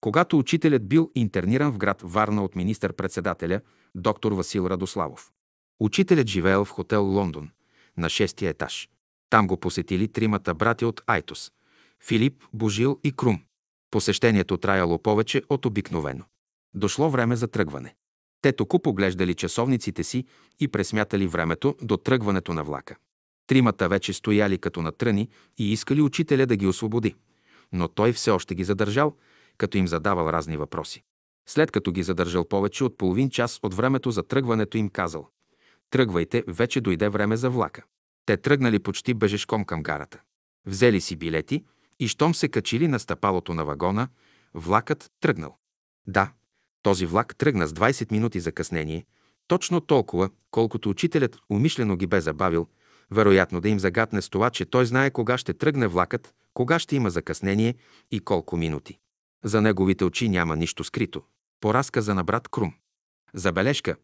[0.00, 3.60] когато учителят бил интерниран в град Варна от министър-председателя
[3.94, 5.32] доктор Васил Радославов.
[5.80, 7.50] Учителят живеел в хотел Лондон,
[7.96, 8.88] на шестия етаж.
[9.30, 11.52] Там го посетили тримата братя от Айтос–
[12.04, 13.40] Филип, Божил и Крум.
[13.90, 16.24] Посещението траяло повече от обикновено.
[16.74, 17.94] Дошло време за тръгване.
[18.42, 20.24] Те току поглеждали часовниците си
[20.60, 22.96] и пресмятали времето до тръгването на влака.
[23.48, 25.28] Тримата вече стояли като на тръни
[25.58, 27.14] и искали учителя да ги освободи.
[27.72, 29.16] Но той все още ги задържал,
[29.58, 31.02] като им задавал разни въпроси.
[31.48, 35.28] След като ги задържал повече от половин час от времето за тръгването им казал
[35.90, 37.84] «Тръгвайте, вече дойде време за влака».
[38.26, 40.20] Те тръгнали почти бежешком към гарата.
[40.66, 41.64] Взели си билети
[42.00, 44.08] и щом се качили на стъпалото на вагона,
[44.54, 45.56] влакът тръгнал.
[46.06, 46.32] Да,
[46.82, 49.06] този влак тръгна с 20 минути закъснение,
[49.46, 52.68] точно толкова, колкото учителят умишлено ги бе забавил,
[53.10, 56.96] вероятно да им загатне с това, че той знае кога ще тръгне влакът, кога ще
[56.96, 57.74] има закъснение
[58.10, 58.98] и колко минути.
[59.44, 61.22] За неговите очи няма нищо скрито.
[61.60, 62.74] По разказа на брат Крум.
[63.34, 63.96] Забележка.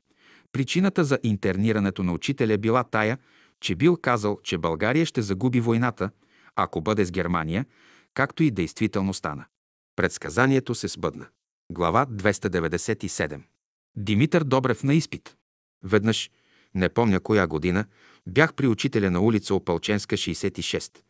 [0.52, 3.18] Причината за интернирането на учителя била тая,
[3.60, 6.10] че бил казал, че България ще загуби войната,
[6.56, 7.66] ако бъде с Германия,
[8.14, 9.44] както и действително стана.
[9.96, 11.26] Предсказанието се сбъдна.
[11.72, 13.40] Глава 297.
[13.96, 15.36] Димитър Добрев на изпит.
[15.82, 16.30] Веднъж,
[16.74, 17.84] не помня коя година,
[18.26, 21.02] бях при учителя на улица Опалченска, 66.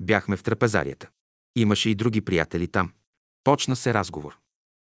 [0.00, 1.08] Бяхме в трапезарията.
[1.56, 2.92] Имаше и други приятели там.
[3.44, 4.38] Почна се разговор.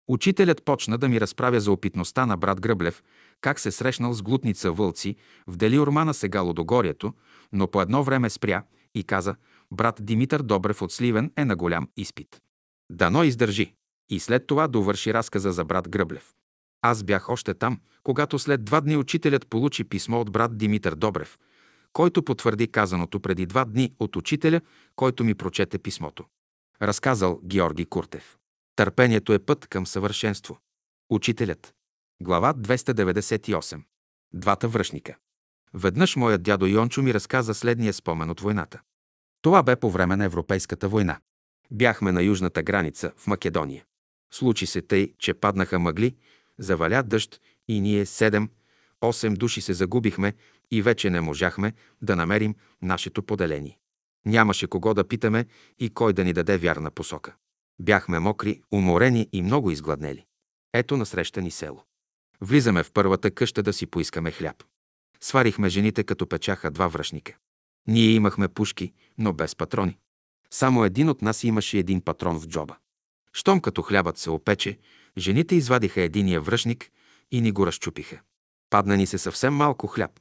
[0.07, 3.03] Учителят почна да ми разправя за опитността на брат Гръблев,
[3.41, 5.15] как се срещнал с глутница вълци
[5.47, 7.13] в дели Ормана сега Лодогорието,
[7.53, 8.63] но по едно време спря
[8.95, 9.35] и каза,
[9.71, 12.41] брат Димитър Добрев от Сливен е на голям изпит.
[12.91, 13.73] Дано издържи.
[14.09, 16.33] И след това довърши разказа за брат Гръблев.
[16.81, 21.37] Аз бях още там, когато след два дни учителят получи писмо от брат Димитър Добрев,
[21.93, 24.61] който потвърди казаното преди два дни от учителя,
[24.95, 26.25] който ми прочете писмото.
[26.81, 28.37] Разказал Георги Куртев.
[28.75, 30.57] Търпението е път към съвършенство.
[31.09, 31.73] Учителят.
[32.21, 33.81] Глава 298.
[34.33, 35.17] Двата връшника.
[35.73, 38.81] Веднъж моят дядо Йончо ми разказа следния спомен от войната.
[39.41, 41.19] Това бе по време на Европейската война.
[41.71, 43.85] Бяхме на южната граница в Македония.
[44.33, 46.15] Случи се тъй, че паднаха мъгли,
[46.59, 48.49] заваля дъжд и ние седем,
[49.01, 50.33] осем души се загубихме
[50.71, 53.77] и вече не можахме да намерим нашето поделение.
[54.25, 55.45] Нямаше кого да питаме
[55.79, 57.35] и кой да ни даде вярна посока.
[57.79, 60.25] Бяхме мокри, уморени и много изгладнели.
[60.73, 61.83] Ето насреща ни село.
[62.41, 64.63] Влизаме в първата къща да си поискаме хляб.
[65.21, 67.37] Сварихме жените, като печаха два връшника.
[67.87, 69.97] Ние имахме пушки, но без патрони.
[70.51, 72.77] Само един от нас имаше един патрон в джоба.
[73.33, 74.79] Щом като хлябът се опече,
[75.17, 76.91] жените извадиха единия връшник
[77.31, 78.19] и ни го разчупиха.
[78.69, 80.11] Падна ни се съвсем малко хляб,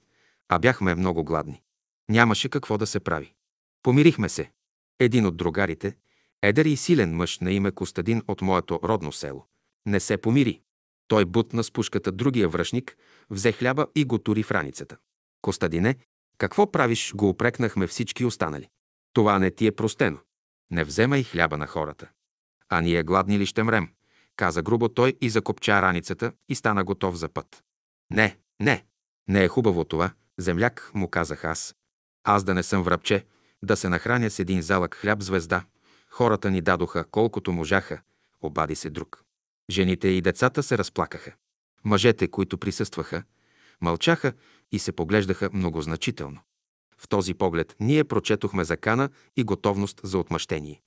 [0.53, 1.63] а бяхме много гладни.
[2.09, 3.35] Нямаше какво да се прави.
[3.83, 4.51] Помирихме се.
[4.99, 5.97] Един от другарите,
[6.43, 9.47] едър и силен мъж на име Костадин от моето родно село,
[9.87, 10.61] не се помири.
[11.09, 12.97] Той бутна с пушката другия връшник,
[13.31, 14.97] взе хляба и го тури в раницата.
[15.43, 15.97] Костадине,
[16.39, 18.69] какво правиш, го опрекнахме всички останали.
[19.13, 20.19] Това не ти е простено.
[20.71, 22.11] Не вземай хляба на хората.
[22.69, 23.89] А ние гладни ли ще мрем?
[24.37, 27.65] Каза грубо той и закопча раницата и стана готов за път.
[28.11, 28.85] Не, не,
[29.29, 31.75] не е хубаво това, земляк, му казах аз.
[32.25, 33.25] Аз да не съм връбче,
[33.63, 35.65] да се нахраня с един залък хляб звезда.
[36.11, 38.01] Хората ни дадоха колкото можаха,
[38.41, 39.25] обади се друг.
[39.71, 41.33] Жените и децата се разплакаха.
[41.85, 43.23] Мъжете, които присъстваха,
[43.81, 44.33] мълчаха
[44.73, 46.41] и се поглеждаха многозначително.
[46.99, 50.83] В този поглед ние прочетохме закана и готовност за отмъщение.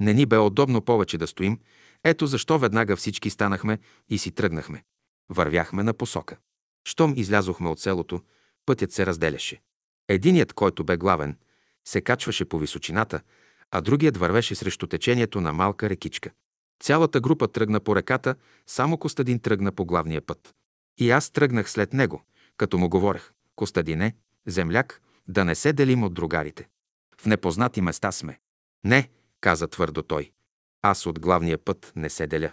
[0.00, 1.60] Не ни бе удобно повече да стоим,
[2.04, 4.84] ето защо веднага всички станахме и си тръгнахме.
[5.28, 6.36] Вървяхме на посока.
[6.84, 8.22] Щом излязохме от селото,
[8.66, 9.60] пътят се разделяше.
[10.08, 11.36] Единият, който бе главен,
[11.84, 13.20] се качваше по височината,
[13.70, 16.30] а другият вървеше срещу течението на малка рекичка.
[16.82, 18.34] Цялата група тръгна по реката,
[18.66, 20.54] само Костадин тръгна по главния път.
[20.98, 22.22] И аз тръгнах след него,
[22.56, 23.32] като му говорех.
[23.56, 24.14] Костадине,
[24.46, 26.68] земляк, да не се делим от другарите.
[27.20, 28.40] В непознати места сме.
[28.84, 29.08] Не,
[29.40, 30.32] каза твърдо той.
[30.82, 32.52] Аз от главния път не се деля.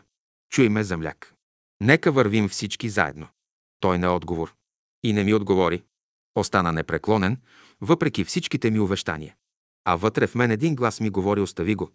[0.50, 1.33] Чуй ме, земляк.
[1.82, 3.27] Нека вървим всички заедно.
[3.80, 4.56] Той не отговор.
[5.03, 5.83] И не ми отговори.
[6.36, 7.38] Остана непреклонен,
[7.82, 9.36] въпреки всичките ми увещания.
[9.86, 11.92] А вътре в мен един глас ми говори, остави го.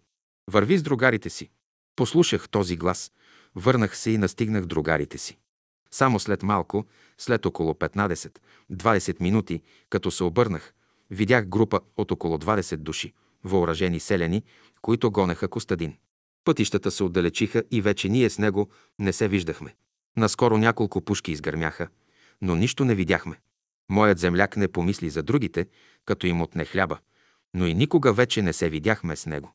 [0.51, 1.49] Върви с другарите си.
[1.95, 3.11] Послушах този глас,
[3.55, 5.37] върнах се и настигнах другарите си.
[5.91, 6.85] Само след малко,
[7.17, 10.73] след около 15-20 минути, като се обърнах,
[11.09, 14.43] видях група от около 20 души, въоръжени селяни,
[14.81, 15.97] които гонеха Костадин.
[16.43, 18.69] Пътищата се отдалечиха и вече ние с него
[18.99, 19.75] не се виждахме.
[20.17, 21.87] Наскоро няколко пушки изгърмяха,
[22.41, 23.39] но нищо не видяхме.
[23.89, 25.67] Моят земляк не помисли за другите,
[26.05, 26.99] като им отне хляба,
[27.53, 29.53] но и никога вече не се видяхме с него.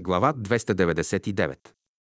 [0.00, 1.58] Глава 299.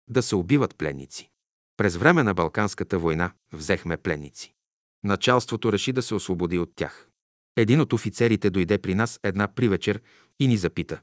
[0.09, 1.29] Да се убиват пленници.
[1.77, 4.53] През време на Балканската война взехме пленници.
[5.03, 7.09] Началството реши да се освободи от тях.
[7.55, 10.01] Един от офицерите дойде при нас една привечер
[10.39, 11.01] и ни запита.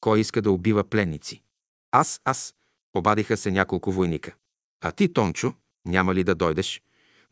[0.00, 1.42] Кой иска да убива пленници?
[1.90, 2.54] Аз, аз,
[2.94, 4.34] обадиха се няколко войника.
[4.80, 5.54] А ти, Тончо,
[5.84, 6.82] няма ли да дойдеш?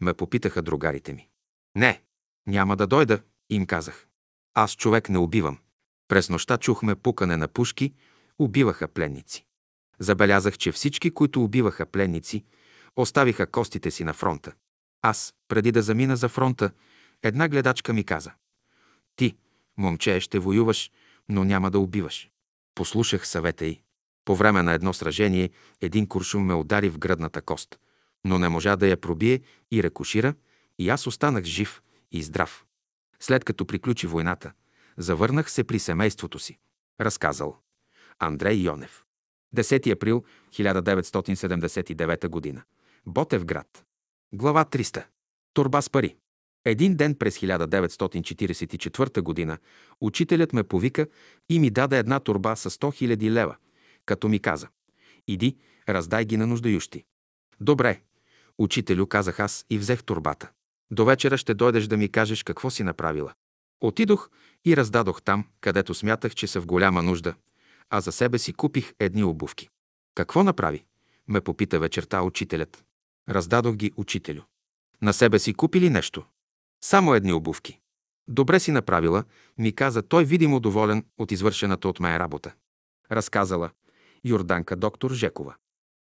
[0.01, 1.29] Ме попитаха другарите ми.
[1.77, 2.03] Не,
[2.47, 4.07] няма да дойда, им казах.
[4.55, 5.59] Аз човек не убивам.
[6.09, 7.95] През нощта чухме пукане на пушки,
[8.39, 9.45] убиваха пленници.
[9.99, 12.45] Забелязах, че всички, които убиваха пленници,
[12.97, 14.53] оставиха костите си на фронта.
[15.03, 16.71] Аз, преди да замина за фронта,
[17.23, 18.33] една гледачка ми каза.
[19.17, 19.37] Ти,
[19.77, 20.91] момче, ще воюваш,
[21.29, 22.31] но няма да убиваш.
[22.75, 23.81] Послушах съвета й.
[24.25, 25.51] По време на едно сражение
[25.81, 27.79] един куршум ме удари в гръдната кост,
[28.25, 29.41] но не можа да я пробие
[29.73, 30.35] и рекушира,
[30.79, 31.83] и аз останах жив
[32.15, 32.67] и здрав.
[33.21, 34.53] След като приключи войната,
[34.97, 36.59] завърнах се при семейството си.
[37.01, 37.57] Разказал
[38.19, 39.05] Андрей Йонев.
[39.57, 42.63] 10 април 1979 г.
[43.07, 43.85] Ботев град.
[44.33, 45.05] Глава 300.
[45.55, 46.17] Турба с пари.
[46.65, 49.59] Един ден през 1944 г.
[50.01, 51.07] учителят ме повика
[51.49, 53.57] и ми даде една турба с 100 000 лева,
[54.07, 54.69] като ми каза
[55.27, 55.57] «Иди,
[55.89, 57.05] раздай ги на нуждающи».
[57.61, 58.01] Добре,
[58.59, 60.51] учителю, казах аз и взех турбата.
[60.95, 63.33] До вечера ще дойдеш да ми кажеш какво си направила.
[63.81, 64.31] Отидох
[64.65, 67.35] и раздадох там, където смятах, че са в голяма нужда,
[67.91, 69.69] а за себе си купих едни обувки.
[70.15, 70.85] Какво направи?
[71.29, 72.85] ме попита вечерта учителят.
[73.29, 74.43] Раздадох ги учителю.
[75.03, 76.25] На себе си купи ли нещо?
[76.85, 77.81] Само едни обувки.
[78.29, 79.25] Добре си направила,
[79.59, 82.55] ми каза той видимо доволен от извършената от мен работа.
[83.13, 83.71] Разказала
[84.25, 85.55] Йорданка доктор Жекова.